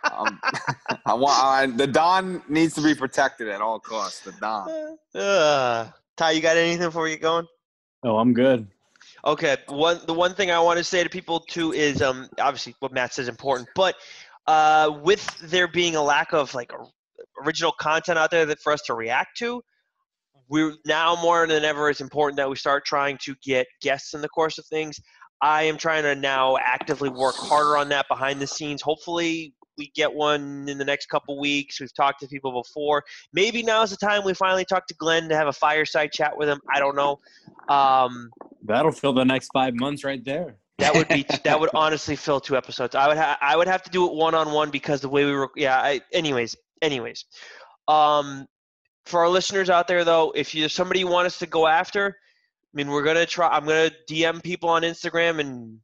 I'm 0.04 0.40
I 1.06 1.14
want 1.14 1.42
I, 1.42 1.66
the 1.66 1.86
Don 1.86 2.42
needs 2.48 2.74
to 2.74 2.82
be 2.82 2.94
protected 2.94 3.48
at 3.48 3.60
all 3.60 3.78
costs. 3.78 4.20
The 4.20 4.32
Don. 4.40 4.98
Uh, 5.14 5.90
Ty, 6.16 6.30
you 6.32 6.40
got 6.40 6.56
anything 6.56 6.86
before 6.86 7.08
you 7.08 7.14
get 7.14 7.22
going? 7.22 7.46
Oh, 8.02 8.16
I'm 8.18 8.32
good. 8.32 8.66
Okay. 9.24 9.56
One 9.68 10.00
the 10.06 10.14
one 10.14 10.34
thing 10.34 10.50
I 10.50 10.58
want 10.58 10.78
to 10.78 10.84
say 10.84 11.02
to 11.02 11.10
people 11.10 11.40
too 11.40 11.72
is 11.72 12.02
um 12.02 12.28
obviously 12.38 12.74
what 12.80 12.92
Matt 12.92 13.14
says 13.14 13.24
is 13.24 13.28
important, 13.28 13.68
but 13.74 13.96
uh 14.46 14.98
with 15.02 15.24
there 15.38 15.68
being 15.68 15.96
a 15.96 16.02
lack 16.02 16.32
of 16.32 16.54
like 16.54 16.72
original 17.44 17.72
content 17.72 18.18
out 18.18 18.30
there 18.30 18.46
that 18.46 18.60
for 18.60 18.72
us 18.72 18.82
to 18.82 18.94
react 18.94 19.36
to, 19.38 19.62
we're 20.48 20.74
now 20.86 21.16
more 21.20 21.46
than 21.46 21.64
ever 21.64 21.90
it's 21.90 22.00
important 22.00 22.36
that 22.36 22.48
we 22.48 22.56
start 22.56 22.84
trying 22.84 23.18
to 23.22 23.34
get 23.42 23.66
guests 23.80 24.14
in 24.14 24.20
the 24.20 24.28
course 24.28 24.58
of 24.58 24.66
things. 24.66 25.00
I 25.42 25.64
am 25.64 25.76
trying 25.76 26.02
to 26.04 26.14
now 26.14 26.56
actively 26.56 27.08
work 27.08 27.34
harder 27.36 27.76
on 27.76 27.88
that 27.90 28.06
behind 28.08 28.40
the 28.40 28.46
scenes. 28.46 28.80
Hopefully, 28.82 29.54
we 29.78 29.90
get 29.94 30.12
one 30.12 30.66
in 30.68 30.78
the 30.78 30.84
next 30.84 31.06
couple 31.06 31.38
weeks. 31.38 31.80
We've 31.80 31.94
talked 31.94 32.20
to 32.20 32.26
people 32.26 32.62
before. 32.62 33.04
Maybe 33.32 33.62
now 33.62 33.82
is 33.82 33.90
the 33.90 33.96
time 33.96 34.24
we 34.24 34.34
finally 34.34 34.64
talk 34.64 34.86
to 34.86 34.94
Glenn 34.94 35.28
to 35.28 35.36
have 35.36 35.48
a 35.48 35.52
fireside 35.52 36.12
chat 36.12 36.36
with 36.36 36.48
him. 36.48 36.60
I 36.72 36.80
don't 36.80 36.96
know. 36.96 37.18
Um, 37.68 38.30
That'll 38.64 38.92
fill 38.92 39.12
the 39.12 39.24
next 39.24 39.50
five 39.52 39.74
months 39.74 40.04
right 40.04 40.24
there. 40.24 40.56
that 40.78 40.94
would 40.94 41.08
be 41.08 41.26
that 41.44 41.60
would 41.60 41.70
honestly 41.74 42.16
fill 42.16 42.40
two 42.40 42.56
episodes. 42.56 42.94
I 42.94 43.08
would 43.08 43.16
ha- 43.18 43.38
I 43.40 43.56
would 43.56 43.68
have 43.68 43.82
to 43.82 43.90
do 43.90 44.06
it 44.06 44.14
one 44.14 44.34
on 44.34 44.52
one 44.52 44.70
because 44.70 45.00
the 45.00 45.08
way 45.08 45.24
we 45.24 45.32
were. 45.32 45.50
Yeah. 45.56 45.78
I, 45.78 46.00
anyways, 46.12 46.56
anyways. 46.82 47.24
Um, 47.88 48.46
for 49.04 49.20
our 49.20 49.28
listeners 49.28 49.70
out 49.70 49.86
there 49.86 50.04
though, 50.04 50.32
if 50.34 50.54
you 50.54 50.68
somebody 50.68 51.00
you 51.00 51.06
want 51.06 51.26
us 51.26 51.38
to 51.40 51.46
go 51.46 51.66
after, 51.66 52.16
mean, 52.76 52.88
we're 52.88 53.02
gonna 53.02 53.26
try. 53.26 53.48
I'm 53.48 53.64
gonna 53.64 53.90
DM 54.08 54.42
people 54.42 54.68
on 54.68 54.82
Instagram, 54.82 55.40
and 55.40 55.78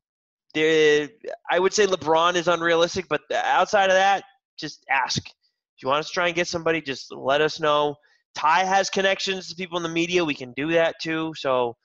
they, 0.55 1.09
I 1.51 1.59
would 1.59 1.73
say 1.73 1.87
LeBron 1.87 2.35
is 2.35 2.49
unrealistic, 2.49 3.07
but 3.09 3.23
outside 3.33 3.91
of 3.91 3.97
that, 3.97 4.25
just 4.59 4.85
ask. 4.91 5.27
If 5.27 5.83
you 5.83 5.89
want 5.89 6.01
us 6.01 6.09
to 6.09 6.13
try 6.13 6.27
and 6.27 6.37
get 6.37 6.49
somebody, 6.49 6.81
just 6.81 7.13
let 7.13 7.41
us 7.41 7.59
know. 7.59 7.97
Ty 8.35 8.65
has 8.65 8.91
connections 8.91 9.49
to 9.49 9.55
people 9.55 9.77
in 9.79 9.83
the 9.83 9.89
media. 9.89 10.25
We 10.25 10.35
can 10.35 10.53
do 10.53 10.73
that 10.73 10.97
too. 11.01 11.33
So 11.37 11.77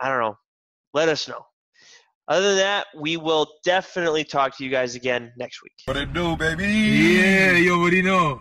I 0.00 0.08
don't 0.08 0.20
know. 0.20 0.38
Let 0.94 1.08
us 1.08 1.28
know. 1.28 1.44
Other 2.28 2.50
than 2.50 2.58
that, 2.58 2.86
we 2.96 3.16
will 3.16 3.48
definitely 3.64 4.22
talk 4.22 4.56
to 4.56 4.64
you 4.64 4.70
guys 4.70 4.94
again 4.94 5.32
next 5.36 5.64
week. 5.64 5.72
What 5.86 5.96
it 5.96 6.12
do, 6.12 6.36
baby? 6.36 6.64
Yeah, 6.64 7.56
you 7.56 7.74
already 7.74 8.02
know. 8.02 8.40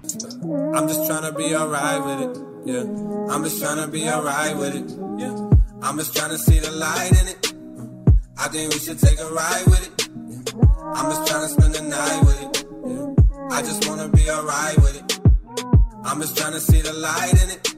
I'm 0.75 0.87
just 0.87 1.07
trying 1.07 1.23
to 1.23 1.35
be 1.35 1.55
alright 1.55 2.05
with 2.05 2.29
it. 2.29 2.43
Yeah. 2.65 3.33
I'm 3.33 3.43
just 3.43 3.59
trying 3.59 3.83
to 3.83 3.87
be 3.87 4.07
alright 4.07 4.55
with 4.55 4.75
it. 4.75 4.89
Yeah. 5.17 5.28
I'm 5.81 5.97
just 5.97 6.15
trying 6.15 6.31
to 6.31 6.37
see 6.37 6.59
the 6.59 6.71
light 6.71 7.11
in 7.21 7.27
it. 7.27 7.53
I 8.37 8.47
think 8.49 8.73
we 8.73 8.79
should 8.79 8.99
take 8.99 9.19
a 9.19 9.29
ride 9.31 9.65
with 9.65 9.87
it. 9.87 10.09
I'm 10.95 11.11
just 11.11 11.27
trying 11.27 11.47
to 11.47 11.49
spend 11.49 11.75
the 11.75 11.81
night 11.81 12.21
with 12.21 12.41
it. 12.41 13.51
I 13.51 13.61
just 13.61 13.87
wanna 13.87 14.07
be 14.09 14.29
alright 14.29 14.77
with 14.77 14.97
it. 14.97 15.19
I'm 16.03 16.19
just 16.21 16.37
trying 16.37 16.53
to 16.53 16.59
see 16.59 16.81
the 16.81 16.93
light 16.93 17.33
in 17.43 17.49
it. 17.49 17.75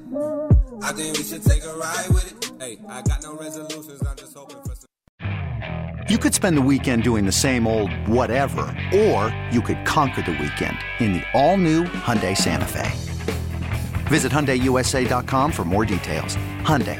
I 0.84 0.92
think 0.94 1.18
we 1.18 1.24
should 1.24 1.44
take 1.44 1.64
a 1.64 1.74
ride 1.76 2.08
with 2.10 2.32
it. 2.32 2.52
Hey, 2.62 2.80
I 2.88 3.02
got 3.02 3.24
no 3.24 3.36
resolutions. 3.36 4.02
I'm 4.06 4.16
just 4.18 4.36
hoping 4.36 4.62
for 4.64 4.76
some. 4.76 6.08
You 6.10 6.18
could 6.18 6.34
spend 6.34 6.58
the 6.58 6.62
weekend 6.62 7.04
doing 7.04 7.26
the 7.26 7.32
same 7.32 7.68
old 7.68 7.92
whatever, 8.08 8.62
or 8.94 9.36
you 9.52 9.62
could 9.62 9.86
conquer 9.86 10.22
the 10.22 10.32
weekend 10.32 10.78
in 11.00 11.14
the 11.14 11.24
all-new 11.34 11.86
Hyundai 11.86 12.36
Santa 12.36 12.66
Fe. 12.66 12.90
Visit 14.10 14.32
HyundaiUSA.com 14.32 15.52
for 15.52 15.64
more 15.64 15.86
details. 15.86 16.36
Hyundai, 16.64 17.00